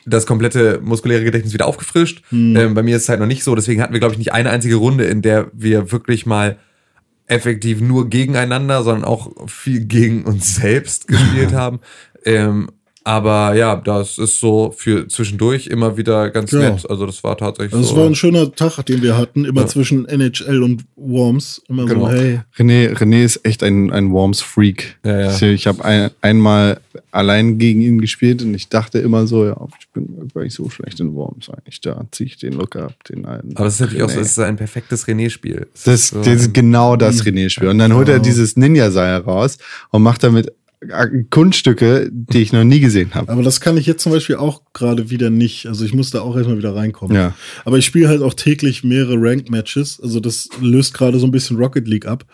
das 0.05 0.25
komplette 0.25 0.79
muskuläre 0.81 1.23
Gedächtnis 1.23 1.53
wieder 1.53 1.67
aufgefrischt. 1.67 2.23
Ähm, 2.57 2.73
bei 2.73 2.83
mir 2.83 2.95
ist 2.95 3.03
es 3.03 3.09
halt 3.09 3.19
noch 3.19 3.27
nicht 3.27 3.43
so, 3.43 3.55
deswegen 3.55 3.81
hatten 3.81 3.93
wir, 3.93 3.99
glaube 3.99 4.13
ich, 4.13 4.19
nicht 4.19 4.33
eine 4.33 4.49
einzige 4.49 4.75
Runde, 4.75 5.05
in 5.05 5.21
der 5.21 5.49
wir 5.53 5.91
wirklich 5.91 6.25
mal 6.25 6.57
effektiv 7.27 7.81
nur 7.81 8.09
gegeneinander, 8.09 8.83
sondern 8.83 9.03
auch 9.03 9.31
viel 9.47 9.85
gegen 9.85 10.23
uns 10.23 10.55
selbst 10.55 11.07
gespielt 11.07 11.53
haben. 11.53 11.79
Ähm, 12.25 12.69
aber 13.03 13.55
ja, 13.55 13.75
das 13.75 14.17
ist 14.17 14.39
so 14.39 14.73
für 14.75 15.07
zwischendurch 15.07 15.67
immer 15.67 15.97
wieder 15.97 16.29
ganz 16.29 16.51
Ja. 16.51 16.59
nett. 16.59 16.89
Also 16.89 17.05
das 17.05 17.23
war 17.23 17.37
tatsächlich 17.37 17.73
also 17.73 17.83
es 17.85 17.89
so. 17.91 17.97
war 17.97 18.05
ein 18.05 18.15
schöner 18.15 18.51
Tag, 18.53 18.83
den 18.85 19.01
wir 19.01 19.17
hatten, 19.17 19.45
immer 19.45 19.65
zwischen 19.67 20.05
NHL 20.07 20.61
und 20.63 20.83
Worms. 20.95 21.61
Immer 21.69 21.85
Genau. 21.85 22.07
so, 22.07 22.11
hey, 22.11 22.41
René, 22.57 22.93
René 22.95 23.23
ist 23.23 23.45
echt 23.45 23.63
ein, 23.63 23.91
ein 23.91 24.11
Worms-Freak. 24.11 24.97
Ja, 25.05 25.19
ja. 25.21 25.31
Ich, 25.35 25.41
ich 25.41 25.67
habe 25.67 25.83
ein, 25.85 26.11
einmal 26.21 26.79
allein 27.11 27.57
gegen 27.57 27.81
ihn 27.81 28.01
gespielt 28.01 28.41
und 28.43 28.53
ich 28.53 28.69
dachte 28.69 28.99
immer 28.99 29.25
so, 29.27 29.45
ja, 29.45 29.55
ich 29.79 29.87
bin 29.89 30.29
gar 30.33 30.43
nicht 30.43 30.53
so 30.55 30.69
schlecht 30.69 30.99
in 30.99 31.15
Worms 31.15 31.49
eigentlich. 31.49 31.81
Da 31.81 32.05
ziehe 32.11 32.27
ich 32.27 32.37
den 32.37 32.53
locker 32.53 32.83
ab, 32.85 33.03
den 33.09 33.25
einen. 33.25 33.55
aber 33.55 33.65
es 33.67 33.75
ist 33.75 33.79
natürlich 33.81 34.03
auch 34.03 34.09
so, 34.09 34.19
es 34.19 34.27
ist 34.31 34.39
ein 34.39 34.57
perfektes 34.57 35.07
René-Spiel. 35.07 35.67
Das, 35.85 35.87
ist 35.87 36.09
so 36.09 36.17
das 36.21 36.27
ist 36.41 36.53
genau 36.53 36.95
das 36.95 37.23
René-Spiel. 37.25 37.69
Und 37.69 37.79
dann 37.79 37.93
holt 37.93 38.09
er 38.09 38.19
dieses 38.19 38.57
Ninja-Seil 38.57 39.17
raus 39.17 39.57
und 39.91 40.03
macht 40.03 40.23
damit 40.23 40.51
Kunststücke, 41.29 42.09
die 42.11 42.41
ich 42.41 42.53
noch 42.53 42.63
nie 42.63 42.79
gesehen 42.79 43.13
habe. 43.13 43.29
aber 43.31 43.43
das 43.43 43.59
kann 43.59 43.75
ich 43.75 43.85
jetzt 43.85 44.01
zum 44.01 44.13
Beispiel 44.13 44.37
auch 44.37 44.61
gerade 44.73 45.09
wieder 45.09 45.29
nicht. 45.29 45.65
Also 45.65 45.83
ich 45.83 45.93
muss 45.93 46.09
da 46.09 46.21
auch 46.21 46.37
erstmal 46.37 46.57
wieder 46.57 46.73
reinkommen. 46.73 47.15
Ja. 47.17 47.35
Aber 47.65 47.77
ich 47.77 47.85
spiele 47.85 48.07
halt 48.07 48.21
auch 48.21 48.33
täglich 48.33 48.83
mehrere 48.85 49.15
Ranked-Matches. 49.17 49.99
Also 50.01 50.21
das 50.21 50.47
löst 50.61 50.93
gerade 50.93 51.19
so 51.19 51.27
ein 51.27 51.31
bisschen 51.31 51.57
Rocket 51.57 51.85
League 51.85 52.05
ab. 52.05 52.25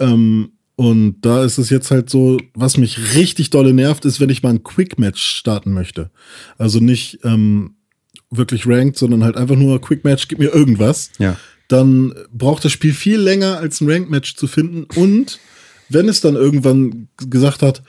Ähm, 0.00 0.50
und 0.76 1.20
da 1.20 1.44
ist 1.44 1.58
es 1.58 1.70
jetzt 1.70 1.92
halt 1.92 2.10
so, 2.10 2.40
was 2.54 2.78
mich 2.78 3.14
richtig 3.14 3.50
dolle 3.50 3.72
nervt, 3.72 4.04
ist, 4.04 4.18
wenn 4.18 4.30
ich 4.30 4.42
mal 4.42 4.50
ein 4.50 4.64
Quick-Match 4.64 5.22
starten 5.22 5.72
möchte. 5.72 6.10
Also 6.58 6.80
nicht 6.80 7.20
ähm, 7.22 7.76
wirklich 8.30 8.66
ranked, 8.66 8.98
sondern 8.98 9.22
halt 9.22 9.36
einfach 9.36 9.56
nur 9.56 9.80
Quick-Match, 9.80 10.26
gib 10.26 10.40
mir 10.40 10.52
irgendwas. 10.52 11.10
Ja. 11.18 11.36
Dann 11.68 12.12
braucht 12.32 12.64
das 12.64 12.72
Spiel 12.72 12.92
viel 12.92 13.20
länger, 13.20 13.58
als 13.58 13.80
ein 13.80 13.88
Ranked-Match 13.88 14.34
zu 14.34 14.48
finden. 14.48 14.84
Und 14.96 15.38
wenn 15.94 16.08
es 16.08 16.20
dann 16.20 16.34
irgendwann 16.34 17.08
gesagt 17.16 17.62
hat, 17.62 17.82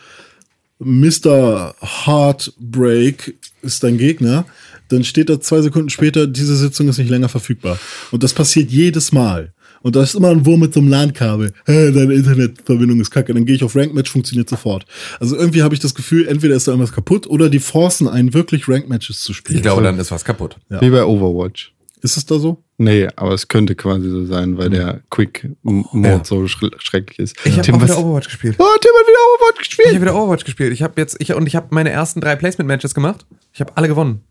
Mr. 0.80 1.74
Heartbreak 1.82 3.36
ist 3.62 3.84
dein 3.84 3.98
Gegner, 3.98 4.46
dann 4.90 5.04
steht 5.04 5.30
da 5.30 5.40
zwei 5.40 5.62
Sekunden 5.62 5.90
später, 5.90 6.28
diese 6.28 6.56
Sitzung 6.56 6.88
ist 6.90 6.98
nicht 6.98 7.10
länger 7.10 7.30
verfügbar. 7.30 7.80
Und 8.12 8.24
das 8.24 8.34
passiert 8.34 8.70
jedes 8.70 9.12
Mal. 9.12 9.54
Und 9.82 9.96
da 9.96 10.02
ist 10.02 10.16
immer 10.16 10.30
ein 10.30 10.46
Wurm 10.48 10.62
mit 10.62 10.74
so 10.74 10.80
einem 10.80 10.90
LAN-Kabel. 10.90 11.54
Hä, 11.66 11.92
Deine 11.92 12.14
Internetverbindung 12.16 13.00
ist 13.02 13.12
kacke. 13.12 13.34
Dann 13.36 13.46
gehe 13.46 13.56
ich 13.56 13.64
auf 13.64 13.76
Ranked-Match, 13.76 14.10
funktioniert 14.10 14.50
sofort. 14.50 14.86
Also 15.20 15.36
irgendwie 15.36 15.62
habe 15.62 15.76
ich 15.76 15.80
das 15.80 15.94
Gefühl, 15.94 16.28
entweder 16.28 16.56
ist 16.56 16.68
da 16.68 16.72
irgendwas 16.72 16.92
kaputt 16.92 17.28
oder 17.28 17.50
die 17.50 17.60
forcen 17.60 18.08
einen 18.08 18.34
wirklich 18.34 18.68
Ranked-Matches 18.68 19.22
zu 19.22 19.34
spielen. 19.34 19.58
Ich 19.58 19.62
glaube, 19.62 19.84
dann 19.84 20.00
ist 20.00 20.10
was 20.10 20.26
kaputt. 20.26 20.58
Ja. 20.72 20.82
Wie 20.82 20.90
bei 20.90 21.04
Overwatch. 21.06 21.75
Ist 22.06 22.18
es 22.18 22.26
da 22.28 22.38
so? 22.38 22.62
Nee, 22.78 23.08
aber 23.16 23.32
es 23.34 23.48
könnte 23.48 23.74
quasi 23.74 24.08
so 24.10 24.26
sein, 24.26 24.58
weil 24.60 24.70
der 24.70 25.02
Quick-Mode 25.10 26.08
Ja. 26.08 26.24
so 26.24 26.48
schr 26.48 26.70
schrecklich 26.78 27.18
ist. 27.18 27.36
Ich 27.46 27.58
habe 27.58 27.82
wieder 27.82 27.98
Overwatch 27.98 28.28
gespielt. 28.28 28.56
Oh, 28.60 28.64
Tim 28.80 28.92
hat 28.92 29.08
wieder 29.08 29.18
Overwatch 29.34 29.62
Ich 29.64 29.68
gespielt. 29.70 29.88
habe 29.90 30.02
wieder 30.02 30.16
Overwatch 30.16 30.46
gespielt. 30.46 30.72
Ich 30.72 30.84
habe 30.84 31.02
jetzt 31.02 31.16
ich 31.20 31.34
und 31.34 31.48
ich 31.48 31.56
habe 31.56 31.68
meine 31.72 31.90
ersten 31.90 32.22
drei 32.22 32.36
Placement-Matches 32.36 32.94
gemacht. 32.94 33.26
Ich 33.54 33.60
habe 33.60 33.76
alle 33.76 33.88
gewonnen. 33.88 34.22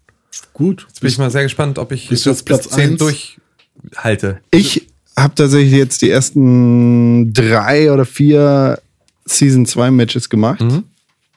Gut. 0.52 0.84
Jetzt 0.88 1.00
bin 1.00 1.10
ich 1.10 1.18
mal 1.18 1.30
sehr 1.32 1.42
gespannt, 1.42 1.78
ob 1.78 1.90
ich 1.90 2.08
jetzt 2.10 2.44
Platz 2.44 2.62
bis 2.68 2.76
10 2.76 2.90
eins? 2.92 2.98
durchhalte. 3.82 4.38
Ich 4.52 4.86
habe 5.18 5.34
tatsächlich 5.34 5.72
jetzt 5.72 6.02
die 6.02 6.10
ersten 6.10 7.32
drei 7.32 7.90
oder 7.92 8.04
vier 8.04 8.78
Season 9.24 9.66
2 9.66 9.90
Matches 9.90 10.28
gemacht. 10.30 10.64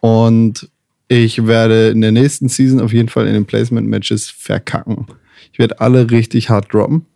Und 0.01 0.69
ich 1.07 1.47
werde 1.47 1.89
in 1.89 2.01
der 2.01 2.11
nächsten 2.11 2.47
Season 2.49 2.79
auf 2.81 2.93
jeden 2.93 3.09
Fall 3.09 3.27
in 3.27 3.33
den 3.33 3.45
Placement 3.45 3.87
Matches 3.87 4.29
verkacken. 4.29 5.07
Ich 5.57 5.59
werde 5.59 5.79
alle 5.81 6.11
richtig 6.11 6.51
hart 6.51 6.71
droppen, 6.71 7.07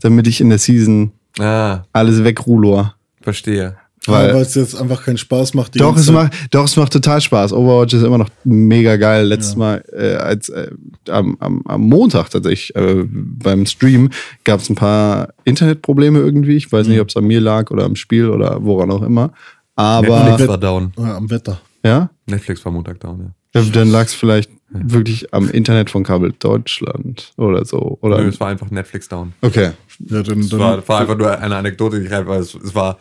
damit 0.00 0.26
ich 0.26 0.40
in 0.40 0.48
der 0.48 0.56
Season 0.56 1.12
Ah, 1.38 1.80
alles 1.92 2.24
wegrulo. 2.24 2.88
verstehe. 3.20 3.76
Weil- 4.06 4.30
es 4.36 4.54
jetzt 4.54 4.74
einfach 4.80 5.04
keinen 5.04 5.18
Spaß 5.18 5.52
macht. 5.52 5.74
die 5.74 5.78
Doch, 5.80 5.94
es 5.94 6.06
Zeit. 6.06 6.14
macht, 6.14 6.32
doch, 6.52 6.64
es 6.64 6.74
macht 6.76 6.94
total 6.94 7.20
Spaß. 7.20 7.52
Overwatch 7.52 7.92
ist 7.92 8.02
immer 8.02 8.16
noch 8.16 8.30
mega 8.44 8.96
geil. 8.96 9.26
Letztes 9.26 9.56
Mal, 9.56 9.84
äh, 9.92 10.14
als 10.14 10.48
äh, 10.48 10.70
am, 11.10 11.36
am, 11.38 11.60
am 11.66 11.82
Montag 11.82 12.30
tatsächlich 12.30 12.74
äh, 12.76 13.04
beim 13.06 13.66
Stream 13.66 14.08
gab 14.44 14.60
es 14.60 14.70
ein 14.70 14.74
paar 14.74 15.34
Internetprobleme 15.44 16.18
irgendwie. 16.20 16.56
Ich 16.56 16.72
weiß 16.72 16.86
nicht, 16.86 17.00
ob 17.00 17.10
es 17.10 17.16
an 17.18 17.24
mir 17.24 17.42
lag 17.42 17.70
oder 17.70 17.84
am 17.84 17.94
Spiel 17.96 18.30
oder 18.30 18.64
woran 18.64 18.90
auch 18.90 19.02
immer. 19.02 19.32
Aber 19.74 20.24
Netflix 20.24 20.48
war 20.48 20.56
down. 20.58 20.92
Ja, 20.96 21.16
am 21.18 21.28
Wetter. 21.28 21.60
ja, 21.84 22.08
Netflix 22.24 22.64
war 22.64 22.72
Montag 22.72 23.00
down, 23.00 23.20
ja. 23.54 23.60
Ja, 23.60 23.68
dann 23.70 23.90
lag 23.90 24.04
es 24.06 24.14
vielleicht 24.14 24.50
wirklich 24.84 25.32
am 25.32 25.48
Internet 25.50 25.90
von 25.90 26.02
Kabel 26.04 26.32
Deutschland 26.38 27.32
oder 27.36 27.64
so. 27.64 27.98
Oder 28.00 28.20
Nö, 28.22 28.28
es 28.28 28.40
war 28.40 28.48
einfach 28.48 28.70
Netflix 28.70 29.08
down. 29.08 29.32
okay. 29.42 29.72
Ja, 29.98 30.22
dann, 30.22 30.40
Es 30.40 30.48
dann, 30.50 30.60
war, 30.60 30.88
war 30.88 31.00
einfach 31.00 31.16
nur 31.16 31.38
eine 31.38 31.56
Anekdote, 31.56 31.98
die 32.00 32.06
ich 32.06 32.12
rein, 32.12 32.26
weil 32.26 32.40
es, 32.40 32.54
es 32.54 32.74
war, 32.74 32.98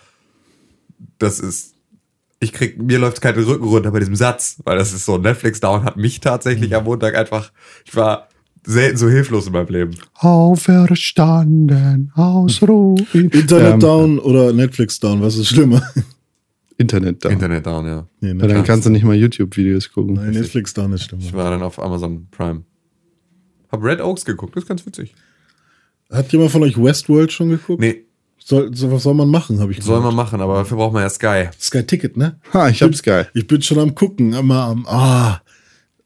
das 1.19 1.39
ist, 1.39 1.73
ich 2.39 2.53
krieg, 2.53 2.81
mir 2.81 2.99
läuft 2.99 3.21
kein 3.21 3.35
Rücken 3.35 3.65
runter 3.65 3.91
bei 3.91 3.99
diesem 3.99 4.15
Satz, 4.15 4.57
weil 4.63 4.77
das 4.77 4.93
ist 4.93 5.05
so, 5.05 5.17
Netflix 5.17 5.59
down 5.59 5.83
hat 5.83 5.97
mich 5.97 6.19
tatsächlich 6.19 6.75
am 6.75 6.85
Montag 6.85 7.15
einfach, 7.15 7.51
ich 7.85 7.95
war 7.95 8.29
selten 8.65 8.97
so 8.97 9.07
hilflos 9.09 9.47
in 9.47 9.53
meinem 9.53 9.67
Leben. 9.67 9.95
Auferstanden 10.15 12.11
aus 12.15 12.61
Ruin. 12.61 13.05
Internet 13.13 13.73
Ähm, 13.73 13.79
down 13.79 14.19
oder 14.19 14.53
Netflix 14.53 14.99
down, 14.99 15.21
was 15.21 15.35
ist 15.35 15.47
schlimmer? 15.49 15.81
Internet 16.77 17.23
da. 17.23 17.29
Internet 17.29 17.65
down, 17.65 17.85
ja. 17.85 18.07
Nee, 18.19 18.33
Weil 18.41 18.49
dann 18.49 18.63
kannst 18.63 18.85
du 18.85 18.89
nicht 18.89 19.03
mal 19.05 19.15
YouTube-Videos 19.15 19.91
gucken. 19.91 20.15
Nein, 20.15 20.31
Netflix 20.31 20.73
da 20.73 20.87
nicht, 20.87 21.03
stimmt. 21.05 21.23
Ich 21.23 21.33
war 21.33 21.49
dann 21.49 21.61
auf 21.63 21.79
Amazon 21.81 22.27
Prime. 22.31 22.63
Hab 23.71 23.83
Red 23.83 24.01
Oaks 24.01 24.25
geguckt, 24.25 24.55
das 24.55 24.63
ist 24.63 24.67
ganz 24.67 24.85
witzig. 24.85 25.15
Hat 26.11 26.31
jemand 26.31 26.51
von 26.51 26.63
euch 26.63 26.77
Westworld 26.81 27.31
schon 27.31 27.49
geguckt? 27.49 27.79
Nee, 27.79 28.03
Soll, 28.37 28.75
so, 28.75 28.91
was 28.91 29.03
soll 29.03 29.13
man 29.15 29.29
machen, 29.29 29.59
habe 29.59 29.71
ich 29.71 29.81
soll 29.81 29.97
gehört. 29.97 30.13
man 30.13 30.15
machen, 30.25 30.39
aber 30.41 30.55
dafür 30.59 30.77
braucht 30.77 30.93
man 30.93 31.01
ja 31.01 31.09
Sky. 31.09 31.49
Sky 31.59 31.83
Ticket, 31.83 32.15
ne? 32.17 32.39
Ha, 32.53 32.69
ich 32.69 32.81
hab's 32.83 33.01
geil. 33.01 33.27
Ich 33.33 33.47
bin 33.47 33.61
schon 33.61 33.79
am 33.79 33.95
gucken, 33.95 34.33
immer 34.33 34.65
am 34.65 34.85
Ah. 34.87 35.41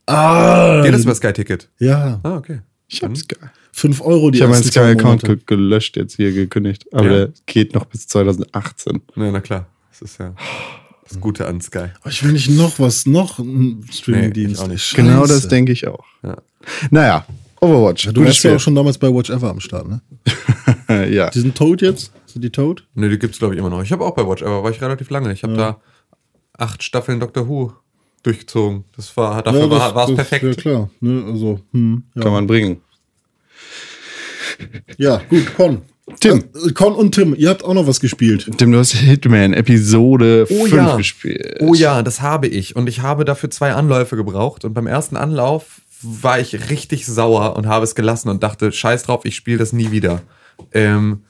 Ah. 0.06 0.82
Geht 0.84 0.94
das 0.94 1.04
über 1.04 1.16
Sky 1.16 1.34
Ticket? 1.34 1.70
Ja. 1.80 2.20
Ah, 2.24 2.38
okay. 2.38 2.62
Ich 2.88 3.04
hab's 3.04 3.28
geil. 3.28 3.52
5 3.74 4.02
Euro 4.02 4.32
die 4.32 4.38
Ich 4.38 4.42
habe 4.42 4.52
meinen 4.54 4.64
Sky-Account 4.64 5.46
gelöscht, 5.48 5.96
jetzt 5.98 6.16
hier 6.16 6.32
gekündigt. 6.32 6.86
Aber 6.94 7.04
Ja. 7.04 7.10
der 7.10 7.30
geht 7.46 7.76
noch 7.76 7.86
bis 7.86 8.08
2018. 8.08 9.02
Ja, 9.16 9.32
na 9.32 9.42
klar. 9.42 9.68
Das 10.00 10.12
ist 10.12 10.18
ja 10.20 10.34
das 11.08 11.20
Gute 11.20 11.48
an 11.48 11.62
Sky. 11.62 11.88
Oh, 12.06 12.10
ich 12.10 12.24
will 12.24 12.34
nicht 12.34 12.50
noch 12.50 12.80
was, 12.80 13.06
noch 13.06 13.40
ein 13.40 13.80
Nee, 13.80 13.92
Streaming-Dienst. 13.92 14.62
Scheiße. 14.62 14.96
Genau 14.96 15.26
das 15.26 15.48
denke 15.48 15.72
ich 15.72 15.88
auch. 15.88 16.06
Ja. 16.24 16.38
Naja, 16.92 17.26
Overwatch. 17.62 18.10
Du 18.14 18.24
warst 18.24 18.44
ja 18.44 18.56
auch 18.56 18.60
schon 18.60 18.76
damals 18.76 18.98
bei 18.98 19.14
Watch 19.14 19.30
Ever 19.30 19.50
am 19.50 19.60
Start, 19.60 19.88
ne? 19.88 20.02
ja. 21.10 21.30
Die 21.30 21.40
sind 21.40 21.56
tot 21.56 21.82
jetzt? 21.82 22.12
Sind 22.26 22.44
die 22.44 22.52
tot? 22.52 22.88
Nee, 22.94 23.10
die 23.10 23.20
gibt's 23.20 23.40
glaube 23.40 23.54
ich 23.54 23.60
immer 23.60 23.70
noch. 23.70 23.84
Ich 23.84 23.92
habe 23.92 24.06
auch 24.06 24.16
bei 24.16 24.26
Watch, 24.26 24.44
aber 24.44 24.64
war 24.64 24.72
ich 24.72 24.82
relativ 24.82 25.10
lange. 25.10 25.34
Ich 25.34 25.44
habe 25.44 25.56
da 25.56 25.82
acht 26.58 26.84
Staffeln 26.84 27.20
Doctor 27.20 27.48
Who 27.48 27.74
durchgezogen. 28.24 28.86
Das 28.96 29.16
war, 29.18 29.42
dafür 29.44 29.62
Ja, 29.62 29.96
war 29.96 30.10
es 30.10 30.16
perfekt. 30.16 30.44
Ja, 30.44 30.54
klar. 30.54 30.90
Ne, 31.00 31.24
also, 31.26 31.60
hm, 31.72 32.04
ja. 32.16 32.22
Kann 32.22 32.32
man 32.32 32.48
bringen. 32.48 32.82
ja, 34.98 35.22
gut, 35.30 35.56
Con. 35.56 35.82
Tim. 36.20 36.44
Äh, 36.66 36.72
Con 36.74 36.94
und 36.94 37.14
Tim, 37.16 37.36
ihr 37.38 37.50
habt 37.50 37.64
auch 37.64 37.74
noch 37.74 37.88
was 37.88 38.00
gespielt. 38.00 38.50
Tim, 38.58 38.72
du 38.72 38.80
hast 38.80 38.94
Hitman 38.94 39.54
Episode 39.54 40.48
Oh 40.50 40.66
5 40.66 40.74
ja. 40.74 40.96
gespielt. 40.98 41.58
Oh 41.60 41.74
ja, 41.74 42.02
das 42.02 42.22
habe 42.22 42.48
ich. 42.48 42.76
Und 42.76 42.88
ich 42.90 43.02
habe 43.02 43.26
dafür 43.26 43.50
zwei 43.50 43.74
Anläufe 43.74 44.16
gebraucht. 44.16 44.66
Und 44.66 44.74
beim 44.74 44.88
ersten 44.88 45.18
Anlauf 45.18 45.82
war 46.02 46.40
ich 46.40 46.70
richtig 46.70 47.06
sauer 47.06 47.56
und 47.56 47.68
habe 47.68 47.84
es 47.84 47.96
gelassen 47.96 48.30
und 48.30 48.44
dachte, 48.44 48.72
scheiß 48.72 49.04
drauf, 49.04 49.26
ich 49.26 49.36
spiele 49.36 49.58
das 49.58 49.74
nie 49.74 49.92
wieder. 49.92 50.22
Ähm, 50.74 51.24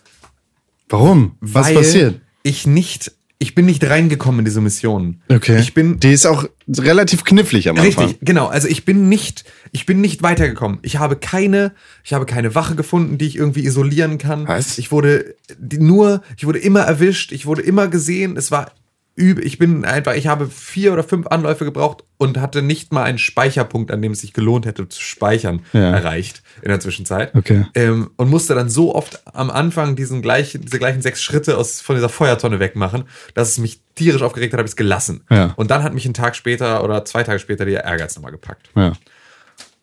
Warum? 0.89 1.36
Was 1.39 1.67
weil 1.67 1.75
passiert? 1.75 2.21
Ich 2.43 2.65
nicht, 2.65 3.11
ich 3.41 3.55
bin 3.55 3.65
nicht 3.65 3.89
reingekommen 3.89 4.39
in 4.39 4.45
diese 4.45 4.59
Mission. 4.59 5.21
Okay. 5.29 5.57
Ich 5.59 5.73
bin 5.73 5.97
Die 5.99 6.11
ist 6.11 6.25
auch 6.25 6.43
relativ 6.67 7.23
knifflig 7.23 7.69
am 7.69 7.77
Anfang. 7.77 8.03
Richtig, 8.05 8.19
genau. 8.21 8.47
Also 8.47 8.67
ich 8.67 8.83
bin 8.83 9.07
nicht, 9.07 9.45
ich 9.71 9.85
bin 9.85 10.01
nicht 10.01 10.21
weitergekommen. 10.21 10.79
Ich 10.81 10.97
habe 10.97 11.15
keine, 11.15 11.71
ich 12.03 12.11
habe 12.11 12.25
keine 12.25 12.53
Wache 12.53 12.75
gefunden, 12.75 13.17
die 13.17 13.25
ich 13.27 13.37
irgendwie 13.37 13.63
isolieren 13.63 14.17
kann. 14.17 14.45
Was? 14.47 14.77
Ich 14.77 14.91
wurde 14.91 15.35
nur, 15.57 16.21
ich 16.37 16.45
wurde 16.45 16.59
immer 16.59 16.81
erwischt, 16.81 17.31
ich 17.31 17.45
wurde 17.45 17.61
immer 17.61 17.87
gesehen. 17.87 18.35
Es 18.35 18.51
war 18.51 18.71
übel. 19.15 19.45
Ich 19.45 19.57
bin 19.57 19.85
einfach, 19.85 20.15
ich 20.15 20.27
habe 20.27 20.47
vier 20.49 20.91
oder 20.93 21.03
fünf 21.03 21.27
Anläufe 21.27 21.63
gebraucht 21.65 22.03
und 22.17 22.39
hatte 22.39 22.61
nicht 22.61 22.91
mal 22.93 23.03
einen 23.03 23.17
Speicherpunkt, 23.17 23.91
an 23.91 24.01
dem 24.01 24.11
es 24.11 24.19
sich 24.19 24.33
gelohnt 24.33 24.65
hätte 24.65 24.87
zu 24.89 25.01
speichern, 25.01 25.61
Ja. 25.71 25.91
erreicht 25.91 26.43
in 26.62 26.70
der 26.70 26.80
Zwischenzeit. 26.80 27.34
Okay. 27.36 27.66
Ähm, 27.76 28.12
und 28.18 28.30
musste 28.30 28.55
dann 28.55 28.70
so 28.70 28.93
oft 28.95 29.22
am 29.34 29.49
Anfang 29.49 29.95
diesen 29.95 30.22
gleichen, 30.22 30.62
diese 30.62 30.80
gleichen 30.80 31.01
sechs 31.01 31.22
Schritte 31.22 31.57
aus, 31.57 31.82
von 31.82 31.95
dieser 31.95 32.10
Feuertonne 32.10 32.60
wegmachen, 32.60 33.03
dass 33.34 33.49
es 33.49 33.57
mich 33.57 33.82
tierisch 33.95 34.22
aufgeregt 34.22 34.53
hat, 34.53 34.60
habe 34.60 34.68
ich 34.68 34.72
es 34.72 34.76
gelassen. 34.78 35.24
Ja. 35.30 35.53
Und 35.57 35.72
dann 35.72 35.84
hat 35.84 35.93
mich 35.93 36.05
einen 36.05 36.14
Tag 36.14 36.36
später 36.36 36.84
oder 36.84 37.05
zwei 37.05 37.24
Tage 37.24 37.39
später 37.39 37.66
der 37.66 37.84
Ehrgeiz 37.84 38.16
nochmal 38.16 38.32
gepackt. 38.32 38.70
Ja. 38.76 38.93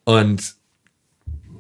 Und 0.04 0.54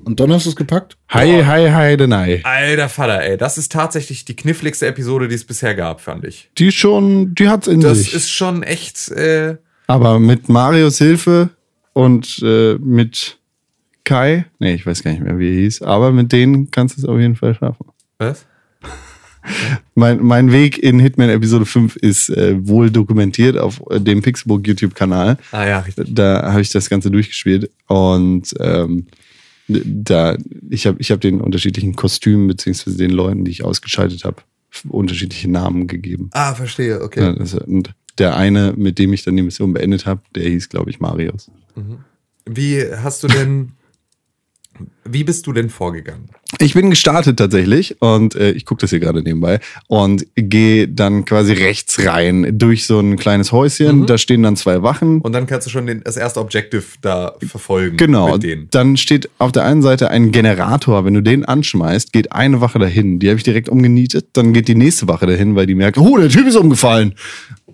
Und 0.04 0.20
dann 0.20 0.32
hast 0.32 0.46
du 0.46 0.50
es 0.50 0.56
gepackt? 0.56 0.96
Hi, 1.08 1.42
hi, 1.44 1.68
hi, 1.70 1.96
denai. 1.96 2.40
alter 2.44 2.88
Vater, 2.88 3.22
ey, 3.22 3.36
das 3.36 3.58
ist 3.58 3.72
tatsächlich 3.72 4.24
die 4.24 4.36
kniffligste 4.36 4.86
Episode, 4.86 5.26
die 5.28 5.34
es 5.34 5.44
bisher 5.44 5.74
gab, 5.74 6.00
fand 6.00 6.24
ich. 6.24 6.48
Die 6.58 6.70
schon, 6.70 7.34
die 7.34 7.48
hat's 7.48 7.66
in 7.66 7.80
Das 7.80 7.98
sich. 7.98 8.14
ist 8.14 8.30
schon 8.30 8.62
echt, 8.62 9.08
äh, 9.10 9.56
Aber 9.88 10.18
mit 10.20 10.48
Marios 10.48 10.98
Hilfe 10.98 11.50
und 11.92 12.40
äh, 12.42 12.74
mit 12.78 13.38
Kai, 14.06 14.46
nee, 14.60 14.72
ich 14.72 14.86
weiß 14.86 15.02
gar 15.02 15.10
nicht 15.10 15.24
mehr, 15.24 15.36
wie 15.38 15.48
er 15.48 15.60
hieß, 15.62 15.82
aber 15.82 16.12
mit 16.12 16.30
denen 16.30 16.70
kannst 16.70 16.96
du 16.96 17.02
es 17.02 17.08
auf 17.08 17.18
jeden 17.18 17.34
Fall 17.34 17.54
schaffen. 17.54 17.86
was? 18.18 18.46
Mein, 19.94 20.24
mein 20.24 20.50
Weg 20.50 20.78
in 20.78 20.98
Hitman 20.98 21.30
Episode 21.30 21.66
5 21.66 21.94
ist 21.94 22.30
äh, 22.30 22.56
wohl 22.66 22.90
dokumentiert 22.90 23.56
auf 23.56 23.80
äh, 23.90 24.00
dem 24.00 24.20
Pixelbook 24.20 24.66
YouTube-Kanal. 24.66 25.38
Ah 25.52 25.66
ja, 25.66 25.78
richtig. 25.78 26.08
Da 26.10 26.50
habe 26.50 26.62
ich 26.62 26.70
das 26.70 26.90
Ganze 26.90 27.12
durchgespielt 27.12 27.70
und 27.86 28.52
ähm, 28.58 29.06
da 29.68 30.36
ich 30.68 30.88
habe 30.88 30.96
ich 31.00 31.12
hab 31.12 31.20
den 31.20 31.40
unterschiedlichen 31.40 31.94
Kostümen 31.94 32.48
beziehungsweise 32.48 32.96
den 32.96 33.12
Leuten, 33.12 33.44
die 33.44 33.52
ich 33.52 33.64
ausgeschaltet 33.64 34.24
habe, 34.24 34.42
unterschiedliche 34.88 35.48
Namen 35.48 35.86
gegeben. 35.86 36.28
Ah, 36.32 36.54
verstehe, 36.54 37.00
okay. 37.00 37.20
Ja, 37.20 37.32
das, 37.32 37.54
und 37.54 37.94
der 38.18 38.36
eine, 38.36 38.74
mit 38.76 38.98
dem 38.98 39.12
ich 39.12 39.22
dann 39.22 39.36
die 39.36 39.42
Mission 39.42 39.72
beendet 39.72 40.06
habe, 40.06 40.22
der 40.34 40.48
hieß, 40.48 40.68
glaube 40.68 40.90
ich, 40.90 40.98
Marius. 40.98 41.50
Wie 42.46 42.82
hast 42.96 43.22
du 43.22 43.28
denn, 43.28 43.72
wie 45.04 45.24
bist 45.24 45.46
du 45.46 45.52
denn 45.52 45.70
vorgegangen? 45.70 46.28
Ich 46.58 46.74
bin 46.74 46.90
gestartet 46.90 47.38
tatsächlich 47.38 48.00
und 48.00 48.34
äh, 48.34 48.52
ich 48.52 48.64
gucke 48.64 48.80
das 48.80 48.90
hier 48.90 49.00
gerade 49.00 49.22
nebenbei 49.22 49.60
und 49.88 50.26
gehe 50.34 50.88
dann 50.88 51.24
quasi 51.24 51.52
rechts 51.52 52.04
rein 52.04 52.58
durch 52.58 52.86
so 52.86 53.00
ein 53.00 53.16
kleines 53.16 53.52
Häuschen. 53.52 54.06
Da 54.06 54.16
stehen 54.18 54.42
dann 54.42 54.56
zwei 54.56 54.82
Wachen. 54.82 55.20
Und 55.20 55.32
dann 55.32 55.46
kannst 55.46 55.66
du 55.66 55.70
schon 55.70 55.86
den, 55.86 56.02
das 56.04 56.16
erste 56.16 56.40
Objective 56.40 56.84
da 57.02 57.34
verfolgen. 57.46 57.96
Genau, 57.96 58.38
dann 58.70 58.96
steht 58.96 59.28
auf 59.38 59.52
der 59.52 59.64
einen 59.64 59.82
Seite 59.82 60.10
ein 60.10 60.30
Generator. 60.30 61.04
Wenn 61.04 61.14
du 61.14 61.22
den 61.22 61.44
anschmeißt, 61.44 62.12
geht 62.12 62.32
eine 62.32 62.60
Wache 62.60 62.78
dahin. 62.78 63.18
Die 63.18 63.28
habe 63.28 63.38
ich 63.38 63.44
direkt 63.44 63.68
umgenietet. 63.68 64.28
Dann 64.34 64.52
geht 64.52 64.68
die 64.68 64.74
nächste 64.74 65.08
Wache 65.08 65.26
dahin, 65.26 65.56
weil 65.56 65.66
die 65.66 65.74
merkt, 65.74 65.98
oh, 65.98 66.16
der 66.16 66.28
Typ 66.28 66.46
ist 66.46 66.56
umgefallen. 66.56 67.14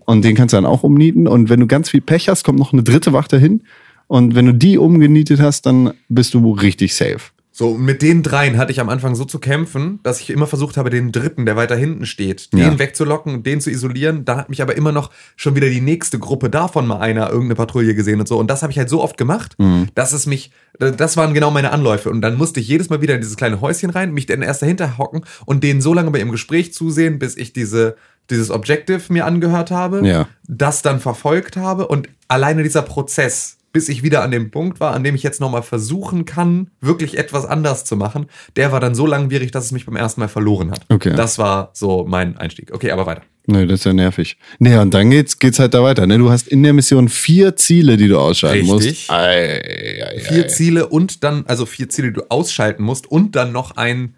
Und 0.04 0.24
den 0.24 0.34
kannst 0.34 0.52
du 0.52 0.56
dann 0.56 0.66
auch 0.66 0.82
umnieten. 0.82 1.28
Und 1.28 1.48
wenn 1.48 1.60
du 1.60 1.66
ganz 1.66 1.90
viel 1.90 2.00
Pech 2.00 2.28
hast, 2.28 2.44
kommt 2.44 2.58
noch 2.58 2.72
eine 2.72 2.82
dritte 2.82 3.12
Wache 3.12 3.28
dahin. 3.28 3.62
Und 4.06 4.34
wenn 4.34 4.46
du 4.46 4.54
die 4.54 4.78
umgenietet 4.78 5.40
hast, 5.40 5.66
dann 5.66 5.92
bist 6.08 6.34
du 6.34 6.52
richtig 6.52 6.94
safe. 6.94 7.20
So, 7.54 7.74
mit 7.76 8.00
den 8.00 8.22
dreien 8.22 8.56
hatte 8.56 8.72
ich 8.72 8.80
am 8.80 8.88
Anfang 8.88 9.14
so 9.14 9.26
zu 9.26 9.38
kämpfen, 9.38 10.00
dass 10.04 10.20
ich 10.20 10.30
immer 10.30 10.46
versucht 10.46 10.78
habe, 10.78 10.88
den 10.88 11.12
dritten, 11.12 11.44
der 11.44 11.54
weiter 11.54 11.76
hinten 11.76 12.06
steht, 12.06 12.50
den 12.54 12.58
Ja. 12.60 12.78
wegzulocken 12.78 13.34
und 13.34 13.46
den 13.46 13.60
zu 13.60 13.70
isolieren. 13.70 14.24
Dann 14.24 14.38
hat 14.38 14.48
mich 14.48 14.62
aber 14.62 14.74
immer 14.74 14.90
noch 14.90 15.10
schon 15.36 15.54
wieder 15.54 15.68
die 15.68 15.82
nächste 15.82 16.18
Gruppe 16.18 16.48
davon 16.48 16.86
mal 16.86 17.00
einer 17.00 17.26
irgendeine 17.28 17.56
Patrouille 17.56 17.94
gesehen 17.94 18.20
und 18.20 18.26
so. 18.26 18.38
Und 18.38 18.46
das 18.50 18.62
habe 18.62 18.72
ich 18.72 18.78
halt 18.78 18.88
so 18.88 19.02
oft 19.02 19.18
gemacht, 19.18 19.54
dass 19.94 20.14
es 20.14 20.24
mich, 20.24 20.50
das 20.78 21.18
waren 21.18 21.34
genau 21.34 21.50
meine 21.50 21.72
Anläufe. 21.72 22.08
Und 22.08 22.22
dann 22.22 22.36
musste 22.38 22.58
ich 22.58 22.68
jedes 22.68 22.88
Mal 22.88 23.02
wieder 23.02 23.16
in 23.16 23.20
dieses 23.20 23.36
kleine 23.36 23.60
Häuschen 23.60 23.90
rein, 23.90 24.14
mich 24.14 24.24
dann 24.24 24.40
erst 24.40 24.62
dahinter 24.62 24.96
hocken 24.96 25.20
und 25.44 25.62
denen 25.62 25.82
so 25.82 25.92
lange 25.92 26.10
bei 26.10 26.20
ihrem 26.20 26.32
Gespräch 26.32 26.72
zusehen, 26.72 27.18
bis 27.18 27.36
ich 27.36 27.52
diese, 27.52 27.96
dieses 28.30 28.50
Objective 28.50 29.02
mir 29.12 29.26
angehört 29.26 29.70
habe, 29.70 30.00
Ja. 30.08 30.26
das 30.48 30.80
dann 30.80 31.00
verfolgt 31.00 31.58
habe 31.58 31.86
und 31.86 32.08
alleine 32.28 32.62
dieser 32.62 32.80
Prozess, 32.82 33.58
bis 33.72 33.88
ich 33.88 34.02
wieder 34.02 34.22
an 34.22 34.30
dem 34.30 34.50
Punkt 34.50 34.80
war, 34.80 34.94
an 34.94 35.02
dem 35.02 35.14
ich 35.14 35.22
jetzt 35.22 35.40
nochmal 35.40 35.62
versuchen 35.62 36.24
kann, 36.24 36.70
wirklich 36.80 37.16
etwas 37.16 37.46
anders 37.46 37.84
zu 37.84 37.96
machen, 37.96 38.26
der 38.56 38.70
war 38.70 38.80
dann 38.80 38.94
so 38.94 39.06
langwierig, 39.06 39.50
dass 39.50 39.64
es 39.64 39.72
mich 39.72 39.86
beim 39.86 39.96
ersten 39.96 40.20
Mal 40.20 40.28
verloren 40.28 40.70
hat. 40.70 40.82
Okay. 40.90 41.14
Das 41.16 41.38
war 41.38 41.70
so 41.72 42.04
mein 42.06 42.36
Einstieg. 42.36 42.72
Okay, 42.72 42.90
aber 42.90 43.06
weiter. 43.06 43.22
Nee, 43.46 43.66
das 43.66 43.80
ist 43.80 43.86
ja 43.86 43.92
nervig. 43.92 44.36
Nee, 44.58 44.76
und 44.76 44.94
dann 44.94 45.10
geht's, 45.10 45.38
geht's 45.38 45.58
halt 45.58 45.74
da 45.74 45.82
weiter. 45.82 46.06
Ne? 46.06 46.18
Du 46.18 46.30
hast 46.30 46.46
in 46.46 46.62
der 46.62 46.74
Mission 46.74 47.08
vier 47.08 47.56
Ziele, 47.56 47.96
die 47.96 48.06
du 48.06 48.18
ausschalten 48.18 48.70
Richtig. 48.70 49.08
musst. 49.08 49.10
Ei, 49.10 50.04
ei, 50.04 50.20
Vier 50.20 50.44
ei. 50.44 50.48
Ziele 50.48 50.88
und 50.88 51.24
dann, 51.24 51.44
also 51.48 51.66
vier 51.66 51.88
Ziele, 51.88 52.08
die 52.08 52.14
du 52.14 52.30
ausschalten 52.30 52.84
musst 52.84 53.10
und 53.10 53.34
dann 53.34 53.50
noch 53.50 53.76
ein 53.76 54.14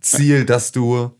Ziel, 0.00 0.44
dass 0.44 0.70
du, 0.70 1.10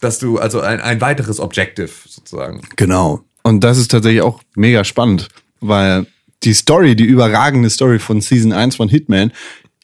dass 0.00 0.18
du, 0.18 0.38
also 0.38 0.60
ein, 0.60 0.80
ein 0.80 1.00
weiteres 1.00 1.40
Objective 1.40 1.90
sozusagen. 2.06 2.62
Genau. 2.76 3.20
Und 3.42 3.64
das 3.64 3.76
ist 3.76 3.90
tatsächlich 3.90 4.22
auch 4.22 4.40
mega 4.54 4.84
spannend, 4.84 5.28
weil 5.60 6.06
die 6.44 6.54
Story, 6.54 6.96
die 6.96 7.04
überragende 7.04 7.70
Story 7.70 7.98
von 7.98 8.20
Season 8.20 8.52
1 8.52 8.76
von 8.76 8.88
Hitman, 8.88 9.32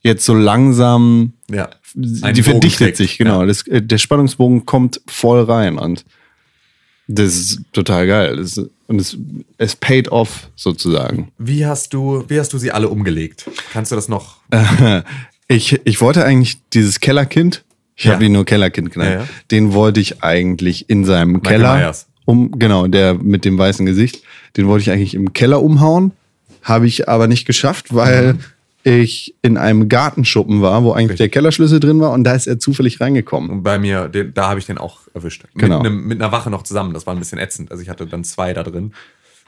jetzt 0.02 0.24
so 0.24 0.34
langsam, 0.34 1.32
Ja. 1.50 1.70
die 1.94 2.42
verdichtet 2.42 2.96
sich, 2.96 3.18
genau. 3.18 3.40
Ja. 3.40 3.46
Das, 3.46 3.66
äh, 3.66 3.82
der 3.82 3.98
Spannungsbogen 3.98 4.66
kommt 4.66 5.00
voll 5.06 5.42
rein 5.42 5.78
und 5.78 6.04
das 7.06 7.34
ist 7.36 7.60
total 7.72 8.06
geil. 8.06 8.36
Das 8.36 8.60
und 8.86 9.00
es, 9.00 9.16
es 9.58 9.76
paid 9.76 10.08
off 10.08 10.50
sozusagen. 10.56 11.30
Wie 11.38 11.66
hast 11.66 11.92
du, 11.94 12.24
wie 12.28 12.38
hast 12.38 12.52
du 12.54 12.58
sie 12.58 12.70
alle 12.72 12.88
umgelegt? 12.88 13.44
Kannst 13.72 13.92
du 13.92 13.96
das 13.96 14.08
noch? 14.08 14.38
Ich, 15.50 15.80
ich 15.84 16.02
wollte 16.02 16.26
eigentlich 16.26 16.58
dieses 16.74 17.00
Kellerkind, 17.00 17.64
ich 17.96 18.04
Ja. 18.04 18.12
habe 18.12 18.26
ihn 18.26 18.32
nur 18.32 18.44
Kellerkind 18.44 18.92
genannt, 18.92 19.10
Ja, 19.14 19.20
ja. 19.20 19.28
den 19.50 19.72
wollte 19.72 19.98
ich 19.98 20.22
eigentlich 20.22 20.90
in 20.90 21.06
seinem 21.06 21.42
Keller 21.42 21.74
Myers. 21.78 22.06
um, 22.26 22.50
genau, 22.58 22.86
der 22.86 23.14
mit 23.14 23.46
dem 23.46 23.56
weißen 23.56 23.86
Gesicht, 23.86 24.22
den 24.58 24.66
wollte 24.66 24.82
ich 24.82 24.90
eigentlich 24.90 25.14
im 25.14 25.32
Keller 25.32 25.62
umhauen, 25.62 26.12
habe 26.62 26.86
ich 26.86 27.08
aber 27.08 27.26
nicht 27.26 27.46
geschafft, 27.46 27.94
weil 27.94 28.34
Mhm. 28.34 28.38
ich 28.84 29.34
in 29.42 29.56
einem 29.56 29.88
Gartenschuppen 29.88 30.62
war, 30.62 30.82
wo 30.84 30.92
eigentlich 30.92 31.18
der 31.18 31.28
Kellerschlüssel 31.28 31.80
drin 31.80 32.00
war 32.00 32.12
und 32.12 32.24
da 32.24 32.32
ist 32.34 32.46
er 32.46 32.58
zufällig 32.58 33.00
reingekommen. 33.00 33.50
Und 33.50 33.62
bei 33.62 33.78
mir, 33.78 34.08
den, 34.08 34.32
da 34.34 34.48
habe 34.48 34.60
ich 34.60 34.66
den 34.66 34.78
auch 34.78 35.00
erwischt. 35.14 35.44
Genau. 35.54 35.78
Mit, 35.82 35.86
einem, 35.86 36.06
mit 36.06 36.20
einer 36.22 36.32
Wache 36.32 36.50
noch 36.50 36.62
zusammen. 36.62 36.94
Das 36.94 37.06
war 37.06 37.14
ein 37.14 37.18
bisschen 37.18 37.38
ätzend. 37.38 37.70
Also 37.70 37.82
ich 37.82 37.88
hatte 37.90 38.06
dann 38.06 38.24
zwei 38.24 38.52
da 38.54 38.62
drin 38.62 38.92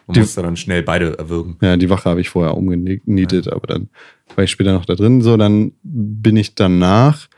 und 0.06 0.16
Die- 0.16 0.20
musste 0.20 0.42
dann 0.42 0.56
schnell 0.56 0.82
beide 0.82 1.18
erwürgen. 1.18 1.56
Ja, 1.62 1.76
die 1.76 1.88
Wache 1.88 2.10
habe 2.10 2.20
ich 2.20 2.28
vorher 2.28 2.56
umgenietet, 2.56 3.48
aber 3.48 3.66
dann 3.66 3.88
war 4.34 4.44
ich 4.44 4.50
später 4.50 4.72
noch 4.72 4.84
da 4.84 4.94
drin. 4.94 5.22
So, 5.22 5.36
dann 5.36 5.72
bin 5.82 6.36
ich 6.36 6.54
danach 6.54 7.28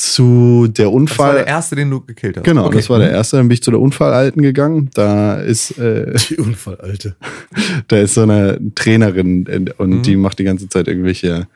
zu 0.00 0.66
der 0.68 0.86
Das 0.86 0.92
war 0.92 0.92
Unfall. 0.94 1.34
der 1.34 1.46
erste, 1.46 1.76
den 1.76 1.90
du 1.90 2.00
gekillt 2.00 2.36
hast. 2.38 2.44
Genau, 2.44 2.66
Okay. 2.66 2.76
das 2.78 2.88
war 2.90 2.98
der 2.98 3.10
erste. 3.10 3.36
Dann 3.36 3.48
bin 3.48 3.54
ich 3.54 3.62
zu 3.62 3.70
der 3.70 3.80
Unfallalten 3.80 4.40
gegangen. 4.42 4.90
Da 4.94 5.34
ist, 5.36 5.78
äh, 5.78 6.14
Die 6.30 6.36
Unfallalte. 6.38 7.16
da 7.88 7.98
ist 7.98 8.14
so 8.14 8.22
eine 8.22 8.58
Trainerin 8.74 9.68
und 9.76 9.90
Mhm. 9.90 10.02
die 10.02 10.16
macht 10.16 10.38
die 10.38 10.44
ganze 10.44 10.68
Zeit 10.68 10.88
irgendwelche 10.88 11.46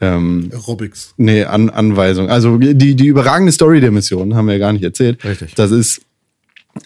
ähm, 0.00 0.50
Aerobics. 0.52 1.14
nee, 1.18 1.44
An 1.44 1.70
Anweisungen. 1.70 2.30
Also 2.30 2.58
die, 2.58 2.96
die 2.96 3.06
überragende 3.06 3.52
Story 3.52 3.80
der 3.80 3.92
Mission 3.92 4.34
haben 4.34 4.46
wir 4.46 4.54
ja 4.54 4.58
gar 4.58 4.72
nicht 4.72 4.82
erzählt. 4.84 5.24
Richtig. 5.24 5.54
Das 5.54 5.70
ist 5.70 6.02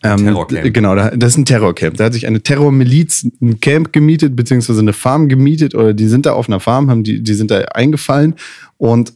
ähm, 0.05 0.19
Terrorcamp. 0.19 0.75
Genau, 0.75 0.95
da- 0.95 1.17
das 1.17 1.31
ist 1.31 1.39
ein 1.39 1.47
Terrorcamp. 1.47 1.97
Da 1.97 2.05
hat 2.05 2.13
sich 2.13 2.27
eine 2.27 2.43
Terrormiliz 2.43 3.27
ein 3.41 3.59
Camp 3.61 3.95
gemietet, 3.95 4.37
beziehungsweise 4.37 4.81
eine 4.81 4.93
Farm 4.93 5.31
gemietet, 5.31 5.75
oder 5.75 5.95
die 5.95 6.07
sind 6.07 6.27
da 6.27 6.35
auf 6.35 6.49
einer 6.49 6.61
Farm, 6.61 6.91
haben 6.91 7.03
die, 7.03 7.23
die 7.23 7.33
sind 7.35 7.51
da 7.51 7.61
eingefallen 7.61 8.35
und 8.77 9.15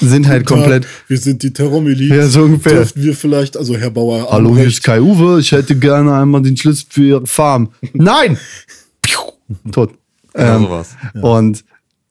sind 0.00 0.26
halt 0.28 0.46
komplett. 0.46 0.84
Ja, 0.84 0.90
wir 1.08 1.18
sind 1.18 1.42
die 1.42 1.52
Terrormiliz. 1.52 2.10
Ja, 2.10 2.26
so 2.26 2.42
ungefähr. 2.42 2.74
Dürften 2.74 3.02
wir 3.02 3.14
vielleicht, 3.14 3.56
also 3.56 3.76
Herr 3.76 3.90
Bauer. 3.90 4.28
Hallo, 4.30 4.56
hier 4.56 4.66
ist 4.66 4.82
Kai 4.82 5.00
Uwe, 5.00 5.40
ich 5.40 5.52
hätte 5.52 5.76
gerne 5.76 6.14
einmal 6.14 6.42
den 6.42 6.56
Schlüssel 6.56 6.86
für 6.88 7.02
Ihre 7.04 7.26
Farm. 7.26 7.70
Nein! 7.92 8.38
Tot. 9.72 9.92
Genau 10.32 10.56
Ähm, 10.56 10.62
sowas. 10.62 10.96
Und 11.20 11.64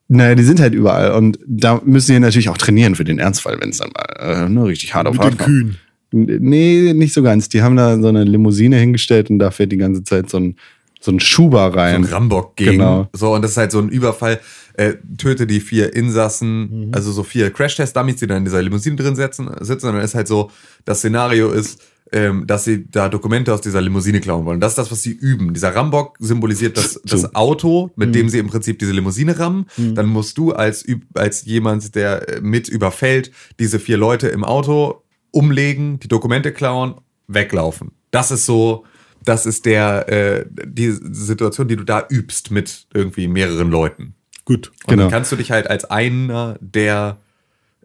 naja, 0.07 0.35
die 0.35 0.43
sind 0.43 0.59
halt 0.59 0.73
überall. 0.73 1.11
Und 1.13 1.39
da 1.47 1.81
müssen 1.83 2.13
die 2.13 2.19
natürlich 2.19 2.49
auch 2.49 2.57
trainieren 2.57 2.95
für 2.95 3.03
den 3.03 3.19
Ernstfall, 3.19 3.57
wenn 3.59 3.69
es 3.69 3.77
dann 3.77 3.89
mal 3.91 4.45
äh, 4.45 4.49
ne, 4.49 4.65
richtig 4.65 4.93
hart 4.93 5.07
auf 5.07 5.13
Mit 5.13 5.21
hart 5.23 5.33
den 5.33 5.37
kommt. 5.37 5.47
Kühen. 5.49 5.77
Nee, 6.11 6.93
nicht 6.93 7.13
so 7.13 7.23
ganz. 7.23 7.49
Die 7.49 7.63
haben 7.63 7.75
da 7.75 7.99
so 7.99 8.07
eine 8.07 8.23
Limousine 8.23 8.77
hingestellt 8.77 9.31
und 9.31 9.39
da 9.39 9.49
fährt 9.49 9.71
die 9.71 9.77
ganze 9.77 10.03
Zeit 10.03 10.29
so 10.29 10.37
ein, 10.37 10.55
so 11.03 11.11
ein 11.11 11.19
Schuber 11.19 11.71
So 11.71 11.77
rein. 11.79 11.95
ein 11.95 12.03
Rambock 12.05 12.55
gegen. 12.55 12.71
Genau. 12.73 13.09
So, 13.13 13.33
und 13.33 13.41
das 13.41 13.51
ist 13.51 13.57
halt 13.57 13.71
so 13.71 13.79
ein 13.79 13.89
Überfall. 13.89 14.39
Äh, 14.75 14.93
töte 15.17 15.45
die 15.45 15.59
vier 15.59 15.93
Insassen, 15.93 16.87
Mhm. 16.87 16.91
also 16.95 17.11
so 17.11 17.21
vier 17.23 17.51
Crash-Test-Dummies, 17.51 18.15
die 18.15 18.25
dann 18.27 18.37
in 18.39 18.45
dieser 18.45 18.61
Limousine 18.61 18.95
drin 18.95 19.15
sitzen, 19.15 19.49
sitzen. 19.59 19.87
Und 19.89 19.95
dann 19.95 20.03
ist 20.03 20.15
halt 20.15 20.27
so, 20.27 20.49
das 20.85 20.99
Szenario 20.99 21.51
ist, 21.51 21.79
ähm, 22.11 22.47
dass 22.47 22.63
sie 22.63 22.85
da 22.89 23.09
Dokumente 23.09 23.53
aus 23.53 23.61
dieser 23.61 23.81
Limousine 23.81 24.19
klauen 24.19 24.45
wollen. 24.45 24.59
Das 24.59 24.71
ist 24.73 24.77
das, 24.77 24.91
was 24.91 25.01
sie 25.03 25.11
üben. 25.11 25.53
Dieser 25.53 25.75
Rambock 25.75 26.15
symbolisiert 26.19 26.77
das, 26.77 26.99
das 27.05 27.35
Auto, 27.35 27.91
mit 27.95 28.09
Mhm. 28.09 28.13
dem 28.13 28.29
sie 28.29 28.39
im 28.39 28.47
Prinzip 28.47 28.79
diese 28.79 28.91
Limousine 28.93 29.37
rammen. 29.37 29.65
Dann 29.77 30.07
musst 30.07 30.37
du 30.39 30.53
als, 30.53 30.85
als 31.15 31.45
jemand, 31.45 31.93
der 31.95 32.37
äh, 32.37 32.41
mit 32.41 32.67
überfällt, 32.69 33.31
diese 33.59 33.77
vier 33.79 33.97
Leute 33.97 34.27
im 34.29 34.43
Auto 34.43 35.03
umlegen, 35.31 35.99
die 35.99 36.07
Dokumente 36.07 36.51
klauen, 36.51 36.95
weglaufen. 37.27 37.91
Das 38.11 38.31
ist 38.31 38.45
so, 38.45 38.85
das 39.25 39.45
ist 39.45 39.65
der, 39.65 40.09
äh, 40.09 40.45
die 40.65 40.91
Situation, 40.91 41.67
die 41.67 41.75
du 41.75 41.83
da 41.83 42.05
übst 42.09 42.51
mit 42.51 42.87
irgendwie 42.93 43.27
mehreren 43.27 43.69
Leuten. 43.71 44.15
Gut. 44.45 44.67
Und 44.67 44.87
Genau. 44.87 45.03
dann 45.03 45.11
kannst 45.11 45.31
du 45.31 45.35
dich 45.35 45.51
halt 45.51 45.69
als 45.69 45.85
einer 45.85 46.57
der 46.59 47.17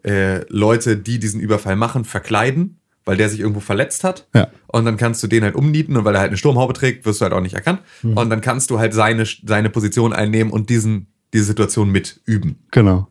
äh, 0.03 0.45
Leute, 0.49 0.97
die 0.97 1.19
diesen 1.19 1.39
Überfall 1.41 1.75
machen, 1.75 2.05
verkleiden, 2.05 2.79
weil 3.05 3.17
der 3.17 3.29
sich 3.29 3.39
irgendwo 3.39 3.59
verletzt 3.59 4.03
hat. 4.03 4.27
Ja. 4.35 4.49
Und 4.67 4.85
dann 4.85 4.97
kannst 4.97 5.23
du 5.23 5.27
den 5.27 5.43
halt 5.43 5.55
umnieten 5.55 5.97
und 5.97 6.05
weil 6.05 6.15
er 6.15 6.21
halt 6.21 6.29
eine 6.29 6.37
Sturmhaube 6.37 6.73
trägt, 6.73 7.05
wirst 7.05 7.21
du 7.21 7.23
halt 7.23 7.33
auch 7.33 7.41
nicht 7.41 7.55
erkannt. 7.55 7.81
Mhm. 8.03 8.17
Und 8.17 8.29
dann 8.29 8.41
kannst 8.41 8.69
du 8.69 8.79
halt 8.79 8.93
seine, 8.93 9.25
seine 9.25 9.69
Position 9.69 10.13
einnehmen 10.13 10.51
und 10.51 10.69
diesen, 10.69 11.07
diese 11.33 11.45
Situation 11.45 11.89
mit 11.91 12.21
üben. 12.25 12.59
Genau. 12.71 13.07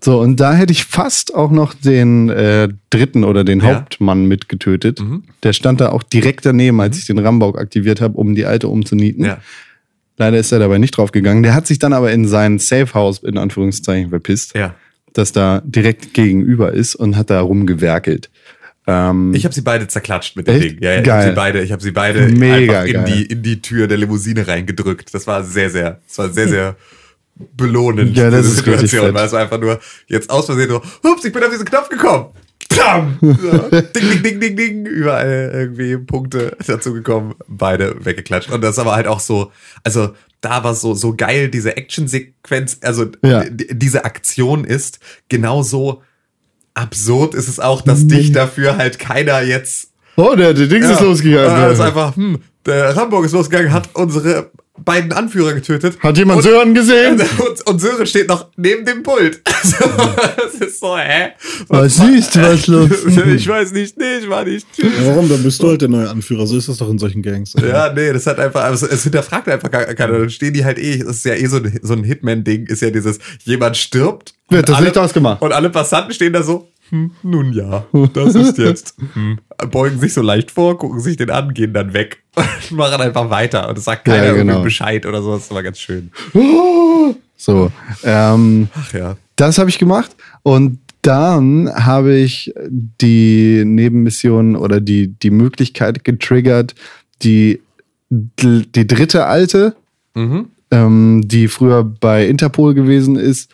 So, 0.00 0.20
und 0.20 0.38
da 0.40 0.54
hätte 0.54 0.72
ich 0.72 0.84
fast 0.84 1.34
auch 1.34 1.50
noch 1.50 1.74
den 1.74 2.28
äh, 2.28 2.68
dritten 2.90 3.24
oder 3.24 3.44
den 3.44 3.60
Ja. 3.60 3.64
Mhm. 3.66 3.74
Hauptmann 3.76 4.26
mitgetötet. 4.26 5.02
Der 5.42 5.52
stand 5.52 5.80
da 5.80 5.90
auch 5.90 6.02
direkt 6.02 6.44
daneben, 6.46 6.80
als 6.80 6.98
ich 6.98 7.06
den 7.06 7.18
Rambock 7.18 7.58
aktiviert 7.58 8.00
habe, 8.00 8.16
um 8.18 8.34
die 8.34 8.44
alte 8.46 8.68
umzunieten. 8.68 9.24
Ja. 9.24 9.38
Leider 10.18 10.36
ist 10.38 10.52
er 10.52 10.58
dabei 10.58 10.78
nicht 10.78 10.96
drauf 10.96 11.10
gegangen. 11.10 11.42
Der 11.42 11.54
hat 11.54 11.66
sich 11.66 11.78
dann 11.78 11.92
aber 11.92 12.12
in 12.12 12.28
sein 12.28 12.58
Safe 12.58 12.92
House 12.94 13.18
in 13.22 13.38
Anführungszeichen 13.38 14.10
verpisst, 14.10 14.54
Ja. 14.54 14.74
das 15.14 15.32
da 15.32 15.62
direkt 15.64 16.12
gegenüber 16.14 16.72
ist 16.72 16.94
und 16.94 17.16
hat 17.16 17.30
da 17.30 17.40
rumgewerkelt. 17.40 18.30
Ähm, 18.86 19.32
Ich 19.34 19.44
habe 19.44 19.54
sie 19.54 19.62
beide 19.62 19.86
zerklatscht 19.88 20.36
mit 20.36 20.48
dem 20.48 20.56
Echt? 20.56 20.64
Ding. 20.72 20.78
Ja, 20.82 20.92
ja, 20.94 21.00
ich 21.00 21.08
habe 21.08 21.22
sie 21.28 21.32
beide, 21.34 21.62
ich 21.62 21.72
habe 21.72 21.82
sie 21.82 21.92
beide 21.92 22.28
Mega 22.28 22.80
einfach 22.80 22.84
in 22.88 22.92
geil. 22.92 23.04
die 23.16 23.22
in 23.26 23.42
die 23.42 23.62
Tür 23.62 23.86
der 23.86 23.96
Limousine 23.96 24.46
reingedrückt. 24.46 25.14
Das 25.14 25.26
war 25.26 25.44
sehr 25.44 25.70
sehr, 25.70 26.00
das 26.06 26.18
war 26.18 26.28
sehr 26.30 26.48
sehr 26.48 26.76
belohnend. 27.56 28.16
Ja, 28.16 28.30
das 28.30 28.46
diese 28.46 28.60
ist 28.60 28.66
richtig 28.66 28.90
fett. 28.90 29.14
weil 29.14 29.26
es 29.26 29.34
einfach 29.34 29.58
nur 29.60 29.80
jetzt 30.06 30.30
aus 30.30 30.46
Versehen 30.46 30.68
so, 30.70 30.82
hups, 31.02 31.24
ich 31.24 31.32
bin 31.32 31.42
auf 31.42 31.50
diesen 31.50 31.64
Knopf 31.66 31.88
gekommen. 31.88 32.26
So, 33.20 33.30
ding, 33.70 33.92
ding, 33.92 34.22
ding, 34.22 34.40
ding, 34.40 34.56
ding, 34.56 34.86
überall 34.86 35.50
irgendwie 35.52 35.96
Punkte 35.98 36.56
dazu 36.66 36.94
gekommen, 36.94 37.34
beide 37.48 38.04
weggeklatscht. 38.04 38.50
Und 38.50 38.62
das 38.62 38.78
aber 38.78 38.94
halt 38.94 39.06
auch 39.06 39.20
so, 39.20 39.52
also 39.84 40.14
da 40.40 40.64
war 40.64 40.74
so, 40.74 40.94
so 40.94 41.14
geil, 41.14 41.48
diese 41.50 41.76
Actionsequenz, 41.76 42.78
also 42.82 43.06
Ja. 43.22 43.44
die- 43.44 43.68
diese 43.78 44.04
Aktion 44.04 44.64
ist 44.64 45.00
genauso 45.28 46.02
absurd 46.74 47.34
ist 47.34 47.48
es 47.48 47.60
auch, 47.60 47.82
dass 47.82 48.06
dich 48.06 48.32
dafür 48.32 48.78
halt 48.78 48.98
keiner 48.98 49.42
jetzt 49.42 49.90
oh, 50.16 50.34
der, 50.34 50.54
der 50.54 50.66
Dings 50.68 50.88
ist 50.88 51.00
losgegangen. 51.00 51.68
äh, 51.68 51.72
ist 51.74 51.80
einfach, 51.80 52.16
hm, 52.16 52.38
der 52.64 52.96
Rambock 52.96 53.24
ist 53.26 53.32
losgegangen, 53.32 53.72
hat 53.72 53.90
unsere 53.94 54.50
beiden 54.84 55.12
Anführer 55.12 55.52
getötet. 55.54 55.98
Hat 56.00 56.16
jemand 56.18 56.38
und, 56.38 56.42
Sören 56.44 56.74
gesehen? 56.74 57.20
Und, 57.38 57.66
und 57.66 57.80
Sören 57.80 58.06
steht 58.06 58.28
noch 58.28 58.48
neben 58.56 58.84
dem 58.84 59.02
Pult. 59.02 59.40
Also, 59.62 59.76
das 60.36 60.54
ist 60.68 60.80
so, 60.80 60.98
hä? 60.98 61.30
Was 61.68 61.96
siehst 61.96 62.34
du, 62.34 62.42
was 62.42 62.66
los? 62.66 62.90
ich 63.36 63.46
weiß 63.46 63.72
nicht, 63.72 63.96
nee, 63.96 64.16
ich 64.20 64.28
war 64.28 64.44
nicht. 64.44 64.66
Ja, 64.76 64.88
warum? 65.04 65.28
Dann 65.28 65.40
bist 65.42 65.62
du 65.62 65.68
halt 65.68 65.80
der 65.82 65.88
neue 65.88 66.10
Anführer. 66.10 66.46
So 66.48 66.56
ist 66.56 66.68
das 66.68 66.78
doch 66.78 66.90
in 66.90 66.98
solchen 66.98 67.22
Gangs. 67.22 67.54
Ja, 67.60 67.92
nee, 67.92 68.12
das 68.12 68.26
hat 68.26 68.40
einfach, 68.40 68.64
also 68.64 68.86
es 68.88 69.04
hinterfragt 69.04 69.48
einfach 69.48 69.70
gar 69.70 69.84
keiner. 69.84 70.18
Dann 70.18 70.30
stehen 70.30 70.52
die 70.52 70.64
halt 70.64 70.78
eh, 70.78 70.98
das 70.98 71.16
ist 71.18 71.24
ja 71.24 71.34
eh 71.34 71.46
so 71.46 71.58
ein, 71.58 71.78
so 71.82 71.92
ein 71.92 72.02
Hitman-Ding, 72.02 72.66
ist 72.66 72.82
ja 72.82 72.90
dieses, 72.90 73.18
jemand 73.44 73.76
stirbt. 73.76 74.34
Wird 74.48 74.68
das 74.68 74.76
alle- 74.76 74.86
Licht 74.86 74.98
ausgemacht. 74.98 75.40
Und 75.42 75.52
alle 75.52 75.70
Passanten 75.70 76.12
stehen 76.12 76.32
da 76.32 76.42
so, 76.42 76.68
hm, 76.92 77.10
nun 77.22 77.52
ja, 77.54 77.86
das 78.12 78.34
ist 78.34 78.58
jetzt, 78.58 78.94
hm, 79.14 79.38
beugen 79.70 79.98
sich 79.98 80.12
so 80.12 80.20
leicht 80.22 80.50
vor, 80.50 80.76
gucken 80.78 81.00
sich 81.00 81.16
den 81.16 81.30
an, 81.30 81.54
gehen 81.54 81.72
dann 81.72 81.94
weg 81.94 82.22
und 82.36 82.70
machen 82.76 83.00
einfach 83.00 83.30
weiter. 83.30 83.68
Und 83.68 83.78
es 83.78 83.84
sagt 83.84 84.04
keiner 84.04 84.26
Ja, 84.26 84.32
genau. 84.34 84.52
irgendwie 84.52 84.64
Bescheid 84.64 85.06
oder 85.06 85.22
so, 85.22 85.32
das 85.34 85.50
war 85.50 85.62
ganz 85.62 85.78
schön. 85.78 86.10
So, 87.36 87.72
ähm, 88.04 88.68
Ach 88.72 88.92
ja. 88.92 89.16
das 89.34 89.58
habe 89.58 89.68
ich 89.68 89.80
gemacht 89.80 90.14
und 90.44 90.78
dann 91.00 91.68
habe 91.74 92.14
ich 92.14 92.54
die 92.70 93.64
Nebenmission 93.66 94.54
oder 94.54 94.80
die, 94.80 95.08
die 95.08 95.30
Möglichkeit 95.32 96.04
getriggert, 96.04 96.76
die, 97.22 97.60
die 98.10 98.86
dritte 98.86 99.26
alte, 99.26 99.74
Mhm. 100.14 100.50
ähm, 100.70 101.22
die 101.24 101.48
früher 101.48 101.82
bei 101.82 102.26
Interpol 102.28 102.74
gewesen 102.74 103.16
ist, 103.16 103.50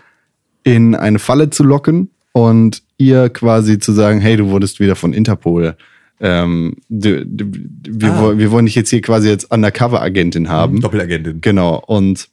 in 0.65 0.94
eine 0.94 1.19
Falle 1.19 1.48
zu 1.48 1.62
locken 1.65 2.10
und 2.32 2.82
ihr 2.99 3.29
quasi 3.31 3.79
zu 3.79 3.93
sagen, 3.93 4.20
hey, 4.20 4.37
du 4.37 4.51
wurdest 4.51 4.81
wieder 4.81 4.97
von 4.97 5.12
Interpol. 5.12 5.77
Ähm, 6.20 6.75
du, 6.89 7.25
du, 7.25 7.47
wir, 7.89 8.12
Ah. 8.12 8.37
wir 8.37 8.51
wollen 8.51 8.66
dich 8.66 8.75
jetzt 8.75 8.91
hier 8.91 9.01
quasi 9.01 9.31
als 9.31 9.45
Undercover-Agentin 9.45 10.49
haben. 10.49 10.81
Doppelagentin. 10.81 11.41
Genau. 11.41 11.83
Und 11.87 12.29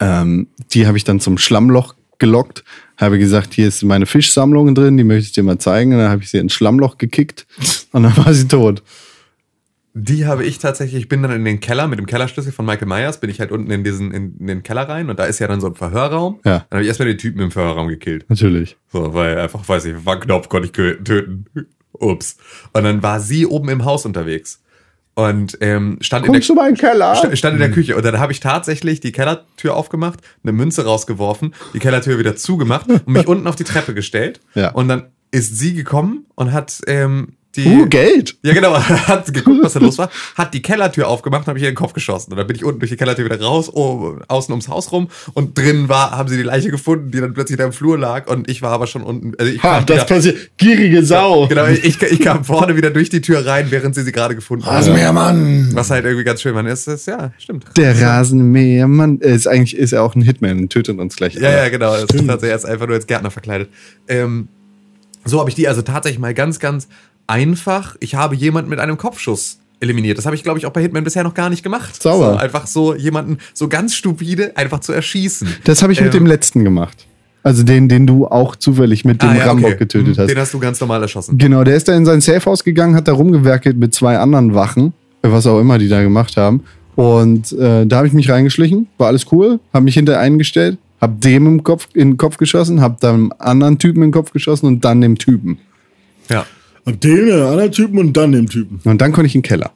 ähm, 0.00 0.46
die 0.72 0.86
habe 0.86 0.96
ich 0.96 1.04
dann 1.04 1.18
zum 1.20 1.38
Schlammloch 1.38 1.94
gelockt. 2.18 2.64
Habe 2.96 3.18
gesagt, 3.18 3.54
hier 3.54 3.66
ist 3.68 3.82
meine 3.82 4.06
Fischsammlung 4.06 4.74
drin, 4.74 4.96
die 4.96 5.04
möchte 5.04 5.26
ich 5.26 5.32
dir 5.32 5.42
mal 5.42 5.58
zeigen. 5.58 5.92
Und 5.92 5.98
dann 5.98 6.10
habe 6.10 6.22
ich 6.22 6.30
sie 6.30 6.38
ins 6.38 6.52
Schlammloch 6.52 6.98
gekickt 6.98 7.46
und 7.92 8.04
dann 8.04 8.16
war 8.16 8.32
sie 8.32 8.46
tot. 8.48 8.82
Die 9.94 10.26
habe 10.26 10.44
ich 10.44 10.58
tatsächlich, 10.58 11.02
ich 11.02 11.08
bin 11.08 11.22
dann 11.22 11.32
in 11.32 11.44
den 11.44 11.60
Keller 11.60 11.88
mit 11.88 11.98
dem 11.98 12.06
Kellerschlüssel 12.06 12.52
von 12.52 12.64
Michael 12.64 12.86
Myers, 12.86 13.20
bin 13.20 13.30
ich 13.30 13.40
halt 13.40 13.50
unten 13.50 13.70
in 13.70 13.84
diesen, 13.84 14.12
in, 14.12 14.36
in 14.38 14.46
den 14.46 14.62
Keller 14.62 14.88
rein 14.88 15.10
und 15.10 15.18
da 15.18 15.24
ist 15.24 15.38
ja 15.38 15.48
dann 15.48 15.60
so 15.60 15.66
ein 15.66 15.74
Verhörraum. 15.74 16.40
Ja. 16.44 16.66
Dann 16.70 16.78
habe 16.78 16.82
ich 16.82 16.88
erstmal 16.88 17.08
den 17.08 17.18
Typen 17.18 17.40
im 17.40 17.50
Verhörraum 17.50 17.88
gekillt. 17.88 18.26
Natürlich. 18.28 18.76
So, 18.92 19.14
weil 19.14 19.38
einfach, 19.38 19.66
weiß 19.68 19.86
ich, 19.86 20.06
war 20.06 20.20
Knopf, 20.20 20.48
konnte 20.48 20.66
ich 20.66 20.72
töten. 20.72 21.46
Ups. 21.92 22.36
Und 22.72 22.84
dann 22.84 23.02
war 23.02 23.20
sie 23.20 23.46
oben 23.46 23.68
im 23.70 23.84
Haus 23.84 24.06
unterwegs. 24.06 24.62
Und 25.14 25.58
ähm, 25.60 25.98
stand, 26.00 26.26
in 26.26 26.32
der, 26.32 26.38
Kommst 26.38 26.48
du 26.48 26.54
mal 26.54 26.68
in 26.68 26.74
den 26.74 26.80
Keller? 26.80 27.16
stand, 27.16 27.36
stand 27.36 27.54
in 27.54 27.60
der 27.60 27.72
Küche. 27.72 27.96
Und 27.96 28.04
dann 28.04 28.20
habe 28.20 28.30
ich 28.30 28.38
tatsächlich 28.38 29.00
die 29.00 29.10
Kellertür 29.10 29.74
aufgemacht, 29.74 30.20
eine 30.44 30.52
Münze 30.52 30.84
rausgeworfen, 30.84 31.54
die 31.74 31.80
Kellertür 31.80 32.20
wieder 32.20 32.36
zugemacht 32.36 32.88
und 32.88 33.08
mich 33.08 33.26
unten 33.26 33.48
auf 33.48 33.56
die 33.56 33.64
Treppe 33.64 33.94
gestellt. 33.94 34.40
Ja. 34.54 34.70
Und 34.70 34.86
dann 34.86 35.06
ist 35.32 35.58
sie 35.58 35.74
gekommen 35.74 36.26
und 36.36 36.52
hat 36.52 36.80
ähm, 36.86 37.34
die. 37.58 37.66
Uh, 37.66 37.86
Geld. 37.86 38.36
Ja, 38.42 38.54
genau. 38.54 38.76
Hat 38.78 39.32
geguckt, 39.32 39.60
was 39.62 39.74
da 39.74 39.80
los 39.80 39.98
war. 39.98 40.10
Hat 40.36 40.54
die 40.54 40.62
Kellertür 40.62 41.08
aufgemacht 41.08 41.42
und 41.42 41.48
habe 41.48 41.58
ich 41.58 41.64
ihr 41.64 41.68
in 41.68 41.74
den 41.74 41.78
Kopf 41.78 41.92
geschossen. 41.92 42.32
Und 42.32 42.38
dann 42.38 42.46
bin 42.46 42.56
ich 42.56 42.64
unten 42.64 42.80
durch 42.80 42.90
die 42.90 42.96
Kellertür 42.96 43.24
wieder 43.24 43.40
raus, 43.40 43.70
oh, 43.72 44.16
außen 44.28 44.52
ums 44.52 44.68
Haus 44.68 44.92
rum. 44.92 45.08
Und 45.34 45.58
drinnen 45.58 45.88
war, 45.88 46.12
haben 46.12 46.28
sie 46.28 46.36
die 46.36 46.42
Leiche 46.42 46.70
gefunden, 46.70 47.10
die 47.10 47.20
dann 47.20 47.34
plötzlich 47.34 47.58
da 47.58 47.64
im 47.64 47.72
Flur 47.72 47.98
lag. 47.98 48.28
Und 48.28 48.48
ich 48.48 48.62
war 48.62 48.72
aber 48.72 48.86
schon 48.86 49.02
unten. 49.02 49.32
Also 49.38 49.52
ich 49.52 49.62
Ha, 49.62 49.80
das 49.80 49.96
wieder, 49.96 50.04
passiert. 50.04 50.50
Gierige 50.56 51.04
Sau. 51.04 51.46
Genau, 51.48 51.66
ich, 51.66 52.00
ich, 52.02 52.20
kam 52.20 52.44
vorne 52.44 52.76
wieder 52.76 52.90
durch 52.90 53.10
die 53.10 53.20
Tür 53.20 53.44
rein, 53.46 53.70
während 53.70 53.94
sie 53.94 54.02
sie 54.02 54.12
gerade 54.12 54.34
gefunden 54.34 54.64
haben. 54.64 54.76
Rasenmähermann! 54.76 55.70
Was 55.72 55.90
halt 55.90 56.04
irgendwie 56.04 56.24
ganz 56.24 56.40
schön 56.40 56.54
war. 56.54 56.64
Es 56.66 56.86
ist, 56.86 57.06
ja, 57.06 57.32
stimmt. 57.38 57.64
Der 57.76 58.00
Rasenmähermann 58.00 59.20
äh, 59.20 59.34
ist 59.34 59.46
eigentlich 59.46 59.76
ist 59.76 59.92
er 59.92 60.02
auch 60.02 60.14
ein 60.14 60.22
Hitman 60.22 60.68
tötet 60.68 60.98
uns 60.98 61.16
gleich. 61.16 61.34
Ja, 61.34 61.50
ja, 61.50 61.68
genau. 61.68 61.92
Das 61.92 62.04
ist 62.04 62.26
tatsächlich 62.26 62.50
jetzt 62.50 62.66
einfach 62.66 62.86
nur 62.86 62.96
als 62.96 63.06
Gärtner 63.06 63.30
verkleidet. 63.30 63.68
Ähm, 64.06 64.48
so 65.24 65.40
habe 65.40 65.50
ich 65.50 65.56
die 65.56 65.68
also 65.68 65.82
tatsächlich 65.82 66.18
mal 66.18 66.34
ganz, 66.34 66.58
ganz 66.58 66.88
einfach. 67.28 67.96
Ich 68.00 68.16
habe 68.16 68.34
jemanden 68.34 68.70
mit 68.70 68.80
einem 68.80 68.96
Kopfschuss 68.98 69.58
eliminiert. 69.80 70.18
Das 70.18 70.26
habe 70.26 70.34
ich, 70.34 70.42
glaube 70.42 70.58
ich, 70.58 70.66
auch 70.66 70.72
bei 70.72 70.80
Hitman 70.82 71.04
bisher 71.04 71.22
noch 71.22 71.34
gar 71.34 71.50
nicht 71.50 71.62
gemacht. 71.62 72.02
Sauber. 72.02 72.32
So, 72.32 72.36
einfach 72.38 72.66
so 72.66 72.94
jemanden 72.96 73.38
so 73.54 73.68
ganz 73.68 73.94
stupide 73.94 74.56
einfach 74.56 74.80
zu 74.80 74.92
erschießen. 74.92 75.46
Das 75.64 75.82
habe 75.82 75.92
ich 75.92 76.00
mit 76.00 76.12
Ähm, 76.12 76.20
dem 76.20 76.26
letzten 76.26 76.64
gemacht. 76.64 77.06
Also 77.44 77.62
den, 77.62 77.88
den 77.88 78.06
du 78.06 78.26
auch 78.26 78.56
zufällig 78.56 79.04
mit 79.04 79.22
dem 79.22 79.28
Ah, 79.30 79.36
ja, 79.36 79.44
Rambock 79.46 79.70
okay. 79.70 79.78
getötet 79.78 80.16
Hm, 80.16 80.22
hast. 80.22 80.30
Den 80.30 80.38
hast 80.38 80.52
du 80.52 80.58
ganz 80.58 80.80
normal 80.80 81.00
erschossen. 81.00 81.38
Genau, 81.38 81.62
der 81.62 81.76
ist 81.76 81.86
da 81.86 81.96
in 81.96 82.04
sein 82.04 82.20
Safehouse 82.20 82.64
gegangen, 82.64 82.96
hat 82.96 83.06
da 83.06 83.12
rumgewerkelt 83.12 83.76
mit 83.76 83.94
zwei 83.94 84.18
anderen 84.18 84.54
Wachen, 84.54 84.92
was 85.22 85.46
auch 85.46 85.60
immer 85.60 85.78
die 85.78 85.88
da 85.88 86.02
gemacht 86.02 86.36
haben. 86.36 86.64
Und 86.96 87.52
äh, 87.52 87.86
da 87.86 87.98
habe 87.98 88.08
ich 88.08 88.12
mich 88.12 88.28
reingeschlichen, 88.28 88.88
war 88.98 89.06
alles 89.06 89.26
cool, 89.30 89.60
habe 89.72 89.84
mich 89.84 89.94
hinter 89.94 90.18
einen 90.18 90.38
gestellt, 90.38 90.78
hab 91.00 91.20
dem 91.20 91.46
im 91.46 91.62
Kopf, 91.62 91.86
in 91.94 92.10
den 92.10 92.16
Kopf 92.16 92.38
geschossen, 92.38 92.80
hab 92.80 92.98
dann 93.00 93.14
einem 93.14 93.32
anderen 93.38 93.78
Typen 93.78 94.02
in 94.02 94.08
den 94.08 94.12
Kopf 94.12 94.32
geschossen 94.32 94.66
und 94.66 94.84
dann 94.84 95.00
dem 95.00 95.16
Typen. 95.16 95.58
Ja. 96.28 96.44
Ab 96.88 97.00
den, 97.00 97.26
den 97.26 97.40
anderen 97.42 97.72
Typen 97.72 97.98
und 97.98 98.16
dann 98.16 98.32
dem 98.32 98.48
Typen. 98.48 98.80
Und 98.84 99.00
dann 99.00 99.12
konnte 99.12 99.26
ich 99.26 99.34
in 99.34 99.42
den 99.42 99.48
Keller. 99.48 99.72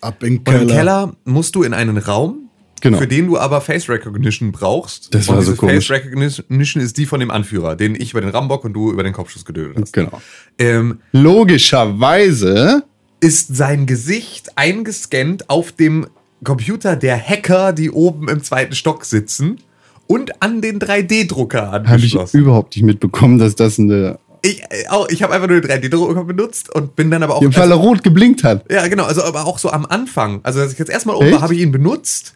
Ab 0.00 0.22
in 0.22 0.28
den 0.34 0.38
Und 0.38 0.44
Keller. 0.44 0.60
im 0.62 0.68
Keller 0.68 1.16
musst 1.24 1.54
du 1.54 1.62
in 1.62 1.74
einen 1.74 1.98
Raum, 1.98 2.40
Genau. 2.80 2.98
für 2.98 3.06
den 3.06 3.26
du 3.28 3.38
aber 3.38 3.62
Face 3.62 3.88
Recognition 3.88 4.52
brauchst. 4.52 5.14
Das 5.14 5.26
und 5.28 5.36
war 5.36 5.42
so 5.42 5.54
komisch. 5.54 5.86
Face 5.88 6.04
Recognition 6.04 6.82
ist 6.82 6.98
die 6.98 7.06
von 7.06 7.18
dem 7.18 7.30
Anführer, 7.30 7.76
den 7.76 7.94
ich 7.94 8.10
über 8.10 8.20
den 8.20 8.28
Rambock 8.28 8.62
und 8.64 8.74
du 8.74 8.92
über 8.92 9.02
den 9.02 9.14
Kopfschuss 9.14 9.46
gedödelt 9.46 9.78
hast. 9.80 9.92
Genau. 9.94 10.20
Ähm, 10.58 10.98
Logischerweise, 11.12 12.82
ist 13.20 13.56
sein 13.56 13.86
Gesicht 13.86 14.50
eingescannt 14.56 15.48
auf 15.48 15.72
dem 15.72 16.06
Computer 16.44 16.94
der 16.94 17.18
Hacker, 17.18 17.72
die 17.72 17.90
oben 17.90 18.28
im 18.28 18.42
zweiten 18.42 18.74
Stock 18.74 19.06
sitzen 19.06 19.60
und 20.06 20.42
an 20.42 20.60
den 20.60 20.78
3D-Drucker 20.78 21.72
habe 21.72 21.86
ich 21.86 21.90
angeschlossen. 21.92 22.38
überhaupt 22.38 22.76
nicht 22.76 22.84
mitbekommen, 22.84 23.38
dass 23.38 23.54
das 23.56 23.78
eine, 23.78 24.18
Ich, 24.44 24.62
äh, 24.62 24.86
auch, 24.90 25.08
ich 25.08 25.22
habe 25.22 25.32
einfach 25.32 25.48
nur 25.48 25.60
den 25.62 25.70
3D-Drucker 25.70 26.24
benutzt 26.24 26.68
und 26.68 26.94
bin 26.96 27.10
dann 27.10 27.22
aber 27.22 27.36
auch. 27.36 27.42
im 27.42 27.52
Falle 27.52 27.74
rot 27.74 28.02
geblinkt 28.02 28.44
hat. 28.44 28.70
ja, 28.70 28.86
genau, 28.88 29.04
also 29.04 29.22
aber 29.24 29.46
auch 29.46 29.58
so 29.58 29.70
am 29.70 29.86
Anfang. 29.86 30.40
Also, 30.42 30.60
als 30.60 30.72
ich 30.72 30.78
jetzt 30.78 30.90
erstmal 30.90 31.16
oben 31.16 31.32
war, 31.32 31.40
habe 31.40 31.54
ich 31.54 31.60
ihn 31.60 31.72
benutzt. 31.72 32.34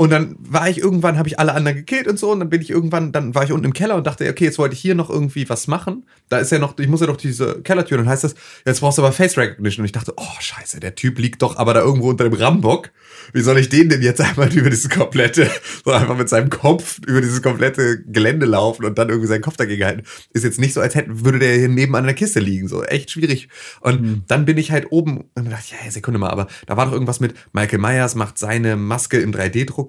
Und 0.00 0.08
dann 0.08 0.34
war 0.38 0.66
ich 0.66 0.78
irgendwann, 0.78 1.18
habe 1.18 1.28
ich 1.28 1.38
alle 1.38 1.52
anderen 1.52 1.76
gekillt 1.76 2.08
und 2.08 2.18
so. 2.18 2.32
Und 2.32 2.40
dann 2.40 2.48
bin 2.48 2.62
ich 2.62 2.70
irgendwann, 2.70 3.12
dann 3.12 3.34
war 3.34 3.44
ich 3.44 3.52
unten 3.52 3.66
im 3.66 3.74
Keller 3.74 3.96
und 3.96 4.06
dachte, 4.06 4.26
okay, 4.30 4.46
jetzt 4.46 4.58
wollte 4.58 4.72
ich 4.74 4.80
hier 4.80 4.94
noch 4.94 5.10
irgendwie 5.10 5.46
was 5.50 5.66
machen. 5.66 6.06
Da 6.30 6.38
ist 6.38 6.50
ja 6.50 6.58
noch, 6.58 6.78
ich 6.78 6.88
muss 6.88 7.02
ja 7.02 7.06
doch 7.06 7.18
diese 7.18 7.60
Kellertür. 7.60 7.98
Und 7.98 8.04
dann 8.04 8.12
heißt 8.12 8.24
das, 8.24 8.34
jetzt 8.64 8.80
brauchst 8.80 8.96
du 8.96 9.02
aber 9.02 9.12
Face 9.12 9.36
Recognition. 9.36 9.82
Und 9.82 9.84
ich 9.84 9.92
dachte, 9.92 10.14
oh, 10.16 10.40
scheiße, 10.40 10.80
der 10.80 10.94
Typ 10.94 11.18
liegt 11.18 11.42
doch 11.42 11.56
aber 11.56 11.74
da 11.74 11.80
irgendwo 11.80 12.08
unter 12.08 12.24
dem 12.24 12.32
Rambock. 12.32 12.92
Wie 13.34 13.42
soll 13.42 13.58
ich 13.58 13.68
den 13.68 13.90
denn 13.90 14.00
jetzt 14.00 14.20
einmal 14.22 14.50
über 14.56 14.70
dieses 14.70 14.88
komplette, 14.88 15.50
so 15.84 15.90
einfach 15.90 16.16
mit 16.16 16.30
seinem 16.30 16.48
Kopf 16.48 16.98
über 17.06 17.20
dieses 17.20 17.42
komplette 17.42 18.02
Gelände 18.02 18.46
laufen 18.46 18.86
und 18.86 18.96
dann 18.96 19.10
irgendwie 19.10 19.28
seinen 19.28 19.42
Kopf 19.42 19.58
dagegen 19.58 19.84
halten? 19.84 20.04
Ist 20.32 20.44
jetzt 20.44 20.60
nicht 20.60 20.72
so, 20.72 20.80
als 20.80 20.94
hätte, 20.94 21.26
würde 21.26 21.40
der 21.40 21.58
hier 21.58 21.68
nebenan 21.68 22.04
in 22.04 22.06
der 22.06 22.14
Kiste 22.14 22.40
liegen. 22.40 22.68
So, 22.68 22.82
echt 22.84 23.10
schwierig. 23.10 23.50
Und 23.82 24.24
dann 24.28 24.46
bin 24.46 24.56
ich 24.56 24.70
halt 24.70 24.86
oben 24.92 25.24
und 25.34 25.50
dachte 25.50 25.64
ich, 25.66 25.72
ja, 25.72 25.90
Sekunde 25.90 26.18
mal, 26.18 26.30
aber 26.30 26.46
da 26.64 26.78
war 26.78 26.86
doch 26.86 26.94
irgendwas 26.94 27.20
mit 27.20 27.34
Michael 27.52 27.80
Myers 27.80 28.14
macht 28.14 28.38
seine 28.38 28.76
Maske 28.76 29.18
im 29.18 29.30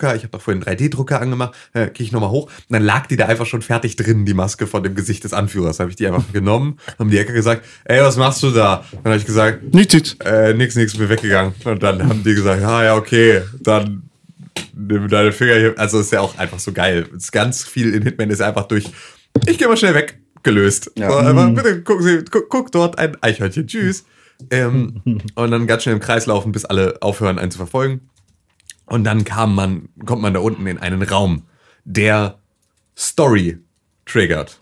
3D-Drucker. 0.02 0.16
Ich 0.16 0.24
habe 0.24 0.32
doch 0.32 0.42
vorhin 0.42 0.64
einen 0.64 0.78
3D-Drucker 0.78 1.22
angemacht. 1.22 1.56
Äh, 1.74 1.88
Gehe 1.90 2.06
ich 2.06 2.12
nochmal 2.12 2.30
hoch. 2.30 2.46
Und 2.46 2.52
dann 2.70 2.84
lag 2.84 3.08
die 3.08 3.18
da 3.18 3.26
einfach 3.28 3.46
schon 3.46 3.62
fertig 3.62 3.96
drin, 3.96 4.26
die 4.26 4.34
Maske 4.34 4.68
von 4.68 4.84
dem 4.84 4.96
Gesicht 4.96 5.24
des 5.24 5.34
Anführers. 5.34 5.80
Habe 5.80 5.90
ich 5.90 5.96
die 5.96 6.08
einfach 6.08 6.24
genommen, 6.34 6.78
haben 7.00 7.10
die 7.10 7.20
Hacker 7.20 7.34
gesagt, 7.34 7.66
ey, 7.86 8.02
was 8.02 8.18
machst 8.18 8.44
du 8.44 8.52
da? 8.52 8.84
Dann 9.04 9.14
habe 9.14 9.18
ich 9.18 9.26
gesagt, 9.26 9.74
Nicht, 9.74 9.94
nicht. 9.94 10.24
äh, 10.24 10.54
nix, 10.54 10.76
nix, 10.76 10.98
bin 10.98 11.10
weggegangen. 11.10 11.54
Und 11.64 11.84
dann 11.84 12.08
haben 12.08 12.24
die 12.24 12.34
gesagt, 12.36 12.64
ah 12.64 12.84
ja, 12.84 12.96
okay, 12.96 13.42
dann 13.60 14.04
nimm 14.76 15.08
deine 15.08 15.32
Finger 15.32 15.56
hier. 15.56 15.74
Also 15.78 16.00
ist 16.00 16.12
ja 16.12 16.22
auch 16.22 16.38
einfach 16.38 16.60
so 16.60 16.72
geil. 16.72 17.08
Es 17.16 17.26
ist 17.26 17.32
ganz 17.32 17.64
viel 17.64 17.94
in 17.94 18.04
Hitman 18.04 18.30
ist 18.30 18.42
einfach 18.42 18.66
durch, 18.68 18.86
ich 19.48 19.58
gehe 19.58 19.68
mal 19.68 19.78
schnell 19.78 19.94
weg, 19.96 20.20
gelöst. 20.44 20.92
Ja. 20.96 21.10
So, 21.12 21.18
einfach, 21.18 21.50
bitte 21.54 21.82
gucken 21.84 22.04
Sie, 22.06 22.24
guck, 22.30 22.50
guck 22.50 22.72
dort 22.72 22.98
ein 22.98 23.16
Eichhörnchen, 23.22 23.68
tschüss. 23.68 24.06
Ähm, 24.50 25.02
und 25.36 25.52
dann 25.52 25.68
ganz 25.68 25.84
schnell 25.84 25.96
im 25.96 26.02
Kreis 26.02 26.26
laufen, 26.26 26.52
bis 26.52 26.66
alle 26.66 26.98
aufhören, 27.02 27.38
einen 27.40 27.52
zu 27.52 27.58
verfolgen. 27.58 28.02
Und 28.92 29.06
dann 29.06 29.24
kam 29.24 29.56
man, 29.56 29.88
kommt 30.06 30.22
man 30.22 30.34
da 30.34 30.42
unten 30.42 30.68
in 30.68 30.78
einen 30.78 31.02
Raum, 31.02 31.44
der 31.86 32.40
Story 32.98 33.58
triggert. 34.06 34.60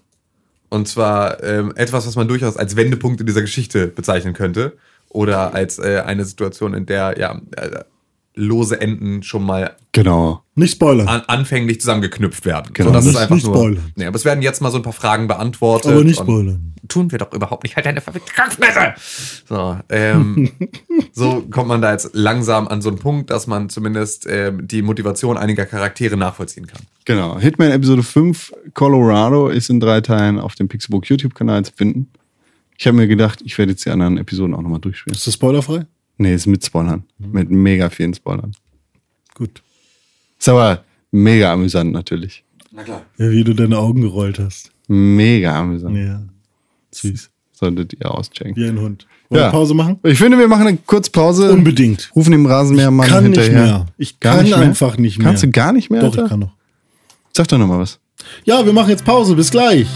Und 0.70 0.88
zwar 0.88 1.44
ähm, 1.44 1.74
etwas, 1.76 2.06
was 2.06 2.16
man 2.16 2.28
durchaus 2.28 2.56
als 2.56 2.76
Wendepunkt 2.76 3.20
in 3.20 3.26
dieser 3.26 3.42
Geschichte 3.42 3.88
bezeichnen 3.88 4.36
könnte. 4.36 4.78
Oder 5.10 5.56
als 5.56 5.80
äh, 5.80 6.04
eine 6.06 6.26
Situation, 6.26 6.76
in 6.76 6.86
der 6.86 7.18
ja 7.18 7.42
äh, 7.56 7.84
lose 8.36 8.80
Enden 8.80 9.24
schon 9.24 9.44
mal 9.44 9.76
Genau. 9.92 10.44
Nicht 10.56 10.74
spoilern. 10.74 11.08
an, 11.08 11.22
anfänglich 11.28 11.82
zusammengeknüpft 11.82 12.46
werden. 12.46 12.72
Genau. 12.74 12.90
So, 12.90 12.94
das 12.94 13.06
Nicht- 13.06 13.16
ist 13.16 13.20
einfach 13.22 13.36
nicht 13.36 13.46
nur. 13.48 13.56
spoilern. 13.56 13.92
Nee, 13.96 14.06
aber 14.06 14.16
es 14.16 14.24
werden 14.26 14.42
jetzt 14.42 14.62
mal 14.62 14.70
so 14.72 14.78
ein 14.78 14.84
paar 14.84 14.94
Fragen 14.94 15.28
beantwortet. 15.28 15.92
Aber 15.92 16.04
nicht 16.04 16.20
spoilern. 16.20 16.74
Tun 16.88 17.12
wir 17.12 17.18
doch 17.20 17.34
überhaupt 17.34 17.64
nicht. 17.64 17.76
Halt 17.76 17.86
deine 17.86 18.00
verfickte 18.02 18.32
Kackfresse! 18.34 18.94
So, 19.48 19.78
ähm, 19.90 20.52
so 21.12 21.42
kommt 21.52 21.68
man 21.68 21.82
da 21.82 21.92
jetzt 21.92 22.12
langsam 22.14 22.68
an 22.68 22.82
so 22.82 22.90
einen 22.90 23.00
Punkt, 23.00 23.30
dass 23.32 23.48
man 23.48 23.70
zumindest 23.70 24.26
ähm, 24.30 24.68
die 24.68 24.82
Motivation 24.82 25.38
einiger 25.38 25.66
Charaktere 25.66 26.16
nachvollziehen 26.16 26.68
kann. 26.68 26.82
Genau. 27.06 27.38
Hitman 27.40 27.72
Episode 27.72 28.04
5 28.04 28.54
Colorado 28.74 29.50
ist 29.50 29.70
in 29.70 29.80
drei 29.80 30.02
Teilen 30.02 30.40
auf 30.40 30.56
dem 30.56 30.68
Pixelbook 30.70 31.06
YouTube-Kanal 31.08 31.66
zu 31.66 31.74
finden. 31.76 32.10
Ich 32.78 32.88
habe 32.88 32.96
mir 32.96 33.08
gedacht, 33.08 33.42
ich 33.44 33.58
werde 33.58 33.74
jetzt 33.74 33.84
die 33.86 33.90
anderen 33.90 34.18
Episoden 34.18 34.54
auch 34.56 34.62
nochmal 34.62 34.80
durchspielen. 34.80 35.16
Ist 35.16 35.28
das 35.28 35.34
spoilerfrei? 35.34 35.86
Nee, 36.22 36.36
ist 36.36 36.46
mit 36.48 36.64
Spoilern. 36.66 37.04
Mit 37.18 37.50
mega 37.50 37.90
vielen 37.90 38.14
Spoilern. 38.14 38.52
Gut. 39.36 39.64
Ist 40.38 40.50
aber 40.50 40.84
mega 41.12 41.54
amüsant 41.54 41.92
natürlich. 41.94 42.44
Na 42.72 42.84
klar. 42.84 43.02
Ja, 43.18 43.32
wie 43.32 43.44
du 43.44 43.54
deine 43.54 43.78
Augen 43.78 44.02
gerollt 44.02 44.38
hast. 44.38 44.72
Mega 44.88 45.60
amüsant. 45.60 45.96
Ja. 45.98 46.22
Süß. 46.92 47.30
Solltet 47.54 47.94
ihr 47.94 48.12
auschecken. 48.14 48.56
Wie 48.56 48.68
ein 48.68 48.80
Hund. 48.80 49.08
Wollen 49.30 49.42
Ja. 49.42 49.48
wir 49.48 49.52
Pause 49.52 49.74
machen? 49.74 49.98
Ich 50.04 50.18
finde, 50.18 50.38
wir 50.38 50.48
machen 50.48 50.68
eine 50.68 50.78
Kurzpause. 50.78 51.52
Unbedingt. 51.52 52.12
Rufen 52.16 52.32
dem 52.32 52.46
Rasenmähermann 52.46 53.08
Ich 53.08 53.12
kann 53.14 53.24
nicht 53.30 53.40
hinterher. 53.42 53.64
mehr. 53.66 53.86
Ich 53.98 54.20
Gar 54.20 54.36
kann 54.36 54.44
nicht 54.46 54.58
mehr? 54.58 54.66
einfach 54.68 54.98
nicht 54.98 55.18
mehr. 55.20 55.28
Kannst 55.28 55.44
du 55.44 55.50
gar 55.52 55.72
nicht 55.74 55.90
mehr? 55.90 56.02
Doch, 56.02 56.10
Alter? 56.12 56.24
ich 56.26 56.30
kann 56.30 56.40
noch. 56.40 56.56
Sag 57.36 57.48
doch 57.48 57.58
noch 57.58 57.68
mal 57.68 57.80
was. 57.80 58.00
Ja, 58.44 58.66
wir 58.66 58.74
machen 58.74 58.90
jetzt 58.90 59.06
Pause. 59.06 59.36
Bis 59.36 59.52
gleich. 59.52 59.88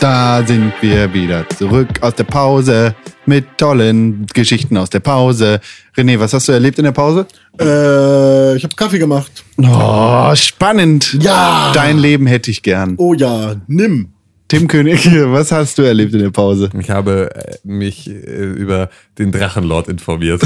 Da 0.00 0.42
sind 0.46 0.72
wir 0.80 1.12
wieder 1.12 1.46
zurück 1.50 1.88
aus 2.00 2.14
der 2.14 2.24
Pause 2.24 2.94
mit 3.26 3.58
tollen 3.58 4.24
Geschichten 4.32 4.78
aus 4.78 4.88
der 4.88 5.00
Pause. 5.00 5.60
René, 5.94 6.18
was 6.18 6.32
hast 6.32 6.48
du 6.48 6.52
erlebt 6.52 6.78
in 6.78 6.84
der 6.84 6.92
Pause? 6.92 7.26
Äh, 7.60 8.56
ich 8.56 8.64
habe 8.64 8.74
Kaffee 8.74 8.98
gemacht. 8.98 9.44
Oh, 9.58 10.34
spannend. 10.34 11.18
Ja. 11.20 11.70
Dein 11.74 11.98
Leben 11.98 12.26
hätte 12.26 12.50
ich 12.50 12.62
gern. 12.62 12.94
Oh 12.96 13.12
ja, 13.12 13.56
nimm. 13.66 14.08
Tim 14.50 14.66
König, 14.66 15.06
was 15.26 15.52
hast 15.52 15.78
du 15.78 15.82
erlebt 15.82 16.12
in 16.12 16.18
der 16.18 16.30
Pause? 16.30 16.70
Ich 16.76 16.90
habe 16.90 17.32
äh, 17.36 17.56
mich 17.62 18.10
äh, 18.10 18.50
über 18.50 18.90
den 19.16 19.30
Drachenlord 19.30 19.86
informiert. 19.86 20.42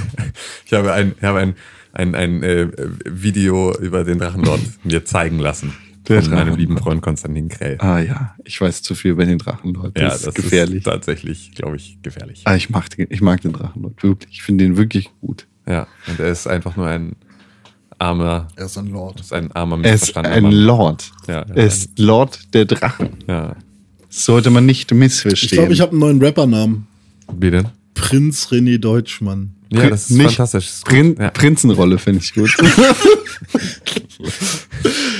ich 0.64 0.72
habe 0.72 0.94
ein, 0.94 1.12
ich 1.14 1.22
habe 1.22 1.38
ein, 1.40 1.54
ein, 1.92 2.14
ein 2.14 2.42
äh, 2.42 2.68
Video 3.04 3.76
über 3.80 4.04
den 4.04 4.18
Drachenlord 4.18 4.60
mir 4.82 5.04
zeigen 5.04 5.40
lassen. 5.40 5.74
Der 6.08 6.22
von 6.22 6.32
meinem 6.32 6.56
lieben 6.56 6.78
Freund 6.78 7.02
Konstantin 7.02 7.50
Krell. 7.50 7.76
Ah 7.80 7.98
ja, 7.98 8.34
ich 8.46 8.58
weiß 8.58 8.80
zu 8.80 8.94
viel 8.94 9.10
über 9.10 9.26
den 9.26 9.36
Drachenlord. 9.36 9.94
Das 9.94 10.02
ja, 10.02 10.14
ist 10.14 10.26
das 10.28 10.34
gefährlich. 10.34 10.78
ist 10.78 10.84
tatsächlich, 10.84 11.52
glaube 11.54 11.76
ich, 11.76 11.98
gefährlich. 12.00 12.40
ah, 12.46 12.56
ich 12.56 12.70
mag, 12.70 12.88
den, 12.88 13.08
ich 13.10 13.20
mag 13.20 13.42
den 13.42 13.52
Drachenlord, 13.52 14.02
wirklich. 14.02 14.36
Ich 14.36 14.42
finde 14.42 14.64
den 14.64 14.78
wirklich 14.78 15.10
gut. 15.20 15.46
Ja, 15.68 15.86
und 16.06 16.18
er 16.18 16.28
ist 16.28 16.46
einfach 16.46 16.76
nur 16.76 16.86
ein 16.86 17.14
armer, 17.98 18.48
Er 18.56 18.66
ist 18.66 18.78
ein 18.78 18.88
Lord. 18.88 19.20
ist 19.20 19.32
ein 19.32 19.50
armer, 19.52 19.84
Er 19.84 19.94
ist 19.94 20.16
ein 20.16 20.42
Mann. 20.44 20.52
Lord. 20.52 21.10
Ja, 21.26 21.40
er 21.54 21.66
ist 21.66 21.98
Lord 21.98 22.38
der 22.54 22.64
Drachen. 22.64 23.10
Ja. 23.26 23.56
Sollte 24.08 24.50
man 24.50 24.66
nicht 24.66 24.90
Ich 24.90 24.96
missverstehen. 24.98 25.58
glaube, 25.60 25.72
ich 25.72 25.80
habe 25.80 25.90
einen 25.92 26.00
neuen 26.00 26.22
Rappernamen. 26.22 26.86
Wie 27.38 27.50
denn? 27.50 27.68
Prinz 27.94 28.48
René 28.50 28.78
Deutschmann. 28.78 29.54
Ja, 29.70 29.90
das 29.90 30.04
ist 30.04 30.10
Nicht 30.16 30.36
fantastisch. 30.36 30.64
Das 30.66 30.74
ist. 30.76 30.84
Prin 30.86 31.16
ja. 31.18 31.30
Prinzenrolle 31.30 31.98
finde 31.98 32.20
ich 32.22 32.32
gut. 32.32 32.56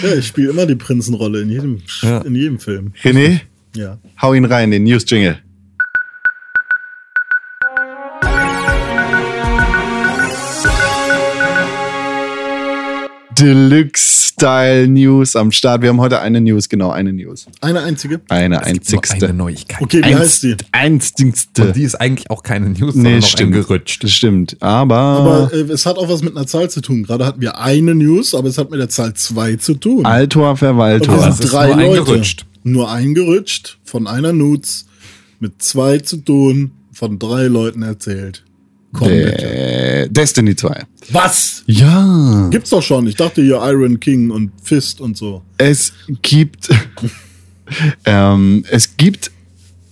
Ja, 0.02 0.14
ich 0.14 0.26
spiele 0.28 0.50
immer 0.50 0.66
die 0.66 0.74
Prinzenrolle 0.76 1.42
in 1.42 1.50
jedem, 1.50 1.82
Ja. 2.02 2.18
in 2.20 2.34
jedem 2.34 2.58
Film. 2.60 2.92
René, 3.02 3.40
Ja. 3.74 3.98
hau 4.22 4.32
ihn 4.34 4.44
rein, 4.44 4.70
den 4.70 4.84
News-Jingle. 4.84 5.32
Deluxe 5.32 5.47
Style 13.38 14.88
News 14.88 15.36
am 15.36 15.52
Start. 15.52 15.82
Wir 15.82 15.90
haben 15.90 16.00
heute 16.00 16.20
eine 16.20 16.40
News, 16.40 16.68
genau 16.68 16.90
eine 16.90 17.12
News. 17.12 17.46
Eine 17.60 17.82
einzige. 17.82 18.20
Eine 18.28 18.64
einzigste. 18.64 19.26
eine 19.26 19.32
Neuigkeit. 19.32 19.80
Okay, 19.80 20.02
wie 20.04 20.16
heißt 20.16 20.42
die? 20.42 20.56
Einzigste. 20.72 21.68
Und 21.68 21.76
die 21.76 21.84
ist 21.84 21.94
eigentlich 21.94 22.28
auch 22.30 22.42
keine 22.42 22.70
News, 22.70 22.96
nee, 22.96 23.20
sondern 23.20 23.20
noch 23.20 23.28
stimmt. 23.28 24.02
Das 24.02 24.10
stimmt. 24.10 24.56
Aber, 24.58 24.96
Aber 24.96 25.52
äh, 25.52 25.60
es 25.72 25.86
hat 25.86 25.98
auch 25.98 26.08
was 26.08 26.22
mit 26.22 26.36
einer 26.36 26.48
Zahl 26.48 26.68
zu 26.68 26.80
tun. 26.80 27.04
Gerade 27.04 27.26
hatten 27.26 27.40
wir 27.40 27.58
eine 27.60 27.94
News, 27.94 28.34
aber 28.34 28.48
es 28.48 28.58
hat 28.58 28.72
mit 28.72 28.80
der 28.80 28.88
Zahl 28.88 29.14
zwei 29.14 29.54
zu 29.54 29.74
tun. 29.74 30.04
Altor 30.04 30.56
Verwaltor. 30.56 31.16
das 31.16 31.36
sind 31.36 31.44
ist 31.44 31.52
drei 31.52 31.66
nur 31.68 31.76
ein 31.76 31.86
Leute. 31.90 32.04
gerutscht. 32.04 32.46
Nur 32.64 32.90
eingerutscht 32.90 33.78
von 33.84 34.08
einer 34.08 34.32
News 34.32 34.86
mit 35.38 35.62
zwei 35.62 35.98
zu 35.98 36.16
tun, 36.16 36.72
von 36.92 37.20
drei 37.20 37.44
Leuten 37.44 37.82
erzählt. 37.82 38.42
Komm 38.92 39.08
bitte. 39.08 39.46
Äh, 39.46 40.08
Destiny 40.08 40.56
2. 40.56 40.84
Was? 41.10 41.62
Ja. 41.66 42.48
Gibt's 42.50 42.70
doch 42.70 42.82
schon. 42.82 43.06
Ich 43.06 43.16
dachte 43.16 43.42
hier 43.42 43.60
Iron 43.62 44.00
King 44.00 44.30
und 44.30 44.52
Fist 44.62 45.00
und 45.00 45.16
so. 45.16 45.42
Es 45.58 45.92
gibt, 46.22 46.70
ähm, 48.04 48.64
es 48.70 48.96
gibt 48.96 49.30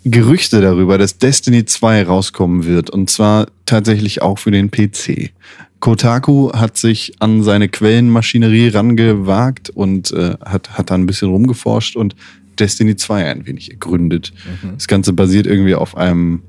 Gerüchte 0.04 0.60
darüber, 0.60 0.98
dass 0.98 1.18
Destiny 1.18 1.64
2 1.64 2.04
rauskommen 2.04 2.64
wird. 2.64 2.90
Und 2.90 3.10
zwar 3.10 3.48
tatsächlich 3.66 4.22
auch 4.22 4.38
für 4.38 4.50
den 4.50 4.70
PC. 4.70 5.32
Kotaku 5.80 6.52
hat 6.52 6.76
sich 6.76 7.14
an 7.18 7.42
seine 7.42 7.68
Quellenmaschinerie 7.68 8.68
rangewagt 8.68 9.70
und 9.70 10.12
äh, 10.12 10.36
hat, 10.44 10.78
hat 10.78 10.90
da 10.90 10.94
ein 10.94 11.06
bisschen 11.06 11.28
rumgeforscht 11.28 11.96
und 11.96 12.16
Destiny 12.58 12.96
2 12.96 13.26
ein 13.26 13.46
wenig 13.46 13.70
ergründet. 13.70 14.32
Das 14.74 14.88
Ganze 14.88 15.12
basiert 15.12 15.46
irgendwie 15.46 15.74
auf 15.74 15.96
einem 15.96 16.42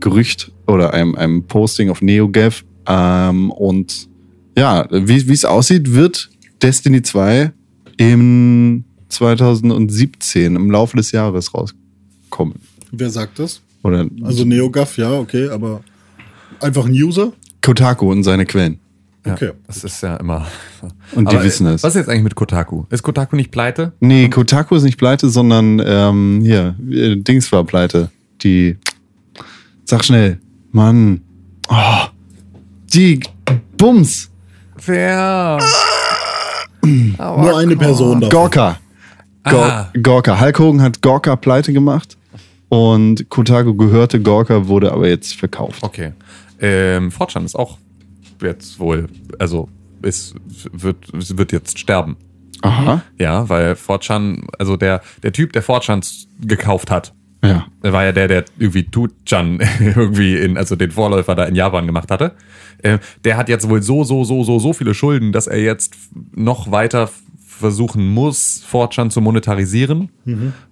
Gerücht 0.00 0.52
oder 0.66 0.92
einem, 0.94 1.14
einem 1.14 1.44
Posting 1.44 1.90
auf 1.90 2.02
NeoGAF. 2.02 2.64
Ähm, 2.86 3.50
und 3.50 4.08
ja, 4.56 4.86
wie 4.90 5.32
es 5.32 5.44
aussieht, 5.44 5.92
wird 5.92 6.30
Destiny 6.62 7.02
2 7.02 7.52
im 7.98 8.84
2017 9.08 10.56
im 10.56 10.70
Laufe 10.70 10.96
des 10.96 11.12
Jahres 11.12 11.52
rauskommen. 11.54 12.54
Wer 12.92 13.10
sagt 13.10 13.38
das? 13.38 13.60
Oder 13.82 14.06
Also 14.22 14.44
NeoGAF, 14.44 14.98
ja, 14.98 15.12
okay, 15.12 15.48
aber 15.48 15.82
einfach 16.60 16.86
ein 16.86 16.92
User? 16.92 17.32
Kotaku 17.62 18.10
und 18.10 18.22
seine 18.24 18.46
Quellen. 18.46 18.78
Ja, 19.26 19.34
Okay. 19.34 19.50
Das 19.66 19.84
ist 19.84 20.02
ja 20.02 20.16
immer. 20.16 20.46
Und 21.14 21.30
die 21.30 21.36
Aber, 21.36 21.44
wissen 21.44 21.66
äh, 21.66 21.74
es. 21.74 21.82
Was 21.82 21.94
ist 21.94 22.00
jetzt 22.00 22.08
eigentlich 22.08 22.22
mit 22.24 22.34
Kotaku? 22.34 22.84
Ist 22.88 23.02
Kotaku 23.02 23.36
nicht 23.36 23.50
pleite? 23.50 23.92
Nee, 24.00 24.30
Kotaku 24.30 24.76
ist 24.76 24.82
nicht 24.82 24.96
pleite, 24.96 25.28
sondern 25.28 25.82
ähm, 25.84 26.40
hier, 26.42 26.74
äh, 26.90 27.16
Dings 27.16 27.52
war 27.52 27.64
pleite. 27.64 28.10
Die. 28.42 28.78
Sag 29.90 30.04
schnell. 30.04 30.38
Mann. 30.70 31.20
Oh, 31.68 32.04
die 32.94 33.18
Bums. 33.76 34.30
Wer? 34.86 35.58
Nur 36.80 37.58
eine 37.58 37.74
Person 37.74 38.20
da. 38.20 38.28
Gorka. 38.28 38.78
Gor 39.42 39.64
Ah. 39.64 39.90
Gorka. 40.00 40.40
Hulk 40.40 40.58
Hogan 40.60 40.80
hat 40.80 41.02
Gorka 41.02 41.34
pleite 41.34 41.72
gemacht. 41.72 42.16
Und 42.68 43.28
Kotaku 43.30 43.74
gehörte 43.74 44.20
Gorka, 44.20 44.68
wurde 44.68 44.92
aber 44.92 45.08
jetzt 45.08 45.34
verkauft. 45.34 45.82
Okay. 45.82 46.12
Ähm, 46.60 47.10
Fortran 47.10 47.44
ist 47.44 47.56
auch 47.56 47.76
jetzt 48.40 48.78
wohl, 48.78 49.08
also 49.40 49.68
ist, 50.02 50.36
wird, 50.70 50.98
wird 51.12 51.50
jetzt 51.50 51.80
sterben. 51.80 52.16
Aha. 52.62 53.02
Ja, 53.18 53.48
weil 53.48 53.74
Fortran, 53.74 54.46
also 54.56 54.76
der, 54.76 55.00
der 55.24 55.32
Typ, 55.32 55.52
der 55.52 55.62
Fortran 55.62 56.02
gekauft 56.40 56.92
hat, 56.92 57.12
Ja. 57.42 57.66
der 57.82 57.92
war 57.94 58.04
ja 58.04 58.12
der, 58.12 58.28
der 58.28 58.44
irgendwie 58.58 58.82
Tuchan 58.84 59.60
irgendwie 59.80 60.36
in, 60.36 60.56
also 60.58 60.76
den 60.76 60.90
Vorläufer 60.90 61.34
da 61.34 61.44
in 61.44 61.54
Japan 61.54 61.86
gemacht 61.86 62.10
hatte. 62.10 62.32
Äh, 62.82 62.98
der 63.24 63.36
hat 63.36 63.48
jetzt 63.48 63.68
wohl 63.68 63.82
so, 63.82 64.04
so, 64.04 64.24
so, 64.24 64.42
so, 64.44 64.58
so 64.58 64.72
viele 64.74 64.92
Schulden, 64.94 65.32
dass 65.32 65.46
er 65.46 65.60
jetzt 65.62 65.94
noch 66.34 66.70
weiter 66.70 67.08
versuchen 67.46 68.08
muss, 68.08 68.62
Fortran 68.66 69.10
zu 69.10 69.20
monetarisieren. 69.20 70.08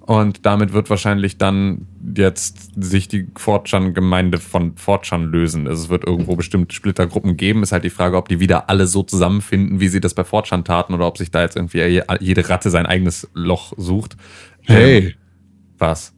Und 0.00 0.46
damit 0.46 0.72
wird 0.72 0.88
wahrscheinlich 0.88 1.36
dann 1.36 1.86
jetzt 2.16 2.70
sich 2.82 3.08
die 3.08 3.26
Fortran-Gemeinde 3.36 4.38
von 4.38 4.74
Fortran 4.76 5.24
lösen. 5.30 5.68
Also 5.68 5.82
es 5.84 5.88
wird 5.90 6.04
irgendwo 6.06 6.34
bestimmt 6.34 6.72
Splittergruppen 6.72 7.36
geben. 7.36 7.62
Ist 7.62 7.72
halt 7.72 7.84
die 7.84 7.90
Frage, 7.90 8.16
ob 8.16 8.28
die 8.30 8.40
wieder 8.40 8.70
alle 8.70 8.86
so 8.86 9.02
zusammenfinden, 9.02 9.80
wie 9.80 9.88
sie 9.88 10.00
das 10.00 10.14
bei 10.14 10.24
Fortran 10.24 10.64
taten, 10.64 10.94
oder 10.94 11.06
ob 11.06 11.18
sich 11.18 11.30
da 11.30 11.42
jetzt 11.42 11.56
irgendwie 11.56 11.82
je- 11.82 12.02
jede 12.20 12.48
Ratte 12.48 12.70
sein 12.70 12.86
eigenes 12.86 13.28
Loch 13.34 13.74
sucht. 13.76 14.16
Ähm, 14.66 14.74
Hey. 14.76 15.14
was? 15.76 16.14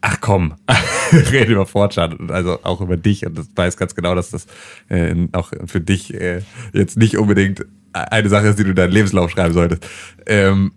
Ach 0.00 0.20
komm, 0.20 0.54
rede 1.12 1.52
über 1.52 1.66
Fortschritt, 1.66 2.30
also 2.30 2.62
auch 2.62 2.80
über 2.80 2.96
dich 2.96 3.26
und 3.26 3.36
das 3.36 3.48
weiß 3.54 3.76
ganz 3.76 3.94
genau, 3.94 4.14
dass 4.14 4.30
das 4.30 4.46
äh, 4.88 5.14
auch 5.32 5.52
für 5.66 5.80
dich 5.80 6.14
äh, 6.14 6.42
jetzt 6.72 6.96
nicht 6.96 7.18
unbedingt 7.18 7.66
eine 7.92 8.28
Sache 8.28 8.48
ist, 8.48 8.58
die 8.58 8.64
du 8.64 8.70
in 8.70 8.76
deinen 8.76 8.92
Lebenslauf 8.92 9.30
schreiben 9.30 9.54
solltest. 9.54 9.86
Ähm, 10.26 10.72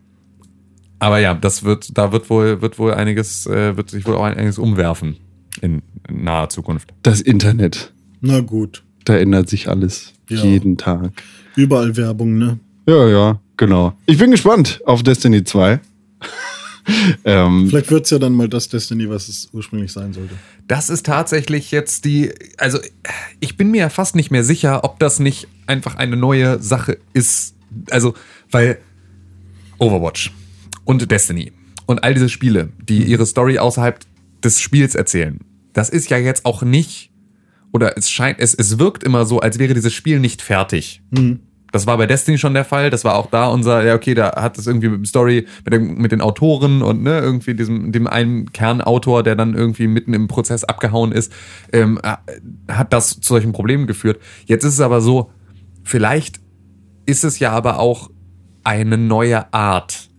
aber 1.00 1.20
ja, 1.20 1.34
das 1.34 1.64
wird, 1.64 1.98
da 1.98 2.12
wird 2.12 2.30
wohl, 2.30 2.62
wird 2.62 2.78
wohl 2.80 2.94
einiges, 2.94 3.48
äh, 3.48 3.76
wird 3.76 3.90
sich 3.90 4.06
wohl 4.06 4.16
auch 4.16 4.24
einiges 4.24 4.58
umwerfen 4.58 5.18
in, 5.62 5.82
in 6.08 6.24
naher 6.24 6.50
Zukunft. 6.50 6.94
Das 7.04 7.22
Internet. 7.22 7.94
Na 8.22 8.40
gut. 8.40 8.84
Da 9.06 9.18
ändert 9.18 9.50
sich 9.50 9.68
alles. 9.68 10.14
Ja. 10.30 10.44
Jeden 10.44 10.78
Tag. 10.78 11.12
Überall 11.56 11.98
Werbung, 11.98 12.38
ne? 12.38 12.60
Ja, 12.88 13.08
ja, 13.08 13.40
genau. 13.58 13.94
Ich 14.06 14.18
bin 14.18 14.32
gespannt 14.32 14.82
auf 14.86 15.04
Destiny 15.04 15.44
2. 15.44 15.80
ähm, 17.26 17.68
Vielleicht 17.70 17.92
wird's 17.92 18.10
ja 18.10 18.20
dann 18.20 18.34
mal 18.34 18.48
das 18.48 18.70
Destiny, 18.70 19.10
was 19.10 19.28
es 19.28 19.50
ursprünglich 19.54 19.92
sein 19.92 20.14
sollte. 20.14 20.36
Das 20.68 20.90
ist 20.90 21.06
tatsächlich 21.06 21.72
jetzt 21.72 22.06
die, 22.06 22.32
also 22.58 22.80
ich 23.40 23.58
bin 23.58 23.72
mir 23.72 23.80
ja 23.80 23.90
fast 23.90 24.16
nicht 24.16 24.32
mehr 24.32 24.44
sicher, 24.44 24.84
ob 24.84 25.00
das 25.00 25.20
nicht 25.20 25.48
einfach 25.68 25.96
eine 25.96 26.18
neue 26.18 26.62
Sache 26.62 26.98
ist. 27.14 27.56
Also, 27.90 28.14
weil 28.50 28.80
Overwatch 29.78 30.32
und 30.86 31.10
Destiny 31.10 31.52
und 31.86 32.04
all 32.04 32.14
diese 32.14 32.30
Spiele, 32.30 32.70
die 32.88 33.04
ihre 33.04 33.26
Story 33.26 33.60
außerhalb 33.60 34.00
des 34.44 34.60
Spiels 34.60 34.96
erzählen, 34.96 35.40
das 35.74 35.90
ist 35.90 36.10
ja 36.10 36.18
jetzt 36.18 36.46
auch 36.46 36.64
nicht, 36.64 37.12
oder 37.72 37.98
es 37.98 38.10
scheint, 38.10 38.40
es, 38.40 38.54
es 38.54 38.80
wirkt 38.80 39.04
immer 39.04 39.26
so, 39.26 39.40
als 39.40 39.60
wäre 39.60 39.74
dieses 39.74 39.94
Spiel 39.94 40.20
nicht 40.20 40.42
fertig. 40.42 41.02
Das 41.72 41.88
war 41.88 41.98
bei 41.98 42.06
Destiny 42.06 42.38
schon 42.38 42.54
der 42.54 42.66
Fall. 42.66 42.90
Das 42.90 43.06
war 43.06 43.16
auch 43.16 43.28
da 43.28 43.48
unser, 43.48 43.84
ja, 43.84 43.96
okay, 43.96 44.14
da 44.14 44.34
hat 44.36 44.58
es 44.58 44.68
irgendwie 44.68 44.90
mit 44.90 44.98
dem 45.00 45.06
Story, 45.06 45.48
mit, 45.64 45.74
dem, 45.74 45.96
mit 45.96 46.12
den 46.12 46.22
Autoren 46.22 46.82
und 46.82 47.02
ne, 47.02 47.20
irgendwie 47.20 47.56
diesem, 47.56 47.92
dem 47.92 48.08
einen 48.08 48.52
Kernautor, 48.52 49.24
der 49.24 49.36
dann 49.36 49.56
irgendwie 49.56 49.88
mitten 49.88 50.14
im 50.14 50.28
Prozess 50.28 50.64
abgehauen 50.66 51.14
ist, 51.14 51.32
ähm, 51.72 52.00
äh, 52.04 52.18
hat 52.72 52.92
das 52.92 53.22
zu 53.22 53.34
solchen 53.34 53.54
Problemen 53.54 53.88
geführt. 53.88 54.22
Jetzt 54.46 54.66
ist 54.66 54.74
es 54.74 54.82
aber 54.82 55.00
so, 55.00 55.32
vielleicht 55.84 56.42
ist 57.06 57.24
es 57.24 57.40
ja 57.40 57.52
aber 57.52 57.80
auch 57.80 58.10
eine 58.64 58.98
neue 58.98 59.52
Art, 59.54 60.10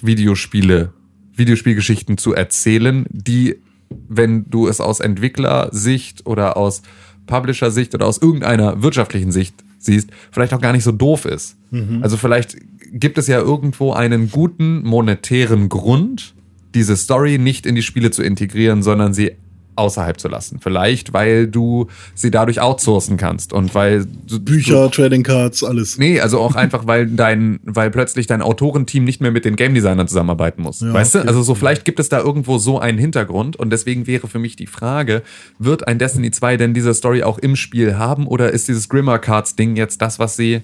Videospiele, 0.00 0.92
Videospielgeschichten 1.34 2.18
zu 2.18 2.34
erzählen, 2.34 3.06
die, 3.10 3.56
wenn 3.88 4.50
du 4.50 4.68
es 4.68 4.80
aus 4.80 5.00
Entwicklersicht 5.00 6.26
oder 6.26 6.56
aus 6.56 6.82
Publisher-Sicht 7.26 7.94
oder 7.94 8.06
aus 8.06 8.18
irgendeiner 8.18 8.82
wirtschaftlichen 8.82 9.32
Sicht 9.32 9.54
siehst, 9.84 10.10
vielleicht 10.30 10.52
auch 10.54 10.60
gar 10.60 10.72
nicht 10.72 10.84
so 10.84 10.92
doof 10.92 11.24
ist. 11.24 11.56
Also 12.02 12.16
vielleicht 12.16 12.56
gibt 12.92 13.18
es 13.18 13.26
ja 13.26 13.38
irgendwo 13.38 13.92
einen 13.92 14.30
guten 14.30 14.82
monetären 14.82 15.68
Grund, 15.68 16.34
diese 16.74 16.96
Story 16.96 17.38
nicht 17.38 17.66
in 17.66 17.74
die 17.74 17.82
Spiele 17.82 18.10
zu 18.10 18.22
integrieren, 18.22 18.82
sondern 18.82 19.14
sie 19.14 19.32
außerhalb 19.76 20.18
zu 20.18 20.28
lassen. 20.28 20.58
Vielleicht, 20.60 21.12
weil 21.12 21.46
du 21.46 21.88
sie 22.14 22.30
dadurch 22.30 22.60
outsourcen 22.60 23.16
kannst 23.16 23.52
und 23.52 23.74
weil 23.74 24.06
du, 24.26 24.40
Bücher, 24.40 24.90
Trading 24.90 25.22
Cards, 25.22 25.62
alles. 25.64 25.98
Nee, 25.98 26.20
also 26.20 26.40
auch 26.40 26.54
einfach, 26.54 26.86
weil 26.86 27.06
dein, 27.06 27.60
weil 27.64 27.90
plötzlich 27.90 28.26
dein 28.26 28.42
Autorenteam 28.42 29.04
nicht 29.04 29.20
mehr 29.20 29.30
mit 29.30 29.44
den 29.44 29.56
Game 29.56 29.74
Designern 29.74 30.08
zusammenarbeiten 30.08 30.62
muss. 30.62 30.80
Ja, 30.80 30.92
weißt 30.92 31.16
okay. 31.16 31.24
du? 31.24 31.28
Also 31.28 31.42
so 31.42 31.54
vielleicht 31.54 31.84
gibt 31.84 32.00
es 32.00 32.08
da 32.08 32.20
irgendwo 32.20 32.58
so 32.58 32.78
einen 32.78 32.98
Hintergrund 32.98 33.56
und 33.56 33.70
deswegen 33.70 34.06
wäre 34.06 34.28
für 34.28 34.38
mich 34.38 34.56
die 34.56 34.66
Frage, 34.66 35.22
wird 35.58 35.86
ein 35.86 35.98
Destiny 35.98 36.30
2 36.30 36.56
denn 36.56 36.74
diese 36.74 36.94
Story 36.94 37.22
auch 37.22 37.38
im 37.38 37.56
Spiel 37.56 37.96
haben 37.96 38.26
oder 38.26 38.50
ist 38.50 38.68
dieses 38.68 38.88
Grimmer 38.88 39.18
Cards 39.18 39.56
Ding 39.56 39.76
jetzt 39.76 40.02
das, 40.02 40.18
was 40.18 40.36
sie 40.36 40.62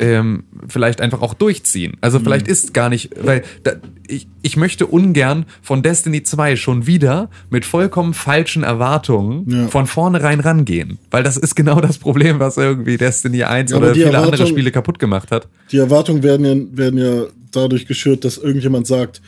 ähm, 0.00 0.44
vielleicht 0.66 1.00
einfach 1.00 1.20
auch 1.22 1.34
durchziehen. 1.34 1.92
Also 2.00 2.18
Mhm. 2.18 2.24
vielleicht 2.24 2.48
ist 2.48 2.74
gar 2.74 2.88
nicht, 2.88 3.10
weil 3.22 3.42
da, 3.62 3.72
ich, 4.08 4.26
ich 4.42 4.56
möchte 4.56 4.86
ungern 4.86 5.44
von 5.62 5.82
Destiny 5.82 6.22
2 6.22 6.56
schon 6.56 6.86
wieder 6.86 7.28
mit 7.50 7.64
vollkommen 7.64 8.14
falschen 8.14 8.62
Erwartungen 8.64 9.44
Ja. 9.48 9.68
von 9.68 9.86
vornherein 9.86 10.40
rangehen. 10.40 10.98
Weil 11.10 11.22
das 11.22 11.36
ist 11.36 11.54
genau 11.54 11.80
das 11.80 11.98
Problem, 11.98 12.40
was 12.40 12.56
irgendwie 12.56 12.96
Destiny 12.96 13.44
1 13.44 13.70
Ja, 13.70 13.76
oder 13.76 13.92
viele 13.94 14.06
andere 14.06 14.24
Erwartung- 14.32 14.46
Spiele 14.48 14.70
kaputt 14.72 14.98
gemacht 14.98 15.30
hat. 15.30 15.48
Die 15.70 15.76
Erwartungen 15.76 16.22
werden 16.22 16.46
ja, 16.46 16.76
werden 16.78 16.98
ja 16.98 17.24
dadurch 17.52 17.86
geschürt, 17.86 18.24
dass 18.24 18.38
irgendjemand 18.38 18.86
sagt, 18.86 19.20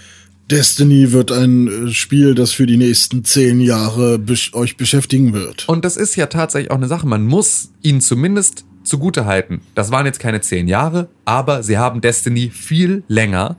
Destiny 0.50 1.12
wird 1.12 1.32
ein 1.32 1.68
äh, 1.88 1.90
Spiel, 1.92 2.34
das 2.34 2.52
für 2.52 2.66
die 2.66 2.76
nächsten 2.76 3.24
zehn 3.24 3.60
Jahre 3.60 4.18
besch 4.18 4.52
euch 4.54 4.76
beschäftigen 4.76 5.32
wird. 5.32 5.68
Und 5.68 5.84
das 5.84 5.96
ist 5.96 6.16
ja 6.16 6.26
tatsächlich 6.26 6.70
auch 6.70 6.76
eine 6.76 6.88
Sache. 6.88 7.06
Man 7.06 7.24
muss 7.24 7.70
ihnen 7.82 8.00
zumindest 8.00 8.64
zugute 8.84 9.24
halten. 9.26 9.60
Das 9.74 9.90
waren 9.90 10.06
jetzt 10.06 10.20
keine 10.20 10.40
zehn 10.40 10.68
Jahre, 10.68 11.08
aber 11.24 11.62
sie 11.62 11.78
haben 11.78 12.00
Destiny 12.00 12.50
viel 12.50 13.04
länger 13.08 13.56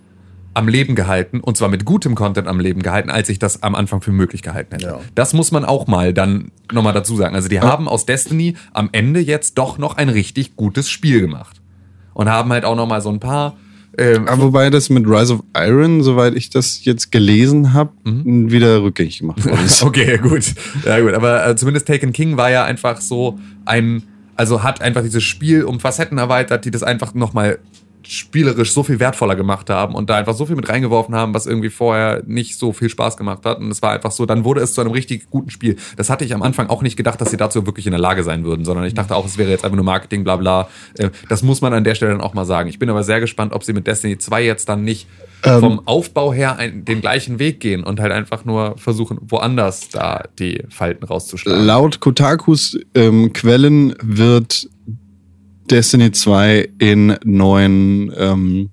am 0.54 0.68
Leben 0.68 0.96
gehalten 0.96 1.40
und 1.40 1.58
zwar 1.58 1.70
mit 1.70 1.84
gutem 1.84 2.16
Content 2.16 2.48
am 2.48 2.60
Leben 2.60 2.84
gehalten, 2.84 3.10
als 3.10 3.30
ich 3.30 3.40
das 3.40 3.64
am 3.64 3.74
Anfang 3.76 4.02
für 4.02 4.12
möglich 4.12 4.44
gehalten 4.44 4.74
hätte. 4.74 4.86
Ja. 4.86 5.00
Das 5.16 5.34
muss 5.34 5.52
man 5.52 5.66
auch 5.66 5.88
mal 5.88 6.14
dann 6.14 6.52
nochmal 6.72 6.94
dazu 6.94 7.16
sagen. 7.16 7.36
Also 7.36 7.50
die 7.50 7.60
haben 7.60 7.88
aus 7.88 8.06
Destiny 8.06 8.56
am 8.72 8.90
Ende 8.92 9.20
jetzt 9.20 9.58
doch 9.58 9.78
noch 9.78 9.98
ein 9.98 10.10
richtig 10.10 10.56
gutes 10.56 10.90
Spiel 10.90 11.22
gemacht 11.22 11.60
und 12.14 12.30
haben 12.30 12.52
halt 12.52 12.66
auch 12.66 12.76
nochmal 12.76 13.02
so 13.02 13.10
ein 13.10 13.20
paar 13.20 13.56
ähm, 13.96 14.28
aber 14.28 14.44
wobei 14.44 14.70
das 14.72 14.90
mit 14.90 15.06
Rise 15.06 15.36
of 15.36 15.44
Iron, 15.56 16.02
soweit 16.02 16.36
ich 16.36 16.50
das 16.50 16.84
jetzt 16.84 17.12
gelesen 17.12 17.74
habe, 17.74 17.92
wieder 18.04 18.82
rückgängig 18.82 19.20
gemacht 19.20 19.46
worden 19.46 19.60
ist. 19.66 19.84
Okay, 19.84 20.18
gut. 20.18 20.46
Ja, 20.84 21.00
gut. 21.00 21.14
Aber 21.14 21.48
äh, 21.48 21.56
zumindest 21.56 21.88
Taken 21.88 22.12
King 22.12 22.36
war 22.36 22.50
ja 22.50 22.66
einfach 22.66 23.02
so 23.02 23.38
ein, 23.66 24.02
also 24.36 24.64
hat 24.64 24.82
einfach 24.82 25.02
dieses 25.02 25.24
Spiel 25.24 25.64
um 25.64 25.80
Facetten 25.80 26.18
erweitert, 26.18 26.66
die 26.66 26.72
das 26.72 26.84
einfach 26.84 27.14
nochmal 27.14 27.60
spielerisch 28.08 28.74
so 28.74 28.84
viel 28.84 29.00
wertvoller 29.00 29.36
gemacht 29.36 29.70
haben 29.70 29.96
und 29.96 30.10
da 30.10 30.16
einfach 30.16 30.34
so 30.34 30.46
viel 30.46 30.56
mit 30.56 30.70
reingeworfen 30.70 31.16
haben, 31.16 31.34
was 31.34 31.46
irgendwie 31.46 31.70
vorher 31.70 32.24
nicht 32.26 32.58
so 32.58 32.74
viel 32.74 32.90
Spaß 32.90 33.18
gemacht 33.18 33.46
hat. 33.46 33.60
Und 33.60 33.72
es 33.72 33.82
war 33.82 33.92
einfach 33.92 34.12
so, 34.12 34.26
dann 34.26 34.44
wurde 34.44 34.62
es 34.62 34.74
zu 34.74 34.82
einem 34.82 34.92
richtig 34.92 35.30
guten 35.30 35.50
Spiel. 35.50 35.78
Das 35.98 36.10
hatte 36.10 36.26
ich 36.26 36.34
am 36.34 36.42
Anfang 36.42 36.68
auch 36.68 36.82
nicht 36.82 36.98
gedacht, 36.98 37.20
dass 37.22 37.32
sie 37.32 37.38
dazu 37.38 37.66
wirklich 37.66 37.86
in 37.86 37.92
der 37.92 38.00
Lage 38.00 38.24
sein 38.24 38.44
würden, 38.44 38.66
sondern 38.66 38.86
ich 38.86 38.94
dachte 38.94 39.16
auch, 39.16 39.26
es 39.26 39.38
wäre 39.38 39.50
jetzt 39.50 39.64
einfach 39.64 39.76
nur 39.76 39.86
Marketing, 39.86 40.24
bla 40.24 40.36
bla. 40.36 40.70
Äh, 40.98 41.10
Das 41.30 41.44
muss 41.44 41.62
man 41.62 41.74
an 41.74 41.84
der 41.84 41.96
Stelle 41.96 42.12
dann 42.12 42.22
auch 42.22 42.34
mal 42.34 42.46
sagen. 42.46 42.70
Ich 42.70 42.80
bin 42.80 42.90
aber 42.90 43.04
sehr 43.04 43.20
gespannt, 43.20 43.54
ob 43.54 43.64
sie 43.64 43.74
mit 43.74 43.88
Destiny 43.88 44.18
2 44.18 44.44
jetzt 44.44 44.70
dann 44.70 44.84
nicht 44.84 45.08
vom 45.60 45.82
Aufbau 45.88 46.32
her 46.32 46.58
ein, 46.58 46.86
den 46.86 47.02
gleichen 47.02 47.38
Weg 47.38 47.60
gehen 47.60 47.84
und 47.84 48.00
halt 48.00 48.14
einfach 48.14 48.46
nur 48.46 48.78
versuchen, 48.78 49.18
woanders 49.24 49.90
da 49.90 50.24
die 50.40 50.64
Falten 50.70 51.04
rauszuschlagen. 51.04 51.66
Laut 51.66 52.00
Kotakus 52.00 52.78
ähm, 52.96 53.34
Quellen 53.34 53.94
wird 54.02 54.70
Destiny 55.70 56.12
2 56.12 56.70
in 56.80 57.16
neuen 57.24 58.12
ähm, 58.18 58.70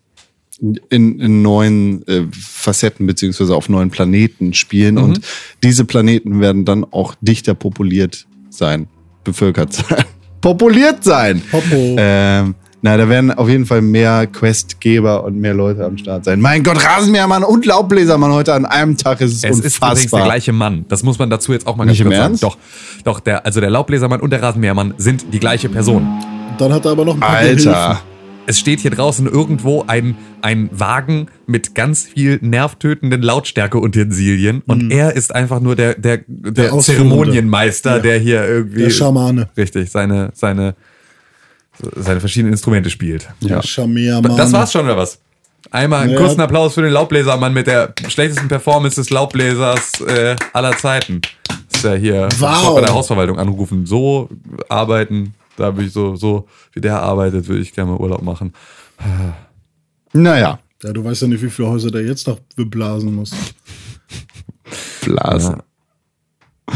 in, 0.91 1.19
in 1.19 1.41
neuen 1.43 2.07
äh, 2.07 2.25
Facetten 2.33 3.07
beziehungsweise 3.07 3.55
auf 3.57 3.69
neuen 3.71 3.91
Planeten 3.91 4.53
spielen 4.53 4.99
und 4.99 5.21
diese 5.63 5.85
Planeten 5.87 6.41
werden 6.41 6.65
dann 6.67 6.85
auch 6.91 7.15
dichter 7.23 7.55
populiert 7.55 8.27
sein, 8.51 8.87
bevölkert 9.25 9.73
sein, 9.73 10.05
populiert 10.43 11.03
sein. 11.03 11.41
Popo. 11.51 11.97
Ähm, 11.99 12.55
na, 12.83 12.97
da 12.97 13.09
werden 13.11 13.31
auf 13.31 13.49
jeden 13.49 13.67
Fall 13.67 13.83
mehr 13.83 14.27
Questgeber 14.27 15.25
und 15.25 15.37
mehr 15.39 15.53
Leute 15.55 15.85
am 15.85 15.99
Start 15.99 16.25
sein. 16.25 16.41
Mein 16.41 16.63
Gott, 16.63 16.83
Rasenmähermann 16.83 17.45
und 17.45 17.67
Laubbläsermann 17.67 18.33
heute 18.33 18.55
an 18.55 18.65
einem 18.65 18.97
Tag 18.97 19.21
ist 19.21 19.33
es, 19.33 19.45
Es 19.45 19.59
ist 19.61 19.77
übrigens 19.77 19.79
der 19.81 19.89
unfassbar. 19.91 20.25
gleiche 20.25 20.53
Mann. 20.53 20.87
Das 20.89 21.03
muss 21.03 21.19
man 21.19 21.29
dazu 21.29 21.53
jetzt 21.53 21.67
auch 21.67 21.77
mal 21.77 21.85
Nicht 21.85 21.99
ganz 21.99 22.07
im 22.07 22.09
kurz 22.09 22.19
Ernst? 22.19 22.41
sagen. 22.41 22.55
Doch, 23.05 23.05
doch, 23.15 23.21
der, 23.21 23.45
also 23.45 23.61
der 23.61 23.69
Laubbläsermann 23.71 24.21
und 24.21 24.31
der 24.31 24.43
Rasenmähermann 24.43 24.95
sind 24.97 25.27
die 25.33 25.39
gleiche 25.41 25.69
Person. 25.69 26.07
Dann 26.59 26.73
hat 26.73 26.85
er 26.85 26.91
aber 26.93 27.05
noch 27.05 27.15
ein 27.15 27.21
paar 27.21 27.31
Alter. 27.37 28.01
Es 28.47 28.59
steht 28.59 28.81
hier 28.81 28.91
draußen 28.91 29.27
irgendwo 29.27 29.85
ein, 29.87 30.17
ein 30.43 30.69
Wagen 30.73 31.29
mit 31.47 31.75
ganz 31.75 32.05
viel 32.05 32.39
nervtötenden 32.43 33.23
Lautstärkeutensilien 33.23 34.63
und 34.67 34.91
er 34.91 35.15
ist 35.15 35.33
einfach 35.35 35.61
nur 35.61 35.77
der, 35.77 35.95
der, 35.95 36.21
der, 36.27 36.73
Ausführende. 36.73 37.09
Zeremonienmeister, 37.11 37.97
Ja. 37.97 38.03
der 38.03 38.19
hier 38.19 38.45
irgendwie. 38.49 38.83
Der 38.83 38.91
Schamane. 38.91 39.49
Richtig, 39.57 39.91
seine, 39.91 40.31
seine, 40.35 40.75
seine 41.97 42.19
verschiedenen 42.21 42.53
Instrumente 42.55 42.91
spielt. 42.91 43.29
Der 43.41 43.63
Schamea-Mann. 43.63 44.37
Das 44.37 44.53
war's 44.53 44.73
schon, 44.73 44.85
oder 44.87 44.97
was? 44.97 45.19
Einmal 45.71 46.03
einen 46.03 46.13
Ja. 46.13 46.19
kurzen 46.19 46.41
Applaus 46.41 46.75
für 46.75 46.83
den 46.83 46.93
Laubbläsermann 46.93 47.53
mit 47.53 47.69
der 47.69 47.95
schlechtesten 48.09 48.49
Performance 48.49 48.97
des 48.97 49.11
Laubbläsers 49.11 50.01
äh, 50.01 50.35
aller 50.53 50.77
Zeiten. 50.77 51.21
Ist 51.73 51.85
ja 51.85 51.95
hier 51.95 52.29
Wow. 52.39 52.75
bei 52.75 52.81
der 52.81 52.93
Hausverwaltung 52.95 53.39
anrufen. 53.39 53.87
So 53.87 54.29
arbeiten, 54.69 55.35
da 55.61 55.75
würde 55.77 55.87
ich 55.87 55.93
so, 55.93 56.17
so 56.17 56.49
wie 56.73 56.81
der 56.81 57.01
arbeitet, 57.03 57.47
würde 57.47 57.63
ich 57.63 57.73
gerne 57.73 57.93
mal 57.93 58.01
Urlaub 58.01 58.23
machen. 58.23 58.53
Naja, 60.13 60.59
Ja, 60.83 60.93
du 60.93 61.05
weißt 61.05 61.23
ja 61.23 61.29
nicht, 61.29 61.43
wie 61.43 61.51
viele 61.51 61.69
Häuser 61.69 61.91
der 61.91 62.03
jetzt 62.03 62.27
noch 62.27 62.41
beblasen 62.57 63.15
muss. 63.15 63.33
Blasen. 65.03 65.57
Ja. 66.69 66.75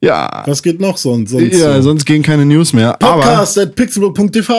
Was 0.00 0.62
geht 0.62 0.80
noch 0.80 0.96
sonst? 0.96 1.30
sonst 1.30 1.58
Ja, 1.58 1.76
so? 1.76 1.82
sonst 1.82 2.04
gehen 2.04 2.22
keine 2.22 2.46
News 2.46 2.72
mehr. 2.72 2.92
Podcast 3.00 3.58
at 3.58 3.74
pixelburg.tv. 3.74 4.52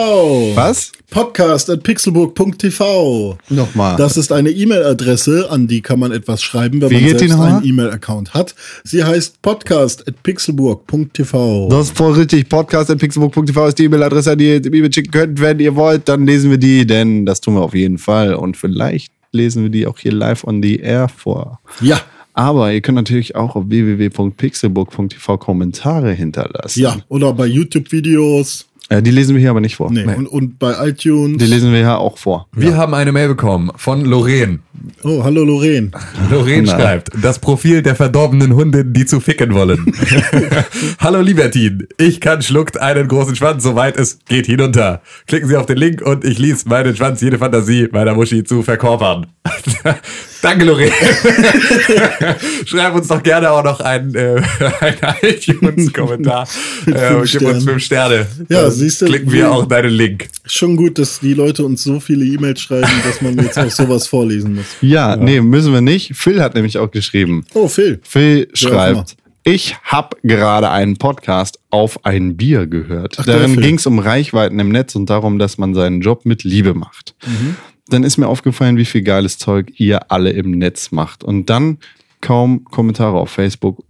Aber 0.52 0.56
was? 0.56 0.92
Podcast 1.10 1.70
at 1.70 1.82
pixelburg.tv. 1.82 3.38
Nochmal. 3.48 3.96
Das 3.96 4.18
ist 4.18 4.32
eine 4.32 4.50
E-Mail-Adresse, 4.50 5.50
an 5.50 5.66
die 5.66 5.80
kann 5.80 5.98
man 5.98 6.12
etwas 6.12 6.42
schreiben, 6.42 6.82
wenn 6.82 6.90
Wie 6.90 7.00
man 7.00 7.18
selbst 7.18 7.40
einen 7.40 7.64
E-Mail-Account 7.64 8.34
hat. 8.34 8.54
Sie 8.84 9.02
heißt 9.02 9.40
podcast 9.40 10.06
at 10.06 10.22
pixelburg.tv. 10.22 11.68
Das 11.70 11.86
ist 11.86 11.96
voll 11.96 12.12
richtig. 12.12 12.48
Podcast.pixelbook.tv 12.48 13.68
ist 13.68 13.78
die 13.78 13.84
E-Mail-Adresse, 13.84 14.32
an 14.32 14.38
die 14.38 14.48
ihr 14.48 14.64
E-Mail 14.64 14.92
schicken 14.92 15.10
könnt. 15.10 15.40
Wenn 15.40 15.58
ihr 15.58 15.74
wollt, 15.74 16.08
dann 16.08 16.26
lesen 16.26 16.50
wir 16.50 16.58
die, 16.58 16.86
denn 16.86 17.24
das 17.24 17.40
tun 17.40 17.54
wir 17.54 17.62
auf 17.62 17.74
jeden 17.74 17.98
Fall. 17.98 18.34
Und 18.34 18.58
vielleicht 18.58 19.10
lesen 19.32 19.62
wir 19.62 19.70
die 19.70 19.86
auch 19.86 19.98
hier 19.98 20.12
live 20.12 20.44
on 20.44 20.62
the 20.62 20.76
air 20.80 21.08
vor. 21.08 21.60
Ja, 21.80 22.00
Aber 22.34 22.72
ihr 22.72 22.80
könnt 22.80 22.96
natürlich 22.96 23.34
auch 23.36 23.56
auf 23.56 23.64
www.pixelbook.tv 23.68 25.38
Kommentare 25.38 26.12
hinterlassen. 26.12 26.80
ja. 26.80 26.96
Oder 27.08 27.32
bei 27.32 27.46
YouTube-Videos. 27.46 28.66
Äh, 28.88 29.02
die 29.02 29.10
lesen 29.10 29.34
wir 29.34 29.40
hier 29.40 29.50
aber 29.50 29.60
nicht 29.60 29.76
vor. 29.76 29.90
Nee. 29.90 30.04
Und, 30.04 30.26
und 30.26 30.58
bei 30.58 30.88
iTunes. 30.88 31.38
Die 31.38 31.46
lesen 31.46 31.72
wir 31.72 31.80
ja 31.80 31.96
auch 31.96 32.18
vor. 32.18 32.48
Wir 32.52 32.76
haben 32.76 32.92
eine 32.94 33.12
Mail 33.12 33.28
bekommen 33.28 33.70
von 33.76 34.04
Lorraine. 34.04 34.58
Oh, 35.02 35.22
hallo 35.24 35.44
Lorraine. 35.44 35.90
Lorraine 36.30 36.62
Nein. 36.62 36.80
schreibt, 36.80 37.10
das 37.22 37.38
Profil 37.38 37.82
der 37.82 37.94
verdorbenen 37.94 38.54
Hundin, 38.54 38.92
die 38.92 39.04
zu 39.06 39.20
ficken 39.20 39.52
wollen. 39.54 39.92
Hallo 40.98 41.20
Libertin, 41.20 41.86
ich 41.98 42.20
kann 42.20 42.40
schluckt 42.42 42.78
einen 42.80 43.08
großen 43.08 43.36
Schwanz, 43.36 43.62
soweit 43.62 43.96
es 43.98 44.18
geht 44.28 44.46
hinunter. 44.46 45.02
Klicken 45.26 45.48
Sie 45.48 45.56
auf 45.56 45.66
den 45.66 45.76
Link 45.76 46.00
und 46.02 46.24
ich 46.24 46.38
ließ 46.38 46.64
meinen 46.66 46.96
Schwanz 46.96 47.20
jede 47.20 47.38
Fantasie 47.38 47.88
meiner 47.92 48.14
Muschi 48.14 48.42
zu 48.44 48.62
verkörpern. 48.62 49.26
Danke 50.42 50.64
Lorraine. 50.64 50.92
Schreib 52.66 52.94
uns 52.94 53.08
doch 53.08 53.22
gerne 53.22 53.50
auch 53.50 53.62
noch 53.64 53.80
einen, 53.80 54.14
äh, 54.14 54.40
einen 54.80 54.96
iTunes-Kommentar 55.22 56.48
Mit 56.86 56.96
äh, 56.96 57.08
gib 57.10 57.16
uns 57.18 57.30
Sternen. 57.30 57.60
fünf 57.60 57.82
Sterne. 57.84 58.26
Ja, 58.48 58.62
Dann 58.62 58.70
siehst 58.70 59.02
du, 59.02 59.06
Klicken 59.06 59.30
wir- 59.32 59.40
wir 59.40 59.52
auch 59.52 59.66
deinen 59.66 59.90
Link. 59.90 60.28
Schon 60.46 60.76
gut, 60.76 60.98
dass 60.98 61.20
die 61.20 61.34
Leute 61.34 61.64
uns 61.64 61.82
so 61.82 62.00
viele 62.00 62.24
E-Mails 62.24 62.60
schreiben, 62.60 62.88
dass 63.04 63.20
man 63.20 63.36
jetzt 63.38 63.58
auch 63.58 63.70
sowas 63.70 64.06
vorlesen 64.06 64.54
muss. 64.56 64.64
Ja, 64.80 65.16
nee, 65.16 65.40
müssen 65.40 65.72
wir 65.72 65.80
nicht. 65.80 66.14
Phil 66.14 66.42
hat 66.42 66.54
nämlich 66.54 66.78
auch 66.78 66.90
geschrieben. 66.90 67.44
Oh, 67.54 67.68
Phil. 67.68 68.00
Phil 68.02 68.48
Ja, 68.54 68.68
schreibt, 68.68 69.16
ich 69.44 69.76
habe 69.82 70.16
gerade 70.22 70.70
einen 70.70 70.96
Podcast 70.96 71.60
auf 71.70 72.04
ein 72.04 72.36
Bier 72.36 72.66
gehört. 72.66 73.16
Ach, 73.18 73.24
Darin 73.24 73.60
ging 73.60 73.76
es 73.76 73.86
um 73.86 73.98
Reichweiten 73.98 74.58
im 74.58 74.68
Netz 74.68 74.94
und 74.94 75.08
darum, 75.08 75.38
dass 75.38 75.58
man 75.58 75.74
seinen 75.74 76.00
Job 76.00 76.26
mit 76.26 76.44
Liebe 76.44 76.74
macht. 76.74 77.14
Mhm. 77.26 77.56
Dann 77.88 78.04
ist 78.04 78.18
mir 78.18 78.28
aufgefallen, 78.28 78.76
wie 78.76 78.84
viel 78.84 79.02
geiles 79.02 79.38
Zeug 79.38 79.72
ihr 79.76 80.12
alle 80.12 80.30
im 80.30 80.52
Netz 80.52 80.92
macht. 80.92 81.24
Und 81.24 81.50
dann 81.50 81.78
kaum 82.20 82.64
Kommentare 82.64 83.18
auf 83.18 83.30
Facebook 83.30 83.82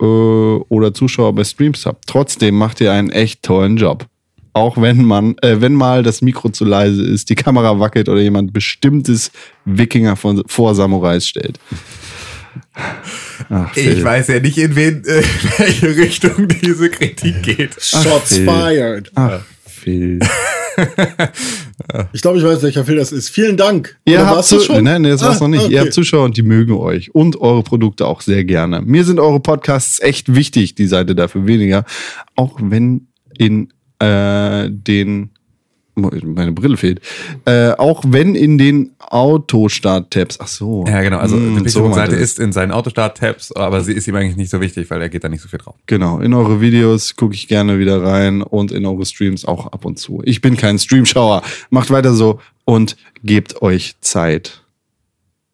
äh, 0.00 0.04
oder 0.04 0.94
Zuschauer 0.94 1.34
bei 1.34 1.44
Streams 1.44 1.86
habt. 1.86 2.06
Trotzdem 2.06 2.56
macht 2.56 2.80
ihr 2.80 2.92
einen 2.92 3.10
echt 3.10 3.42
tollen 3.42 3.76
Job. 3.76 4.06
Auch 4.58 4.80
wenn 4.80 5.04
man, 5.04 5.36
äh, 5.42 5.60
wenn 5.60 5.72
mal 5.74 6.02
das 6.02 6.20
Mikro 6.20 6.48
zu 6.50 6.64
leise 6.64 7.02
ist, 7.02 7.30
die 7.30 7.34
Kamera 7.34 7.78
wackelt 7.78 8.08
oder 8.08 8.20
jemand 8.20 8.52
bestimmtes 8.52 9.30
Wikinger 9.64 10.16
von, 10.16 10.42
vor 10.46 10.74
Samurais 10.74 11.26
stellt. 11.26 11.58
Ach, 13.50 13.76
Ich 13.76 14.02
weiß 14.02 14.28
ja 14.28 14.40
nicht, 14.40 14.58
in, 14.58 14.74
wen, 14.76 15.04
äh, 15.04 15.18
in 15.20 15.24
welche 15.58 15.96
Richtung 15.96 16.48
diese 16.48 16.90
Kritik 16.90 17.42
geht. 17.42 17.74
Shots 17.80 18.34
Phil. 18.36 18.44
fired. 18.46 19.10
Ach, 19.14 19.40
Phil. 19.66 20.18
Ich 22.12 22.22
glaube, 22.22 22.38
ich 22.38 22.44
weiß, 22.44 22.62
welcher 22.62 22.84
Phil 22.84 22.96
das 22.96 23.10
ist. 23.10 23.30
Vielen 23.30 23.56
Dank. 23.56 23.96
Ihr 24.04 24.20
habt 24.24 24.36
war's 24.36 24.48
das 24.48 24.60
zu 24.60 24.66
schon? 24.66 24.84
Nein, 24.84 25.02
nee, 25.02 25.08
das 25.10 25.22
war's 25.22 25.38
Ah, 25.40 25.44
noch 25.44 25.48
nicht. 25.48 25.64
okay. 25.64 25.74
Ihr 25.74 25.80
habt 25.80 25.92
Zuschauer 25.92 26.24
und 26.24 26.36
die 26.36 26.42
mögen 26.42 26.72
euch 26.74 27.12
und 27.14 27.40
eure 27.40 27.62
Produkte 27.64 28.06
auch 28.06 28.20
sehr 28.20 28.44
gerne. 28.44 28.80
Mir 28.82 29.04
sind 29.04 29.18
eure 29.18 29.40
Podcasts 29.40 29.98
echt 30.00 30.34
wichtig, 30.34 30.74
die 30.76 30.86
Seite 30.86 31.14
dafür 31.16 31.46
weniger. 31.46 31.84
Auch 32.36 32.58
wenn 32.62 33.08
in 33.36 33.72
äh, 34.00 34.68
den 34.70 35.30
meine 36.00 36.52
Brille 36.52 36.76
fehlt. 36.76 37.00
Äh, 37.44 37.72
auch 37.72 38.04
wenn 38.06 38.34
in 38.34 38.56
den 38.56 38.92
Autostart-Tabs. 39.00 40.38
Ach 40.40 40.46
so. 40.46 40.84
Ja, 40.86 41.02
genau. 41.02 41.18
Also 41.18 41.36
Hm, 41.36 41.64
die 41.64 41.78
meinte 41.80 42.16
es. 42.16 42.22
ist 42.32 42.38
in 42.38 42.52
seinen 42.52 42.72
Autostart-Tabs, 42.72 43.52
aber 43.52 43.80
sie 43.82 43.92
ist 43.92 44.06
ihm 44.06 44.14
eigentlich 44.14 44.36
nicht 44.36 44.50
so 44.50 44.60
wichtig, 44.60 44.88
weil 44.90 45.02
er 45.02 45.08
geht 45.08 45.24
da 45.24 45.28
nicht 45.28 45.42
so 45.42 45.48
viel 45.48 45.58
drauf. 45.58 45.74
Genau, 45.86 46.20
in 46.20 46.34
eure 46.34 46.60
Videos 46.60 47.16
gucke 47.16 47.34
ich 47.34 47.48
gerne 47.48 47.78
wieder 47.78 48.02
rein 48.02 48.42
und 48.42 48.70
in 48.70 48.86
eure 48.86 49.04
Streams 49.04 49.44
auch 49.44 49.66
ab 49.72 49.84
und 49.84 49.98
zu. 49.98 50.22
Ich 50.24 50.40
bin 50.40 50.56
kein 50.56 50.78
Streamschauer. 50.78 51.42
Macht 51.70 51.90
weiter 51.90 52.12
so 52.14 52.40
und 52.64 52.96
gebt 53.24 53.60
euch 53.62 53.96
Zeit. 54.00 54.62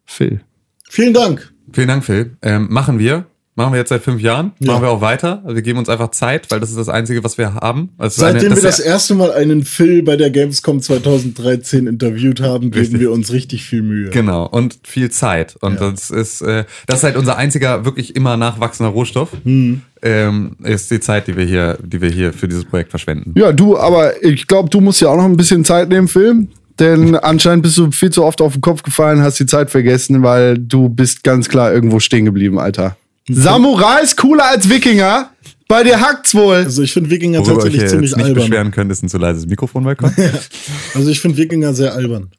Phil. 0.05 0.41
Vielen 0.87 1.13
Dank. 1.13 1.51
Vielen 1.73 1.87
Dank, 1.87 2.05
Phil. 2.05 2.37
Ähm, 2.41 2.67
machen 2.69 2.99
wir. 2.99 3.25
Machen 3.57 3.71
wir 3.71 3.79
jetzt 3.79 3.87
seit 3.89 4.01
fünf 4.03 4.21
Jahren. 4.21 4.51
Ja. 4.59 4.73
Machen 4.73 4.83
wir 4.83 4.89
auch 4.89 4.99
weiter. 4.99 5.41
Also 5.45 5.55
wir 5.55 5.61
geben 5.61 5.79
uns 5.79 5.87
einfach 5.87 6.11
Zeit, 6.11 6.51
weil 6.51 6.59
das 6.59 6.69
ist 6.71 6.77
das 6.77 6.89
Einzige, 6.89 7.23
was 7.23 7.37
wir 7.37 7.53
haben. 7.55 7.89
Also 7.97 8.25
eine- 8.25 8.33
Seitdem 8.39 8.53
wir 8.55 8.61
das 8.61 8.79
erste 8.81 9.15
Mal 9.15 9.31
einen 9.31 9.63
Phil 9.63 10.03
bei 10.03 10.17
der 10.17 10.29
Gamescom 10.29 10.81
2013 10.81 11.87
interviewt 11.87 12.41
haben, 12.41 12.71
geben 12.71 12.79
Richtig. 12.79 12.99
wir 12.99 13.11
uns 13.11 13.31
richtig 13.31 13.63
viel 13.63 13.81
Mühe. 13.81 14.09
Genau, 14.09 14.45
und 14.45 14.77
viel 14.83 15.09
Zeit. 15.09 15.55
Und 15.61 15.79
Ja. 15.79 15.91
das 15.91 16.11
ist, 16.11 16.41
äh, 16.41 16.65
das 16.87 16.97
ist 16.99 17.03
halt 17.05 17.15
unser 17.15 17.37
einziger 17.37 17.85
wirklich 17.85 18.15
immer 18.15 18.35
nachwachsender 18.35 18.91
Rohstoff. 18.91 19.29
Hm. 19.43 19.81
Ähm, 20.01 20.57
ist 20.63 20.91
die 20.91 20.99
Zeit, 20.99 21.27
die 21.27 21.37
wir 21.37 21.45
hier, 21.45 21.77
die 21.81 22.01
wir 22.01 22.09
hier 22.09 22.33
für 22.33 22.47
dieses 22.49 22.65
Projekt 22.65 22.89
verschwenden. 22.89 23.33
Ja, 23.37 23.53
du, 23.53 23.77
aber 23.77 24.21
ich 24.23 24.47
glaube, 24.47 24.69
du 24.69 24.81
musst 24.81 24.99
ja 25.01 25.07
auch 25.07 25.15
noch 25.17 25.23
ein 25.25 25.37
bisschen 25.37 25.63
Zeit 25.63 25.87
nehmen, 25.89 26.07
Phil. 26.09 26.47
Denn 26.77 27.15
anscheinend 27.23 27.63
bist 27.63 27.77
du 27.77 27.89
viel 27.91 28.09
zu 28.11 28.25
oft 28.25 28.41
auf 28.41 28.51
den 28.51 28.61
Kopf 28.61 28.83
gefallen, 28.83 29.21
hast 29.21 29.39
die 29.39 29.45
Zeit 29.45 29.69
vergessen, 29.71 30.23
weil 30.23 30.57
du 30.57 30.89
bist 30.89 31.23
ganz 31.23 31.47
klar 31.47 31.73
irgendwo 31.73 32.01
stehen 32.01 32.25
geblieben, 32.25 32.59
Alter. 32.59 32.97
Samurai 33.27 34.01
ist 34.03 34.17
cooler 34.17 34.45
als 34.49 34.69
Wikinger. 34.69 35.31
Bei 35.67 35.83
dir 35.83 35.99
hackt's 35.99 36.35
wohl. 36.35 36.57
Also 36.57 36.83
ich 36.83 36.93
finde 36.93 37.09
Wikinger 37.09 37.39
Worüber 37.39 37.53
tatsächlich 37.55 37.81
jetzt 37.81 37.91
ziemlich 37.91 38.15
nicht 38.15 38.23
albern. 38.25 38.43
beschweren 38.43 38.71
könnt, 38.71 38.91
ist 38.91 39.01
ein 39.03 39.09
zu 39.09 39.17
leises 39.17 39.47
Mikrofon, 39.47 39.83
weil 39.83 39.97
Also 40.93 41.09
ich 41.09 41.19
finde 41.19 41.37
Wikinger 41.37 41.73
sehr 41.73 41.93
albern. 41.93 42.29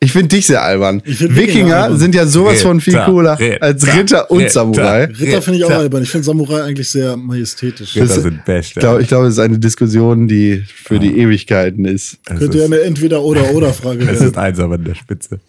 Ich 0.00 0.12
finde 0.12 0.28
dich 0.28 0.46
sehr 0.46 0.62
albern. 0.62 1.02
Ich 1.04 1.20
Wikinger 1.20 1.36
Wikinger 1.36 1.76
albern. 1.84 1.98
sind 1.98 2.14
ja 2.14 2.26
sowas 2.26 2.62
von 2.62 2.80
viel 2.80 2.98
cooler 3.04 3.38
Ritter, 3.38 3.62
als 3.62 3.86
Ritter 3.86 4.30
und 4.30 4.38
Ritter. 4.40 4.50
Samurai. 4.50 5.04
Ritter 5.04 5.42
finde 5.42 5.58
ich 5.58 5.64
auch 5.64 5.70
albern. 5.70 6.02
Ich 6.02 6.10
finde 6.10 6.24
Samurai 6.24 6.62
eigentlich 6.62 6.90
sehr 6.90 7.16
majestätisch. 7.16 7.94
Ritter 7.96 8.20
sind 8.20 8.44
best. 8.44 8.70
Ich 8.70 8.74
glaube, 8.74 9.02
ich 9.02 9.08
glaube, 9.08 9.26
es 9.26 9.34
ist 9.34 9.38
eine 9.40 9.58
Diskussion, 9.58 10.26
die 10.28 10.62
für 10.66 10.98
die 10.98 11.18
Ewigkeiten 11.18 11.84
ist. 11.84 12.18
es 12.26 12.38
Könnte 12.38 12.58
ja 12.58 12.64
ist, 12.64 12.72
eine 12.72 12.80
Entweder-Oder-Oder-Frage 12.82 14.00
es 14.02 14.06
werden. 14.06 14.26
ist 14.28 14.38
einsam 14.38 14.72
an 14.72 14.84
der 14.84 14.94
Spitze. 14.94 15.40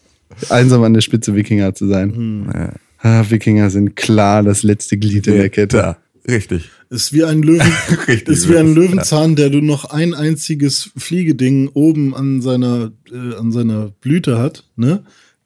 Einsam 0.49 0.83
an 0.83 0.93
der 0.93 1.01
Spitze 1.01 1.35
Wikinger 1.35 1.73
zu 1.75 1.87
sein. 1.87 2.13
Hm. 2.15 2.49
Ja. 2.53 2.69
Ah, 3.05 3.23
Wikinger 3.29 3.69
sind 3.69 3.95
klar 3.95 4.41
das 4.41 4.63
letzte 4.63 4.97
Glied 4.97 5.27
in 5.27 5.35
der 5.35 5.49
Kette. 5.49 5.77
Ja, 5.77 5.97
richtig. 6.27 6.71
Ist 6.89 7.13
wie 7.13 7.23
ein 7.23 7.43
Löwen, 7.43 7.71
Richtig, 8.07 8.29
ist 8.29 8.49
wie 8.49 8.57
ein 8.57 8.73
Löwenzahn, 8.73 9.35
der 9.35 9.51
nur 9.51 9.61
noch 9.61 9.85
ein 9.85 10.15
einziges 10.15 10.89
Fliegeding 10.97 11.69
oben 11.75 12.15
an 12.15 12.41
seiner, 12.41 12.93
äh, 13.11 13.35
an 13.35 13.51
seiner 13.51 13.91
Blüte 14.01 14.39
hat, 14.39 14.63
ne? 14.75 15.03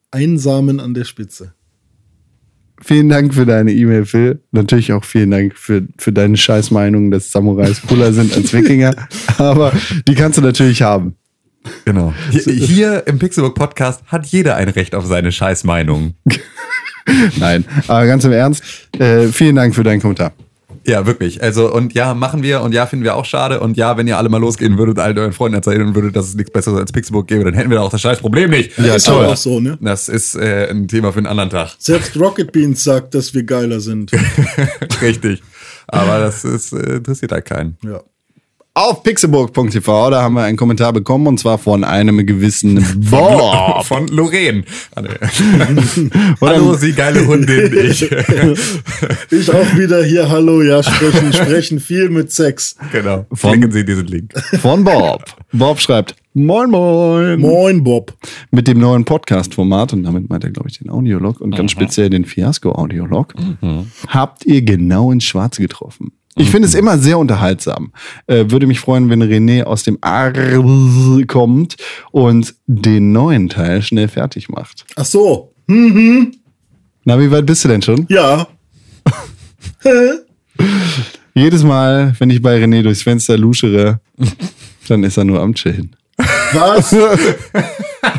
Ein 0.10 0.38
Samen 0.38 0.80
an 0.80 0.94
der 0.94 1.04
Spitze. 1.04 1.54
Vielen 2.82 3.10
Dank 3.10 3.34
für 3.34 3.46
deine 3.46 3.74
E-Mail, 3.74 4.06
Phil. 4.06 4.40
Natürlich 4.54 4.94
auch 4.94 5.04
vielen 5.04 5.32
Dank 5.32 5.58
für, 5.58 5.86
für 5.98 6.14
deine 6.14 6.38
Scheißmeinung, 6.38 7.12
dass 7.12 7.30
Samurais 7.30 7.82
cooler 7.82 8.14
sind 8.14 8.34
als 8.38 8.54
Wikinger. 8.54 8.96
Aber 9.38 9.74
die 10.08 10.16
kannst 10.16 10.38
du 10.38 10.42
natürlich 10.42 10.82
haben. 10.82 11.16
Genau. 11.84 12.14
Hier, 12.32 12.54
hier 12.54 13.08
im 13.08 13.20
Pixelbook 13.20 13.56
Podcast 13.56 14.02
hat 14.06 14.28
jeder 14.28 14.56
ein 14.56 14.70
Recht 14.70 14.96
auf 14.96 15.06
seine 15.06 15.34
Scheißmeinung. 15.34 16.14
Nein, 17.40 17.66
aber 17.88 18.06
ganz 18.06 18.24
im 18.24 18.32
Ernst, 18.32 18.64
äh, 18.98 19.28
vielen 19.28 19.56
Dank 19.56 19.76
für 19.76 19.84
deinen 19.84 20.02
Kommentar. 20.02 20.34
Ja, 20.86 21.06
wirklich. 21.06 21.44
Also, 21.44 21.72
und 21.72 21.94
ja, 21.94 22.14
machen 22.14 22.42
wir 22.42 22.62
und 22.62 22.74
ja, 22.74 22.86
finden 22.86 23.04
wir 23.04 23.16
auch 23.16 23.26
schade. 23.26 23.60
Und 23.60 23.78
ja, 23.78 23.98
wenn 23.98 24.08
ihr 24.08 24.18
alle 24.18 24.30
mal 24.30 24.40
losgehen 24.40 24.78
würdet, 24.78 24.98
all 24.98 25.18
euren 25.18 25.34
Freunden 25.34 25.56
erzählen 25.56 25.94
würdet, 25.94 26.16
dass 26.16 26.28
es 26.28 26.36
nichts 26.36 26.52
Besseres 26.52 26.80
als 26.80 26.92
Pixelbook 26.92 27.28
gäbe, 27.28 27.44
dann 27.44 27.54
hätten 27.54 27.70
wir 27.70 27.78
da 27.78 27.84
auch 27.84 27.92
das 27.92 28.02
scheiß 28.02 28.20
Problem 28.20 28.50
nicht. 28.50 28.78
Ja, 28.78 28.96
ist 28.96 29.06
toll. 29.06 29.26
auch 29.26 29.38
so, 29.38 29.60
ne? 29.60 29.78
Das 29.82 30.10
ist 30.10 30.36
äh, 30.36 30.68
ein 30.70 30.88
Thema 30.88 31.12
für 31.12 31.20
einen 31.20 31.28
anderen 31.28 31.50
Tag. 31.50 31.76
Selbst 31.78 32.18
Rocket 32.20 32.52
Beans 32.52 32.84
sagt, 32.84 33.14
dass 33.14 33.34
wir 33.34 33.44
geiler 33.44 33.80
sind. 33.80 34.12
Richtig. 35.02 35.44
Aber 35.88 36.20
das 36.20 36.44
ist, 36.44 36.74
äh, 36.74 36.96
interessiert 36.96 37.32
halt 37.32 37.46
keinen. 37.46 37.78
Ja. 37.84 38.02
Auf 38.76 39.04
pixelburg.tv, 39.04 40.10
da 40.12 40.22
haben 40.22 40.36
wir 40.36 40.44
einen 40.44 40.56
Kommentar 40.56 40.94
bekommen 40.94 41.28
und 41.28 41.38
zwar 41.40 41.58
von 41.58 41.84
einem 41.84 42.26
gewissen 42.26 42.86
Bob. 43.10 43.84
Von 43.86 44.08
Lorraine. 44.08 44.64
Ah. 44.96 45.04
Hallo, 46.42 46.76
Sie 46.76 46.94
geile 46.94 47.26
Hundin. 47.28 47.74
Ich. 47.90 48.10
Ich 49.32 49.54
auch 49.54 49.76
wieder 49.78 50.04
hier, 50.04 50.30
hallo, 50.30 50.62
ja, 50.62 50.82
sprechen, 50.84 51.32
sprechen 51.34 51.80
viel 51.80 52.10
mit 52.10 52.32
Sex. 52.32 52.76
genau. 52.92 53.26
Von- 53.32 53.52
Klicken 53.54 53.72
Sie 53.72 53.86
diesen 53.86 54.08
Link. 54.08 54.34
Von 54.62 54.84
Bob. 54.84 55.24
Bob 55.54 55.80
schreibt, 55.80 56.16
moin 56.34 56.70
moin. 56.70 57.40
Moin, 57.40 57.84
Bob. 57.84 58.14
Mit 58.52 58.68
dem 58.68 58.80
neuen 58.80 59.06
Podcast-Format, 59.06 59.94
und 59.94 60.04
damit 60.04 60.30
meint 60.30 60.44
er, 60.44 60.50
glaube 60.52 60.70
ich, 60.70 60.80
den 60.80 60.90
Audiolog 60.90 61.40
und 61.42 61.56
ganz 61.56 61.72
speziell 61.72 62.10
den 62.10 62.26
Fiasco-Audiolog, 62.26 63.34
habt 64.08 64.46
ihr 64.46 64.62
genau 64.62 65.12
ins 65.12 65.24
Schwarze 65.26 65.62
getroffen. 65.62 66.12
Ich 66.40 66.52
finde 66.52 66.70
es 66.70 66.74
immer 66.74 66.98
sehr 66.98 67.20
unterhaltsam. 67.20 67.92
Äh, 68.26 68.46
würde 68.48 68.66
mich 68.66 68.80
freuen, 68.80 69.10
wenn 69.10 69.22
René 69.22 69.64
aus 69.64 69.84
dem 69.84 69.98
Ar 70.00 70.32
kommt 71.28 71.76
und 72.12 72.56
den 72.66 73.12
neuen 73.12 73.50
Teil 73.50 73.82
schnell 73.82 74.08
fertig 74.08 74.48
macht. 74.48 74.86
Ach 74.96 75.04
so. 75.04 75.54
Na, 75.68 77.20
wie 77.20 77.30
weit 77.30 77.46
bist 77.46 77.66
du 77.66 77.68
denn 77.68 77.82
schon? 77.82 78.06
Ja. 78.10 78.48
Jedes 81.34 81.64
Mal, 81.64 82.16
wenn 82.20 82.30
ich 82.30 82.42
bei 82.42 82.58
René 82.58 82.84
durchs 82.84 83.02
Fenster 83.02 83.38
luschere, 83.38 84.00
dann 84.88 85.04
ist 85.04 85.18
er 85.18 85.26
nur 85.26 85.42
am 85.42 85.54
Chillen. 85.56 85.94
Was? 86.54 86.96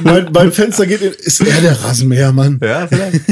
mein, 0.05 0.31
mein 0.31 0.53
Fenster 0.53 0.87
geht 0.87 1.01
in, 1.01 1.13
ist 1.13 1.41
er 1.41 1.61
der 1.63 1.83
Rasenmäher, 1.83 2.33
Mann? 2.33 2.61
Ja, 2.63 2.87
vielleicht. 2.87 3.23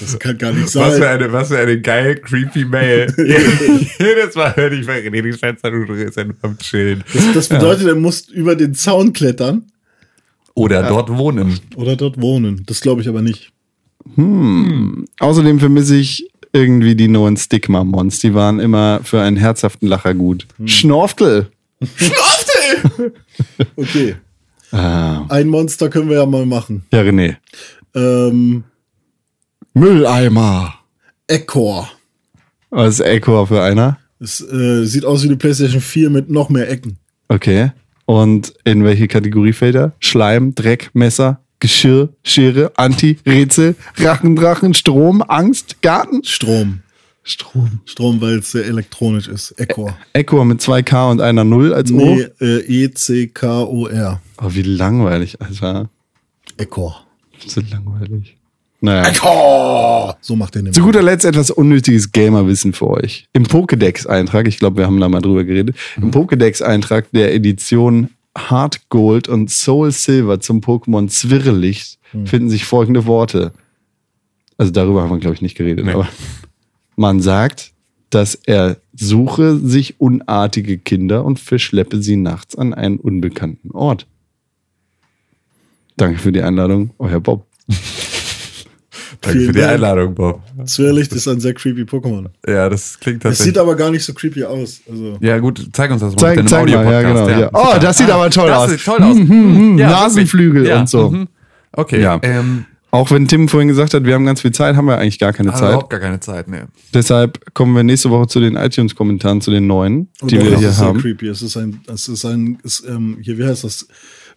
Das 0.00 0.18
kann 0.18 0.38
gar 0.38 0.52
nicht 0.52 0.74
Was 0.74 0.94
für 0.94 1.00
sein. 1.00 1.20
eine, 1.20 1.32
was 1.32 1.48
für 1.48 1.58
eine 1.58 1.80
geil, 1.80 2.16
creepy 2.16 2.64
Mail. 2.64 3.12
Jedes 3.98 4.34
Mal, 4.34 4.52
wenn 4.56 4.72
ich 4.80 4.86
bei 4.86 5.00
René 5.00 5.22
die 5.22 5.32
Fenster 5.32 5.72
ist 5.72 6.16
er 6.16 6.24
nur 6.24 6.34
am 6.42 6.58
Chillen. 6.58 7.04
Das, 7.12 7.32
das 7.34 7.48
bedeutet, 7.48 7.86
er 7.86 7.94
muss 7.94 8.28
über 8.28 8.56
den 8.56 8.74
Zaun 8.74 9.12
klettern 9.12 9.64
Oder 10.54 10.82
dort 10.84 11.10
wohnen. 11.10 11.58
oder 11.76 11.96
dort 11.96 12.20
wohnen. 12.20 12.62
Das 12.66 12.80
glaube 12.80 13.02
ich 13.02 13.08
aber 13.08 13.22
nicht. 13.22 13.52
Außerdem 15.20 15.60
vermisse 15.60 15.96
ich 15.96 16.28
irgendwie 16.52 16.94
die 16.94 17.08
neuen 17.08 17.36
Stigma-Mons. 17.36 18.18
Die 18.20 18.34
waren 18.34 18.60
immer 18.60 19.00
für 19.04 19.20
einen 19.20 19.36
herzhaften 19.36 19.86
Lacher 19.88 20.14
gut. 20.14 20.46
Schnorftel. 20.64 21.48
Okay. 23.76 24.16
Ah. 24.70 25.24
Ein 25.28 25.48
Monster 25.48 25.88
können 25.88 26.08
wir 26.08 26.16
ja 26.16 26.26
mal 26.26 26.46
machen. 26.46 26.84
Ja, 26.92 27.00
René. 27.00 27.36
Ähm, 27.94 28.64
Mülleimer. 29.74 30.74
Ecor. 31.26 31.90
Was 32.70 32.94
ist 32.94 33.06
Echo 33.06 33.46
für 33.46 33.62
einer? 33.62 33.98
Es 34.20 34.40
äh, 34.40 34.84
sieht 34.84 35.04
aus 35.04 35.24
wie 35.24 35.28
die 35.28 35.36
PlayStation 35.36 35.80
4 35.80 36.10
mit 36.10 36.30
noch 36.30 36.50
mehr 36.50 36.70
Ecken. 36.70 36.98
Okay. 37.28 37.72
Und 38.04 38.52
in 38.64 38.84
welche 38.84 39.08
Kategorie 39.08 39.52
fällt 39.52 39.74
er? 39.74 39.92
Schleim, 39.98 40.54
Dreck, 40.54 40.90
Messer, 40.92 41.40
Geschirr, 41.58 42.10
Schere, 42.22 42.72
Anti, 42.76 43.18
Rätsel, 43.24 43.74
Rachendrachen, 43.96 44.74
Strom, 44.74 45.22
Angst, 45.22 45.80
Garten? 45.80 46.22
Strom. 46.24 46.80
Strom. 47.22 47.80
Strom, 47.86 48.20
weil 48.20 48.40
es 48.40 48.52
sehr 48.52 48.66
elektronisch 48.66 49.28
ist. 49.28 49.52
Ecor. 49.52 49.96
Echo 50.12 50.44
mit 50.44 50.60
zwei 50.60 50.82
K 50.82 51.10
und 51.10 51.20
einer 51.20 51.44
Null 51.44 51.72
als 51.72 51.90
O. 51.92 51.96
Nee, 51.96 52.26
äh, 52.40 52.84
E-C-K-O-R. 52.84 54.20
Oh, 54.42 54.48
wie 54.50 54.62
langweilig, 54.62 55.40
Alter. 55.40 55.88
Ecor. 56.58 57.06
So 57.46 57.60
langweilig. 57.70 58.36
Naja. 58.82 60.16
So 60.20 60.34
macht 60.36 60.56
er 60.56 60.60
Zu 60.60 60.64
nämlich. 60.64 60.82
guter 60.82 61.02
Letzt 61.02 61.24
etwas 61.24 61.50
unnötiges 61.50 62.10
Gamerwissen 62.12 62.72
für 62.72 62.88
euch. 62.90 63.28
Im 63.32 63.44
Pokédex-Eintrag, 63.44 64.46
ich 64.48 64.58
glaube, 64.58 64.78
wir 64.78 64.86
haben 64.86 64.98
da 65.00 65.08
mal 65.08 65.20
drüber 65.22 65.44
geredet, 65.44 65.76
im 65.96 66.10
Pokédex-Eintrag 66.10 67.10
der 67.12 67.32
Edition 67.34 68.10
Heart 68.36 68.88
Gold 68.88 69.28
und 69.28 69.50
Soul 69.50 69.92
Silver 69.92 70.40
zum 70.40 70.60
Pokémon 70.60 71.08
Zwirrelicht 71.08 71.98
finden 72.24 72.50
sich 72.50 72.64
folgende 72.64 73.06
Worte. 73.06 73.52
Also 74.58 74.72
darüber 74.72 75.02
haben 75.02 75.10
wir, 75.10 75.18
glaube 75.18 75.34
ich, 75.36 75.42
nicht 75.42 75.56
geredet, 75.56 75.84
Nee. 75.86 75.92
aber 75.92 76.08
man 76.96 77.20
sagt, 77.20 77.72
dass 78.10 78.34
er 78.34 78.76
suche 78.94 79.56
sich 79.58 80.00
unartige 80.00 80.76
Kinder 80.76 81.24
und 81.24 81.40
verschleppe 81.40 82.02
sie 82.02 82.16
nachts 82.16 82.56
an 82.56 82.74
einen 82.74 82.96
unbekannten 82.98 83.70
Ort. 83.70 84.06
Danke 85.96 86.18
für 86.18 86.32
die 86.32 86.42
Einladung, 86.42 86.90
euer 86.98 87.20
Bob. 87.20 87.46
Danke 89.22 89.38
Vielen 89.38 89.46
für 89.46 89.52
die 89.54 89.60
Dank. 89.60 89.72
Einladung, 89.74 90.14
Bob. 90.16 90.42
Zwirrlicht 90.66 91.12
ist 91.12 91.28
ein 91.28 91.38
sehr 91.40 91.54
creepy 91.54 91.82
Pokémon. 91.82 92.26
Ja, 92.46 92.68
das 92.68 92.98
klingt 92.98 93.18
Es 93.18 93.22
tatsächlich. 93.22 93.54
sieht 93.54 93.58
aber 93.58 93.76
gar 93.76 93.90
nicht 93.90 94.04
so 94.04 94.12
creepy 94.12 94.42
aus. 94.44 94.80
Also, 94.90 95.16
ja, 95.20 95.38
gut, 95.38 95.64
zeig 95.72 95.90
uns 95.92 96.00
das 96.00 96.12
mal. 96.14 96.18
Zeig, 96.18 96.48
zeig 96.48 96.68
mal, 96.68 96.84
ja, 96.92 97.02
genau. 97.02 97.28
Ja. 97.28 97.50
Oh, 97.52 97.78
das 97.80 97.98
sieht 97.98 98.10
aber 98.10 98.28
toll 98.30 98.48
das 98.48 98.58
aus. 98.58 98.70
sieht 98.70 98.84
toll 98.84 99.00
aus. 99.02 99.16
Hm, 99.16 99.28
hm, 99.28 99.54
hm, 99.56 99.78
Ja, 99.78 99.90
Nasenflügel 99.90 100.72
und 100.72 100.88
so. 100.88 101.10
mhm. 101.10 101.28
Okay, 101.72 102.02
Ja. 102.02 102.18
ähm, 102.22 102.64
Auch 102.90 103.10
wenn 103.10 103.26
Tim 103.26 103.48
vorhin 103.48 103.68
gesagt 103.68 103.94
hat, 103.94 104.04
wir 104.04 104.12
haben 104.12 104.26
ganz 104.26 104.42
viel 104.42 104.50
Zeit, 104.52 104.76
haben 104.76 104.84
wir 104.86 104.98
eigentlich 104.98 105.18
gar 105.18 105.32
keine 105.32 105.52
Zeit. 105.54 105.70
überhaupt 105.70 105.88
gar 105.88 106.00
keine 106.00 106.20
Zeit, 106.20 106.48
ne. 106.48 106.66
Deshalb 106.92 107.54
kommen 107.54 107.74
wir 107.74 107.82
nächste 107.84 108.10
Woche 108.10 108.26
zu 108.26 108.40
den 108.40 108.56
iTunes-Kommentaren, 108.56 109.40
zu 109.40 109.50
den 109.50 109.66
neuen, 109.66 110.08
und 110.20 110.30
die 110.30 110.38
wir 110.38 110.50
das 110.50 110.58
hier 110.58 110.68
ist 110.68 110.76
sehr 110.78 110.86
haben. 110.88 111.00
creepy. 111.00 111.28
Es 111.28 111.40
ist 111.40 111.56
ein, 111.56 111.80
es 111.90 112.08
ist 112.08 112.24
ein, 112.26 112.58
ist, 112.64 112.84
ähm, 112.86 113.16
hier, 113.22 113.38
wie 113.38 113.44
heißt 113.46 113.64
das? 113.64 113.86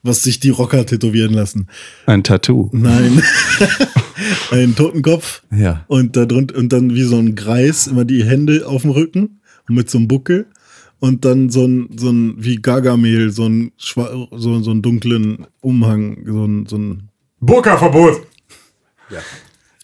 Was 0.06 0.22
sich 0.22 0.40
die 0.40 0.52
Rocker 0.52 0.86
tätowieren 0.86 1.34
lassen. 1.34 1.68
Ein 2.06 2.24
Tattoo. 2.24 2.70
Nein. 2.72 3.24
ein 4.52 4.76
Totenkopf. 4.76 5.42
Ja. 5.52 5.84
Und 5.88 6.16
da 6.16 6.26
drunter, 6.26 6.56
und 6.56 6.72
dann 6.72 6.94
wie 6.94 7.04
so 7.04 7.18
ein 7.18 7.36
Greis, 7.36 7.88
immer 7.88 8.06
die 8.06 8.24
Hände 8.24 8.68
auf 8.68 8.84
dem 8.84 8.92
Rücken 8.92 9.42
und 9.68 9.76
mit 9.76 9.90
so 9.90 9.98
einem 9.98 10.08
Buckel. 10.08 10.48
Und 11.00 11.26
dann 11.26 11.50
so 11.50 11.66
ein, 11.66 11.90
so 11.98 12.10
ein, 12.10 12.36
wie 12.38 12.56
Gargamel, 12.56 13.32
so 13.32 13.48
ein, 13.48 13.72
so, 13.78 14.62
so 14.62 14.72
einen 14.72 14.82
dunklen 14.82 15.46
Umhang, 15.62 16.24
so 16.26 16.46
ein, 16.46 16.66
so 16.68 16.78
ein, 16.78 17.10
Burka-Verbot! 17.42 18.26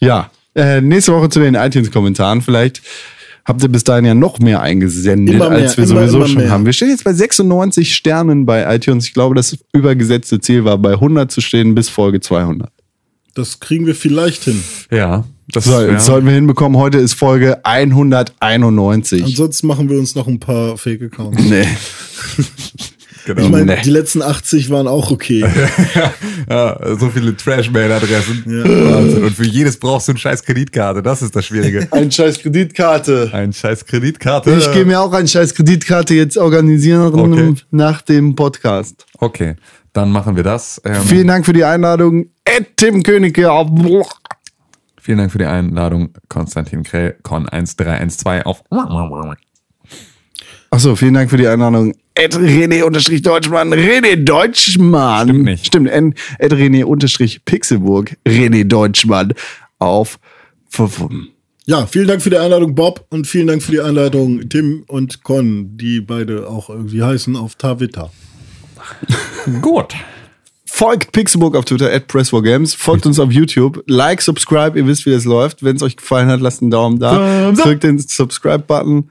Ja, 0.00 0.30
äh, 0.54 0.80
nächste 0.80 1.12
Woche 1.12 1.28
zu 1.28 1.38
den 1.38 1.54
iTunes-Kommentaren. 1.54 2.42
Vielleicht 2.42 2.82
habt 3.44 3.62
ihr 3.62 3.68
bis 3.68 3.84
dahin 3.84 4.04
ja 4.04 4.14
noch 4.14 4.38
mehr 4.38 4.60
eingesendet, 4.62 5.38
mehr, 5.38 5.50
als 5.50 5.76
wir 5.76 5.84
immer, 5.84 5.94
sowieso 6.00 6.16
immer 6.18 6.28
schon 6.28 6.38
mehr. 6.42 6.50
haben. 6.50 6.66
Wir 6.66 6.72
stehen 6.72 6.88
jetzt 6.90 7.04
bei 7.04 7.12
96 7.12 7.94
Sternen 7.94 8.46
bei 8.46 8.74
iTunes. 8.74 9.06
Ich 9.06 9.14
glaube, 9.14 9.34
das 9.34 9.58
übergesetzte 9.72 10.40
Ziel 10.40 10.64
war, 10.64 10.78
bei 10.78 10.92
100 10.92 11.30
zu 11.30 11.40
stehen 11.40 11.74
bis 11.74 11.88
Folge 11.88 12.20
200. 12.20 12.70
das 13.34 13.60
kriegen 13.60 13.86
wir 13.86 13.94
vielleicht 13.94 14.44
hin. 14.44 14.62
Ja, 14.90 15.24
das 15.48 15.64
So, 15.64 15.80
ja. 15.80 15.92
das 15.92 16.06
sollten 16.06 16.26
wir 16.26 16.34
hinbekommen. 16.34 16.78
Heute 16.78 16.98
ist 16.98 17.14
Folge 17.14 17.64
191. 17.64 19.24
Ansonsten 19.24 19.66
machen 19.66 19.88
wir 19.90 19.98
uns 19.98 20.14
noch 20.14 20.26
ein 20.28 20.38
paar 20.40 20.76
Fake-Accounts. 20.78 21.42
nee. 21.42 21.66
genau. 23.26 23.42
Ich 23.42 23.48
meine, 23.48 23.64
Nee. 23.76 23.80
die 23.84 23.90
letzten 23.90 24.22
80 24.22 24.70
waren 24.70 24.86
auch 24.88 25.10
okay. 25.10 25.44
ja, 26.50 26.76
so 26.98 27.08
viele 27.10 27.36
Trash-Mail-Adressen. 27.36 28.44
Ja. 28.46 28.64
Wahnsinn. 28.94 29.24
Und 29.24 29.34
für 29.36 29.44
jedes 29.46 29.76
brauchst 29.78 30.08
du 30.08 30.12
eine 30.12 30.18
scheiß 30.18 30.42
Kreditkarte. 30.44 31.02
Das 31.02 31.22
ist 31.22 31.34
das 31.36 31.46
Schwierige. 31.46 31.86
Ein 31.92 32.10
scheiß 32.10 32.38
Kreditkarte. 32.40 33.30
Ein 33.32 33.52
scheiß 33.52 33.84
Kreditkarte. 33.86 34.52
Ich 34.54 34.70
gehe 34.72 34.84
mir 34.84 35.00
auch 35.00 35.12
eine 35.12 35.28
scheiß 35.28 35.54
Kreditkarte 35.54 36.14
jetzt 36.14 36.36
organisieren 36.38 37.12
Okay. 37.14 37.54
nach 37.70 38.02
dem 38.02 38.34
Podcast. 38.34 39.06
Okay. 39.18 39.56
Dann 39.92 40.10
machen 40.10 40.36
wir 40.36 40.42
das. 40.42 40.80
Ähm, 40.84 41.02
Vielen 41.02 41.26
Dank 41.26 41.44
für 41.44 41.52
die 41.52 41.64
Einladung. 41.64 42.26
Ed 42.44 42.76
Tim 42.76 43.02
Königke 43.02 43.52
auf. 43.52 43.68
vielen 45.00 45.18
Dank 45.18 45.30
für 45.32 45.38
die 45.38 45.44
Einladung, 45.44 46.10
Konstantin 46.28 46.82
Krell, 46.82 47.16
Con1312 47.22 48.42
auf. 48.44 48.62
Achso, 50.70 50.96
vielen 50.96 51.12
Dank 51.14 51.28
für 51.28 51.36
die 51.36 51.46
Einladung. 51.46 51.92
Ed 52.14 52.34
René 52.36 52.82
unterstrich 52.82 53.22
Deutschmann. 53.22 53.72
René 53.72 54.16
Deutschmann. 54.16 55.28
Stimmt 55.28 55.44
nicht. 55.44 55.66
Stimmt. 55.66 55.90
N- 55.90 56.14
Ed 56.38 56.52
René 56.52 56.84
unterstrich 56.84 57.44
Pixelburg. 57.44 58.16
René 58.26 58.64
Deutschmann 58.64 59.32
auf. 59.78 60.18
Ja, 61.66 61.86
vielen 61.86 62.08
Dank 62.08 62.22
für 62.22 62.30
die 62.30 62.38
Einladung, 62.38 62.74
Bob, 62.74 63.06
und 63.10 63.26
vielen 63.26 63.46
Dank 63.46 63.62
für 63.62 63.72
die 63.72 63.80
Einladung, 63.80 64.48
Tim 64.48 64.84
und 64.88 65.22
Con, 65.22 65.76
die 65.76 66.00
beide 66.00 66.48
auch 66.48 66.70
irgendwie 66.70 67.02
heißen 67.02 67.36
auf 67.36 67.54
Tavita. 67.56 68.10
Gut. 69.60 69.94
Folgt 70.64 71.12
Pixelburg 71.12 71.54
auf 71.56 71.66
Twitter, 71.66 71.92
at 71.92 72.10
Press4Games. 72.10 72.74
Folgt 72.74 73.04
uns 73.06 73.18
auf 73.20 73.30
YouTube. 73.30 73.84
Like, 73.86 74.22
subscribe, 74.22 74.78
ihr 74.78 74.86
wisst, 74.86 75.04
wie 75.06 75.10
das 75.10 75.24
läuft. 75.26 75.62
Wenn 75.62 75.76
es 75.76 75.82
euch 75.82 75.96
gefallen 75.96 76.28
hat, 76.28 76.40
lasst 76.40 76.62
einen 76.62 76.70
Daumen 76.70 76.98
da. 76.98 77.52
Drückt 77.52 77.84
den 77.84 77.98
Subscribe-Button. 77.98 79.10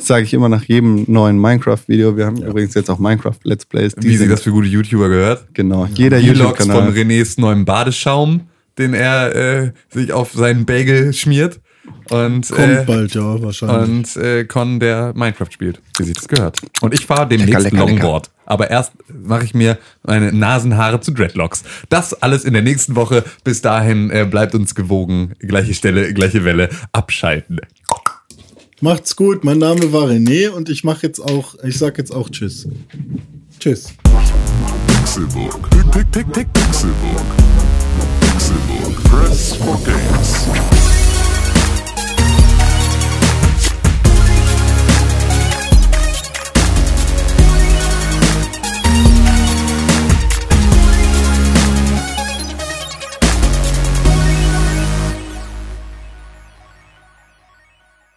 Das 0.00 0.06
sage 0.08 0.24
ich 0.24 0.34
immer 0.34 0.48
nach 0.48 0.64
jedem 0.64 1.04
neuen 1.06 1.38
Minecraft-Video. 1.38 2.16
Wir 2.16 2.26
haben 2.26 2.42
übrigens 2.42 2.74
jetzt 2.74 2.90
auch 2.90 2.98
Minecraft-Let's 2.98 3.66
Plays. 3.66 3.94
Die 3.94 4.02
Wie 4.04 4.08
sich 4.10 4.18
sind- 4.18 4.30
das 4.30 4.42
für 4.42 4.50
gute 4.50 4.66
YouTuber 4.68 5.08
gehört. 5.08 5.46
Genau, 5.54 5.86
jeder 5.86 6.18
von 6.18 6.26
YouTube-Kanal. 6.26 6.90
Renés 6.90 7.40
neuem 7.40 7.64
Badeschaum, 7.64 8.42
den 8.78 8.94
er 8.94 9.34
äh, 9.34 9.72
sich 9.90 10.12
auf 10.12 10.32
seinen 10.32 10.64
Bagel 10.66 11.12
schmiert. 11.12 11.60
Und, 12.10 12.48
Kommt 12.48 12.68
äh, 12.68 12.84
bald, 12.86 13.14
ja, 13.14 13.42
wahrscheinlich. 13.42 14.16
und 14.16 14.22
äh, 14.22 14.44
Con, 14.44 14.80
der 14.80 15.12
Minecraft 15.14 15.50
spielt, 15.50 15.80
wie 15.98 16.04
sich 16.04 16.14
das 16.14 16.28
gehört. 16.28 16.58
Und 16.80 16.94
ich 16.94 17.06
fahre 17.06 17.28
demnächst 17.28 17.62
Lecker, 17.64 17.76
lecker, 17.76 17.86
Longboard. 17.88 18.30
Aber 18.46 18.70
erst 18.70 18.92
mache 19.08 19.44
ich 19.44 19.54
mir 19.54 19.78
meine 20.02 20.32
Nasenhaare 20.32 21.00
zu 21.00 21.12
Dreadlocks. 21.12 21.62
Das 21.88 22.14
alles 22.14 22.44
in 22.44 22.52
der 22.52 22.62
nächsten 22.62 22.96
Woche. 22.96 23.24
Bis 23.44 23.62
dahin 23.62 24.10
äh, 24.10 24.26
bleibt 24.28 24.54
uns 24.54 24.74
gewogen. 24.74 25.34
Gleiche 25.38 25.74
Stelle, 25.74 26.12
gleiche 26.12 26.44
Welle. 26.44 26.68
Abschalten. 26.92 27.60
Macht's 28.82 29.14
gut, 29.14 29.44
mein 29.44 29.58
Name 29.58 29.92
war 29.92 30.08
René 30.08 30.48
und 30.48 30.70
ich 30.70 30.84
mache 30.84 31.06
jetzt 31.06 31.20
auch, 31.20 31.54
ich 31.62 31.76
sag 31.76 31.98
jetzt 31.98 32.14
auch 32.14 32.30
Tschüss. 32.30 32.66
Tschüss. 33.58 33.92
Pixelbook. 34.86 35.68
Pick, 35.68 35.90
pick, 35.90 36.10
pick, 36.10 36.32
pick, 36.32 36.52
Pixelbook. 36.54 37.26
Pixelbook. 38.22 39.04
Press 39.04 39.54
for 39.56 39.78
games. 39.84 40.46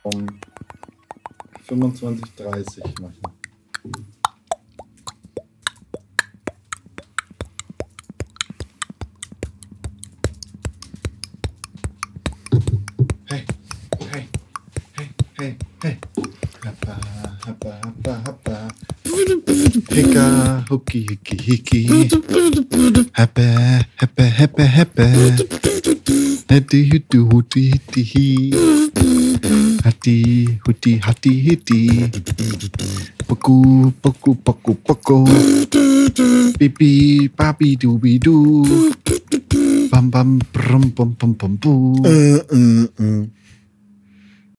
Um 0.03 0.27
25.30 1.68 3.02
machen. 3.02 3.15
Hey, 13.30 13.45
hey, 14.11 14.27
hey, 14.98 15.10
hey, 15.40 15.57
hey. 15.84 15.98
Happa, 16.64 16.98
happa, 17.45 17.72
happa, 17.84 18.14
happa. 18.26 18.57
Hicka, 19.90 20.65
hucki, 20.69 20.99
hicki, 21.10 21.35
hicki. 21.38 21.80
Heppe, 23.14 23.45
heppe, 24.02 24.23
heppe, 24.23 24.64
heppe. 24.64 25.06
Hetti, 26.49 26.84
hütti, 26.91 27.18
hutti. 27.18 27.72
hati 29.84 30.47
huti 30.64 30.97
hati 30.97 31.30
hiti. 31.30 32.10
Peku 33.27 33.91
peku 34.01 34.31
peku 34.35 34.73
peku, 34.80 35.19
pipi 36.57 36.91
papi 37.30 37.76
dubi 37.76 38.19
du. 38.19 38.64
Pam 39.91 40.10
pam 40.10 40.39
pem 40.95 41.11
pem 41.19 41.34
pem 41.35 41.53